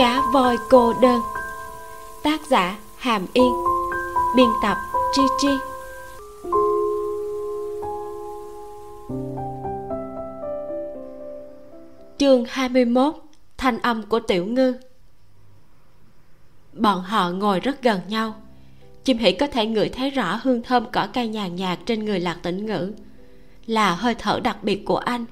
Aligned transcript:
cá 0.00 0.22
voi 0.32 0.56
cô 0.70 0.94
đơn. 1.00 1.20
Tác 2.22 2.40
giả 2.46 2.78
hàm 2.96 3.26
yên. 3.32 3.52
Biên 4.36 4.48
tập 4.62 4.76
chi 5.12 5.22
chi. 5.38 5.48
Chương 12.18 12.44
21 12.48 13.14
thanh 13.56 13.78
âm 13.78 14.02
của 14.02 14.20
tiểu 14.20 14.46
ngư. 14.46 14.74
Bọn 16.72 17.00
họ 17.02 17.30
ngồi 17.30 17.60
rất 17.60 17.82
gần 17.82 18.00
nhau. 18.08 18.34
Chim 19.04 19.18
hỉ 19.18 19.32
có 19.32 19.46
thể 19.46 19.66
ngửi 19.66 19.88
thấy 19.88 20.10
rõ 20.10 20.40
hương 20.42 20.62
thơm 20.62 20.90
cỏ 20.92 21.08
cây 21.12 21.28
nhàn 21.28 21.56
nhạt 21.56 21.78
trên 21.86 22.04
người 22.04 22.20
lạc 22.20 22.38
tĩnh 22.42 22.66
ngữ. 22.66 22.92
Là 23.66 23.94
hơi 23.94 24.14
thở 24.14 24.40
đặc 24.44 24.64
biệt 24.64 24.84
của 24.84 24.98
anh. 24.98 25.24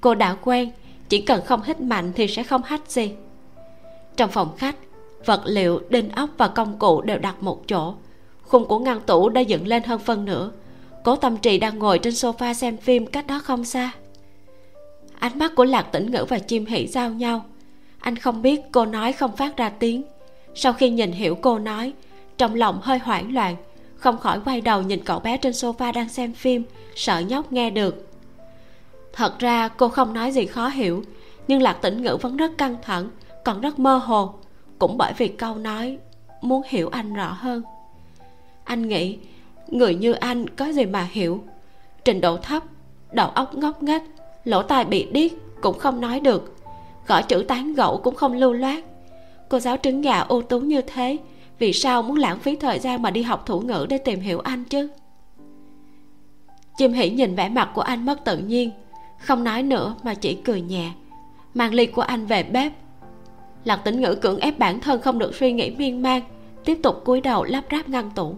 Cô 0.00 0.14
đã 0.14 0.36
quen, 0.42 0.70
chỉ 1.08 1.20
cần 1.20 1.44
không 1.46 1.62
hít 1.62 1.80
mạnh 1.80 2.12
thì 2.16 2.26
sẽ 2.28 2.42
không 2.42 2.62
hắt 2.62 2.90
gì 2.90 3.14
trong 4.16 4.30
phòng 4.30 4.56
khách, 4.56 4.76
vật 5.24 5.42
liệu, 5.44 5.80
đinh 5.88 6.10
ốc 6.10 6.30
và 6.38 6.48
công 6.48 6.78
cụ 6.78 7.02
đều 7.02 7.18
đặt 7.18 7.42
một 7.42 7.68
chỗ. 7.68 7.94
Khung 8.42 8.66
của 8.66 8.78
ngăn 8.78 9.00
tủ 9.00 9.28
đã 9.28 9.40
dựng 9.40 9.66
lên 9.66 9.82
hơn 9.82 9.98
phân 9.98 10.24
nửa. 10.24 10.50
Cố 11.04 11.16
tâm 11.16 11.36
trì 11.36 11.58
đang 11.58 11.78
ngồi 11.78 11.98
trên 11.98 12.12
sofa 12.12 12.54
xem 12.54 12.76
phim 12.76 13.06
cách 13.06 13.26
đó 13.26 13.40
không 13.44 13.64
xa. 13.64 13.90
Ánh 15.18 15.38
mắt 15.38 15.52
của 15.56 15.64
lạc 15.64 15.82
tĩnh 15.82 16.10
ngữ 16.10 16.24
và 16.28 16.38
chim 16.38 16.66
hỉ 16.66 16.86
giao 16.86 17.10
nhau. 17.10 17.44
Anh 17.98 18.16
không 18.16 18.42
biết 18.42 18.60
cô 18.72 18.84
nói 18.84 19.12
không 19.12 19.36
phát 19.36 19.56
ra 19.56 19.68
tiếng. 19.68 20.02
Sau 20.54 20.72
khi 20.72 20.90
nhìn 20.90 21.12
hiểu 21.12 21.34
cô 21.34 21.58
nói, 21.58 21.92
trong 22.38 22.54
lòng 22.54 22.80
hơi 22.82 22.98
hoảng 22.98 23.34
loạn, 23.34 23.56
không 23.96 24.18
khỏi 24.18 24.40
quay 24.44 24.60
đầu 24.60 24.82
nhìn 24.82 25.04
cậu 25.04 25.20
bé 25.20 25.36
trên 25.36 25.52
sofa 25.52 25.92
đang 25.92 26.08
xem 26.08 26.32
phim, 26.32 26.64
sợ 26.94 27.18
nhóc 27.18 27.52
nghe 27.52 27.70
được. 27.70 28.08
Thật 29.12 29.38
ra 29.38 29.68
cô 29.68 29.88
không 29.88 30.14
nói 30.14 30.30
gì 30.32 30.46
khó 30.46 30.68
hiểu, 30.68 31.04
nhưng 31.48 31.62
lạc 31.62 31.72
tĩnh 31.72 32.02
ngữ 32.02 32.16
vẫn 32.20 32.36
rất 32.36 32.58
căng 32.58 32.76
thẳng 32.82 33.10
còn 33.44 33.60
rất 33.60 33.78
mơ 33.78 33.96
hồ. 33.96 34.34
Cũng 34.78 34.98
bởi 34.98 35.12
vì 35.18 35.28
câu 35.28 35.54
nói, 35.54 35.98
muốn 36.42 36.62
hiểu 36.68 36.88
anh 36.88 37.14
rõ 37.14 37.32
hơn. 37.32 37.62
Anh 38.64 38.88
nghĩ, 38.88 39.18
người 39.68 39.94
như 39.94 40.12
anh 40.12 40.48
có 40.48 40.66
gì 40.66 40.86
mà 40.86 41.08
hiểu? 41.12 41.44
Trình 42.04 42.20
độ 42.20 42.36
thấp, 42.36 42.62
đầu 43.12 43.28
óc 43.28 43.54
ngốc 43.54 43.82
nghếch, 43.82 44.02
lỗ 44.44 44.62
tai 44.62 44.84
bị 44.84 45.08
điếc 45.12 45.32
cũng 45.62 45.78
không 45.78 46.00
nói 46.00 46.20
được. 46.20 46.56
Gõ 47.06 47.22
chữ 47.22 47.44
tán 47.48 47.74
gẫu 47.74 48.00
cũng 48.04 48.14
không 48.14 48.32
lưu 48.32 48.52
loát. 48.52 48.84
Cô 49.48 49.58
giáo 49.58 49.76
trứng 49.82 50.00
gà 50.00 50.20
ưu 50.20 50.42
tú 50.42 50.60
như 50.60 50.80
thế, 50.80 51.18
vì 51.58 51.72
sao 51.72 52.02
muốn 52.02 52.16
lãng 52.16 52.38
phí 52.38 52.56
thời 52.56 52.78
gian 52.78 53.02
mà 53.02 53.10
đi 53.10 53.22
học 53.22 53.46
thủ 53.46 53.60
ngữ 53.60 53.86
để 53.88 53.98
tìm 53.98 54.20
hiểu 54.20 54.40
anh 54.40 54.64
chứ? 54.64 54.88
Chim 56.76 56.92
hỉ 56.92 57.10
nhìn 57.10 57.34
vẻ 57.34 57.48
mặt 57.48 57.70
của 57.74 57.80
anh 57.80 58.06
mất 58.06 58.24
tự 58.24 58.38
nhiên, 58.38 58.70
không 59.18 59.44
nói 59.44 59.62
nữa 59.62 59.94
mà 60.02 60.14
chỉ 60.14 60.34
cười 60.34 60.60
nhẹ. 60.60 60.92
Mang 61.54 61.74
ly 61.74 61.86
của 61.86 62.02
anh 62.02 62.26
về 62.26 62.42
bếp 62.42 62.72
lạc 63.64 63.76
tĩnh 63.76 64.00
ngữ 64.00 64.14
cưỡng 64.14 64.38
ép 64.38 64.58
bản 64.58 64.80
thân 64.80 65.00
không 65.00 65.18
được 65.18 65.34
suy 65.34 65.52
nghĩ 65.52 65.70
miên 65.70 66.02
man, 66.02 66.22
tiếp 66.64 66.78
tục 66.82 67.02
cúi 67.04 67.20
đầu 67.20 67.44
lắp 67.44 67.64
ráp 67.70 67.88
ngăn 67.88 68.10
tủ. 68.10 68.34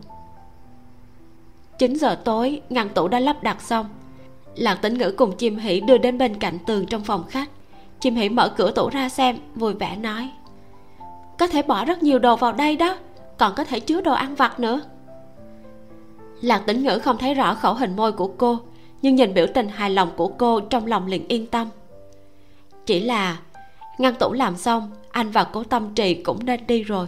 9 1.79 1.95
giờ 1.95 2.15
tối, 2.15 2.61
ngăn 2.71 2.89
tủ 2.89 3.09
đã 3.09 3.21
lắp 3.21 3.43
đặt 3.43 3.63
xong. 3.63 3.87
Lạc 4.55 4.75
tĩnh 4.75 4.99
ngữ 4.99 5.11
cùng 5.11 5.37
chim 5.37 5.59
hỉ 5.59 5.81
đưa 5.81 5.99
đến 5.99 6.19
bên 6.19 6.39
cạnh 6.39 6.59
tường 6.67 6.87
trong 6.87 7.05
phòng 7.05 7.25
khách. 7.29 7.51
Chim 8.01 8.15
hỉ 8.15 8.29
mở 8.29 8.49
cửa 8.49 8.71
tủ 8.71 8.89
ra 8.89 9.09
xem, 9.09 9.37
vui 9.55 9.75
vẻ 9.75 9.97
nói, 9.97 10.31
có 11.39 11.47
thể 11.47 11.63
bỏ 11.63 11.85
rất 11.85 12.03
nhiều 12.03 12.19
đồ 12.19 12.37
vào 12.37 12.53
đây 12.53 12.77
đó, 12.77 12.97
còn 13.39 13.55
có 13.55 13.65
thể 13.65 13.81
chứa 13.81 14.01
đồ 14.01 14.13
ăn 14.13 14.35
vặt 14.35 14.61
nữa. 14.61 14.81
Lạc 16.41 16.63
tĩnh 16.67 16.83
ngữ 16.83 16.99
không 16.99 17.19
thấy 17.19 17.35
rõ 17.35 17.55
khẩu 17.55 17.75
hình 17.75 17.97
môi 17.97 18.13
của 18.13 18.29
cô, 18.39 18.59
nhưng 19.03 19.15
nhìn 19.15 19.35
biểu 19.35 19.47
tình 19.55 19.69
hài 19.69 19.91
lòng 19.91 20.11
của 20.17 20.29
cô 20.29 20.61
trong 20.61 20.87
lòng 20.87 21.07
liền 21.07 21.29
yên 21.29 21.47
tâm. 21.47 21.69
Chỉ 22.87 23.01
là 23.01 23.37
ngăn 23.99 24.15
tủ 24.15 24.33
làm 24.33 24.57
xong 24.57 24.91
anh 25.11 25.31
và 25.31 25.45
cố 25.45 25.65
tâm 25.65 25.95
trì 25.95 26.15
cũng 26.15 26.47
nên 26.47 26.67
đi 26.67 26.83
rồi. 26.83 27.07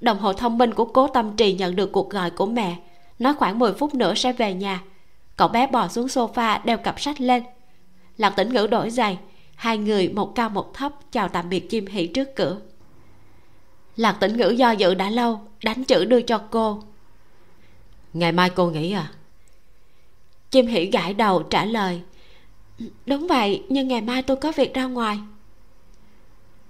Đồng 0.00 0.18
hồ 0.18 0.32
thông 0.32 0.58
minh 0.58 0.74
của 0.74 0.84
cố 0.84 1.08
tâm 1.08 1.36
trì 1.36 1.52
nhận 1.52 1.76
được 1.76 1.92
cuộc 1.92 2.10
gọi 2.10 2.30
của 2.30 2.46
mẹ. 2.46 2.76
Nói 3.18 3.34
khoảng 3.34 3.58
10 3.58 3.72
phút 3.72 3.94
nữa 3.94 4.14
sẽ 4.14 4.32
về 4.32 4.54
nhà. 4.54 4.82
Cậu 5.36 5.48
bé 5.48 5.66
bò 5.66 5.88
xuống 5.88 6.06
sofa 6.06 6.60
đeo 6.64 6.78
cặp 6.78 7.00
sách 7.00 7.20
lên. 7.20 7.42
Lạc 8.16 8.30
tĩnh 8.30 8.52
ngữ 8.52 8.66
đổi 8.66 8.90
giày 8.90 9.18
hai 9.54 9.78
người 9.78 10.08
một 10.08 10.34
cao 10.34 10.50
một 10.50 10.74
thấp 10.74 10.92
chào 11.12 11.28
tạm 11.28 11.48
biệt 11.48 11.70
chim 11.70 11.86
hỉ 11.86 12.06
trước 12.06 12.28
cửa. 12.36 12.60
Lạc 13.96 14.12
tĩnh 14.20 14.36
ngữ 14.36 14.48
do 14.48 14.70
dự 14.70 14.94
đã 14.94 15.10
lâu 15.10 15.40
đánh 15.64 15.84
chữ 15.84 16.04
đưa 16.04 16.20
cho 16.20 16.38
cô. 16.50 16.82
Ngày 18.12 18.32
mai 18.32 18.50
cô 18.50 18.70
nghỉ 18.70 18.92
à? 18.92 19.12
Chim 20.50 20.66
hỉ 20.66 20.86
gãi 20.86 21.14
đầu 21.14 21.42
trả 21.42 21.64
lời. 21.64 22.02
Đúng 23.06 23.26
vậy 23.26 23.62
nhưng 23.68 23.88
ngày 23.88 24.00
mai 24.00 24.22
tôi 24.22 24.36
có 24.36 24.52
việc 24.56 24.74
ra 24.74 24.84
ngoài 24.84 25.18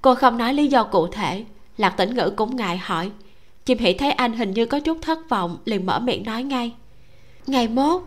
cô 0.02 0.14
không 0.14 0.38
nói 0.38 0.54
lý 0.54 0.68
do 0.68 0.84
cụ 0.84 1.06
thể. 1.06 1.44
Lạc 1.76 1.90
tĩnh 1.90 2.14
ngữ 2.14 2.32
cũng 2.36 2.56
ngại 2.56 2.78
hỏi. 2.78 3.10
Chim 3.64 3.78
hỉ 3.78 3.92
thấy 3.92 4.12
anh 4.12 4.32
hình 4.32 4.50
như 4.50 4.66
có 4.66 4.80
chút 4.80 4.98
thất 5.02 5.28
vọng, 5.28 5.58
liền 5.64 5.86
mở 5.86 5.98
miệng 5.98 6.24
nói 6.24 6.42
ngay. 6.42 6.74
Ngày 7.46 7.68
mốt. 7.68 8.02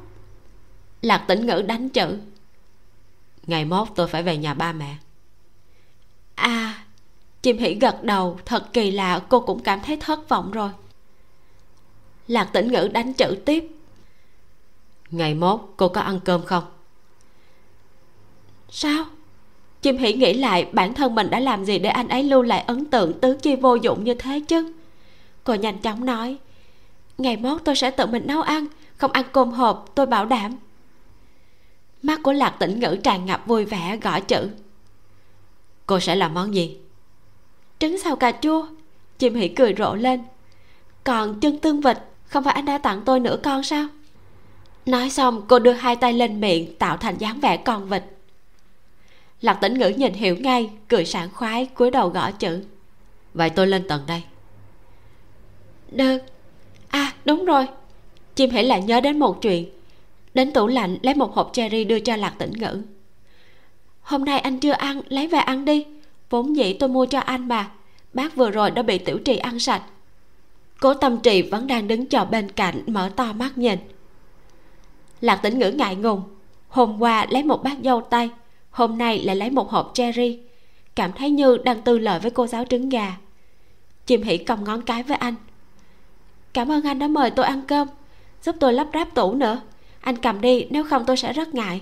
Lạc 1.02 1.18
tĩnh 1.18 1.46
ngữ 1.46 1.62
đánh 1.62 1.90
chữ. 1.90 2.20
Ngày 3.48 3.66
mốt 3.66 3.88
tôi 3.96 4.08
phải 4.08 4.24
về 4.24 4.38
nhà 4.38 4.54
ba 4.54 4.72
mẹ. 4.72 4.96
À 6.36 6.84
chim 7.44 7.58
hỉ 7.58 7.74
gật 7.74 8.04
đầu. 8.04 8.40
Thật 8.46 8.74
kỳ 8.74 8.92
lạ, 8.92 9.22
cô 9.30 9.40
cũng 9.40 9.64
cảm 9.64 9.80
thấy 9.82 9.98
thất 9.98 10.30
vọng 10.30 10.52
rồi. 10.52 10.70
Lạc 12.28 12.50
tĩnh 12.54 12.72
ngữ 12.72 12.90
đánh 12.94 13.14
chữ 13.14 13.38
tiếp. 13.46 13.68
Ngày 15.12 15.34
mốt 15.34 15.62
cô 15.78 15.88
có 15.88 16.02
ăn 16.02 16.20
cơm 16.26 16.46
không? 16.46 16.64
Sao? 18.70 19.06
Chim 19.84 19.98
hỉ 19.98 20.14
nghĩ 20.14 20.34
lại, 20.34 20.68
bản 20.72 20.94
thân 20.94 21.16
mình 21.16 21.30
đã 21.30 21.40
làm 21.40 21.66
gì 21.66 21.80
để 21.80 21.90
anh 21.90 22.08
ấy 22.08 22.24
lưu 22.24 22.42
lại 22.42 22.64
ấn 22.68 22.86
tượng 22.86 23.20
tứ 23.20 23.38
chi 23.42 23.56
vô 23.56 23.76
dụng 23.76 24.04
như 24.04 24.14
thế 24.14 24.40
chứ? 24.40 24.74
Cô 25.44 25.54
nhanh 25.54 25.78
chóng 25.78 26.06
nói, 26.06 26.38
ngày 27.18 27.38
mốt 27.38 27.62
tôi 27.66 27.76
sẽ 27.76 27.92
tự 27.92 28.06
mình 28.06 28.28
nấu 28.28 28.42
ăn, 28.42 28.66
không 28.98 29.12
ăn 29.12 29.26
cơm 29.32 29.52
hộp, 29.52 29.92
tôi 29.96 30.06
bảo 30.06 30.26
đảm. 30.26 30.56
Mắt 32.02 32.20
của 32.24 32.34
lạc 32.34 32.56
tĩnh 32.60 32.80
ngữ 32.80 32.98
tràn 33.04 33.26
ngập 33.26 33.48
vui 33.48 33.66
vẻ, 33.66 33.98
gõ 34.02 34.20
chữ, 34.20 34.50
cô 35.86 36.00
sẽ 36.00 36.16
làm 36.16 36.34
món 36.34 36.56
gì? 36.56 36.78
Trứng 37.80 38.00
xào 38.00 38.16
cà 38.16 38.32
chua. 38.32 38.68
Chim 39.20 39.36
hỉ 39.36 39.48
cười 39.48 39.76
rộ 39.78 39.96
lên, 39.96 40.22
còn 41.04 41.40
chân 41.40 41.60
tương 41.60 41.82
vịt, 41.82 41.98
không 42.26 42.44
phải 42.44 42.54
anh 42.54 42.66
đã 42.66 42.78
tặng 42.78 43.02
tôi 43.06 43.20
nửa 43.20 43.38
con 43.44 43.64
sao? 43.64 43.88
Nói 44.86 45.10
xong, 45.10 45.42
cô 45.48 45.60
đưa 45.60 45.72
hai 45.72 45.96
tay 45.96 46.14
lên 46.14 46.42
miệng, 46.42 46.78
tạo 46.78 46.98
thành 46.98 47.18
dáng 47.18 47.40
vẻ 47.40 47.58
con 47.58 47.90
vịt 47.90 48.04
lạc 49.44 49.54
tĩnh 49.54 49.74
ngữ 49.74 49.90
nhìn 49.90 50.14
hiểu 50.14 50.36
ngay 50.36 50.70
cười 50.88 51.06
sảng 51.06 51.30
khoái, 51.34 51.66
cúi 51.66 51.92
đầu 51.92 52.10
gõ 52.10 52.32
chữ. 52.32 52.64
Vậy 53.34 53.50
tôi 53.50 53.68
lên 53.68 53.88
tầng 53.88 54.02
đây. 54.08 54.24
Được. 55.92 56.18
À 56.88 57.14
đúng 57.26 57.46
rồi. 57.46 57.68
Chim 58.36 58.50
hãy 58.50 58.64
lại 58.64 58.82
nhớ 58.82 59.02
đến 59.02 59.20
một 59.20 59.42
chuyện. 59.42 59.70
Đến 60.34 60.52
tủ 60.52 60.68
lạnh, 60.68 60.98
lấy 61.02 61.16
một 61.16 61.34
hộp 61.34 61.50
cherry 61.54 61.84
đưa 61.84 62.00
cho 62.00 62.16
lạc 62.16 62.34
tĩnh 62.38 62.52
ngữ. 62.52 62.82
Hôm 64.02 64.26
nay 64.26 64.40
anh 64.40 64.60
chưa 64.60 64.72
ăn, 64.72 65.02
lấy 65.10 65.28
về 65.28 65.40
ăn 65.40 65.66
đi. 65.66 65.86
Vốn 66.30 66.56
dĩ 66.56 66.74
tôi 66.74 66.90
mua 66.90 67.06
cho 67.06 67.20
anh 67.20 67.48
mà. 67.48 67.72
Bác 68.14 68.36
vừa 68.36 68.52
rồi 68.52 68.72
đã 68.72 68.82
bị 68.82 68.98
tiểu 68.98 69.20
trì 69.20 69.38
ăn 69.38 69.60
sạch. 69.60 69.84
Cố 70.80 70.94
tâm 70.94 71.18
trì 71.18 71.42
vẫn 71.42 71.68
đang 71.68 71.88
đứng 71.88 72.06
chờ 72.06 72.26
bên 72.26 72.52
cạnh, 72.52 72.84
mở 72.88 73.12
to 73.16 73.34
mắt 73.34 73.58
nhìn. 73.58 73.80
Lạc 75.22 75.36
tĩnh 75.36 75.60
ngữ 75.60 75.72
ngại 75.72 75.96
ngùng. 75.96 76.22
Hôm 76.68 77.02
qua 77.02 77.26
lấy 77.30 77.44
một 77.44 77.64
bát 77.64 77.78
dâu 77.84 78.02
tây 78.02 78.30
hôm 78.74 78.98
nay 78.98 79.20
lại 79.20 79.36
lấy 79.36 79.50
một 79.50 79.70
hộp 79.70 79.92
cherry. 79.94 80.40
Cảm 80.96 81.14
thấy 81.14 81.30
như 81.30 81.58
đang 81.58 81.82
tư 81.82 81.98
lợi 81.98 82.20
với 82.20 82.32
cô 82.32 82.48
giáo 82.48 82.66
trứng 82.70 82.90
gà. 82.90 83.18
Chim 84.06 84.22
hỉ 84.22 84.38
cong 84.38 84.64
ngón 84.64 84.82
cái 84.82 85.04
với 85.04 85.18
anh. 85.18 85.36
Cảm 86.54 86.72
ơn 86.72 86.84
anh 86.84 87.00
đã 87.00 87.08
mời 87.08 87.32
tôi 87.32 87.46
ăn 87.46 87.62
cơm. 87.68 87.88
Giúp 88.44 88.56
tôi 88.60 88.74
lắp 88.74 88.88
ráp 88.94 89.16
tủ 89.16 89.34
nữa. 89.34 89.62
Anh 90.02 90.16
cầm 90.16 90.42
đi, 90.42 90.68
nếu 90.70 90.84
không 90.84 91.06
tôi 91.06 91.18
sẽ 91.18 91.34
rất 91.34 91.54
ngại. 91.54 91.82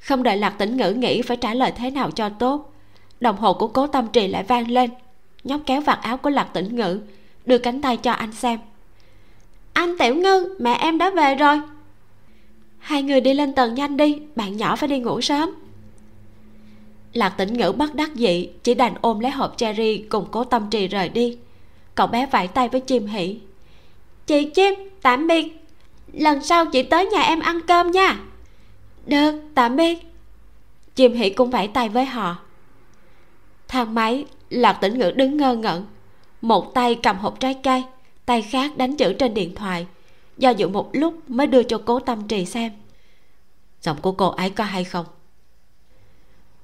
Không 0.00 0.22
đợi 0.22 0.36
lạc 0.36 0.50
tĩnh 0.58 0.76
ngữ 0.76 0.90
nghĩ 0.90 1.22
phải 1.22 1.36
trả 1.36 1.54
lời 1.54 1.72
thế 1.76 1.90
nào 1.90 2.10
cho 2.10 2.28
tốt, 2.28 2.72
đồng 3.20 3.36
hồ 3.36 3.54
của 3.54 3.68
cố 3.68 3.86
tâm 3.86 4.08
trì 4.12 4.28
lại 4.28 4.42
vang 4.42 4.70
lên. 4.70 4.90
Nhóc 5.44 5.60
kéo 5.66 5.80
vạt 5.80 5.98
áo 6.02 6.16
của 6.16 6.30
lạc 6.30 6.48
tĩnh 6.52 6.76
ngữ, 6.76 7.00
đưa 7.46 7.58
cánh 7.58 7.80
tay 7.80 7.96
cho 7.96 8.12
anh 8.12 8.32
xem. 8.32 8.58
Anh 9.72 9.98
tiểu 9.98 10.14
ngư, 10.14 10.56
mẹ 10.60 10.74
em 10.74 10.98
đã 10.98 11.10
về 11.10 11.34
rồi 11.34 11.60
hai 12.86 13.02
người 13.02 13.20
đi 13.20 13.34
lên 13.34 13.52
tầng 13.52 13.74
nhanh 13.74 13.96
đi, 13.96 14.18
bạn 14.36 14.56
nhỏ 14.56 14.76
phải 14.76 14.88
đi 14.88 14.98
ngủ 14.98 15.20
sớm. 15.20 15.50
Lạc 17.12 17.28
tĩnh 17.28 17.54
ngữ 17.54 17.72
bất 17.72 17.94
đắc 17.94 18.14
dĩ, 18.14 18.48
chỉ 18.62 18.74
đành 18.74 18.94
ôm 19.00 19.20
lấy 19.20 19.30
hộp 19.30 19.54
cherry 19.56 19.98
cùng 19.98 20.26
cố 20.30 20.44
tâm 20.44 20.70
trì 20.70 20.88
rời 20.88 21.08
đi. 21.08 21.38
Cậu 21.94 22.06
bé 22.06 22.26
vẫy 22.26 22.48
tay 22.48 22.68
với 22.68 22.80
chim 22.80 23.06
hỉ 23.06 23.38
chị 24.26 24.44
chim, 24.44 24.74
tạm 25.02 25.26
biệt. 25.26 25.66
Lần 26.12 26.42
sau 26.42 26.66
chị 26.66 26.82
tới 26.82 27.06
nhà 27.06 27.22
em 27.22 27.40
ăn 27.40 27.60
cơm 27.66 27.90
nha. 27.90 28.20
Được, 29.06 29.32
tạm 29.54 29.76
biệt. 29.76 29.98
Chim 30.94 31.12
hỉ 31.12 31.30
cũng 31.30 31.50
vẫy 31.50 31.68
tay 31.68 31.88
với 31.88 32.04
họ. 32.04 32.36
Thang 33.68 33.94
máy, 33.94 34.24
lạc 34.50 34.72
tĩnh 34.72 34.98
ngữ 34.98 35.10
đứng 35.10 35.36
ngơ 35.36 35.54
ngẩn. 35.54 35.86
Một 36.40 36.74
tay 36.74 36.94
cầm 36.94 37.18
hộp 37.18 37.40
trái 37.40 37.54
cây, 37.62 37.84
tay 38.26 38.42
khác 38.42 38.76
đánh 38.76 38.96
chữ 38.96 39.12
trên 39.12 39.34
điện 39.34 39.54
thoại 39.54 39.86
do 40.38 40.50
dự 40.50 40.68
một 40.68 40.90
lúc 40.92 41.30
mới 41.30 41.46
đưa 41.46 41.62
cho 41.62 41.82
cố 41.84 42.00
tâm 42.00 42.28
trì 42.28 42.44
xem. 42.44 42.72
Giọng 43.82 43.96
của 44.02 44.12
cô 44.12 44.28
ấy 44.28 44.50
có 44.50 44.64
hay 44.64 44.84
không? 44.84 45.06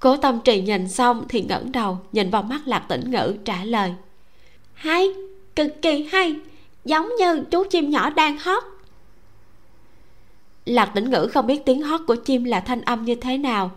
Cố 0.00 0.16
tâm 0.16 0.40
trì 0.40 0.62
nhìn 0.62 0.88
xong 0.88 1.24
thì 1.28 1.42
ngẩng 1.42 1.72
đầu, 1.72 1.98
nhìn 2.12 2.30
vào 2.30 2.42
mắt 2.42 2.60
lạc 2.66 2.84
tĩnh 2.88 3.10
ngữ, 3.10 3.36
trả 3.44 3.64
lời. 3.64 3.94
Hay, 4.74 5.08
cực 5.56 5.82
kỳ 5.82 6.08
hay, 6.12 6.36
giống 6.84 7.08
như 7.18 7.44
chú 7.50 7.64
chim 7.70 7.90
nhỏ 7.90 8.10
đang 8.10 8.38
hót. 8.38 8.62
Lạc 10.66 10.92
tĩnh 10.94 11.10
ngữ 11.10 11.28
không 11.32 11.46
biết 11.46 11.64
tiếng 11.66 11.82
hót 11.82 12.00
của 12.06 12.16
chim 12.16 12.44
là 12.44 12.60
thanh 12.60 12.80
âm 12.80 13.04
như 13.04 13.14
thế 13.14 13.38
nào. 13.38 13.70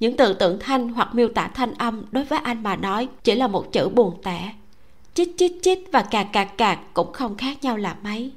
Những 0.00 0.16
từ 0.16 0.32
tượng 0.32 0.58
thanh 0.60 0.88
hoặc 0.88 1.14
miêu 1.14 1.28
tả 1.28 1.48
thanh 1.48 1.74
âm 1.74 2.02
đối 2.10 2.24
với 2.24 2.38
anh 2.38 2.62
mà 2.62 2.76
nói 2.76 3.08
chỉ 3.24 3.34
là 3.34 3.46
một 3.46 3.72
chữ 3.72 3.88
buồn 3.88 4.22
tẻ. 4.22 4.52
Chít 5.14 5.28
chít 5.38 5.52
chít 5.62 5.78
và 5.92 6.02
cạc 6.02 6.26
cạc 6.32 6.58
cạc 6.58 6.78
cũng 6.94 7.12
không 7.12 7.36
khác 7.36 7.62
nhau 7.62 7.76
là 7.76 7.96
mấy 8.02 8.32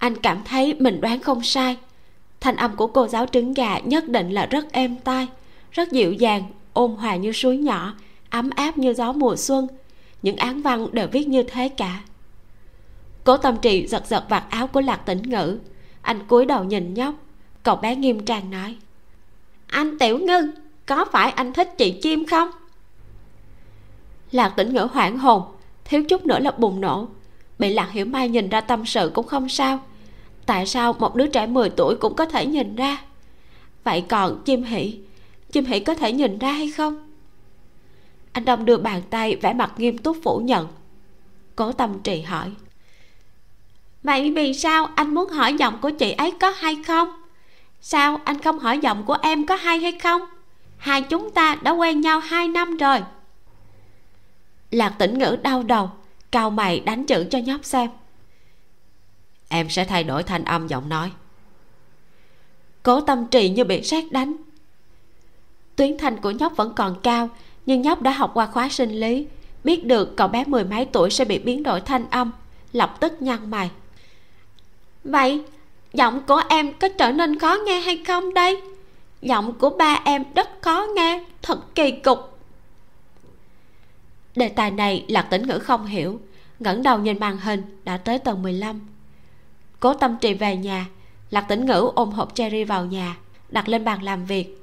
anh 0.00 0.16
cảm 0.16 0.44
thấy 0.44 0.74
mình 0.78 1.00
đoán 1.00 1.20
không 1.20 1.42
sai. 1.42 1.76
Thanh 2.40 2.56
âm 2.56 2.76
của 2.76 2.86
cô 2.86 3.08
giáo 3.08 3.26
trứng 3.26 3.54
gà 3.54 3.78
nhất 3.78 4.08
định 4.08 4.30
là 4.30 4.46
rất 4.46 4.72
êm 4.72 4.96
tai, 4.96 5.28
rất 5.72 5.92
dịu 5.92 6.12
dàng, 6.12 6.42
ôn 6.72 6.90
hòa 6.90 7.16
như 7.16 7.32
suối 7.32 7.56
nhỏ, 7.56 7.94
ấm 8.30 8.50
áp 8.50 8.78
như 8.78 8.94
gió 8.94 9.12
mùa 9.12 9.36
xuân. 9.36 9.66
Những 10.22 10.36
án 10.36 10.62
văn 10.62 10.86
đều 10.92 11.08
viết 11.12 11.28
như 11.28 11.42
thế 11.42 11.68
cả. 11.68 12.00
Cố 13.24 13.36
tâm 13.36 13.56
trì 13.62 13.86
giật 13.86 14.06
giật 14.06 14.24
vạt 14.28 14.44
áo 14.50 14.66
của 14.66 14.80
lạc 14.80 14.96
tĩnh 14.96 15.22
ngữ. 15.22 15.58
Anh 16.02 16.26
cúi 16.26 16.46
đầu 16.46 16.64
nhìn 16.64 16.94
nhóc. 16.94 17.14
Cậu 17.62 17.76
bé 17.76 17.96
nghiêm 17.96 18.24
trang 18.24 18.50
nói, 18.50 18.76
anh 19.66 19.98
tiểu 19.98 20.18
ngân, 20.18 20.50
có 20.86 21.04
phải 21.04 21.30
anh 21.30 21.52
thích 21.52 21.74
chị 21.78 21.90
chim 22.02 22.26
không? 22.26 22.50
Lạc 24.32 24.48
tĩnh 24.48 24.74
ngữ 24.74 24.88
hoảng 24.92 25.18
hồn, 25.18 25.42
thiếu 25.84 26.04
chút 26.04 26.26
nữa 26.26 26.38
là 26.38 26.50
bùng 26.50 26.80
nổ. 26.80 27.08
Bị 27.58 27.72
lạc 27.74 27.90
hiểu 27.90 28.06
mai 28.06 28.28
nhìn 28.28 28.48
ra 28.48 28.60
tâm 28.60 28.86
sự 28.86 29.10
cũng 29.14 29.26
không 29.26 29.48
sao 29.48 29.80
tại 30.50 30.66
sao 30.66 30.92
một 30.92 31.16
đứa 31.16 31.26
trẻ 31.26 31.46
10 31.46 31.70
tuổi 31.70 31.96
cũng 31.96 32.14
có 32.14 32.24
thể 32.24 32.46
nhìn 32.46 32.76
ra? 32.76 32.98
Vậy 33.84 34.04
còn 34.08 34.42
chim 34.44 34.62
hỷ 34.62 34.98
chim 35.52 35.64
hỷ 35.64 35.80
có 35.80 35.94
thể 35.94 36.12
nhìn 36.12 36.38
ra 36.38 36.52
hay 36.52 36.70
không? 36.70 37.10
Anh 38.32 38.44
đông 38.44 38.64
đưa 38.64 38.76
bàn 38.76 39.02
tay 39.10 39.36
vẻ 39.36 39.52
mặt 39.52 39.72
nghiêm 39.76 39.98
túc 39.98 40.16
phủ 40.24 40.38
nhận. 40.38 40.68
Cố 41.56 41.72
tâm 41.72 42.00
trì 42.02 42.20
hỏi. 42.22 42.50
Vậy 44.02 44.32
vì 44.36 44.54
sao 44.54 44.88
anh 44.94 45.14
muốn 45.14 45.28
hỏi 45.28 45.54
giọng 45.54 45.78
của 45.80 45.90
chị 45.90 46.12
ấy 46.12 46.32
có 46.40 46.50
hay 46.50 46.76
không? 46.86 47.22
Sao 47.80 48.20
anh 48.24 48.38
không 48.38 48.58
hỏi 48.58 48.78
giọng 48.78 49.04
của 49.04 49.16
em 49.22 49.46
có 49.46 49.54
hay 49.54 49.78
hay 49.78 49.98
không? 49.98 50.22
Hai 50.76 51.02
chúng 51.02 51.30
ta 51.30 51.54
đã 51.62 51.70
quen 51.70 52.00
nhau 52.00 52.20
hai 52.20 52.48
năm 52.48 52.76
rồi. 52.76 52.98
Lạc 54.70 54.94
tĩnh 54.98 55.18
ngữ 55.18 55.36
đau 55.42 55.62
đầu 55.62 55.90
cao 56.30 56.50
mày 56.50 56.80
đánh 56.80 57.06
chữ 57.06 57.26
cho 57.30 57.38
nhóc 57.38 57.64
xem 57.64 57.90
em 59.52 59.70
sẽ 59.70 59.84
thay 59.84 60.04
đổi 60.04 60.22
thanh 60.22 60.44
âm 60.44 60.66
giọng 60.66 60.88
nói. 60.88 61.10
Cố 62.82 63.00
tâm 63.00 63.26
trì 63.26 63.48
như 63.48 63.64
bị 63.64 63.82
sét 63.82 64.12
đánh. 64.12 64.36
Tuyến 65.76 65.98
thanh 65.98 66.16
của 66.16 66.30
nhóc 66.30 66.56
vẫn 66.56 66.72
còn 66.76 67.00
cao, 67.02 67.28
nhưng 67.66 67.82
nhóc 67.82 68.02
đã 68.02 68.10
học 68.10 68.30
qua 68.34 68.46
khóa 68.46 68.68
sinh 68.68 68.90
lý. 68.90 69.26
Biết 69.64 69.86
được 69.86 70.16
cậu 70.16 70.28
bé 70.28 70.44
mười 70.44 70.64
mấy 70.64 70.84
tuổi 70.84 71.10
sẽ 71.10 71.24
bị 71.24 71.38
biến 71.38 71.62
đổi 71.62 71.80
thanh 71.80 72.10
âm, 72.10 72.32
lập 72.72 72.96
tức 73.00 73.22
nhăn 73.22 73.50
mày. 73.50 73.70
Vậy, 75.04 75.42
giọng 75.92 76.22
của 76.26 76.42
em 76.48 76.72
có 76.72 76.88
trở 76.88 77.12
nên 77.12 77.38
khó 77.38 77.56
nghe 77.66 77.80
hay 77.80 78.04
không 78.06 78.34
đây? 78.34 78.62
Giọng 79.22 79.52
của 79.58 79.70
ba 79.70 80.02
em 80.04 80.24
rất 80.34 80.48
khó 80.62 80.86
nghe, 80.96 81.24
thật 81.42 81.74
kỳ 81.74 81.90
cục. 81.90 82.18
Đề 84.36 84.48
tài 84.48 84.70
này 84.70 85.04
lạc 85.08 85.22
tĩnh 85.22 85.46
ngữ 85.46 85.58
không 85.58 85.86
hiểu, 85.86 86.20
ngẩng 86.58 86.82
đầu 86.82 86.98
nhìn 86.98 87.20
màn 87.20 87.36
hình 87.36 87.62
đã 87.84 87.96
tới 87.96 88.18
tầng 88.18 88.42
15 88.42 88.80
cố 89.80 89.94
tâm 89.94 90.16
trì 90.20 90.34
về 90.34 90.56
nhà. 90.56 90.86
Lạc 91.30 91.40
tĩnh 91.40 91.66
ngữ 91.66 91.90
ôm 91.94 92.10
hộp 92.10 92.34
cherry 92.34 92.64
vào 92.64 92.86
nhà, 92.86 93.16
đặt 93.48 93.68
lên 93.68 93.84
bàn 93.84 94.02
làm 94.02 94.24
việc. 94.24 94.56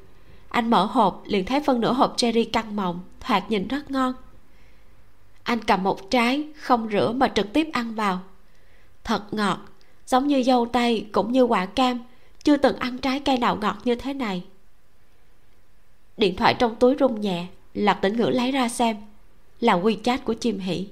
Anh 0.49 0.69
mở 0.69 0.85
hộp, 0.85 1.23
liền 1.25 1.45
thấy 1.45 1.59
phân 1.59 1.81
nửa 1.81 1.93
hộp 1.93 2.13
cherry 2.17 2.43
căng 2.43 2.75
mọng, 2.75 2.99
thoạt 3.19 3.51
nhìn 3.51 3.67
rất 3.67 3.91
ngon. 3.91 4.13
Anh 5.43 5.59
cầm 5.59 5.83
một 5.83 6.11
trái, 6.11 6.47
không 6.55 6.89
rửa 6.91 7.11
mà 7.11 7.27
trực 7.27 7.53
tiếp 7.53 7.69
ăn 7.73 7.95
vào. 7.95 8.19
Thật 9.03 9.33
ngọt, 9.33 9.59
giống 10.05 10.27
như 10.27 10.43
dâu 10.43 10.65
tây 10.65 11.07
cũng 11.11 11.31
như 11.31 11.43
quả 11.43 11.65
cam, 11.65 12.03
chưa 12.43 12.57
từng 12.57 12.75
ăn 12.75 12.97
trái 12.97 13.19
cây 13.19 13.37
nào 13.37 13.55
ngọt 13.61 13.77
như 13.83 13.95
thế 13.95 14.13
này. 14.13 14.43
Điện 16.17 16.35
thoại 16.35 16.53
trong 16.53 16.75
túi 16.75 16.95
rung 16.99 17.21
nhẹ, 17.21 17.45
lạc 17.73 17.93
tĩnh 17.93 18.17
ngữ 18.17 18.25
lấy 18.25 18.51
ra 18.51 18.69
xem, 18.69 18.97
là 19.59 19.73
quy 19.73 19.97
chat 20.03 20.25
của 20.25 20.33
chim 20.33 20.59
hỷ. 20.59 20.87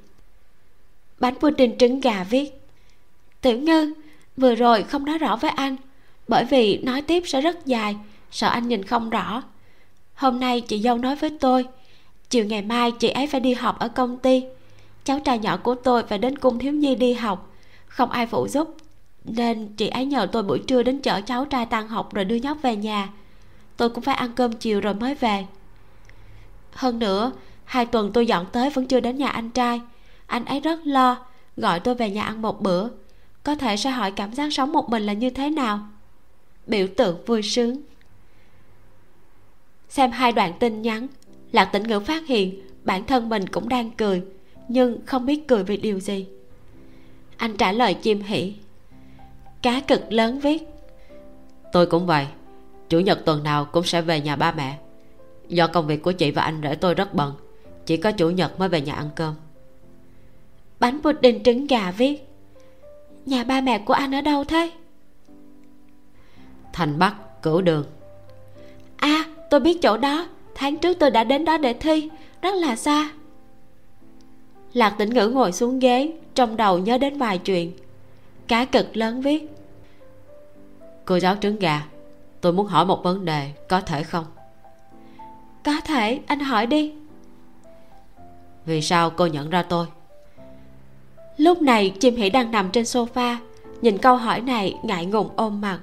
Bánh 1.19 1.35
pudding 1.35 1.77
trứng 1.77 1.99
gà 1.99 2.23
viết. 2.23 2.61
Tiểu 3.41 3.59
ngư 3.59 3.93
vừa 4.37 4.55
rồi 4.55 4.83
không 4.83 5.05
nói 5.05 5.17
rõ 5.17 5.35
với 5.35 5.51
anh, 5.51 5.75
bởi 6.27 6.45
vì 6.45 6.77
nói 6.77 7.01
tiếp 7.01 7.23
sẽ 7.25 7.41
rất 7.41 7.65
dài, 7.65 7.95
sợ 8.31 8.47
anh 8.47 8.67
nhìn 8.67 8.83
không 8.83 9.09
rõ. 9.09 9.43
Hôm 10.13 10.39
nay 10.39 10.61
chị 10.61 10.79
dâu 10.79 10.97
nói 10.97 11.15
với 11.15 11.37
tôi, 11.39 11.65
chiều 12.29 12.45
ngày 12.45 12.61
mai 12.61 12.91
chị 12.91 13.09
ấy 13.09 13.27
phải 13.27 13.39
đi 13.39 13.53
học 13.53 13.79
ở 13.79 13.87
công 13.87 14.17
ty. 14.17 14.43
Cháu 15.03 15.19
trai 15.19 15.39
nhỏ 15.39 15.57
của 15.57 15.75
tôi 15.75 16.03
phải 16.03 16.17
đến 16.17 16.37
cung 16.37 16.59
thiếu 16.59 16.73
nhi 16.73 16.95
đi 16.95 17.13
học, 17.13 17.53
không 17.87 18.11
ai 18.11 18.27
phụ 18.27 18.47
giúp, 18.47 18.75
nên 19.25 19.67
chị 19.77 19.87
ấy 19.87 20.05
nhờ 20.05 20.27
tôi 20.31 20.43
buổi 20.43 20.59
trưa 20.67 20.83
đến 20.83 20.99
chở 20.99 21.21
cháu 21.21 21.45
trai 21.45 21.65
tan 21.65 21.87
học 21.87 22.13
rồi 22.13 22.25
đưa 22.25 22.35
nhóc 22.35 22.57
về 22.61 22.75
nhà. 22.75 23.09
Tôi 23.77 23.89
cũng 23.89 24.03
phải 24.03 24.15
ăn 24.15 24.31
cơm 24.35 24.53
chiều 24.53 24.81
rồi 24.81 24.93
mới 24.93 25.15
về. 25.15 25.45
Hơn 26.71 26.99
nữa, 26.99 27.31
hai 27.65 27.85
tuần 27.85 28.11
tôi 28.13 28.27
dọn 28.27 28.45
tới 28.51 28.69
vẫn 28.69 28.87
chưa 28.87 28.99
đến 28.99 29.17
nhà 29.17 29.27
anh 29.27 29.49
trai. 29.49 29.81
Anh 30.25 30.45
ấy 30.45 30.59
rất 30.59 30.79
lo, 30.87 31.17
gọi 31.57 31.79
tôi 31.79 31.95
về 31.95 32.09
nhà 32.09 32.23
ăn 32.23 32.41
một 32.41 32.61
bữa 32.61 32.87
có 33.45 33.55
thể 33.55 33.77
sẽ 33.77 33.89
hỏi 33.89 34.11
cảm 34.11 34.33
giác 34.33 34.53
sống 34.53 34.71
một 34.71 34.89
mình 34.89 35.03
là 35.03 35.13
như 35.13 35.29
thế 35.29 35.49
nào? 35.49 35.79
Biểu 36.67 36.87
tượng 36.97 37.25
vui 37.25 37.41
sướng. 37.41 37.81
Xem 39.89 40.11
hai 40.11 40.31
đoạn 40.31 40.53
tin 40.59 40.81
nhắn 40.81 41.07
lạc 41.51 41.65
tĩnh 41.65 41.83
ngữ 41.83 41.99
phát 41.99 42.27
hiện 42.27 42.61
bản 42.83 43.05
thân 43.05 43.29
mình 43.29 43.47
cũng 43.47 43.69
đang 43.69 43.91
cười 43.91 44.23
nhưng 44.67 45.05
không 45.05 45.25
biết 45.25 45.47
cười 45.47 45.63
vì 45.63 45.77
điều 45.77 45.99
gì. 45.99 46.27
Anh 47.37 47.57
trả 47.57 47.71
lời 47.71 47.93
chim 47.93 48.21
hỉ. 48.21 48.53
Cá 49.61 49.79
cực 49.79 50.11
lớn 50.11 50.39
viết. 50.39 50.63
Tôi 51.71 51.85
cũng 51.85 52.05
vậy. 52.05 52.27
Chủ 52.89 52.99
nhật 52.99 53.25
tuần 53.25 53.43
nào 53.43 53.65
cũng 53.65 53.83
sẽ 53.83 54.01
về 54.01 54.21
nhà 54.21 54.35
ba 54.35 54.51
mẹ. 54.51 54.77
Do 55.47 55.67
công 55.67 55.87
việc 55.87 56.01
của 56.03 56.11
chị 56.11 56.31
và 56.31 56.41
anh 56.41 56.59
rể 56.63 56.75
tôi 56.75 56.93
rất 56.93 57.13
bận 57.13 57.33
chỉ 57.85 57.97
có 57.97 58.11
chủ 58.11 58.29
nhật 58.29 58.59
mới 58.59 58.69
về 58.69 58.81
nhà 58.81 58.93
ăn 58.93 59.09
cơm. 59.15 59.35
Bánh 60.79 61.01
pudding 61.03 61.43
trứng 61.43 61.67
gà 61.67 61.91
viết 61.91 62.24
nhà 63.25 63.43
ba 63.43 63.61
mẹ 63.61 63.79
của 63.79 63.93
anh 63.93 64.15
ở 64.15 64.21
đâu 64.21 64.43
thế? 64.43 64.71
Thành 66.73 66.99
bắc 66.99 67.41
cửu 67.41 67.61
đường. 67.61 67.85
À 68.97 69.25
tôi 69.49 69.59
biết 69.59 69.81
chỗ 69.81 69.97
đó. 69.97 70.27
Tháng 70.55 70.77
trước 70.77 70.99
tôi 70.99 71.11
đã 71.11 71.23
đến 71.23 71.45
đó 71.45 71.57
để 71.57 71.73
thi. 71.73 72.09
Rất 72.41 72.55
là 72.55 72.75
xa. 72.75 73.09
Lạc 74.73 74.89
tĩnh 74.89 75.09
ngữ 75.09 75.27
ngồi 75.27 75.51
xuống 75.51 75.79
ghế 75.79 76.13
trong 76.35 76.57
đầu 76.57 76.79
nhớ 76.79 76.97
đến 76.97 77.17
vài 77.17 77.37
chuyện. 77.37 77.71
Cá 78.47 78.65
cực 78.65 78.97
lớn 78.97 79.21
viết. 79.21 79.49
Cô 81.05 81.19
giáo 81.19 81.35
trứng 81.41 81.59
gà 81.59 81.85
tôi 82.41 82.53
muốn 82.53 82.67
hỏi 82.67 82.85
một 82.85 83.03
vấn 83.03 83.25
đề 83.25 83.51
có 83.69 83.81
thể 83.81 84.03
không? 84.03 84.25
Có 85.63 85.81
thể 85.85 86.19
anh 86.27 86.39
hỏi 86.39 86.65
đi. 86.65 86.93
Vì 88.65 88.81
sao 88.81 89.09
cô 89.09 89.25
nhận 89.25 89.49
ra 89.49 89.63
tôi 89.63 89.87
lúc 91.37 91.61
này 91.61 91.89
chim 91.99 92.15
hỷ 92.15 92.29
đang 92.29 92.51
nằm 92.51 92.71
trên 92.71 92.83
sofa 92.83 93.35
nhìn 93.81 93.97
câu 93.97 94.15
hỏi 94.15 94.41
này 94.41 94.77
ngại 94.83 95.05
ngùng 95.05 95.29
ôm 95.35 95.61
mặt. 95.61 95.79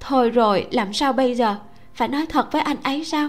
Thôi 0.00 0.30
rồi 0.30 0.66
làm 0.70 0.92
sao 0.92 1.12
bây 1.12 1.34
giờ? 1.34 1.56
Phải 1.94 2.08
nói 2.08 2.26
thật 2.26 2.52
với 2.52 2.62
anh 2.62 2.76
ấy 2.82 3.04
sao? 3.04 3.28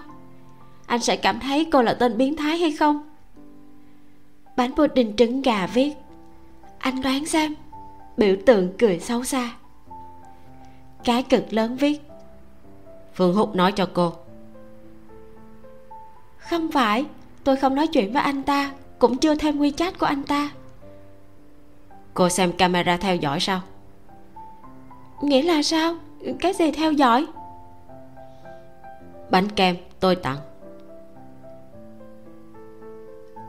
Anh 0.85 0.99
sẽ 0.99 1.15
cảm 1.15 1.39
thấy 1.39 1.67
cô 1.71 1.81
là 1.81 1.93
tên 1.93 2.17
biến 2.17 2.35
thái 2.35 2.57
hay 2.57 2.71
không? 2.71 3.09
Bánh 4.57 4.71
pudding 4.75 5.15
trứng 5.15 5.41
gà 5.41 5.67
viết. 5.67 5.93
Anh 6.79 7.01
đoán 7.01 7.25
xem. 7.25 7.55
Biểu 8.17 8.35
tượng 8.45 8.73
cười 8.77 8.99
xấu 8.99 9.23
xa. 9.23 9.51
Cái 11.03 11.23
cực 11.23 11.53
lớn 11.53 11.77
viết. 11.77 12.01
Phương 13.13 13.35
húc 13.35 13.55
nói 13.55 13.71
cho 13.71 13.89
cô. 13.93 14.13
Không 16.37 16.71
phải 16.71 17.05
tôi 17.43 17.55
không 17.55 17.75
nói 17.75 17.87
chuyện 17.87 18.13
với 18.13 18.21
anh 18.21 18.43
ta 18.43 18.71
cũng 18.99 19.17
chưa 19.17 19.35
thêm 19.35 19.59
wechat 19.59 19.91
của 19.99 20.05
anh 20.05 20.23
ta 20.23 20.49
cô 22.15 22.29
xem 22.29 22.51
camera 22.51 22.97
theo 22.97 23.15
dõi 23.15 23.39
sao? 23.39 23.61
Nghĩa 25.21 25.41
là 25.41 25.61
sao? 25.63 25.95
Cái 26.39 26.53
gì 26.53 26.71
theo 26.71 26.91
dõi? 26.91 27.25
Bánh 29.29 29.49
kem, 29.49 29.75
tôi 29.99 30.15
tặng. 30.15 30.37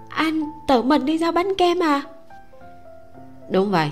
Anh 0.09 0.43
tự 0.69 0.83
mình 0.83 1.05
đi 1.05 1.19
giao 1.19 1.33
bánh 1.33 1.55
kem 1.59 1.83
à? 1.83 2.03
Đúng 3.51 3.71
vậy. 3.71 3.91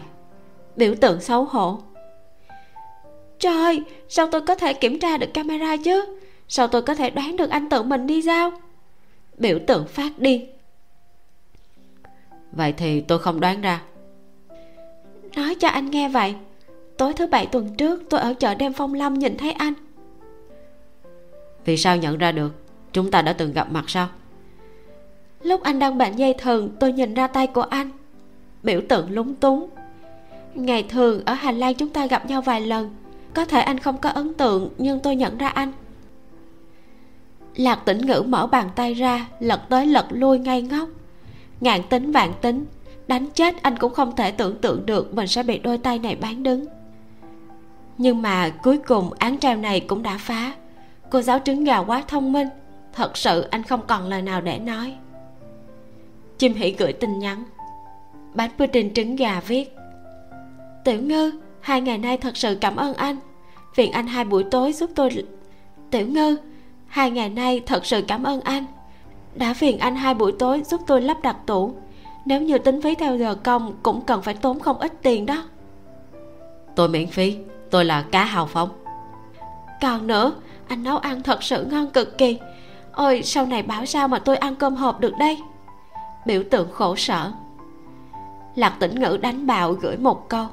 Biểu 0.76 0.94
tượng 1.00 1.20
xấu 1.20 1.44
hổ. 1.44 1.78
Trời, 3.38 3.82
sao 4.08 4.26
tôi 4.32 4.40
có 4.40 4.54
thể 4.54 4.72
kiểm 4.72 4.98
tra 5.00 5.16
được 5.16 5.34
camera 5.34 5.76
chứ? 5.76 6.18
Sao 6.48 6.68
tôi 6.68 6.82
có 6.82 6.94
thể 6.94 7.10
đoán 7.10 7.36
được 7.36 7.50
anh 7.50 7.68
tự 7.68 7.82
mình 7.82 8.06
đi 8.06 8.22
giao? 8.22 8.52
Biểu 9.38 9.58
tượng 9.66 9.86
phát 9.88 10.18
điên 10.18 10.54
vậy 12.56 12.72
thì 12.72 13.00
tôi 13.00 13.18
không 13.18 13.40
đoán 13.40 13.60
ra 13.60 13.82
nói 15.36 15.54
cho 15.54 15.68
anh 15.68 15.90
nghe 15.90 16.08
vậy. 16.08 16.34
Tối 16.96 17.12
thứ 17.14 17.26
bảy 17.26 17.46
tuần 17.46 17.74
trước 17.76 18.02
tôi 18.10 18.20
ở 18.20 18.34
chợ 18.34 18.54
đêm 18.54 18.72
phong 18.72 18.94
lâm 18.94 19.14
nhìn 19.14 19.36
thấy 19.36 19.52
anh. 19.52 19.72
Vì 21.64 21.76
sao 21.76 21.96
nhận 21.96 22.18
ra 22.18 22.32
được? 22.32 22.52
Chúng 22.92 23.10
ta 23.10 23.22
đã 23.22 23.32
từng 23.32 23.52
gặp 23.52 23.72
mặt 23.72 23.84
sao? 23.90 24.08
Lúc 25.42 25.62
anh 25.62 25.78
đang 25.78 25.98
bệnh 25.98 26.16
dây 26.16 26.34
thừng 26.38 26.70
tôi 26.80 26.92
nhìn 26.92 27.14
ra 27.14 27.26
tay 27.26 27.46
của 27.46 27.62
anh. 27.62 27.90
Biểu 28.62 28.80
tượng 28.88 29.10
lúng 29.10 29.34
túng. 29.34 29.68
Ngày 30.54 30.82
thường 30.82 31.22
ở 31.24 31.34
hành 31.34 31.58
lang 31.58 31.74
chúng 31.74 31.88
ta 31.88 32.06
gặp 32.06 32.26
nhau 32.26 32.42
vài 32.42 32.60
lần. 32.60 32.96
Có 33.34 33.44
thể 33.44 33.60
anh 33.60 33.78
không 33.78 33.98
có 33.98 34.10
ấn 34.10 34.34
tượng 34.34 34.70
nhưng 34.78 35.00
tôi 35.00 35.16
nhận 35.16 35.38
ra 35.38 35.48
anh. 35.48 35.72
Lạc 37.56 37.76
tĩnh 37.84 38.06
ngữ 38.06 38.22
mở 38.26 38.46
bàn 38.46 38.70
tay 38.76 38.94
ra 38.94 39.26
lật 39.40 39.60
tới 39.68 39.86
lật 39.86 40.06
lui 40.10 40.38
ngay 40.38 40.62
ngốc. 40.62 40.88
Ngàn 41.60 41.82
tính 41.82 42.12
vạn 42.12 42.32
tính 42.40 42.64
đánh 43.06 43.26
chết 43.34 43.62
anh 43.62 43.78
cũng 43.78 43.94
không 43.94 44.16
thể 44.16 44.30
tưởng 44.30 44.60
tượng 44.60 44.86
được 44.86 45.14
mình 45.14 45.26
sẽ 45.26 45.42
bị 45.42 45.58
đôi 45.58 45.78
tay 45.78 45.98
này 45.98 46.16
bán 46.16 46.42
đứng. 46.42 46.66
Nhưng 47.98 48.22
mà 48.22 48.48
cuối 48.62 48.78
cùng 48.78 49.12
án 49.18 49.38
treo 49.38 49.56
này 49.56 49.80
cũng 49.80 50.02
đã 50.02 50.18
phá. 50.18 50.52
Cô 51.10 51.20
giáo 51.20 51.38
trứng 51.44 51.64
gà 51.64 51.78
quá 51.78 52.02
thông 52.08 52.32
minh, 52.32 52.48
thật 52.92 53.16
sự 53.16 53.40
anh 53.40 53.62
không 53.62 53.80
còn 53.86 54.08
lời 54.08 54.22
nào 54.22 54.40
để 54.40 54.58
nói. 54.58 54.94
Chim 56.38 56.54
hỉ 56.54 56.70
gửi 56.70 56.92
tin 56.92 57.18
nhắn. 57.18 57.44
Bánh 58.34 58.50
pudding 58.58 58.94
trứng 58.94 59.16
gà 59.16 59.40
viết. 59.40 59.76
Tiểu 60.84 61.00
ngư, 61.00 61.32
hai 61.60 61.80
ngày 61.80 61.98
nay 61.98 62.16
thật 62.16 62.36
sự 62.36 62.58
cảm 62.60 62.76
ơn 62.76 62.94
anh. 62.94 63.16
Phiền 63.74 63.92
anh 63.92 64.06
hai 64.06 64.24
buổi 64.24 64.44
tối 64.50 64.72
giúp 64.72 64.90
tôi 64.94 65.10
tiểu 65.94 66.06
ngư, 66.06 66.36
hai 66.86 67.10
ngày 67.10 67.28
nay 67.28 67.60
thật 67.66 67.86
sự 67.86 68.04
cảm 68.08 68.22
ơn 68.22 68.40
anh. 68.40 68.64
Đã 69.34 69.54
phiền 69.54 69.78
anh 69.78 69.96
hai 69.96 70.14
buổi 70.14 70.32
tối 70.38 70.62
giúp 70.64 70.80
tôi 70.86 71.02
lắp 71.02 71.16
đặt 71.22 71.36
tủ 71.46 71.74
nếu 72.24 72.42
như 72.42 72.58
tính 72.58 72.82
phí 72.82 72.94
theo 72.94 73.16
giờ 73.16 73.34
công 73.34 73.74
cũng 73.82 74.00
cần 74.00 74.22
phải 74.22 74.34
tốn 74.34 74.60
không 74.60 74.78
ít 74.78 74.92
tiền 75.02 75.26
đó. 75.26 75.44
Tôi 76.74 76.88
miễn 76.88 77.06
phí 77.06 77.38
tôi 77.70 77.84
là 77.84 78.02
cá 78.02 78.24
hào 78.24 78.46
phóng. 78.46 78.68
Còn 79.82 80.06
nữa 80.06 80.32
anh 80.68 80.82
nấu 80.82 80.98
ăn 80.98 81.22
thật 81.22 81.42
sự 81.42 81.64
ngon 81.64 81.90
cực 81.90 82.18
kỳ. 82.18 82.38
Ôi 82.92 83.22
sau 83.22 83.46
này 83.46 83.62
bảo 83.62 83.86
sao 83.86 84.08
mà 84.08 84.18
tôi 84.18 84.36
ăn 84.36 84.56
cơm 84.56 84.74
hộp 84.74 85.00
được 85.00 85.16
đây? 85.18 85.38
Biểu 86.26 86.42
tượng 86.50 86.72
khổ 86.72 86.96
sở. 86.96 87.32
Lạc 88.54 88.76
tĩnh 88.80 89.00
ngữ 89.00 89.18
đánh 89.22 89.46
bạo 89.46 89.72
gửi 89.72 89.96
một 89.96 90.28
câu. 90.28 90.46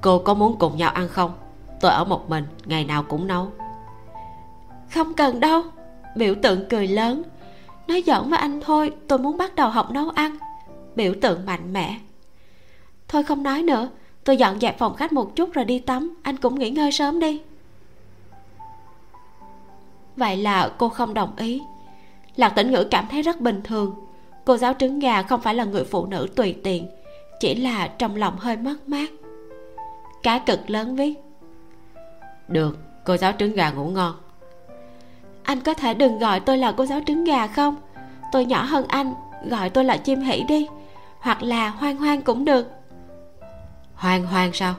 Cô 0.00 0.18
có 0.18 0.34
muốn 0.34 0.56
cùng 0.58 0.76
nhau 0.76 0.90
ăn 0.90 1.08
không? 1.08 1.32
Tôi 1.80 1.90
ở 1.90 2.04
một 2.04 2.30
mình 2.30 2.46
ngày 2.64 2.84
nào 2.84 3.02
cũng 3.02 3.26
nấu. 3.26 3.48
Không 4.94 5.14
cần 5.14 5.40
đâu. 5.40 5.62
Biểu 6.16 6.34
tượng 6.42 6.68
cười 6.68 6.86
lớn 6.86 7.22
nói 7.92 8.02
giỡn 8.06 8.30
với 8.30 8.38
anh 8.38 8.60
thôi, 8.60 8.92
tôi 9.08 9.18
muốn 9.18 9.36
bắt 9.36 9.54
đầu 9.54 9.70
học 9.70 9.90
nấu 9.90 10.10
ăn. 10.10 10.36
Biểu 10.96 11.14
tượng 11.20 11.46
mạnh 11.46 11.72
mẽ. 11.72 11.98
Thôi 13.08 13.22
không 13.22 13.42
nói 13.42 13.62
nữa, 13.62 13.88
tôi 14.24 14.36
dọn 14.36 14.60
dẹp 14.60 14.78
phòng 14.78 14.94
khách 14.96 15.12
một 15.12 15.36
chút 15.36 15.52
rồi 15.52 15.64
đi 15.64 15.78
tắm, 15.78 16.14
anh 16.22 16.36
cũng 16.36 16.58
nghỉ 16.58 16.70
ngơi 16.70 16.92
sớm 16.92 17.20
đi. 17.20 17.40
Vậy 20.16 20.36
là 20.36 20.72
cô 20.78 20.88
không 20.88 21.14
đồng 21.14 21.36
ý. 21.36 21.62
Lạc 22.36 22.48
tĩnh 22.48 22.70
ngữ 22.70 22.84
cảm 22.90 23.06
thấy 23.10 23.22
rất 23.22 23.40
bình 23.40 23.60
thường. 23.64 23.94
Cô 24.44 24.56
giáo 24.56 24.74
trứng 24.78 24.98
gà 24.98 25.22
không 25.22 25.40
phải 25.40 25.54
là 25.54 25.64
người 25.64 25.84
phụ 25.84 26.06
nữ 26.06 26.28
tùy 26.36 26.56
tiện, 26.64 26.88
chỉ 27.40 27.54
là 27.54 27.86
trong 27.86 28.16
lòng 28.16 28.36
hơi 28.38 28.56
mất 28.56 28.88
mát. 28.88 29.10
Cá 30.22 30.38
cực 30.38 30.70
lớn 30.70 30.96
viết 30.96 31.14
được, 32.48 32.78
cô 33.04 33.16
giáo 33.16 33.32
trứng 33.38 33.52
gà 33.52 33.70
ngủ 33.70 33.88
ngon 33.88 34.14
anh 35.42 35.60
có 35.60 35.74
thể 35.74 35.94
đừng 35.94 36.18
gọi 36.18 36.40
tôi 36.40 36.58
là 36.58 36.72
cô 36.76 36.86
giáo 36.86 37.00
trứng 37.06 37.24
gà 37.24 37.46
không? 37.46 37.76
Tôi 38.32 38.44
nhỏ 38.44 38.62
hơn 38.62 38.84
anh 38.88 39.14
gọi 39.48 39.70
tôi 39.70 39.84
là 39.84 39.96
chim 39.96 40.20
hỷ 40.20 40.42
đi. 40.48 40.68
Hoặc 41.20 41.42
là 41.42 41.68
hoang 41.68 41.96
hoang 41.96 42.22
cũng 42.22 42.44
được. 42.44 42.66
Hoang 43.94 44.26
hoang 44.26 44.52
sao? 44.52 44.74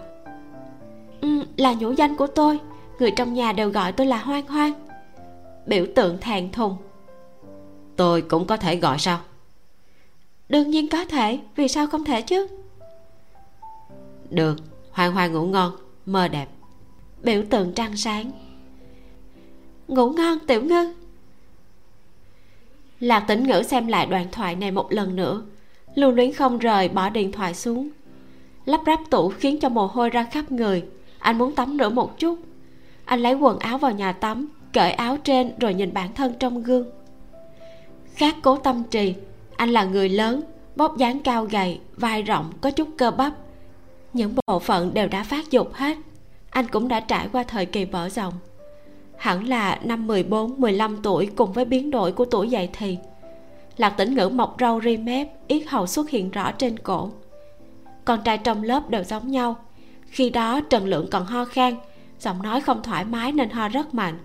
Ừ, 1.22 1.44
là 1.58 1.74
nhũ 1.74 1.92
danh 1.92 2.16
của 2.16 2.28
tôi. 2.28 2.60
Người 3.00 3.12
trong 3.12 3.34
nhà 3.34 3.52
đều 3.52 3.70
gọi 3.70 3.92
tôi 3.92 4.08
là 4.08 4.18
hoang 4.18 4.48
hoang. 4.48 4.74
Biểu 5.66 5.86
tượng 5.96 6.18
thẹn 6.22 6.52
thùng. 6.52 6.78
Tôi 7.96 8.22
cũng 8.22 8.48
có 8.48 8.58
thể 8.58 8.76
gọi 8.76 9.00
sao? 9.00 9.20
Đương 10.50 10.70
nhiên 10.70 10.90
có 10.90 11.06
thể 11.06 11.40
vì 11.56 11.68
sao 11.68 11.88
không 11.88 12.04
thể 12.04 12.22
chứ? 12.22 12.48
Được 14.30 14.56
hoang 14.92 15.14
hoang 15.14 15.34
ngủ 15.34 15.46
ngon 15.46 15.72
mơ 16.06 16.28
đẹp. 16.28 16.48
Biểu 17.24 17.44
tượng 17.50 17.74
trăng 17.74 17.98
sáng 17.98 18.32
ngủ 19.94 20.10
ngon, 20.10 20.40
tiểu 20.40 20.64
ngư. 20.64 20.94
Lạc 23.00 23.20
tĩnh 23.20 23.44
ngữ 23.44 23.64
xem 23.64 23.88
lại 23.88 24.06
đoạn 24.06 24.28
thoại 24.32 24.56
này 24.56 24.72
một 24.72 24.92
lần 24.92 25.16
nữa. 25.16 25.42
Lưu 25.96 26.12
luyến 26.12 26.34
không 26.34 26.58
rời, 26.58 26.90
bỏ 26.90 27.10
điện 27.10 27.32
thoại 27.32 27.54
xuống. 27.54 27.90
Lắp 28.66 28.82
ráp 28.86 29.00
tủ 29.10 29.30
khiến 29.30 29.60
cho 29.60 29.70
mồ 29.70 29.88
hôi 29.88 30.10
ra 30.10 30.24
khắp 30.24 30.52
người. 30.52 30.84
Anh 31.20 31.38
muốn 31.38 31.56
tắm 31.56 31.78
rửa 31.80 31.90
một 31.90 32.20
chút. 32.20 32.40
Anh 33.06 33.20
lấy 33.20 33.34
quần 33.34 33.60
áo 33.60 33.78
vào 33.78 33.92
nhà 33.92 34.12
tắm, 34.12 34.48
cởi 34.74 34.92
áo 34.92 35.18
trên 35.18 35.52
rồi 35.60 35.74
nhìn 35.74 35.94
bản 35.94 36.14
thân 36.14 36.34
trong 36.40 36.64
gương. 36.64 36.86
Khác 38.16 38.36
cố 38.42 38.58
tâm 38.58 38.84
trì, 38.92 39.16
anh 39.56 39.70
là 39.70 39.84
người 39.84 40.10
lớn 40.10 40.42
bóp 40.76 40.98
dáng 40.98 41.20
cao 41.20 41.46
gầy, 41.46 41.80
vai 41.96 42.22
rộng, 42.22 42.52
có 42.62 42.72
chút 42.72 42.88
cơ 42.98 43.12
bắp. 43.12 43.34
Những 44.14 44.36
bộ 44.48 44.60
phận 44.60 44.94
đều 44.94 45.08
đã 45.08 45.24
phát 45.24 45.52
dục 45.52 45.74
hết. 45.74 45.98
Anh 46.50 46.68
cũng 46.68 46.88
đã 46.88 47.00
trải 47.00 47.28
qua 47.32 47.44
thời 47.44 47.66
kỳ 47.66 47.86
mở 47.86 48.10
rộng 48.10 48.34
hẳn 49.24 49.48
là 49.48 49.80
năm 49.84 50.08
14, 50.08 50.54
15 50.58 50.98
tuổi 51.04 51.30
cùng 51.36 51.54
với 51.54 51.66
biến 51.66 51.92
đổi 51.92 52.12
của 52.12 52.26
tuổi 52.26 52.50
dậy 52.50 52.70
thì. 52.74 52.98
Lạc 53.78 53.90
tĩnh 53.90 54.16
ngữ 54.16 54.30
mọc 54.30 54.56
râu 54.60 54.82
ri 54.82 54.98
mép 54.98 55.28
yết 55.48 55.68
hầu 55.68 55.88
xuất 55.88 56.10
hiện 56.10 56.32
rõ 56.32 56.52
trên 56.52 56.80
cổ 56.80 57.12
con 58.06 58.20
trai 58.24 58.38
trong 58.38 58.64
lớp 58.64 58.90
đều 58.90 59.04
giống 59.04 59.32
nhau. 59.32 59.56
Khi 60.06 60.30
đó 60.30 60.62
trần 60.70 60.86
lượng 60.86 61.08
còn 61.12 61.26
ho 61.26 61.46
khan 61.46 61.76
giọng 62.20 62.42
nói 62.42 62.62
không 62.62 62.84
thoải 62.84 63.06
mái 63.06 63.32
nên 63.32 63.50
ho 63.50 63.70
rất 63.70 63.94
mạnh. 63.94 64.20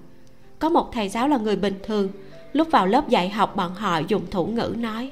Có 0.58 0.68
một 0.68 0.92
thầy 0.92 1.08
giáo 1.08 1.28
là 1.28 1.36
người 1.36 1.56
bình 1.56 1.78
thường. 1.84 2.08
Lúc 2.52 2.68
vào 2.70 2.86
lớp 2.86 3.08
dạy 3.08 3.28
học 3.28 3.56
bọn 3.56 3.74
họ 3.74 3.98
dùng 4.08 4.22
thủ 4.30 4.46
ngữ 4.46 4.74
nói. 4.78 5.10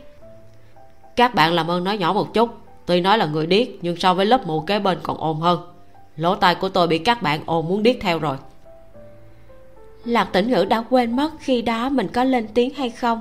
Các 1.16 1.35
bạn 1.35 1.52
làm 1.52 1.71
ơn 1.71 1.85
nói 1.85 1.99
nhỏ 1.99 2.12
một 2.12 2.35
chút. 2.35 2.50
Tuy 2.87 3.00
nói 3.00 3.19
là 3.19 3.26
người 3.26 3.47
điếc 3.47 3.69
nhưng 3.83 3.97
so 3.97 4.14
với 4.14 4.26
lớp 4.26 4.47
mù 4.47 4.61
kế 4.61 4.78
bên 4.78 4.99
còn 5.02 5.16
ồn 5.16 5.40
hơn. 5.40 5.61
Lỗ 6.16 6.35
tai 6.35 6.55
của 6.55 6.69
tôi 6.69 6.88
bị 6.88 6.99
các 6.99 7.23
bạn 7.23 7.40
ồn 7.47 7.69
muốn 7.69 7.83
điếc 7.83 7.97
theo 8.00 8.19
rồi 8.19 8.37
lạc 10.07 10.25
tĩnh 10.25 10.51
ngữ 10.51 10.65
đã 10.65 10.85
quên 10.91 11.17
mất 11.17 11.31
khi 11.39 11.63
đó 11.63 11.89
mình 11.89 12.09
có 12.09 12.25
lên 12.25 12.49
tiếng 12.55 12.75
hay 12.75 12.91
không? 12.91 13.21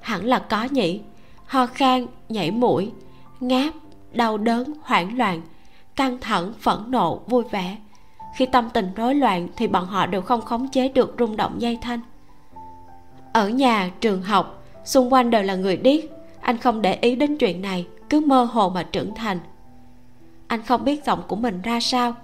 Hẳn 0.00 0.24
là 0.24 0.38
có 0.38 0.64
nhỉ. 0.70 1.00
Ho 1.46 1.66
khan, 1.66 2.06
nhảy 2.28 2.50
mũi, 2.50 2.92
ngáp, 3.40 3.74
đau 4.12 4.38
đớn, 4.38 4.72
hoảng 4.82 5.18
loạn, 5.18 5.42
căng 5.96 6.18
thẳng, 6.20 6.52
phẫn 6.60 6.78
nộ, 6.88 7.20
vui 7.26 7.44
vẻ. 7.50 7.76
Khi 8.36 8.46
tâm 8.46 8.68
tình 8.70 8.90
rối 8.96 9.14
loạn 9.14 9.48
thì 9.56 9.66
bọn 9.66 9.86
họ 9.86 10.06
đều 10.06 10.22
không 10.22 10.40
khống 10.40 10.68
chế 10.68 10.88
được 10.88 11.14
rung 11.18 11.36
động 11.36 11.60
dây 11.60 11.78
thanh. 11.82 12.00
Ở 13.32 13.48
nhà, 13.48 13.90
trường 14.00 14.22
học, 14.22 14.64
xung 14.84 15.12
quanh 15.12 15.30
đều 15.30 15.42
là 15.42 15.54
người 15.54 15.76
điếc. 15.76 16.04
Anh 16.40 16.58
không 16.58 16.82
để 16.82 16.94
ý 16.94 17.14
đến 17.16 17.36
chuyện 17.36 17.62
này, 17.62 17.86
cứ 18.10 18.20
mơ 18.20 18.44
hồ 18.44 18.68
mà 18.68 18.82
trưởng 18.82 19.14
thành. 19.14 19.38
Anh 20.46 20.62
không 20.62 20.84
biết 20.84 21.04
giọng 21.04 21.22
của 21.28 21.36
mình 21.36 21.62
ra 21.62 21.80
sao. 21.80 22.14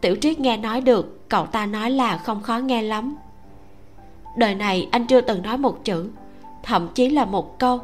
Tiểu 0.00 0.16
triết 0.20 0.40
nghe 0.40 0.56
nói 0.56 0.80
được, 0.80 1.28
cậu 1.28 1.46
ta 1.46 1.66
nói 1.66 1.90
là 1.90 2.18
không 2.18 2.42
khó 2.42 2.58
nghe 2.58 2.82
lắm 2.82 3.16
đời 4.36 4.54
này 4.54 4.88
anh 4.90 5.06
chưa 5.06 5.20
từng 5.20 5.42
nói 5.42 5.58
một 5.58 5.84
chữ, 5.84 6.10
thậm 6.62 6.88
chí 6.94 7.10
là 7.10 7.24
một 7.24 7.58
câu. 7.58 7.80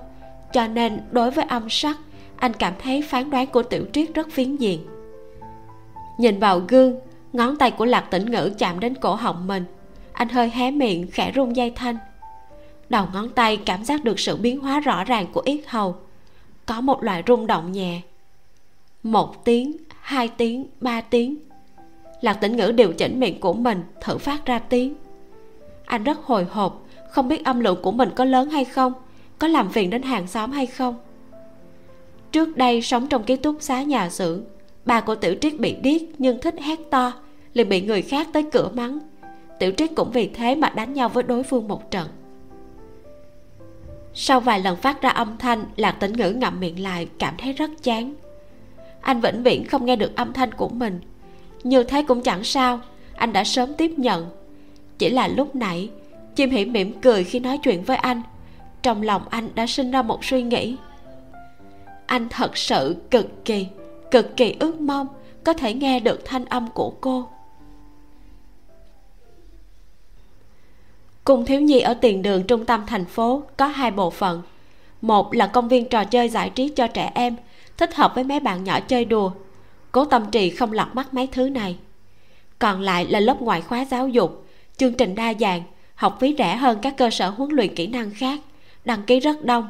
Cho 0.52 0.66
nên 0.66 1.00
đối 1.11 1.30
với 1.30 1.44
âm 1.44 1.71
sắc, 1.71 1.99
anh 2.37 2.52
cảm 2.52 2.75
thấy 2.82 3.02
phán 3.02 3.30
đoán 3.30 3.47
của 3.47 3.62
tiểu 3.62 3.85
triết 3.92 4.14
rất 4.14 4.30
phiến 4.30 4.56
diện. 4.56 4.87
Nhìn 6.18 6.40
vào 6.40 6.62
gương, 6.68 6.97
ngón 7.32 7.56
tay 7.56 7.71
của 7.71 7.85
lạc 7.85 8.00
tĩnh 8.11 8.30
ngữ 8.30 8.50
chạm 8.59 8.80
đến 8.80 8.94
cổ 8.94 9.14
họng 9.14 9.47
mình. 9.47 9.64
Anh 10.12 10.28
hơi 10.28 10.50
hé 10.50 10.71
miệng, 10.71 11.06
khẽ 11.11 11.32
rung 11.35 11.56
dây 11.56 11.71
thanh. 11.71 11.97
Đầu 12.88 13.06
ngón 13.12 13.28
tay 13.28 13.56
cảm 13.56 13.85
giác 13.85 14.04
được 14.04 14.21
sự 14.21 14.37
biến 14.37 14.61
hóa 14.61 14.80
rõ 14.80 15.04
ràng 15.04 15.26
của 15.32 15.42
yết 15.44 15.61
hầu. 15.66 15.97
Có 16.66 16.80
một 16.80 17.02
loại 17.02 17.23
rung 17.26 17.47
động 17.47 17.73
nhẹ. 17.73 18.00
Một 19.02 19.44
tiếng, 19.44 19.76
hai 20.00 20.28
tiếng, 20.28 20.66
ba 20.80 21.00
tiếng. 21.00 21.37
Lạc 22.21 22.35
tĩnh 22.35 22.56
ngữ 22.56 22.73
điều 22.73 22.92
chỉnh 22.92 23.21
miệng 23.21 23.40
của 23.40 23.52
mình, 23.52 23.82
thử 24.00 24.18
phát 24.18 24.47
ra 24.47 24.59
tiếng 24.59 24.94
anh 25.92 26.04
rất 26.04 26.18
hồi 26.25 26.46
hộp, 26.50 26.87
không 27.11 27.28
biết 27.28 27.44
âm 27.44 27.61
lượng 27.61 27.78
của 27.82 27.92
mình 27.92 28.11
có 28.16 28.25
lớn 28.25 28.50
hay 28.50 28.64
không, 28.64 28.92
có 29.38 29.49
làm 29.49 29.68
phiền 29.68 29.90
đến 29.90 30.02
hàng 30.02 30.26
xóm 30.26 30.52
hay 30.52 30.66
không. 30.66 30.94
Trước 32.32 32.56
đây 32.56 32.82
sống 32.82 33.06
trong 33.06 33.25
ký 33.25 33.37
túc 33.37 33.56
xá 33.61 33.82
nhà 33.82 34.11
xưởng, 34.11 34.44
bà 34.84 35.00
của 35.00 35.14
tiểu 35.14 35.34
triết 35.40 35.61
bị 35.61 35.76
điếc 35.82 36.00
nhưng 36.18 36.40
thích 36.40 36.54
hét 36.61 36.78
to, 36.90 37.12
liền 37.54 37.68
bị 37.68 37.80
người 37.80 38.02
khác 38.02 38.28
tới 38.32 38.42
cửa 38.52 38.70
mắng. 38.75 38.99
Tiểu 39.58 39.72
triết 39.76 39.90
cũng 39.96 40.11
vì 40.11 40.28
thế 40.28 40.54
mà 40.54 40.68
đánh 40.68 40.92
nhau 40.92 41.08
với 41.08 41.22
đối 41.22 41.42
phương 41.42 41.68
một 41.68 41.90
trận. 41.90 42.08
Sau 44.14 44.40
vài 44.40 44.61
lần 44.61 44.76
phát 44.76 45.02
ra 45.02 45.11
âm 45.11 45.37
thanh, 45.38 45.64
lạc 45.76 45.92
tĩnh 45.92 46.12
ngữ 46.12 46.30
ngậm 46.30 46.61
miệng 46.61 46.82
lại, 46.82 47.08
cảm 47.18 47.34
thấy 47.38 47.52
rất 47.52 47.70
chán. 47.82 48.14
Anh 49.00 49.20
vĩnh 49.20 49.42
viễn 49.42 49.64
không 49.64 49.87
nghe 49.87 49.96
được 49.96 50.16
âm 50.16 50.32
thanh 50.32 50.52
của 50.52 50.68
mình. 50.68 51.00
Như 51.64 51.84
thế 51.84 52.02
cũng 52.02 52.20
chẳng 52.22 52.44
sao, 52.44 52.80
anh 53.14 53.32
đã 53.32 53.44
sớm 53.44 53.75
tiếp 53.75 53.90
nhận 53.96 54.41
chỉ 55.02 55.11
là 55.11 55.28
lúc 55.28 55.56
nãy. 55.56 55.90
Chim 56.37 56.50
hỉ 56.50 56.64
mỉm 56.64 57.00
cười 57.00 57.25
khi 57.25 57.40
nói 57.40 57.59
chuyện 57.59 57.82
với 57.82 57.97
anh. 57.97 58.23
Trong 58.82 59.02
lòng 59.02 59.23
anh 59.30 59.49
đã 59.54 59.66
sinh 59.66 59.90
ra 59.90 60.02
một 60.02 60.25
suy 60.25 60.42
nghĩ. 60.42 60.76
Anh 62.06 62.28
thật 62.28 62.56
sự 62.56 62.97
cực 63.11 63.44
kỳ 63.44 63.66
cực 64.11 64.37
kỳ 64.37 64.56
ước 64.61 64.80
mong 64.80 65.06
có 65.44 65.52
thể 65.52 65.75
nghe 65.75 66.00
được 66.00 66.23
thanh 66.25 66.44
âm 66.44 66.68
của 66.71 66.90
cô. 67.00 67.28
Cung 71.25 71.44
thiếu 71.44 71.61
nhi 71.61 71.80
ở 71.80 71.94
tiền 71.94 72.23
đường 72.23 72.42
trung 72.42 72.64
tâm 72.64 72.87
thành 72.87 73.04
phố 73.04 73.42
có 73.56 73.66
hai 73.66 73.90
bộ 73.90 74.11
phận. 74.11 74.42
Một 75.00 75.35
là 75.35 75.47
công 75.47 75.68
viên 75.68 75.88
trò 75.88 76.04
chơi 76.04 76.28
giải 76.28 76.50
trí 76.50 76.68
cho 76.68 76.87
trẻ 76.87 77.12
em, 77.14 77.37
thích 77.76 77.94
hợp 77.94 78.14
với 78.14 78.25
mấy 78.25 78.40
bạn 78.40 78.64
nhỏ 78.64 78.80
chơi 78.80 79.04
đùa. 79.04 79.30
Cố 79.92 80.04
tâm 80.04 80.30
trì 80.30 80.50
không 80.50 80.73
lọt 80.73 80.88
mắt 80.92 81.14
mấy 81.14 81.26
thứ 81.26 81.49
này. 81.49 81.76
Còn 82.59 82.80
lại 82.80 83.06
là 83.06 83.21
lớp 83.21 83.42
ngoại 83.42 83.61
khóa 83.61 83.85
giáo 83.85 84.09
dục 84.09 84.42
chương 84.76 84.95
trình 84.95 85.14
đa 85.14 85.35
dạng, 85.41 85.62
học 85.95 86.17
phí 86.21 86.35
rẻ 86.38 86.57
hơn 86.57 86.79
các 86.83 86.97
cơ 86.97 87.11
sở 87.11 87.29
huấn 87.29 87.50
luyện 87.50 87.75
kỹ 87.75 87.87
năng 87.87 88.11
khác, 88.11 88.41
đăng 88.85 89.02
ký 89.02 89.21
rất 89.21 89.45
đông. 89.45 89.69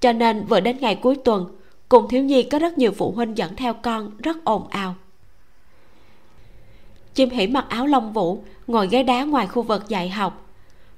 Cho 0.00 0.12
nên, 0.12 0.44
vừa 0.46 0.60
đến 0.60 0.76
ngày 0.80 0.94
cuối 0.94 1.16
tuần, 1.24 1.56
cùng 1.88 2.08
thiếu 2.08 2.22
nhi 2.22 2.42
có 2.42 2.58
rất 2.58 2.78
nhiều 2.78 2.92
phụ 2.92 3.10
huynh 3.10 3.38
dẫn 3.38 3.56
theo 3.56 3.74
con 3.74 4.10
rất 4.18 4.44
ồn 4.44 4.68
ào. 4.68 4.94
Chim 7.14 7.30
hỉ 7.30 7.46
mặc 7.46 7.64
áo 7.68 7.86
lông 7.86 8.12
vũ, 8.12 8.42
ngồi 8.66 8.88
ghế 8.88 9.02
đá 9.02 9.24
ngoài 9.24 9.46
khu 9.46 9.62
vực 9.62 9.88
dạy 9.88 10.08
học. 10.08 10.46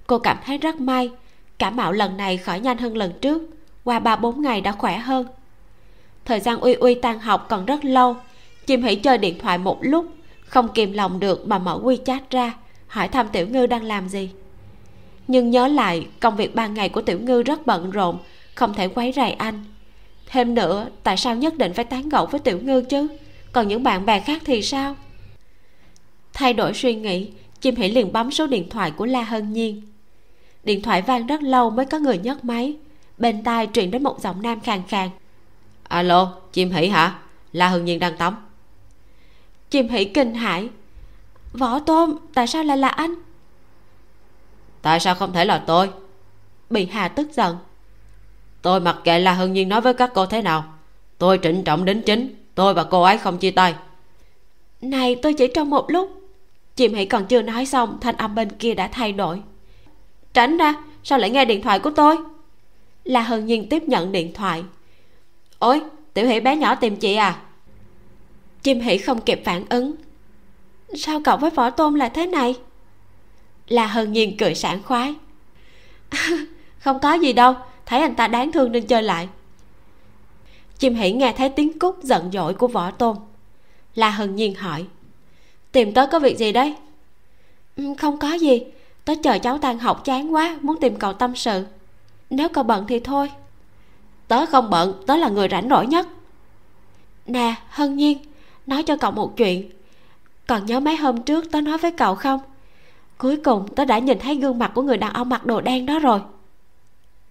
Cô 0.06 0.18
cảm 0.18 0.36
thấy 0.44 0.58
rất 0.58 0.80
may 0.80 1.10
cảm 1.60 1.76
mạo 1.76 1.92
lần 1.92 2.16
này 2.16 2.36
khỏi 2.36 2.60
nhanh 2.60 2.78
hơn 2.78 2.96
lần 2.96 3.12
trước, 3.20 3.42
qua 3.84 3.98
ba 3.98 4.16
bốn 4.16 4.42
ngày 4.42 4.60
đã 4.60 4.72
khỏe 4.72 4.98
hơn. 4.98 5.26
Thời 6.24 6.40
gian 6.40 6.60
uy 6.60 6.74
uy 6.74 6.94
tan 6.94 7.18
học 7.18 7.46
còn 7.48 7.66
rất 7.66 7.84
lâu, 7.84 8.16
chim 8.66 8.82
hỉ 8.82 8.94
chơi 8.94 9.18
điện 9.18 9.38
thoại 9.38 9.58
một 9.58 9.78
lúc, 9.80 10.06
không 10.44 10.68
kìm 10.74 10.92
lòng 10.92 11.20
được 11.20 11.46
mà 11.46 11.58
mở 11.58 11.80
quy 11.82 11.98
chat 12.04 12.30
ra 12.30 12.54
hỏi 12.90 13.08
thăm 13.08 13.28
tiểu 13.32 13.48
ngư 13.48 13.66
đang 13.66 13.82
làm 13.82 14.08
gì. 14.08 14.30
Nhưng 15.28 15.50
nhớ 15.50 15.68
lại 15.68 16.06
công 16.20 16.36
việc 16.36 16.54
ban 16.54 16.74
ngày 16.74 16.88
của 16.88 17.02
tiểu 17.02 17.20
ngư 17.20 17.42
rất 17.42 17.66
bận 17.66 17.90
rộn 17.90 18.18
không 18.54 18.74
thể 18.74 18.88
quấy 18.88 19.12
rầy 19.12 19.32
anh. 19.32 19.64
Thêm 20.26 20.54
nữa 20.54 20.88
tại 21.02 21.16
sao 21.16 21.36
nhất 21.36 21.58
định 21.58 21.72
phải 21.74 21.84
tán 21.84 22.08
gẫu 22.08 22.26
với 22.26 22.40
tiểu 22.40 22.58
ngư 22.62 22.82
chứ? 22.82 23.06
Còn 23.52 23.68
những 23.68 23.82
bạn 23.82 24.06
bè 24.06 24.20
khác 24.20 24.42
thì 24.44 24.62
sao? 24.62 24.96
Thay 26.32 26.52
đổi 26.54 26.74
suy 26.74 26.94
nghĩ 26.94 27.30
chim 27.60 27.76
hỉ 27.76 27.88
liền 27.88 28.12
bấm 28.12 28.30
số 28.30 28.46
điện 28.46 28.68
thoại 28.68 28.90
của 28.90 29.06
la 29.06 29.22
hân 29.22 29.52
nhiên. 29.52 29.82
Điện 30.64 30.82
thoại 30.82 31.02
vang 31.02 31.26
rất 31.26 31.42
lâu 31.42 31.70
mới 31.70 31.86
có 31.86 31.98
người 31.98 32.18
nhấc 32.18 32.44
máy. 32.44 32.76
Bên 33.18 33.44
tai 33.44 33.68
truyền 33.72 33.90
đến 33.90 34.02
một 34.02 34.20
giọng 34.20 34.42
nam 34.42 34.60
khàn 34.60 34.82
khàn. 34.88 35.08
Alo 35.88 36.34
chim 36.52 36.70
hỉ 36.70 36.88
hả? 36.88 37.18
La 37.52 37.68
hân 37.68 37.84
nhiên 37.84 37.98
đang 37.98 38.16
tắm. 38.16 38.36
Chim 39.70 39.88
hỉ 39.88 40.04
kinh 40.04 40.34
hãi 40.34 40.68
võ 41.52 41.78
tôm 41.78 42.16
tại 42.34 42.46
sao 42.46 42.64
lại 42.64 42.76
là 42.76 42.88
anh? 42.88 43.14
Tại 44.82 45.00
sao 45.00 45.14
không 45.14 45.32
thể 45.32 45.44
là 45.44 45.58
tôi? 45.66 45.90
Bị 46.70 46.86
hà 46.86 47.08
tức 47.08 47.28
giận. 47.32 47.56
Tôi 48.62 48.80
mặc 48.80 48.96
kệ 49.04 49.18
la 49.18 49.32
hân 49.32 49.52
nhiên 49.52 49.68
nói 49.68 49.80
với 49.80 49.94
các 49.94 50.10
cô 50.14 50.26
thế 50.26 50.42
nào 50.42 50.64
tôi 51.18 51.38
trịnh 51.42 51.64
trọng 51.64 51.84
đến 51.84 52.02
chính 52.06 52.34
tôi 52.54 52.74
và 52.74 52.84
cô 52.84 53.02
ấy 53.02 53.18
không 53.18 53.38
chia 53.38 53.50
tay. 53.50 53.74
Này 54.80 55.16
tôi 55.22 55.34
chỉ 55.34 55.46
trong 55.54 55.70
một 55.70 55.90
lúc. 55.90 56.22
Chim 56.76 56.94
hỉ 56.94 57.04
còn 57.04 57.26
chưa 57.26 57.42
nói 57.42 57.66
xong 57.66 57.98
thanh 58.00 58.16
âm 58.16 58.34
bên 58.34 58.50
kia 58.50 58.74
đã 58.74 58.88
thay 58.88 59.12
đổi. 59.12 59.42
Tránh 60.32 60.56
ra 60.56 60.74
sao 61.04 61.18
lại 61.18 61.30
nghe 61.30 61.44
điện 61.44 61.62
thoại 61.62 61.78
của 61.78 61.90
tôi? 61.90 62.16
Là 63.04 63.22
hân 63.22 63.46
nhiên 63.46 63.68
tiếp 63.68 63.82
nhận 63.82 64.12
điện 64.12 64.32
thoại. 64.34 64.64
Ôi 65.58 65.82
tiểu 66.14 66.26
hỷ 66.26 66.40
bé 66.40 66.56
nhỏ 66.56 66.74
tìm 66.74 66.96
chị 66.96 67.14
à? 67.14 67.42
Chim 68.62 68.80
hỷ 68.80 68.98
không 68.98 69.20
kịp 69.20 69.42
phản 69.44 69.64
ứng 69.68 69.94
sao 70.94 71.20
cậu 71.24 71.36
với 71.36 71.50
võ 71.50 71.70
tôn 71.70 71.94
lại 71.94 72.10
thế 72.10 72.26
này? 72.26 72.54
Là 73.68 73.86
hân 73.86 74.12
nhiên 74.12 74.36
cười 74.36 74.54
sảng 74.54 74.82
khoái. 74.82 75.14
Không 76.78 76.98
có 77.00 77.14
gì 77.14 77.32
đâu, 77.32 77.54
thấy 77.86 78.00
anh 78.00 78.14
ta 78.14 78.28
đáng 78.28 78.52
thương 78.52 78.72
nên 78.72 78.86
chơi 78.86 79.02
lại. 79.02 79.28
Chim 80.78 80.94
hỉ 80.94 81.12
nghe 81.12 81.32
thấy 81.32 81.48
tiếng 81.48 81.78
cúc 81.78 82.02
giận 82.02 82.30
dỗi 82.32 82.54
của 82.54 82.68
võ 82.68 82.90
tôn. 82.90 83.16
Là 83.94 84.10
hân 84.10 84.36
nhiên 84.36 84.54
hỏi, 84.54 84.86
tìm 85.72 85.94
tớ 85.94 86.06
có 86.06 86.18
việc 86.18 86.38
gì 86.38 86.52
đấy? 86.52 86.76
Ừ, 87.76 87.84
không 87.98 88.18
có 88.18 88.32
gì, 88.32 88.62
tớ 89.04 89.14
chờ 89.22 89.38
cháu 89.38 89.58
tan 89.58 89.78
học 89.78 90.04
chán 90.04 90.34
quá, 90.34 90.58
muốn 90.62 90.76
tìm 90.80 90.96
cậu 90.96 91.12
tâm 91.12 91.36
sự. 91.36 91.64
Nếu 92.30 92.48
cậu 92.48 92.64
bận 92.64 92.84
thì 92.88 93.00
thôi. 93.00 93.30
Tớ 94.28 94.46
không 94.46 94.70
bận, 94.70 95.02
tớ 95.06 95.16
là 95.16 95.28
người 95.28 95.48
rảnh 95.48 95.68
rỗi 95.70 95.86
nhất. 95.86 96.08
Nè, 97.26 97.54
hân 97.68 97.96
nhiên, 97.96 98.18
nói 98.66 98.82
cho 98.82 98.96
cậu 98.96 99.10
một 99.10 99.36
chuyện 99.36 99.70
còn 100.50 100.66
nhớ 100.66 100.80
mấy 100.80 100.96
hôm 100.96 101.22
trước 101.22 101.50
tớ 101.50 101.60
nói 101.60 101.78
với 101.78 101.90
cậu 101.90 102.14
không? 102.14 102.40
Cuối 103.18 103.36
cùng 103.36 103.74
tớ 103.76 103.84
đã 103.84 103.98
nhìn 103.98 104.18
thấy 104.18 104.34
gương 104.34 104.58
mặt 104.58 104.72
của 104.74 104.82
người 104.82 104.96
đàn 104.96 105.12
ông 105.12 105.28
mặc 105.28 105.46
đồ 105.46 105.60
đen 105.60 105.86
đó 105.86 105.98
rồi. 105.98 106.20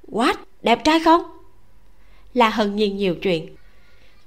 What? 0.07 0.33
Đẹp 0.61 0.83
trai 0.83 0.99
không? 0.99 1.21
Là 2.33 2.49
hân 2.49 2.75
nhiên 2.75 2.97
nhiều 2.97 3.15
chuyện. 3.15 3.55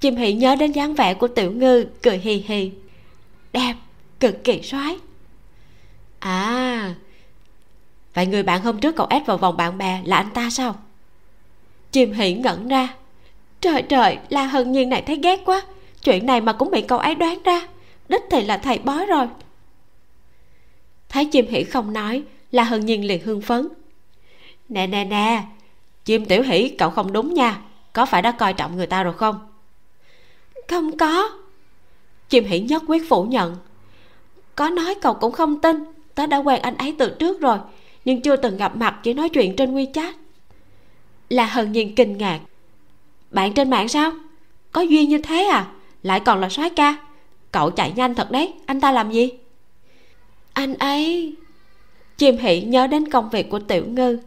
Chim 0.01 0.17
hỉ 0.17 0.33
nhớ 0.33 0.57
đến 0.57 0.73
dáng 0.73 0.95
vẻ 0.95 1.15
của 1.15 1.29
tiểu 1.29 1.53
ngư, 1.53 1.85
cười 2.03 2.19
hì 2.19 2.45
hì. 2.47 2.71
Đẹp, 3.53 3.75
cực 4.21 4.45
kỳ 4.45 4.63
soái. 4.63 4.99
À 6.19 6.95
vậy 8.15 8.27
người 8.27 8.43
bạn 8.43 8.63
hôm 8.63 8.79
trước 8.79 8.97
cậu 8.97 9.07
ép 9.11 9.27
vào 9.27 9.39
vòng 9.39 9.57
bạn 9.57 9.79
bè 9.79 10.03
là 10.05 10.17
anh 10.17 10.31
ta 10.35 10.51
sao? 10.51 10.77
Chim 11.93 12.13
hỉ 12.13 12.33
ngẩn 12.33 12.69
ra. 12.69 12.95
Trời 13.61 13.83
trời, 13.83 14.19
la 14.29 14.47
hân 14.47 14.73
nhiên 14.73 14.89
này 14.89 15.03
thấy 15.03 15.19
ghét 15.23 15.41
quá. 15.45 15.63
Chuyện 16.05 16.27
này 16.27 16.41
mà 16.41 16.53
cũng 16.53 16.71
bị 16.71 16.83
cậu 16.83 16.99
ấy 16.99 17.15
đoán 17.15 17.39
ra 17.45 17.61
đích 18.09 18.23
thì 18.31 18.45
là 18.45 18.57
thầy 18.57 18.79
bói 18.79 19.07
rồi. 19.07 19.27
Thấy 21.09 21.25
chim 21.25 21.47
hỉ 21.47 21.65
không 21.65 21.93
nói 21.93 22.23
la 22.51 22.65
hân 22.65 22.87
nhiên 22.87 23.05
liền 23.05 23.25
hưng 23.25 23.41
phấn. 23.41 23.69
Nè 24.69 24.87
nè 24.87 25.05
nè 25.05 25.43
chim 26.05 26.25
tiểu 26.25 26.43
hỉ 26.43 26.69
cậu 26.69 26.91
không 26.91 27.13
đúng 27.13 27.35
nha 27.35 27.61
có 27.93 28.07
phải 28.07 28.23
đã 28.23 28.33
coi 28.33 28.53
trọng 28.53 28.77
người 28.77 28.87
ta 28.87 29.03
rồi 29.03 29.15
không? 29.15 29.39
Không 30.69 30.99
có. 30.99 31.31
Chim 32.29 32.45
hỉ 32.45 32.61
nhất 32.61 32.83
quyết 32.87 33.09
phủ 33.09 33.25
nhận. 33.25 33.57
Có 34.57 34.69
nói 34.69 34.95
cậu 35.01 35.15
cũng 35.15 35.33
không 35.33 35.61
tin 35.61 35.85
tớ 36.15 36.27
đã 36.27 36.37
quen 36.39 36.63
anh 36.63 36.77
ấy 36.77 36.95
từ 36.99 37.17
trước 37.19 37.41
rồi 37.41 37.59
nhưng 38.05 38.23
chưa 38.23 38.37
từng 38.37 38.57
gặp 38.57 38.77
mặt 38.77 39.01
chỉ 39.03 39.15
nói 39.15 39.29
chuyện 39.29 39.57
trên 39.57 39.75
wechat. 39.75 40.13
Là 41.29 41.47
hân 41.47 41.73
nhiên 41.73 41.95
kinh 41.95 42.19
ngạc. 42.19 42.41
Bạn 43.31 43.53
trên 43.53 43.71
mạng 43.71 43.89
sao? 43.89 44.13
Có 44.73 44.81
duyên 44.81 45.09
như 45.09 45.19
thế 45.19 45.45
à? 45.45 45.67
Lại 46.03 46.21
còn 46.21 46.41
là 46.41 46.49
soái 46.49 46.71
ca 46.71 46.97
cậu 47.53 47.71
chạy 47.71 47.93
nhanh 47.97 48.15
thật 48.15 48.31
đấy. 48.31 48.55
Anh 48.67 48.81
ta 48.81 48.93
làm 48.93 49.11
gì? 49.11 49.31
Anh 50.53 50.75
ấy, 50.75 51.35
chim 52.19 52.37
hỷ 52.37 52.61
nhớ 52.61 52.87
đến 52.87 53.11
công 53.11 53.31
việc 53.31 53.51
của 53.51 53.59
tiểu 53.59 53.85
ngư. 53.87 54.19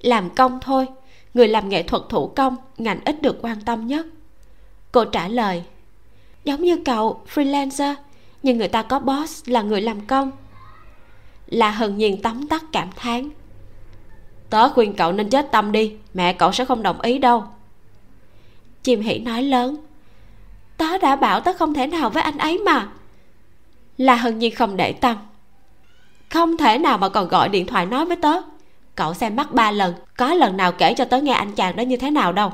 Làm 0.00 0.30
công 0.30 0.60
thôi, 0.60 0.86
người 1.34 1.48
làm 1.48 1.68
nghệ 1.68 1.82
thuật 1.82 2.02
thủ 2.08 2.26
công, 2.36 2.56
ngành 2.78 3.00
ít 3.04 3.22
được 3.22 3.38
quan 3.42 3.60
tâm 3.60 3.86
nhất. 3.86 4.06
Cô 4.92 5.04
trả 5.04 5.28
lời, 5.28 5.62
giống 6.44 6.62
như 6.62 6.76
cậu, 6.84 7.20
freelancer, 7.34 7.94
nhưng 8.42 8.58
người 8.58 8.68
ta 8.68 8.82
có 8.82 8.98
boss 8.98 9.48
là 9.48 9.62
người 9.62 9.80
làm 9.80 10.00
công. 10.00 10.30
Là 11.46 11.70
hờn 11.70 11.96
nhiên 11.96 12.22
tóm 12.22 12.46
tắt 12.46 12.64
cảm 12.72 12.88
thán, 12.96 13.30
tớ 14.50 14.68
khuyên 14.68 14.94
cậu 14.94 15.12
nên 15.12 15.30
chết 15.30 15.48
tâm 15.52 15.72
đi, 15.72 15.96
mẹ 16.14 16.32
cậu 16.32 16.52
sẽ 16.52 16.64
không 16.64 16.82
đồng 16.82 17.00
ý 17.00 17.18
đâu. 17.18 17.44
Chim 18.82 19.00
hỉ 19.00 19.18
nói 19.18 19.42
lớn 19.42 19.76
tớ 20.76 20.98
đã 20.98 21.16
bảo 21.16 21.40
tớ 21.40 21.52
không 21.58 21.74
thể 21.74 21.86
nào 21.86 22.10
với 22.10 22.22
anh 22.22 22.38
ấy 22.38 22.58
mà. 22.58 22.88
Là 23.98 24.14
hân 24.14 24.38
nhiên 24.38 24.54
không 24.54 24.76
để 24.76 24.92
tâm. 24.92 25.16
Không 26.30 26.56
thể 26.56 26.78
nào 26.78 26.98
mà 26.98 27.08
còn 27.08 27.28
gọi 27.28 27.48
điện 27.48 27.66
thoại 27.66 27.86
nói 27.86 28.04
với 28.04 28.16
tớ. 28.16 28.32
Cậu 28.94 29.14
xem 29.14 29.36
mắt 29.36 29.52
ba 29.52 29.70
lần, 29.70 29.94
có 30.16 30.34
lần 30.34 30.56
nào 30.56 30.72
kể 30.72 30.94
cho 30.94 31.04
tớ 31.04 31.20
nghe 31.20 31.32
anh 31.32 31.52
chàng 31.52 31.76
đó 31.76 31.82
như 31.82 31.96
thế 31.96 32.10
nào 32.10 32.32
đâu. 32.32 32.52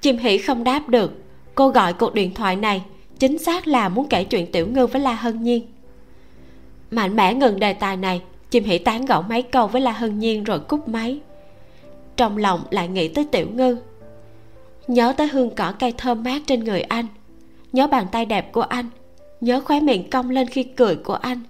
Chim 0.00 0.18
hỉ 0.18 0.38
không 0.38 0.64
đáp 0.64 0.88
được. 0.88 1.12
Cô 1.54 1.68
gọi 1.68 1.92
cuộc 1.92 2.14
điện 2.14 2.34
thoại 2.34 2.56
này, 2.56 2.82
chính 3.18 3.38
xác 3.38 3.66
là 3.66 3.88
muốn 3.88 4.08
kể 4.08 4.24
chuyện 4.24 4.52
tiểu 4.52 4.66
ngư 4.66 4.86
với 4.86 5.00
la 5.00 5.14
hân 5.14 5.42
nhiên. 5.42 5.66
Mạnh 6.90 7.16
mẽ 7.16 7.34
ngừng 7.34 7.60
đề 7.60 7.72
tài 7.72 7.96
này, 7.96 8.22
chim 8.50 8.64
hỉ 8.64 8.78
tán 8.78 9.06
gẫu 9.06 9.22
mấy 9.22 9.42
câu 9.42 9.66
với 9.66 9.80
la 9.80 9.92
hân 9.92 10.18
nhiên 10.18 10.44
rồi 10.44 10.60
cúp 10.60 10.88
máy. 10.88 11.20
Trong 12.16 12.36
lòng 12.36 12.64
lại 12.70 12.88
nghĩ 12.88 13.08
tới 13.08 13.26
tiểu 13.32 13.46
ngư 13.52 13.76
nhớ 14.94 15.12
tới 15.16 15.26
hương 15.26 15.50
cỏ 15.50 15.72
cây 15.78 15.92
thơm 15.98 16.22
mát 16.22 16.42
trên 16.46 16.64
người 16.64 16.80
anh. 16.80 17.06
Nhớ 17.72 17.86
bàn 17.86 18.06
tay 18.12 18.26
đẹp 18.26 18.52
của 18.52 18.62
anh. 18.62 18.86
Nhớ 19.40 19.60
khóe 19.60 19.80
miệng 19.80 20.10
cong 20.10 20.30
lên 20.30 20.46
khi 20.46 20.62
cười 20.62 20.96
của 20.96 21.14
anh. 21.14 21.40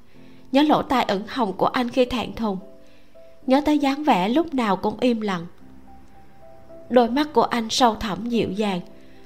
Nhớ 0.52 0.62
lỗ 0.62 0.82
tai 0.82 1.04
ửng 1.04 1.22
hồng 1.28 1.52
của 1.52 1.66
anh 1.66 1.88
khi 1.88 2.04
thẹn 2.04 2.34
thùng. 2.34 2.58
Nhớ 3.46 3.60
tới 3.60 3.78
dáng 3.78 4.04
vẻ 4.04 4.28
lúc 4.28 4.54
nào 4.54 4.76
cũng 4.76 4.96
im 5.00 5.20
lặng. 5.20 5.46
Đôi 6.90 7.10
mắt 7.10 7.28
của 7.32 7.42
anh 7.42 7.70
sâu 7.70 7.94
thẳm 7.94 8.28
dịu 8.28 8.50
dàng. 8.50 8.80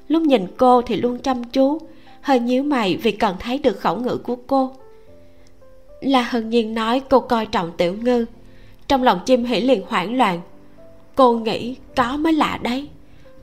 Lúc 0.08 0.22
nhìn 0.22 0.46
cô 0.56 0.82
thì 0.82 0.96
luôn 0.96 1.18
chăm 1.18 1.44
chú, 1.44 1.78
hơi 2.20 2.40
nhíu 2.40 2.62
mày 2.62 2.96
vì 2.96 3.12
cần 3.12 3.36
thấy 3.40 3.58
được 3.58 3.80
khẩu 3.80 3.96
ngữ 3.96 4.16
của 4.16 4.36
cô. 4.46 4.72
Là 6.00 6.22
hân 6.22 6.50
nhiên 6.50 6.74
nói 6.74 7.02
cô 7.10 7.20
coi 7.20 7.46
trọng 7.46 7.72
tiểu 7.76 7.94
ngư. 7.94 8.26
Trong 8.88 9.02
lòng 9.02 9.20
chim 9.26 9.44
hỉ 9.44 9.60
liền 9.60 9.82
hoảng 9.88 10.16
loạn. 10.16 10.40
Cô 11.14 11.32
nghĩ 11.32 11.76
có 11.96 12.16
mới 12.16 12.32
lạ 12.32 12.58
đấy 12.62 12.88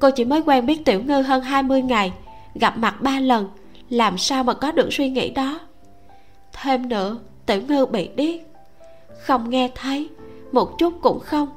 cô 0.03 0.09
chỉ 0.09 0.25
mới 0.25 0.41
quen 0.41 0.65
biết 0.65 0.85
tiểu 0.85 1.03
ngư 1.03 1.21
hơn 1.21 1.41
20 1.41 1.81
ngày, 1.81 2.13
gặp 2.55 2.77
mặt 2.77 3.01
ba 3.01 3.19
lần. 3.19 3.49
Làm 3.89 4.17
sao 4.17 4.43
mà 4.43 4.53
có 4.53 4.71
được 4.71 4.93
suy 4.93 5.09
nghĩ 5.09 5.29
đó? 5.29 5.59
Thêm 6.53 6.89
nữa, 6.89 7.17
tiểu 7.45 7.61
ngư 7.67 7.85
bị 7.85 8.09
điếc. 8.15 8.41
Không 9.19 9.49
nghe 9.49 9.69
thấy, 9.75 10.09
một 10.51 10.77
chút 10.77 10.93
cũng 11.01 11.19
không. 11.19 11.49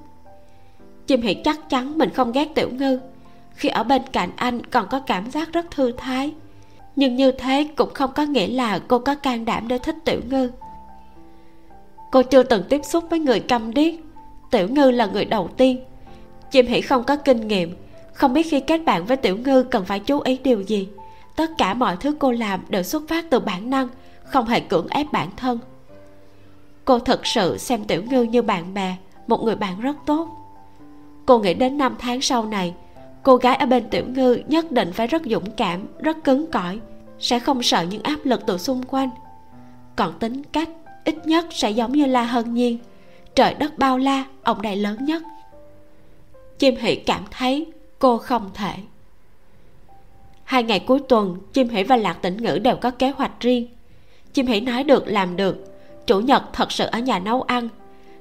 Chim 1.06 1.22
hỉ 1.22 1.34
chắc 1.34 1.70
chắn 1.70 1.98
mình 1.98 2.10
không 2.10 2.32
ghét 2.32 2.54
tiểu 2.54 2.68
ngư. 2.72 3.00
Khi 3.54 3.68
ở 3.68 3.82
bên 3.82 4.02
cạnh 4.12 4.30
anh 4.36 4.66
còn 4.66 4.86
có 4.90 5.00
cảm 5.00 5.30
giác 5.30 5.52
rất 5.52 5.70
thư 5.70 5.92
thái. 5.92 6.34
Nhưng 6.96 7.16
như 7.16 7.32
thế 7.32 7.68
cũng 7.76 7.94
không 7.94 8.10
có 8.14 8.22
nghĩa 8.22 8.48
là 8.48 8.78
cô 8.78 8.98
có 8.98 9.14
can 9.14 9.44
đảm 9.44 9.68
để 9.68 9.78
thích 9.78 9.96
tiểu 10.04 10.20
ngư. 10.30 10.50
Cô 12.12 12.22
chưa 12.22 12.42
từng 12.42 12.62
tiếp 12.68 12.80
xúc 12.84 13.04
với 13.10 13.18
người 13.18 13.40
câm 13.40 13.74
điếc. 13.74 13.94
Tiểu 14.50 14.68
ngư 14.68 14.90
là 14.90 15.06
người 15.06 15.24
đầu 15.24 15.48
tiên. 15.56 15.84
Chim 16.50 16.66
hỉ 16.66 16.80
không 16.80 17.04
có 17.04 17.16
kinh 17.16 17.48
nghiệm 17.48 17.85
không 18.16 18.32
biết 18.32 18.46
khi 18.50 18.60
kết 18.60 18.78
bạn 18.78 19.04
với 19.04 19.16
tiểu 19.16 19.36
ngư 19.36 19.62
cần 19.62 19.84
phải 19.84 20.00
chú 20.00 20.20
ý 20.20 20.38
điều 20.44 20.60
gì. 20.60 20.88
Tất 21.36 21.50
cả 21.58 21.74
mọi 21.74 21.96
thứ 21.96 22.16
cô 22.18 22.30
làm 22.32 22.60
đều 22.68 22.82
xuất 22.82 23.02
phát 23.08 23.30
từ 23.30 23.40
bản 23.40 23.70
năng, 23.70 23.88
không 24.24 24.46
hề 24.46 24.60
cưỡng 24.60 24.86
ép 24.90 25.12
bản 25.12 25.28
thân. 25.36 25.58
Cô 26.84 26.98
thực 26.98 27.26
sự 27.26 27.58
xem 27.58 27.84
tiểu 27.84 28.02
ngư 28.02 28.22
như 28.22 28.42
bạn 28.42 28.74
bè, 28.74 28.96
một 29.26 29.42
người 29.42 29.56
bạn 29.56 29.80
rất 29.80 29.96
tốt. 30.06 30.28
Cô 31.26 31.38
nghĩ 31.38 31.54
đến 31.54 31.78
năm 31.78 31.96
tháng 31.98 32.20
sau 32.20 32.44
này, 32.44 32.74
cô 33.22 33.36
gái 33.36 33.56
ở 33.56 33.66
bên 33.66 33.90
tiểu 33.90 34.04
ngư 34.06 34.38
nhất 34.48 34.72
định 34.72 34.92
phải 34.92 35.06
rất 35.06 35.22
dũng 35.24 35.50
cảm, 35.50 35.86
rất 35.98 36.24
cứng 36.24 36.50
cỏi, 36.50 36.80
sẽ 37.18 37.38
không 37.38 37.62
sợ 37.62 37.82
những 37.82 38.02
áp 38.02 38.18
lực 38.24 38.40
từ 38.46 38.58
xung 38.58 38.82
quanh. 38.82 39.10
Còn 39.96 40.18
tính 40.18 40.42
cách, 40.52 40.68
ít 41.04 41.26
nhất 41.26 41.46
sẽ 41.50 41.70
giống 41.70 41.92
như 41.92 42.06
la 42.06 42.22
hân 42.22 42.54
nhiên. 42.54 42.78
Trời 43.34 43.54
đất 43.54 43.78
bao 43.78 43.98
la, 43.98 44.24
ông 44.42 44.62
này 44.62 44.76
lớn 44.76 45.04
nhất. 45.04 45.22
Chim 46.58 46.74
hỷ 46.76 46.94
cảm 46.96 47.22
thấy 47.30 47.66
cô 47.98 48.18
không 48.18 48.50
thể. 48.54 48.72
Hai 50.44 50.62
ngày 50.62 50.80
cuối 50.80 51.00
tuần, 51.08 51.36
chim 51.52 51.68
hỉ 51.68 51.82
và 51.82 51.96
lạc 51.96 52.22
tĩnh 52.22 52.36
ngữ 52.36 52.58
đều 52.58 52.76
có 52.76 52.90
kế 52.90 53.10
hoạch 53.10 53.40
riêng. 53.40 53.68
Chim 54.32 54.46
hỉ 54.46 54.60
nói 54.60 54.84
được, 54.84 55.04
làm 55.06 55.36
được. 55.36 55.64
Chủ 56.06 56.20
nhật 56.20 56.42
thật 56.52 56.72
sự 56.72 56.86
ở 56.86 56.98
nhà 56.98 57.18
nấu 57.18 57.42
ăn. 57.42 57.68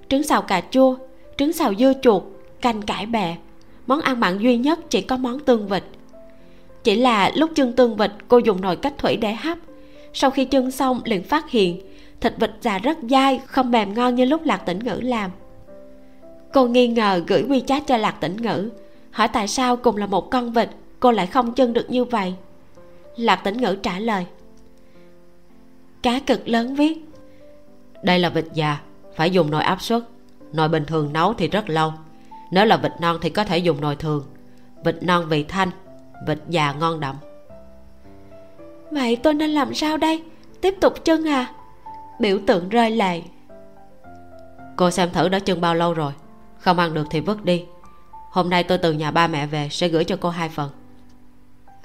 Trứng 0.09 0.23
xào 0.23 0.41
cà 0.41 0.61
chua, 0.71 0.95
trứng 1.37 1.53
xào 1.53 1.73
dưa 1.75 1.93
chuột, 2.01 2.23
canh 2.61 2.81
cải 2.81 3.05
bẹ 3.05 3.37
món 3.87 4.01
ăn 4.01 4.19
mặn 4.19 4.37
duy 4.37 4.57
nhất 4.57 4.79
chỉ 4.89 5.01
có 5.01 5.17
món 5.17 5.39
tương 5.39 5.67
vịt. 5.67 5.83
Chỉ 6.83 6.95
là 6.95 7.31
lúc 7.35 7.49
chân 7.55 7.73
tương 7.73 7.95
vịt, 7.95 8.11
cô 8.27 8.37
dùng 8.37 8.61
nồi 8.61 8.75
cách 8.75 8.93
thủy 8.97 9.17
để 9.17 9.33
hấp. 9.33 9.57
Sau 10.13 10.29
khi 10.29 10.45
chân 10.45 10.71
xong, 10.71 11.01
liền 11.05 11.23
phát 11.23 11.49
hiện, 11.49 11.81
thịt 12.21 12.33
vịt 12.37 12.51
già 12.61 12.77
rất 12.77 12.97
dai, 13.09 13.39
không 13.45 13.71
mềm 13.71 13.93
ngon 13.93 14.15
như 14.15 14.25
lúc 14.25 14.43
lạc 14.43 14.57
tĩnh 14.57 14.79
ngữ 14.79 14.99
làm. 15.03 15.31
Cô 16.53 16.67
nghi 16.67 16.87
ngờ 16.87 17.23
gửi 17.27 17.45
quy 17.49 17.61
chat 17.61 17.87
cho 17.87 17.97
lạc 17.97 18.11
tĩnh 18.21 18.37
ngữ 18.41 18.69
hỏi 19.15 19.27
tại 19.27 19.47
sao 19.47 19.77
cùng 19.77 19.97
là 19.97 20.05
một 20.05 20.31
con 20.31 20.51
vịt 20.51 20.69
cô 20.99 21.11
lại 21.11 21.27
không 21.27 21.53
chân 21.53 21.73
được 21.73 21.89
như 21.89 22.03
vậy? 22.03 22.35
Lạc 23.15 23.35
tĩnh 23.35 23.57
ngữ 23.57 23.75
trả 23.83 23.99
lời. 23.99 24.25
Cá 26.01 26.19
cực 26.19 26.47
lớn 26.47 26.75
viết. 26.75 27.05
Đây 28.03 28.19
là 28.19 28.29
vịt 28.29 28.45
già 28.53 28.77
phải 29.15 29.31
dùng 29.31 29.51
nồi 29.51 29.63
áp 29.63 29.81
suất. 29.81 30.03
Nồi 30.53 30.69
bình 30.69 30.85
thường 30.85 31.13
nấu 31.13 31.33
thì 31.33 31.47
rất 31.47 31.69
lâu. 31.69 31.93
Nếu 32.51 32.65
là 32.65 32.77
vịt 32.77 32.91
non 32.99 33.17
thì 33.21 33.29
có 33.29 33.43
thể 33.43 33.57
dùng 33.57 33.81
nồi 33.81 33.95
thường. 33.95 34.25
Vịt 34.85 34.95
non 35.01 35.25
vị 35.29 35.43
thanh 35.43 35.69
vịt 36.27 36.39
già 36.49 36.73
ngon 36.73 36.99
đậm. 36.99 37.15
Vậy 38.91 39.15
tôi 39.15 39.33
nên 39.33 39.49
làm 39.49 39.73
sao 39.73 39.97
đây? 39.97 40.23
Tiếp 40.61 40.75
tục 40.81 41.05
chân 41.05 41.27
à? 41.27 41.53
Biểu 42.19 42.39
tượng 42.47 42.69
rơi 42.69 42.91
lệ. 42.91 43.21
Cô 44.75 44.91
xem 44.91 45.09
thử 45.13 45.29
đã 45.29 45.39
chân 45.39 45.61
bao 45.61 45.75
lâu 45.75 45.93
rồi. 45.93 46.13
Không 46.59 46.79
ăn 46.79 46.93
được 46.93 47.07
thì 47.09 47.19
vứt 47.19 47.45
đi 47.45 47.65
hôm 48.35 48.49
nay 48.49 48.63
tôi 48.63 48.77
từ 48.77 48.93
nhà 48.93 49.11
ba 49.11 49.27
mẹ 49.27 49.47
về 49.47 49.67
sẽ 49.71 49.87
gửi 49.87 50.03
cho 50.03 50.17
cô 50.21 50.29
hai 50.29 50.49
phần. 50.49 50.69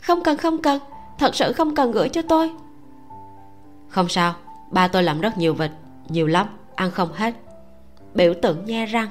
Không 0.02 0.22
cần 0.22 0.36
không 0.38 0.62
cần. 0.62 0.80
Thật 1.18 1.34
sự 1.34 1.52
không 1.52 1.74
cần 1.74 1.92
gửi 1.92 2.08
cho 2.08 2.22
tôi. 2.22 2.50
Không 3.88 4.08
sao 4.08 4.34
ba 4.70 4.88
tôi 4.88 5.02
làm 5.02 5.20
rất 5.20 5.38
nhiều 5.38 5.54
vịt 5.54 5.70
nhiều 6.08 6.26
lắm 6.26 6.46
ăn 6.74 6.90
không 6.90 7.12
hết. 7.12 7.34
Biểu 8.14 8.34
tượng 8.42 8.64
nhe 8.64 8.86
răng. 8.86 9.08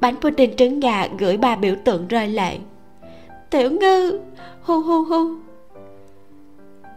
Bánh 0.00 0.16
pudding 0.20 0.56
trứng 0.56 0.80
gà 0.80 1.06
gửi 1.18 1.36
ba 1.36 1.56
biểu 1.56 1.74
tượng 1.84 2.08
rơi 2.08 2.28
lệ. 2.28 2.58
Tiểu 3.50 3.70
ngư 3.70 4.20
hu 4.62 4.80
hu 4.80 5.04
hu. 5.04 5.28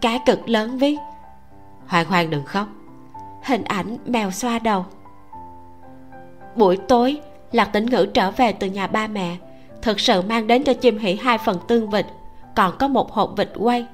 Cá 0.01 0.17
cực 0.25 0.49
lớn 0.49 0.77
viết 0.77 0.97
hoang 1.87 2.05
hoang 2.05 2.29
đừng 2.29 2.45
khóc. 2.45 2.67
Hình 3.43 3.63
ảnh 3.63 3.97
mèo 4.05 4.31
xoa 4.31 4.59
đầu. 4.59 4.85
Buổi 6.55 6.77
tối 6.77 7.21
lạc 7.51 7.65
tĩnh 7.65 7.85
ngữ 7.85 8.05
trở 8.05 8.31
về 8.31 8.51
từ 8.51 8.67
nhà 8.67 8.87
ba 8.87 9.07
mẹ, 9.07 9.37
thực 9.81 9.99
sự 9.99 10.21
mang 10.21 10.47
đến 10.47 10.63
cho 10.63 10.73
chim 10.73 10.97
hỉ 10.97 11.15
hai 11.15 11.37
phần 11.37 11.57
tương 11.67 11.89
vịt, 11.89 12.05
còn 12.55 12.77
có 12.79 12.87
một 12.87 13.11
hộp 13.11 13.33
vịt 13.37 13.49
quay. 13.55 13.85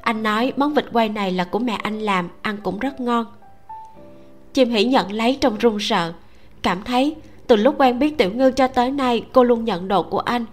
Anh 0.00 0.22
nói 0.22 0.52
món 0.56 0.74
vịt 0.74 0.84
quay 0.92 1.08
này 1.08 1.32
là 1.32 1.44
của 1.44 1.58
mẹ 1.58 1.78
anh 1.82 1.98
làm, 1.98 2.28
ăn 2.42 2.56
cũng 2.62 2.78
rất 2.78 3.00
ngon. 3.00 3.26
Chim 4.54 4.70
hỉ 4.70 4.84
nhận 4.84 5.12
lấy 5.12 5.38
trong 5.40 5.58
run 5.58 5.76
sợ, 5.80 6.12
cảm 6.62 6.82
thấy 6.82 7.16
từ 7.46 7.56
lúc 7.56 7.74
quen 7.78 7.98
biết 7.98 8.18
tiểu 8.18 8.30
ngư 8.34 8.50
cho 8.50 8.68
tới 8.68 8.90
nay 8.90 9.24
cô 9.32 9.44
luôn 9.44 9.64
nhận 9.64 9.88
đồ 9.88 10.02
của 10.02 10.18
anh. 10.18 10.44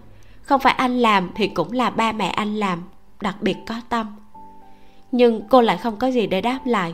Không 0.41 0.61
phải 0.61 0.73
anh 0.73 0.99
làm 0.99 1.29
thì 1.35 1.47
cũng 1.47 1.71
là 1.71 1.89
ba 1.89 2.11
mẹ 2.11 2.27
anh 2.27 2.55
làm, 2.55 2.83
đặc 3.21 3.35
biệt 3.41 3.55
có 3.67 3.75
tâm. 3.89 4.15
Nhưng 5.11 5.41
cô 5.49 5.61
lại 5.61 5.77
không 5.77 5.97
có 5.97 6.07
gì 6.07 6.27
để 6.27 6.41
đáp 6.41 6.59
lại. 6.65 6.93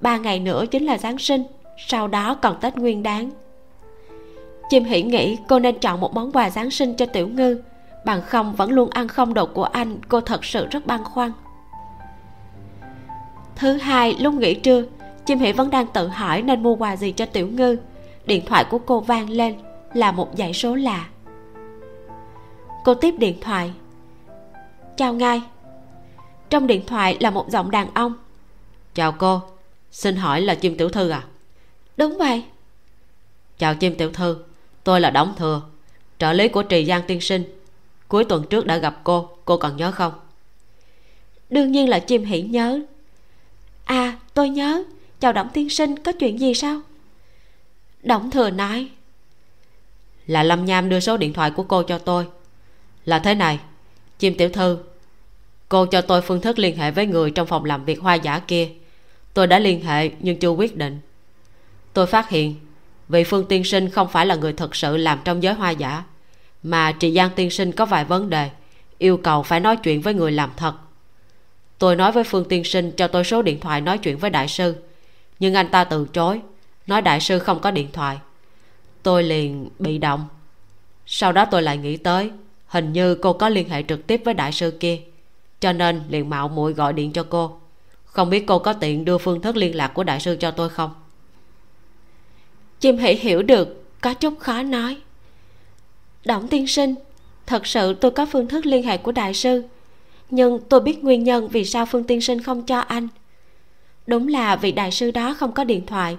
Ba 0.00 0.16
ngày 0.16 0.40
nữa 0.40 0.66
chính 0.66 0.86
là 0.86 0.98
giáng 0.98 1.18
sinh, 1.18 1.42
sau 1.88 2.08
đó 2.08 2.34
còn 2.34 2.56
tết 2.60 2.76
nguyên 2.76 3.02
đáng 3.02 3.30
chim 4.72 4.84
hỉ 4.84 5.02
nghĩ 5.02 5.38
cô 5.48 5.58
nên 5.58 5.78
chọn 5.78 6.00
một 6.00 6.14
món 6.14 6.32
quà 6.32 6.50
giáng 6.50 6.70
sinh 6.70 6.94
cho 6.94 7.06
tiểu 7.06 7.28
ngư. 7.28 7.62
Bằng 8.04 8.22
không 8.22 8.54
vẫn 8.54 8.70
luôn 8.70 8.90
ăn 8.90 9.08
không 9.08 9.34
đồ 9.34 9.46
của 9.46 9.64
anh 9.64 9.98
cô 10.08 10.20
thật 10.20 10.44
sự 10.44 10.66
rất 10.66 10.86
băn 10.86 11.04
khoăn. 11.04 11.32
Thứ 13.56 13.72
hai 13.72 14.16
lúc 14.20 14.34
nghỉ 14.34 14.54
trưa 14.54 14.82
chim 15.26 15.38
hỉ 15.38 15.52
vẫn 15.52 15.70
đang 15.70 15.86
tự 15.86 16.08
hỏi 16.08 16.42
nên 16.42 16.62
mua 16.62 16.76
quà 16.76 16.96
gì 16.96 17.12
cho 17.12 17.26
tiểu 17.26 17.48
ngư. 17.48 17.76
Điện 18.26 18.46
thoại 18.46 18.64
của 18.70 18.78
cô 18.78 19.00
vang 19.00 19.30
lên 19.30 19.54
là 19.94 20.12
một 20.12 20.28
dãy 20.38 20.52
số 20.52 20.74
lạ. 20.74 21.08
Cô 22.84 22.94
tiếp 22.94 23.14
điện 23.18 23.36
thoại. 23.40 23.72
Chào 24.96 25.14
ngài. 25.14 25.42
Trong 26.50 26.66
điện 26.66 26.86
thoại 26.86 27.16
là 27.20 27.30
một 27.30 27.50
giọng 27.50 27.70
đàn 27.70 27.94
ông. 27.94 28.14
Chào 28.94 29.12
cô 29.12 29.40
xin 29.90 30.16
hỏi 30.16 30.40
là 30.40 30.54
chim 30.54 30.76
tiểu 30.76 30.88
thư 30.88 31.08
à? 31.08 31.24
Đúng 31.96 32.18
vậy. 32.18 32.44
Chào 33.58 33.74
chim 33.74 33.94
tiểu 33.98 34.10
thư 34.10 34.36
tôi 34.84 35.00
là 35.00 35.10
đống 35.10 35.34
thừa 35.36 35.62
trợ 36.18 36.32
lý 36.32 36.48
của 36.48 36.62
trì 36.62 36.84
giang 36.84 37.02
tiên 37.06 37.20
sinh. 37.20 37.44
Cuối 38.08 38.24
tuần 38.24 38.44
trước 38.50 38.66
đã 38.66 38.76
gặp 38.76 39.00
cô 39.04 39.30
cô 39.44 39.56
còn 39.56 39.76
nhớ 39.76 39.92
không? 39.92 40.12
Đương 41.50 41.72
nhiên 41.72 41.88
là 41.88 41.98
chim 41.98 42.24
hỉ 42.24 42.42
nhớ. 42.42 42.80
À 43.84 44.18
tôi 44.34 44.48
nhớ. 44.48 44.84
Chào 45.20 45.32
đổng 45.32 45.48
tiên 45.52 45.70
sinh 45.70 45.98
có 45.98 46.12
chuyện 46.12 46.40
gì 46.40 46.54
sao? 46.54 46.80
Đổng 48.02 48.30
thừa 48.30 48.50
nói 48.50 48.88
là 50.26 50.42
lâm 50.42 50.64
nham 50.64 50.88
đưa 50.88 51.00
số 51.00 51.16
điện 51.16 51.32
thoại 51.32 51.50
của 51.50 51.62
cô 51.62 51.82
cho 51.82 51.98
tôi. 51.98 52.26
Là 53.04 53.18
thế 53.18 53.34
này 53.34 53.60
chim 54.18 54.34
tiểu 54.34 54.48
thư 54.48 54.78
cô 55.68 55.86
cho 55.86 56.00
tôi 56.00 56.22
phương 56.22 56.40
thức 56.40 56.58
liên 56.58 56.76
hệ 56.76 56.90
với 56.90 57.06
người 57.06 57.30
trong 57.30 57.46
phòng 57.46 57.64
làm 57.64 57.84
việc 57.84 58.00
hoa 58.00 58.14
giả 58.14 58.38
kia. 58.38 58.68
Tôi 59.34 59.46
đã 59.46 59.58
liên 59.58 59.84
hệ 59.84 60.10
nhưng 60.20 60.38
chưa 60.38 60.50
quyết 60.50 60.76
định. 60.76 61.00
Tôi 61.92 62.06
phát 62.06 62.28
hiện 62.28 62.54
vị 63.12 63.24
phương 63.24 63.44
tiên 63.44 63.64
sinh 63.64 63.90
không 63.90 64.08
phải 64.08 64.26
là 64.26 64.34
người 64.34 64.52
thật 64.52 64.76
sự 64.76 64.96
làm 64.96 65.18
trong 65.24 65.42
giới 65.42 65.54
hoa 65.54 65.70
giả, 65.70 66.04
mà 66.62 66.92
trị 66.92 67.12
giang 67.12 67.30
tiên 67.36 67.50
sinh 67.50 67.72
có 67.72 67.86
vài 67.86 68.04
vấn 68.04 68.30
đề, 68.30 68.50
yêu 68.98 69.16
cầu 69.16 69.42
phải 69.42 69.60
nói 69.60 69.76
chuyện 69.76 70.00
với 70.00 70.14
người 70.14 70.32
làm 70.32 70.50
thật. 70.56 70.74
Tôi 71.78 71.96
nói 71.96 72.12
với 72.12 72.24
phương 72.24 72.44
tiên 72.44 72.64
sinh 72.64 72.92
cho 72.96 73.08
tôi 73.08 73.24
số 73.24 73.42
điện 73.42 73.60
thoại 73.60 73.80
nói 73.80 73.98
chuyện 73.98 74.18
với 74.18 74.30
đại 74.30 74.48
sư, 74.48 74.76
nhưng 75.38 75.54
anh 75.54 75.68
ta 75.68 75.84
từ 75.84 76.06
chối, 76.12 76.40
nói 76.86 77.02
đại 77.02 77.20
sư 77.20 77.38
không 77.38 77.60
có 77.60 77.70
điện 77.70 77.88
thoại. 77.92 78.18
Tôi 79.02 79.22
liền 79.22 79.68
bị 79.78 79.98
động. 79.98 80.28
Sau 81.06 81.32
đó 81.32 81.44
tôi 81.44 81.62
lại 81.62 81.76
nghĩ 81.76 81.96
tới, 81.96 82.30
hình 82.66 82.92
như 82.92 83.14
cô 83.14 83.32
có 83.32 83.48
liên 83.48 83.68
hệ 83.68 83.82
trực 83.82 84.06
tiếp 84.06 84.22
với 84.24 84.34
đại 84.34 84.52
sư 84.52 84.70
kia, 84.80 84.98
cho 85.60 85.72
nên 85.72 86.02
liền 86.08 86.30
mạo 86.30 86.48
muội 86.48 86.72
gọi 86.72 86.92
điện 86.92 87.12
cho 87.12 87.26
cô. 87.30 87.60
Không 88.04 88.30
biết 88.30 88.44
cô 88.46 88.58
có 88.58 88.72
tiện 88.72 89.04
đưa 89.04 89.18
phương 89.18 89.40
thức 89.40 89.56
liên 89.56 89.76
lạc 89.76 89.88
của 89.88 90.04
đại 90.04 90.20
sư 90.20 90.36
cho 90.40 90.50
tôi 90.50 90.68
không? 90.68 91.01
Chim 92.82 92.98
hãy 92.98 93.16
hiểu 93.16 93.42
được, 93.42 93.84
có 94.00 94.14
chút 94.14 94.38
khó 94.38 94.62
nói. 94.62 94.96
Đổng 96.24 96.48
tiên 96.48 96.66
sinh, 96.66 96.94
thật 97.46 97.66
sự 97.66 97.94
tôi 97.94 98.10
có 98.10 98.26
phương 98.26 98.48
thức 98.48 98.66
liên 98.66 98.82
hệ 98.82 98.96
của 98.96 99.12
đại 99.12 99.34
sư, 99.34 99.62
nhưng 100.30 100.60
tôi 100.68 100.80
biết 100.80 101.04
nguyên 101.04 101.24
nhân 101.24 101.48
vì 101.48 101.64
sao 101.64 101.86
phương 101.86 102.04
tiên 102.04 102.20
sinh 102.20 102.42
không 102.42 102.66
cho 102.66 102.80
anh. 102.80 103.08
Đúng 104.06 104.28
là 104.28 104.56
vị 104.56 104.72
đại 104.72 104.90
sư 104.90 105.10
đó 105.10 105.34
không 105.34 105.52
có 105.52 105.64
điện 105.64 105.86
thoại, 105.86 106.16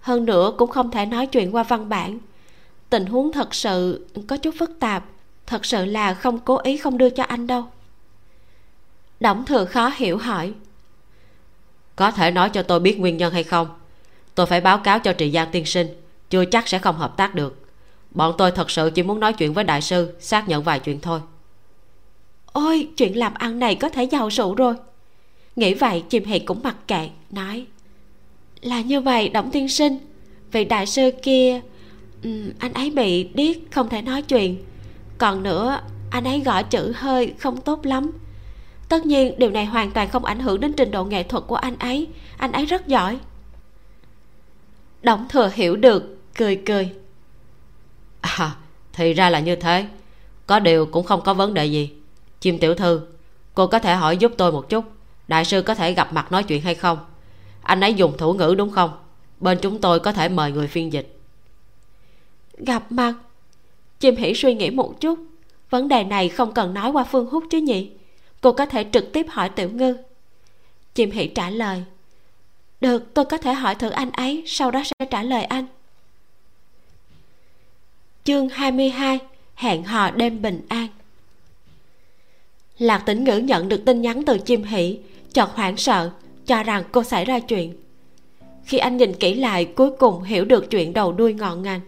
hơn 0.00 0.24
nữa 0.24 0.52
cũng 0.58 0.70
không 0.70 0.90
thể 0.90 1.06
nói 1.06 1.26
chuyện 1.26 1.54
qua 1.54 1.62
văn 1.62 1.88
bản. 1.88 2.18
Tình 2.90 3.06
huống 3.06 3.32
thật 3.32 3.54
sự 3.54 4.06
có 4.26 4.36
chút 4.36 4.54
phức 4.58 4.70
tạp, 4.80 5.04
thật 5.46 5.64
sự 5.64 5.84
là 5.84 6.14
không 6.14 6.38
cố 6.38 6.58
ý 6.58 6.76
không 6.76 6.98
đưa 6.98 7.10
cho 7.10 7.22
anh 7.22 7.46
đâu. 7.46 7.64
Đổng 9.20 9.44
thừa 9.44 9.64
khó 9.64 9.92
hiểu 9.96 10.18
hỏi. 10.18 10.52
Có 11.96 12.10
thể 12.10 12.30
nói 12.30 12.50
cho 12.50 12.62
tôi 12.62 12.80
biết 12.80 13.00
nguyên 13.00 13.16
nhân 13.16 13.32
hay 13.32 13.44
không? 13.44 13.68
Tôi 14.38 14.46
phải 14.46 14.60
báo 14.60 14.78
cáo 14.78 14.98
cho 14.98 15.12
trị 15.12 15.30
giang 15.30 15.48
tiên 15.52 15.66
sinh 15.66 15.86
chưa 16.30 16.44
chắc 16.44 16.68
sẽ 16.68 16.78
không 16.78 16.96
hợp 16.96 17.16
tác 17.16 17.34
được. 17.34 17.66
Bọn 18.10 18.34
tôi 18.38 18.50
thật 18.50 18.70
sự 18.70 18.90
chỉ 18.94 19.02
muốn 19.02 19.20
nói 19.20 19.32
chuyện 19.32 19.52
với 19.52 19.64
đại 19.64 19.82
sư 19.82 20.14
xác 20.20 20.48
nhận 20.48 20.62
vài 20.62 20.80
chuyện 20.80 21.00
thôi. 21.00 21.20
Ôi 22.46 22.88
chuyện 22.96 23.18
làm 23.18 23.34
ăn 23.34 23.58
này 23.58 23.74
có 23.74 23.88
thể 23.88 24.04
giàu 24.04 24.30
sụ 24.30 24.54
rồi. 24.54 24.74
Nghĩ 25.56 25.74
vậy 25.74 26.02
chim 26.08 26.24
hì 26.24 26.38
cũng 26.38 26.62
mặc 26.62 26.76
kệ 26.86 27.08
nói 27.30 27.66
là 28.60 28.80
như 28.80 29.00
vậy 29.00 29.28
động 29.28 29.50
tiên 29.50 29.68
sinh. 29.68 29.98
Vị 30.52 30.64
đại 30.64 30.86
sư 30.86 31.10
kia 31.22 31.60
um, 32.22 32.50
anh 32.58 32.72
ấy 32.72 32.90
bị 32.90 33.24
điếc 33.34 33.56
không 33.70 33.88
thể 33.88 34.02
nói 34.02 34.22
chuyện. 34.22 34.56
Còn 35.18 35.42
nữa 35.42 35.80
anh 36.10 36.24
ấy 36.24 36.40
gõ 36.40 36.62
chữ 36.62 36.92
hơi 36.96 37.34
không 37.38 37.60
tốt 37.60 37.86
lắm. 37.86 38.10
Tất 38.88 39.06
nhiên 39.06 39.34
điều 39.38 39.50
này 39.50 39.64
hoàn 39.64 39.90
toàn 39.90 40.08
không 40.08 40.24
ảnh 40.24 40.40
hưởng 40.40 40.60
đến 40.60 40.72
trình 40.72 40.90
độ 40.90 41.04
nghệ 41.04 41.22
thuật 41.22 41.44
của 41.46 41.56
anh 41.56 41.78
ấy. 41.78 42.06
Anh 42.36 42.52
ấy 42.52 42.66
rất 42.66 42.86
giỏi 42.86 43.18
đổng 45.02 45.26
thừa 45.28 45.50
hiểu 45.54 45.76
được, 45.76 46.18
cười 46.34 46.56
cười. 46.66 46.92
À 48.20 48.56
thì 48.98 49.14
ra 49.14 49.30
là 49.30 49.40
như 49.40 49.56
thế. 49.56 49.86
Có 50.46 50.58
điều 50.58 50.86
cũng 50.86 51.06
không 51.06 51.20
có 51.24 51.34
vấn 51.34 51.54
đề 51.54 51.66
gì. 51.66 51.90
Chim 52.40 52.58
tiểu 52.58 52.74
thư, 52.74 53.00
cô 53.54 53.66
có 53.66 53.78
thể 53.78 53.94
hỏi 53.94 54.16
giúp 54.16 54.32
tôi 54.36 54.52
một 54.52 54.68
chút, 54.68 54.84
đại 55.28 55.44
sư 55.44 55.62
có 55.62 55.74
thể 55.74 55.92
gặp 55.92 56.12
mặt 56.12 56.32
nói 56.32 56.42
chuyện 56.42 56.62
hay 56.62 56.74
không? 56.74 56.98
Anh 57.62 57.80
ấy 57.80 57.94
dùng 57.94 58.16
thủ 58.18 58.32
ngữ 58.34 58.54
đúng 58.58 58.70
không? 58.70 58.90
Bên 59.40 59.58
chúng 59.62 59.80
tôi 59.80 60.00
có 60.00 60.12
thể 60.12 60.28
mời 60.28 60.52
người 60.52 60.66
phiên 60.66 60.92
dịch. 60.92 61.18
Gặp 62.56 62.92
mặt? 62.92 63.14
Chim 64.00 64.16
hỉ 64.16 64.34
suy 64.34 64.54
nghĩ 64.54 64.70
một 64.70 65.00
chút. 65.00 65.18
Vấn 65.70 65.88
đề 65.88 66.04
này 66.04 66.28
không 66.28 66.54
cần 66.54 66.74
nói 66.74 66.90
qua 66.90 67.04
phương 67.04 67.26
hút 67.30 67.44
chứ 67.50 67.58
nhỉ? 67.58 67.90
Cô 68.40 68.52
có 68.52 68.66
thể 68.66 68.86
trực 68.92 69.12
tiếp 69.12 69.26
hỏi 69.30 69.48
tiểu 69.48 69.70
ngư. 69.70 69.96
Chim 70.94 71.10
hỉ 71.10 71.26
trả 71.26 71.50
lời 71.50 71.84
được, 72.80 73.14
tôi 73.14 73.24
có 73.24 73.38
thể 73.38 73.52
hỏi 73.52 73.74
thử 73.74 73.90
anh 73.90 74.10
ấy, 74.10 74.42
sau 74.46 74.70
đó 74.70 74.82
sẽ 74.84 75.06
trả 75.10 75.22
lời 75.22 75.44
anh. 75.44 75.66
Chương 78.24 78.48
22 78.48 79.18
hẹn 79.54 79.84
hò 79.84 80.10
đêm 80.10 80.42
bình 80.42 80.60
an. 80.68 80.88
Lạc 82.78 82.98
tĩnh 83.06 83.24
ngữ 83.24 83.38
nhận 83.38 83.68
được 83.68 83.82
tin 83.86 84.02
nhắn 84.02 84.24
từ 84.24 84.38
chim 84.38 84.64
hỉ 84.64 84.98
chợt 85.32 85.50
hoảng 85.54 85.76
sợ, 85.76 86.10
cho 86.46 86.62
rằng 86.62 86.84
cô 86.92 87.02
xảy 87.04 87.24
ra 87.24 87.38
chuyện. 87.38 87.74
Khi 88.64 88.78
anh 88.78 88.96
nhìn 88.96 89.12
kỹ 89.14 89.34
lại, 89.34 89.64
cuối 89.64 89.90
cùng 89.98 90.22
hiểu 90.22 90.44
được 90.44 90.70
chuyện 90.70 90.92
đầu 90.92 91.12
đuôi 91.12 91.34
ngọn 91.34 91.62
ngành. 91.62 91.80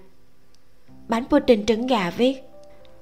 Bánh 1.08 1.24
pudding 1.24 1.66
trứng 1.66 1.86
gà 1.86 2.10
viết, 2.10 2.36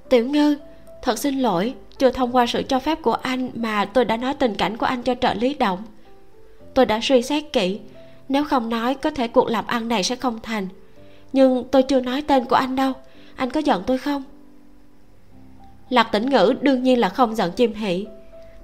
tiểu 0.09 0.27
ngư, 0.27 0.57
thật 1.03 1.19
xin 1.19 1.39
lỗi, 1.39 1.75
chưa 1.99 2.11
thông 2.11 2.37
qua 2.37 2.47
sự 2.47 2.63
cho 2.63 2.79
phép 2.79 3.03
của 3.03 3.13
anh 3.13 3.51
mà 3.55 3.85
tôi 3.85 4.05
đã 4.05 4.17
nói 4.17 4.35
tình 4.35 4.55
cảnh 4.55 4.77
của 4.77 4.87
anh 4.87 5.03
cho 5.03 5.15
trợ 5.15 5.35
lý 5.35 5.55
động 5.55 5.83
tôi 6.75 6.87
đã 6.87 7.01
suy 7.03 7.23
xét 7.23 7.53
kỹ. 7.53 7.81
Nếu 8.29 8.45
không 8.45 8.69
nói, 8.69 8.95
có 8.95 9.11
thể 9.11 9.29
cuộc 9.29 9.49
làm 9.49 9.67
ăn 9.67 9.89
này 9.89 10.03
sẽ 10.03 10.17
không 10.17 10.39
thành. 10.43 10.69
Nhưng 11.33 11.65
tôi 11.71 11.83
chưa 11.83 12.01
nói 12.01 12.23
tên 12.23 12.45
của 12.45 12.57
anh 12.57 12.77
đâu. 12.77 12.93
Anh 13.37 13.51
có 13.51 13.61
giận 13.61 13.83
tôi 13.87 13.99
không? 13.99 14.23
Lạc 15.89 16.05
tĩnh 16.13 16.31
ngữ 16.31 16.55
đương 16.61 16.83
nhiên 16.83 17.01
là 17.01 17.09
không 17.09 17.35
giận 17.35 17.53
chim 17.53 17.75
hỉ 17.75 18.07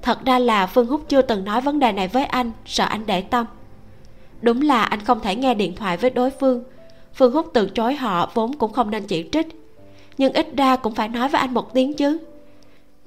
thật 0.05 0.25
ra 0.25 0.39
là 0.39 0.67
phương 0.67 0.87
húc 0.87 1.09
chưa 1.09 1.23
từng 1.23 1.45
nói 1.45 1.61
vấn 1.61 1.79
đề 1.79 1.93
này 1.93 2.09
với 2.09 2.25
anh, 2.25 2.53
sợ 2.67 2.85
anh 2.85 3.03
để 3.07 3.21
tâm. 3.21 3.47
Đúng 4.43 4.63
là 4.63 4.83
anh 4.83 5.01
không 5.01 5.21
thể 5.21 5.37
nghe 5.37 5.55
điện 5.55 5.75
thoại 5.77 5.97
với 5.97 6.11
đối 6.11 6.31
phương. 6.31 6.65
Phương 7.15 7.33
húc 7.33 7.51
từ 7.55 7.69
chối 7.69 7.95
họ 7.95 8.31
vốn 8.35 8.53
cũng 8.55 8.73
không 8.73 8.91
nên 8.91 9.07
chỉ 9.07 9.29
trích. 9.33 9.47
Nhưng 10.19 10.33
ít 10.33 10.47
ra 10.57 10.77
cũng 10.77 10.95
phải 10.95 11.09
nói 11.09 11.29
với 11.29 11.41
anh 11.41 11.55
một 11.55 11.75
tiếng 11.75 11.95
chứ. 11.95 12.19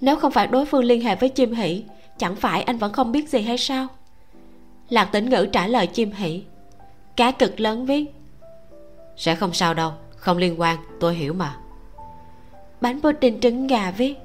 Nếu 0.01 0.15
không 0.15 0.31
phải 0.31 0.47
đối 0.47 0.65
phương 0.65 0.83
liên 0.83 1.01
hệ 1.01 1.15
với 1.15 1.29
chim 1.29 1.53
hỷ, 1.53 1.83
chẳng 2.17 2.35
phải 2.35 2.63
anh 2.63 2.77
vẫn 2.77 2.93
không 2.93 3.11
biết 3.11 3.29
gì 3.29 3.41
hay 3.41 3.57
sao? 3.57 3.87
Lạc 4.89 5.05
tĩnh 5.05 5.29
ngữ 5.29 5.47
trả 5.51 5.67
lời 5.67 5.87
chim 5.87 6.11
hỷ 6.11 6.43
cá 7.17 7.31
cực 7.31 7.59
lớn 7.59 7.85
viết, 7.85 8.13
sẽ 9.15 9.35
không 9.35 9.53
sao 9.53 9.73
đâu, 9.73 9.91
không 10.15 10.37
liên 10.37 10.59
quan, 10.59 10.77
tôi 10.99 11.15
hiểu 11.15 11.33
mà. 11.33 11.57
Bánh 12.81 13.01
pudding 13.01 13.39
trứng 13.39 13.67
gà 13.67 13.91
viết, 13.91 14.15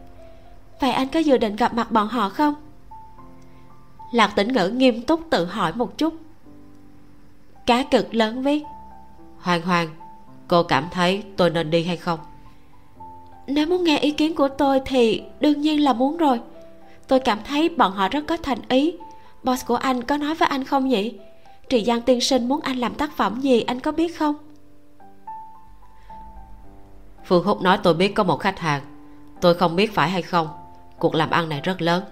vậy 0.80 0.90
anh 0.90 1.08
có 1.08 1.20
dự 1.20 1.38
định 1.38 1.56
gặp 1.56 1.74
mặt 1.74 1.92
bọn 1.92 2.08
họ 2.08 2.28
không? 2.28 2.54
Lạc 4.12 4.32
tĩnh 4.36 4.52
ngữ 4.52 4.68
nghiêm 4.68 5.02
túc 5.02 5.20
tự 5.30 5.44
hỏi 5.44 5.72
một 5.74 5.98
chút. 5.98 6.14
Cá 7.66 7.82
cực 7.82 8.14
lớn 8.14 8.42
viết, 8.42 8.62
hoàng 9.38 9.62
hoàng, 9.62 9.88
cô 10.48 10.62
cảm 10.62 10.88
thấy 10.90 11.22
tôi 11.36 11.50
nên 11.50 11.70
đi 11.70 11.84
hay 11.84 11.96
không? 11.96 12.18
Nếu 13.46 13.66
muốn 13.66 13.84
nghe 13.84 13.98
ý 13.98 14.10
kiến 14.10 14.34
của 14.34 14.48
tôi 14.48 14.80
thì 14.86 15.22
đương 15.40 15.60
nhiên 15.60 15.84
là 15.84 15.92
muốn 15.92 16.16
rồi. 16.16 16.40
Tôi 17.08 17.20
cảm 17.20 17.38
thấy 17.44 17.68
bọn 17.68 17.92
họ 17.92 18.08
rất 18.08 18.24
có 18.26 18.36
thành 18.36 18.58
ý 18.68 18.94
boss 19.44 19.66
của 19.66 19.76
anh 19.76 20.02
có 20.02 20.16
nói 20.16 20.34
với 20.34 20.48
anh 20.48 20.64
không 20.64 20.88
nhỉ? 20.88 21.18
Trì 21.68 21.84
giang 21.84 22.02
tiên 22.02 22.20
sinh 22.20 22.48
muốn 22.48 22.60
anh 22.60 22.76
làm 22.78 22.94
tác 22.94 23.16
phẩm 23.16 23.40
gì 23.40 23.62
anh 23.62 23.80
có 23.80 23.92
biết 23.92 24.18
không? 24.18 24.34
Phương 27.24 27.44
húc 27.44 27.62
nói 27.62 27.78
tôi 27.82 27.94
biết 27.94 28.14
có 28.14 28.24
một 28.24 28.36
khách 28.36 28.58
hàng. 28.58 28.82
Tôi 29.40 29.54
không 29.54 29.76
biết 29.76 29.94
phải 29.94 30.10
hay 30.10 30.22
không. 30.22 30.48
Cuộc 30.98 31.14
làm 31.14 31.30
ăn 31.30 31.48
này 31.48 31.60
rất 31.60 31.82
lớn. 31.82 32.04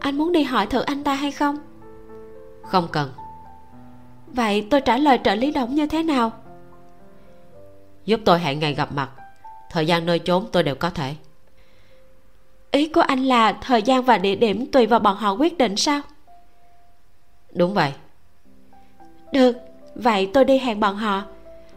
Anh 0.00 0.18
muốn 0.18 0.32
đi 0.32 0.42
hỏi 0.42 0.66
thử 0.66 0.80
anh 0.80 1.04
ta 1.04 1.14
hay 1.14 1.32
không? 1.32 1.56
Không 2.62 2.88
cần. 2.92 3.12
Vậy 4.26 4.66
tôi 4.70 4.80
trả 4.80 4.96
lời 4.96 5.18
trợ 5.24 5.34
lý 5.34 5.52
động 5.52 5.74
như 5.74 5.86
thế 5.86 6.02
nào? 6.02 6.32
Giúp 8.04 8.20
tôi 8.24 8.38
hẹn 8.38 8.60
ngày 8.60 8.74
gặp 8.74 8.92
mặt. 8.92 9.10
Thời 9.70 9.86
gian 9.86 10.06
nơi 10.06 10.18
chốn 10.18 10.46
tôi 10.52 10.62
đều 10.62 10.74
có 10.74 10.90
thể 10.90 11.14
ý 12.70 12.88
của 12.88 13.00
anh 13.00 13.24
là 13.24 13.52
thời 13.52 13.82
gian 13.82 14.02
và 14.02 14.18
địa 14.18 14.34
điểm 14.34 14.66
tùy 14.66 14.86
vào 14.86 15.00
bọn 15.00 15.16
họ 15.16 15.32
quyết 15.32 15.58
định 15.58 15.76
sao? 15.76 16.00
Đúng 17.52 17.74
vậy. 17.74 17.92
Được 19.32 19.56
vậy 19.94 20.30
tôi 20.34 20.44
đi 20.44 20.58
hẹn 20.58 20.80
bọn 20.80 20.96
họ. 20.96 21.22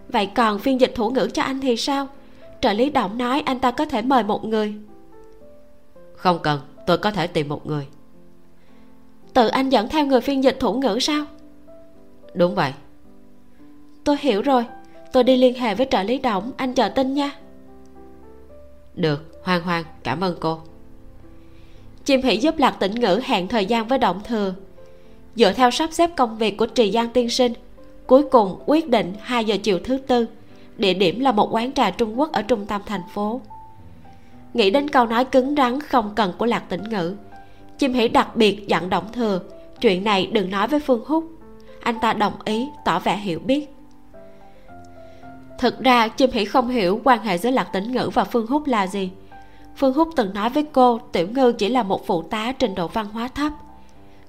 Vậy 0.10 0.29
còn 0.36 0.60
phiên 0.60 0.82
dịch 0.82 0.91
thủ 0.95 1.10
ngữ 1.10 1.29
cho 1.34 1.43
anh 1.43 1.60
thì 1.62 1.77
sao? 1.77 2.08
Trợ 2.62 2.73
lý 2.73 2.89
động 2.89 3.17
nói 3.17 3.41
anh 3.45 3.60
ta 3.60 3.71
có 3.71 3.86
thể 3.86 4.01
mời 4.01 4.23
một 4.23 4.45
người. 4.45 4.75
Không 6.15 6.39
cần 6.43 6.60
tôi 6.88 6.97
có 6.97 7.12
thể 7.12 7.27
tìm 7.27 7.49
một 7.49 7.65
người. 7.65 7.88
Tự 9.34 9.47
anh 9.47 9.69
dẫn 9.69 9.89
theo 9.89 10.06
người 10.06 10.21
phiên 10.21 10.43
dịch 10.43 10.58
thủ 10.60 10.73
ngữ 10.73 10.97
sao? 11.01 11.25
Đúng 12.34 12.56
vậy. 12.56 12.73
Tôi 14.03 14.17
hiểu 14.19 14.41
rồi. 14.41 14.65
Tôi 15.12 15.23
đi 15.23 15.38
liên 15.38 15.60
hệ 15.60 15.75
với 15.75 15.88
trợ 15.91 16.03
lý 16.03 16.19
động 16.19 16.51
anh 16.58 16.73
chờ 16.73 16.89
tin 16.89 17.13
nha. 17.13 17.32
Được 18.95 19.41
hoan 19.43 19.62
hoan 19.62 19.84
cảm 20.03 20.23
ơn 20.23 20.38
cô 20.39 20.60
chim 22.06 22.22
hỷ 22.22 22.38
giúp 22.38 22.58
lạc 22.58 22.72
tĩnh 22.80 22.96
ngữ 22.96 23.22
hẹn 23.24 23.48
thời 23.48 23.66
gian 23.66 23.88
với 23.88 24.00
động 24.00 24.22
thừa. 24.24 24.54
Dựa 25.36 25.54
theo 25.54 25.72
sắp 25.72 25.89
xếp 25.94 26.10
công 26.16 26.38
việc 26.38 26.58
của 26.58 26.66
trì 26.66 26.92
giang 26.92 27.10
tiên 27.10 27.30
sinh, 27.30 27.54
cuối 28.08 28.24
cùng 28.32 28.60
quyết 28.66 28.89
định 28.89 29.13
2 29.22 29.46
giờ 29.46 29.58
chiều 29.63 29.80
thứ 29.84 29.98
tư, 29.98 30.28
địa 30.78 30.94
điểm 30.94 31.20
là 31.20 31.32
một 31.32 31.50
quán 31.52 31.72
trà 31.72 31.92
trung 31.92 32.20
quốc 32.20 32.32
ở 32.32 32.42
trung 32.42 32.66
tâm 32.66 32.82
thành 32.86 33.02
phố. 33.13 33.42
Nghĩ 34.54 34.70
đến 34.70 34.89
câu 34.89 35.06
nói 35.06 35.26
cứng 35.26 35.56
rắn 35.56 35.82
không 35.82 36.12
cần 36.16 36.34
của 36.38 36.46
lạc 36.46 36.63
tĩnh 36.70 36.84
ngữ, 36.89 37.16
chim 37.78 37.94
hỷ 37.94 38.08
đặc 38.08 38.36
biệt 38.36 38.68
dặn 38.68 38.89
động 38.89 39.06
thừa, 39.13 39.39
chuyện 39.82 40.04
này 40.04 40.26
đừng 40.26 40.50
nói 40.50 40.68
với 40.68 40.80
phương 40.80 41.04
húc, 41.06 41.24
anh 41.82 42.00
ta 42.02 42.13
đồng 42.13 42.34
ý, 42.46 42.68
tỏ 42.86 43.00
vẻ 43.00 43.18
hiểu 43.18 43.39
biết. 43.39 43.70
Thực 45.60 45.80
ra, 45.80 46.08
chim 46.08 46.30
hỷ 46.32 46.46
không 46.46 46.70
hiểu 46.70 47.02
quan 47.04 47.24
hệ 47.24 47.38
giữa 47.38 47.50
lạc 47.50 47.68
tĩnh 47.74 47.92
ngữ 47.92 48.10
và 48.13 48.24
phương 48.24 48.48
húc 48.48 48.68
là 48.68 48.88
gì 48.88 49.12
phương 49.76 49.94
húc 49.94 50.10
từng 50.16 50.34
nói 50.34 50.50
với 50.50 50.64
cô 50.64 51.00
tiểu 51.12 51.28
ngư 51.28 51.52
chỉ 51.52 51.70
là 51.70 51.84
một 51.84 52.08
phụ 52.08 52.22
tá 52.22 52.52
trình 52.52 52.76
độ 52.76 52.88
văn 52.88 53.08
hóa 53.14 53.28
thấp. 53.28 53.52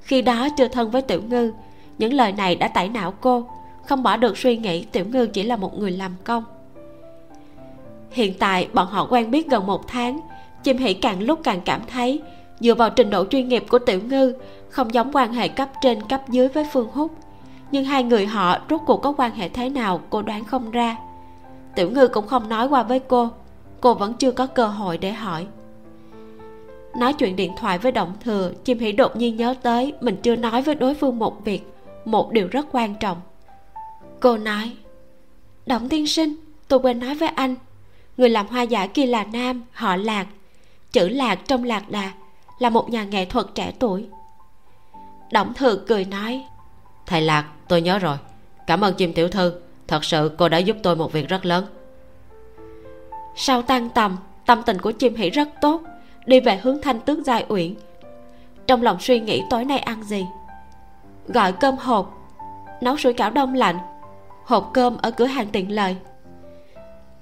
Khi 0.01 0.23
đó 0.23 0.49
chưa 0.57 0.69
thân 0.69 0.91
với 0.91 1.03
tiểu 1.03 1.23
ngư, 1.29 1.53
những 1.99 2.13
lời 2.13 2.33
này 2.33 2.57
đã 2.57 2.69
tẩy 2.69 2.89
não 2.89 3.15
cô, 3.21 3.47
không 3.87 4.03
bỏ 4.03 4.17
được 4.17 4.39
suy 4.39 4.57
nghĩ 4.57 4.85
tiểu 4.85 5.05
ngư 5.13 5.27
chỉ 5.27 5.43
là 5.43 5.57
một 5.57 5.79
người 5.79 5.91
làm 5.91 6.13
công. 6.25 6.45
Hiện 8.11 8.35
tại 8.39 8.69
bọn 8.73 8.87
họ 8.87 9.07
quen 9.11 9.31
biết 9.31 9.51
gần 9.51 9.67
một 9.67 9.89
tháng, 9.89 10.21
chim 10.63 10.79
Hỉ 10.79 10.95
càng 10.95 11.23
lúc 11.23 11.41
càng 11.45 11.61
cảm 11.65 11.81
thấy 11.87 12.23
dựa 12.61 12.75
vào 12.75 12.91
trình 12.91 13.11
độ 13.11 13.25
chuyên 13.25 13.49
nghiệp 13.49 13.65
của 13.69 13.79
tiểu 13.79 14.01
ngư, 14.09 14.35
không 14.69 14.95
giống 14.95 15.11
quan 15.13 15.33
hệ 15.33 15.49
cấp 15.49 15.69
trên 15.83 16.03
cấp 16.03 16.29
dưới 16.29 16.49
với 16.49 16.67
phương 16.73 16.89
húc. 16.93 17.11
Nhưng 17.71 17.85
hai 17.85 18.05
người 18.05 18.27
họ 18.27 18.59
rốt 18.71 18.81
cuộc 18.87 19.03
có 19.03 19.15
quan 19.17 19.35
hệ 19.35 19.49
thế 19.49 19.69
nào 19.69 20.01
cô 20.11 20.23
đoán 20.23 20.45
không 20.45 20.71
ra. 20.71 20.97
Tiểu 21.75 21.91
ngư 21.91 22.09
cũng 22.09 22.27
không 22.27 22.49
nói 22.49 22.69
qua 22.69 22.83
với 22.83 22.99
cô 22.99 23.31
cô 23.85 23.95
vẫn 23.95 24.15
chưa 24.15 24.33
có 24.33 24.47
cơ 24.47 24.67
hội 24.67 24.99
để 24.99 25.13
hỏi. 25.13 25.47
Nói 26.97 27.13
chuyện 27.13 27.37
điện 27.37 27.53
thoại 27.57 27.79
với 27.79 27.93
động 27.93 28.13
thừa, 28.25 28.53
chim 28.65 28.79
hỉ 28.79 28.93
đột 28.93 29.17
nhiên 29.17 29.37
nhớ 29.37 29.55
tới 29.63 29.93
mình 30.01 30.17
chưa 30.23 30.37
nói 30.37 30.63
với 30.63 30.75
đối 30.75 30.95
phương 30.95 31.19
một 31.19 31.45
việc, 31.45 31.63
một 32.05 32.33
điều 32.33 32.49
rất 32.49 32.67
quan 32.73 32.95
trọng. 32.95 33.21
Cô 34.21 34.37
nói, 34.37 34.73
động 35.67 35.89
tiên 35.89 36.07
sinh, 36.07 36.35
tôi 36.69 36.79
quên 36.79 36.99
nói 36.99 37.15
với 37.15 37.29
anh. 37.29 37.55
Người 38.17 38.29
làm 38.29 38.47
hoa 38.47 38.63
giả 38.63 38.87
kia 38.87 39.07
là 39.07 39.25
nam, 39.33 39.63
họ 39.73 39.97
lạc. 39.97 40.27
Chữ 40.93 41.09
lạc 41.09 41.39
trong 41.47 41.65
lạc 41.65 41.91
đà 41.91 42.13
là 42.59 42.71
một 42.71 42.91
nhà 42.91 43.05
nghệ 43.05 43.25
thuật 43.25 43.47
trẻ 43.55 43.73
tuổi. 43.79 44.07
Động 45.33 45.55
thừa 45.55 45.77
cười 45.87 46.05
nói, 46.05 46.45
thầy 47.07 47.23
lạc, 47.23 47.47
tôi 47.69 47.81
nhớ 47.81 47.99
rồi. 47.99 48.17
Cảm 48.67 48.81
ơn 48.81 48.95
chim 48.95 49.13
tiểu 49.13 49.29
thư. 49.29 49.61
Thật 49.89 50.05
sự 50.05 50.31
cô 50.39 50.49
đã 50.49 50.59
giúp 50.59 50.77
tôi 50.83 50.97
một 50.97 51.13
việc 51.13 51.29
rất 51.29 51.47
lớn 51.47 51.65
sau 53.37 53.63
tan 53.63 53.91
tầm, 53.91 54.17
tâm 54.47 54.63
tình 54.67 54.79
của 54.79 54.91
chim 54.93 55.15
hỷ 55.15 55.31
rất 55.31 55.49
tốt, 55.61 55.83
đi 56.27 56.41
về 56.41 56.61
hướng 56.63 56.83
thanh 56.83 57.01
tước 57.01 57.19
giai 57.25 57.45
uyển. 57.49 57.75
Trong 58.67 58.83
lòng 58.83 58.97
suy 59.01 59.21
nghĩ 59.21 59.43
tối 59.51 59.65
nay 59.65 59.79
ăn 59.79 60.03
gì? 60.03 60.27
Gọi 61.29 61.53
cơm 61.53 61.77
hộp, 61.77 62.33
nấu 62.81 62.97
sủi 62.97 63.13
cảo 63.13 63.31
đông 63.31 63.55
lạnh, 63.55 63.79
hộp 64.45 64.71
cơm 64.75 64.97
ở 64.97 65.11
cửa 65.11 65.27
hàng 65.27 65.47
tiện 65.53 65.71
lợi. 65.71 65.97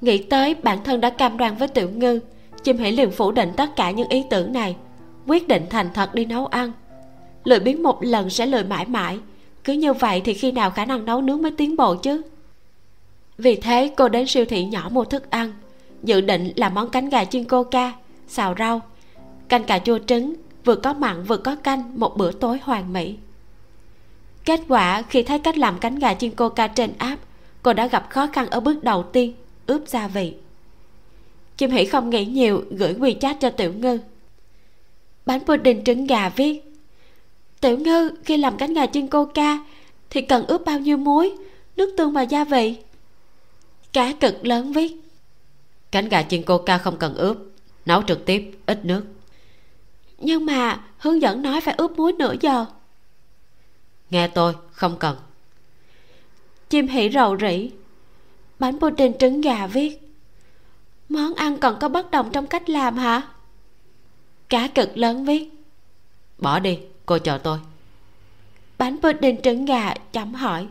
Nghĩ 0.00 0.22
tới 0.22 0.54
bản 0.54 0.84
thân 0.84 1.00
đã 1.00 1.10
cam 1.10 1.36
đoan 1.36 1.56
với 1.56 1.68
tiểu 1.68 1.90
ngư, 1.90 2.20
chim 2.62 2.78
hỷ 2.78 2.92
liền 2.92 3.10
phủ 3.10 3.32
định 3.32 3.52
tất 3.56 3.76
cả 3.76 3.90
những 3.90 4.08
ý 4.08 4.24
tưởng 4.30 4.52
này, 4.52 4.76
quyết 5.26 5.48
định 5.48 5.66
thành 5.70 5.88
thật 5.94 6.14
đi 6.14 6.24
nấu 6.24 6.46
ăn. 6.46 6.72
Lười 7.44 7.60
biếng 7.60 7.82
một 7.82 7.98
lần 8.04 8.30
sẽ 8.30 8.46
lười 8.46 8.64
mãi 8.64 8.84
mãi, 8.84 9.18
cứ 9.64 9.72
như 9.72 9.92
vậy 9.92 10.20
thì 10.24 10.34
khi 10.34 10.52
nào 10.52 10.70
khả 10.70 10.84
năng 10.84 11.04
nấu 11.04 11.20
nướng 11.20 11.42
mới 11.42 11.50
tiến 11.50 11.76
bộ 11.76 11.94
chứ? 11.94 12.22
Vì 13.38 13.56
thế 13.56 13.90
cô 13.96 14.08
đến 14.08 14.26
siêu 14.26 14.44
thị 14.44 14.64
nhỏ 14.64 14.88
mua 14.92 15.04
thức 15.04 15.30
ăn 15.30 15.52
dự 16.02 16.20
định 16.20 16.52
là 16.56 16.68
món 16.68 16.90
cánh 16.90 17.08
gà 17.08 17.24
chiên 17.24 17.44
coca 17.44 17.92
xào 18.28 18.54
rau. 18.58 18.80
Canh 19.48 19.64
cà 19.64 19.78
chua 19.78 19.98
trứng, 20.06 20.34
vừa 20.64 20.76
có 20.76 20.94
mặn 20.94 21.24
vừa 21.24 21.36
có 21.36 21.56
canh, 21.56 22.00
một 22.00 22.16
bữa 22.16 22.32
tối 22.32 22.58
hoàn 22.62 22.92
mỹ. 22.92 23.16
Kết 24.44 24.60
quả, 24.68 25.02
khi 25.02 25.22
thấy 25.22 25.38
cách 25.38 25.58
làm 25.58 25.78
cánh 25.78 25.98
gà 25.98 26.14
chiên 26.14 26.30
coca 26.30 26.66
trên 26.66 26.92
app, 26.98 27.22
cô 27.62 27.72
đã 27.72 27.86
gặp 27.86 28.10
khó 28.10 28.26
khăn 28.26 28.50
ở 28.50 28.60
bước 28.60 28.84
đầu 28.84 29.02
tiên, 29.02 29.34
ướp 29.66 29.88
gia 29.88 30.08
vị. 30.08 30.34
Chim 31.56 31.70
hỷ 31.70 31.84
không 31.84 32.10
nghĩ 32.10 32.24
nhiều, 32.24 32.64
gửi 32.70 32.94
quy 33.00 33.16
chat 33.20 33.40
cho 33.40 33.50
tiểu 33.50 33.72
ngư. 33.72 33.98
Bánh 35.26 35.40
pudding 35.40 35.84
trứng 35.84 36.06
gà 36.06 36.28
viết, 36.28 36.62
tiểu 37.60 37.78
ngư, 37.78 38.10
khi 38.24 38.36
làm 38.36 38.56
cánh 38.56 38.74
gà 38.74 38.86
chiên 38.86 39.06
coca 39.06 39.58
thì 40.10 40.20
cần 40.20 40.46
ướp 40.46 40.64
bao 40.64 40.78
nhiêu 40.78 40.96
muối, 40.96 41.32
nước 41.76 41.94
tương 41.96 42.12
và 42.12 42.22
gia 42.22 42.44
vị? 42.44 42.76
Cá 43.92 44.12
cực 44.12 44.46
lớn 44.46 44.72
viết 44.72 45.02
cánh 45.92 46.08
gà 46.08 46.22
chiên 46.22 46.42
coca 46.42 46.78
không 46.78 46.96
cần 46.96 47.14
ướp. 47.14 47.36
Nấu 47.86 48.02
trực 48.02 48.26
tiếp 48.26 48.50
ít 48.66 48.84
nước. 48.84 49.04
Nhưng 50.18 50.46
mà 50.46 50.80
hướng 50.98 51.22
dẫn 51.22 51.42
nói 51.42 51.60
phải 51.60 51.74
ướp 51.78 51.90
muối 51.96 52.12
nửa 52.12 52.34
giờ. 52.40 52.66
Nghe 54.10 54.28
tôi 54.28 54.54
không 54.72 54.96
cần. 54.98 55.16
Chim 56.68 56.88
hỉ 56.88 57.10
rầu 57.10 57.36
rĩ. 57.38 57.70
Bánh 58.58 58.78
pudding 58.78 59.18
trứng 59.18 59.40
gà 59.40 59.66
viết. 59.66 59.98
Món 61.08 61.34
ăn 61.34 61.58
còn 61.58 61.78
có 61.80 61.88
bất 61.88 62.10
đồng 62.10 62.30
trong 62.32 62.46
cách 62.46 62.70
làm 62.70 62.96
hả? 62.96 63.22
Cá 64.48 64.68
cực 64.68 64.96
lớn 64.96 65.24
viết. 65.24 65.50
Bỏ 66.38 66.58
đi 66.58 66.78
cô 67.06 67.18
chờ 67.18 67.38
tôi. 67.38 67.58
Bánh 68.78 68.96
pudding 69.02 69.42
trứng 69.42 69.64
gà 69.64 69.94
chấm 70.12 70.34
hỏi. 70.34 70.66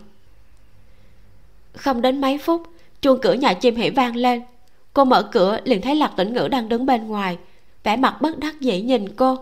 Không 1.74 2.02
đến 2.02 2.22
mấy 2.22 2.38
phút 2.38 2.64
chuông 3.02 3.20
cửa 3.22 3.34
nhà 3.34 3.54
chim 3.54 3.76
hỉ 3.76 3.90
vang 3.90 4.16
lên 4.16 4.42
cô 4.94 5.06
mở 5.06 5.24
cửa, 5.24 5.60
liền 5.64 5.82
thấy 5.82 5.96
lạc 5.96 6.14
tĩnh 6.18 6.34
ngữ 6.34 6.48
đang 6.48 6.70
đứng 6.70 6.86
bên 6.86 7.08
ngoài. 7.08 7.38
Vẻ 7.84 7.96
mặt 7.96 8.22
bất 8.22 8.40
đắc 8.40 8.62
dĩ 8.62 8.82
nhìn 8.82 9.16
cô. 9.16 9.38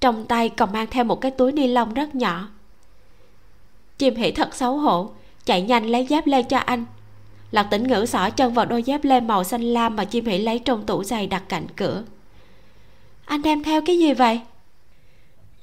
Trong 0.00 0.24
tay 0.24 0.48
còn 0.48 0.72
mang 0.72 0.86
theo 0.90 1.04
một 1.04 1.20
cái 1.20 1.30
túi 1.30 1.52
ni 1.52 1.66
lông 1.66 1.94
rất 1.94 2.14
nhỏ. 2.14 2.48
Chim 3.98 4.14
hỉ 4.14 4.30
thật 4.30 4.54
xấu 4.54 4.76
hổ, 4.76 5.10
chạy 5.44 5.62
nhanh 5.62 5.86
lấy 5.86 6.06
dép 6.06 6.26
lê 6.26 6.42
cho 6.42 6.58
anh. 6.58 6.84
Lạc 7.50 7.62
tĩnh 7.62 7.88
ngữ 7.88 8.06
xỏ 8.06 8.30
chân 8.30 8.54
vào 8.54 8.66
đôi 8.66 8.82
dép 8.82 9.04
lê 9.04 9.20
màu 9.20 9.44
xanh 9.44 9.62
lam 9.62 9.96
mà 9.96 10.04
chim 10.04 10.26
hỉ 10.26 10.38
lấy 10.38 10.58
trong 10.58 10.86
tủ 10.86 11.04
giày 11.04 11.26
đặt 11.26 11.42
cạnh 11.48 11.66
cửa. 11.76 12.02
Anh 13.24 13.42
đem 13.42 13.62
theo 13.62 13.80
cái 13.86 13.98
gì 13.98 14.12
vậy? 14.12 14.40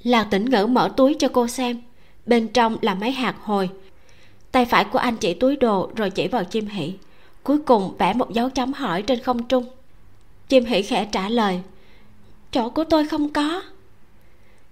Lạc 0.04 0.28
tĩnh 0.32 0.46
ngữ 0.46 0.66
mở 0.66 0.90
túi 0.98 1.16
cho 1.20 1.28
cô 1.34 1.48
xem. 1.48 1.82
Bên 2.26 2.48
trong 2.48 2.78
là 2.82 2.96
mấy 2.96 3.12
hạt 3.12 3.36
hồi. 3.44 3.70
Tay 4.52 4.66
phải 4.66 4.84
của 4.84 5.00
anh 5.00 5.18
chỉ 5.18 5.34
túi 5.34 5.56
đồ 5.56 5.92
rồi 5.96 6.10
chỉ 6.10 6.28
vào 6.28 6.44
chim 6.44 6.68
hỉ 6.68 6.94
cuối 7.46 7.60
cùng 7.60 7.96
vẽ 7.98 8.14
một 8.14 8.34
dấu 8.34 8.50
chấm 8.50 8.74
hỏi 8.74 9.02
trên 9.02 9.20
không 9.20 9.44
trung. 9.44 9.66
Chim 10.48 10.66
hỉ 10.66 10.82
khẽ 10.82 11.08
trả 11.12 11.30
lời 11.30 11.60
chỗ 12.52 12.70
của 12.70 12.84
tôi 12.84 13.08
không 13.08 13.34
có. 13.34 13.62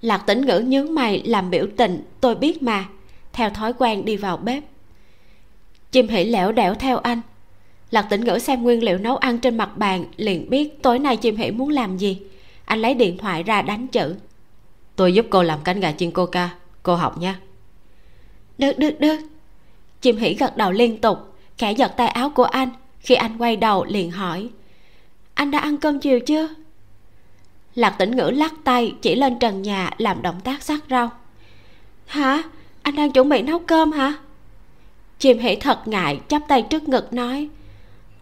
Lạc 0.01 0.17
tĩnh 0.17 0.45
ngữ 0.45 0.59
nhướng 0.59 0.95
mày 0.95 1.23
làm 1.25 1.49
biểu 1.49 1.67
tình 1.77 2.03
tôi 2.21 2.35
biết 2.35 2.63
mà. 2.63 2.85
Theo 3.33 3.49
thói 3.49 3.73
quen 3.73 4.05
đi 4.05 4.17
vào 4.17 4.37
bếp. 4.37 4.63
Chim 5.91 6.07
hỉ 6.07 6.23
lẻo 6.23 6.51
đẻo 6.51 6.73
theo 6.73 6.97
anh. 6.97 7.21
Lạc 7.91 8.01
tĩnh 8.01 8.23
ngữ 8.25 8.39
xem 8.39 8.63
nguyên 8.63 8.83
liệu 8.83 8.97
nấu 8.97 9.17
ăn 9.17 9.39
trên 9.39 9.57
mặt 9.57 9.77
bàn 9.77 10.05
liền 10.17 10.49
biết 10.49 10.83
tối 10.83 10.99
nay 10.99 11.17
chim 11.17 11.35
hỉ 11.35 11.51
muốn 11.51 11.69
làm 11.69 11.97
gì. 11.97 12.21
Anh 12.65 12.79
lấy 12.79 12.93
điện 12.93 13.17
thoại 13.17 13.43
ra 13.43 13.61
đánh 13.61 13.87
chữ. 13.87 14.15
Tôi 14.95 15.13
giúp 15.13 15.25
cô 15.29 15.43
làm 15.43 15.59
cánh 15.63 15.79
gà 15.79 15.91
chiên 15.91 16.11
coca 16.11 16.49
cô 16.83 16.95
học 16.95 17.17
nha 17.17 17.39
được 18.57 18.79
được 18.79 18.99
được. 18.99 19.17
Chim 20.01 20.17
hỉ 20.17 20.33
gật 20.33 20.57
đầu 20.57 20.71
liên 20.71 21.01
tục 21.01 21.32
khẽ 21.57 21.71
giật 21.71 21.93
tay 21.97 22.07
áo 22.07 22.29
của 22.29 22.43
anh, 22.43 22.69
khi 22.99 23.15
anh 23.15 23.37
quay 23.37 23.55
đầu 23.55 23.85
liền 23.85 24.11
hỏi, 24.11 24.49
anh 25.33 25.51
đã 25.51 25.59
ăn 25.59 25.77
cơm 25.77 25.99
chiều 25.99 26.19
chưa? 26.19 26.47
Lạc 27.75 27.89
tĩnh 27.89 28.15
ngữ 28.15 28.29
lắc 28.29 28.53
tay, 28.63 28.95
chỉ 29.01 29.15
lên 29.15 29.39
trần 29.39 29.61
nhà 29.61 29.89
làm 29.97 30.21
động 30.21 30.39
tác 30.43 30.63
sắc 30.63 30.79
rau. 30.89 31.09
Hả? 32.05 32.43
Anh 32.81 32.95
đang 32.95 33.11
chuẩn 33.11 33.29
bị 33.29 33.41
nấu 33.41 33.59
cơm 33.59 33.91
hả? 33.91 34.13
Chim 35.19 35.39
hỉ 35.39 35.55
thật 35.55 35.87
ngại, 35.87 36.19
chắp 36.27 36.41
tay 36.47 36.61
trước 36.61 36.89
ngực 36.89 37.13
nói, 37.13 37.49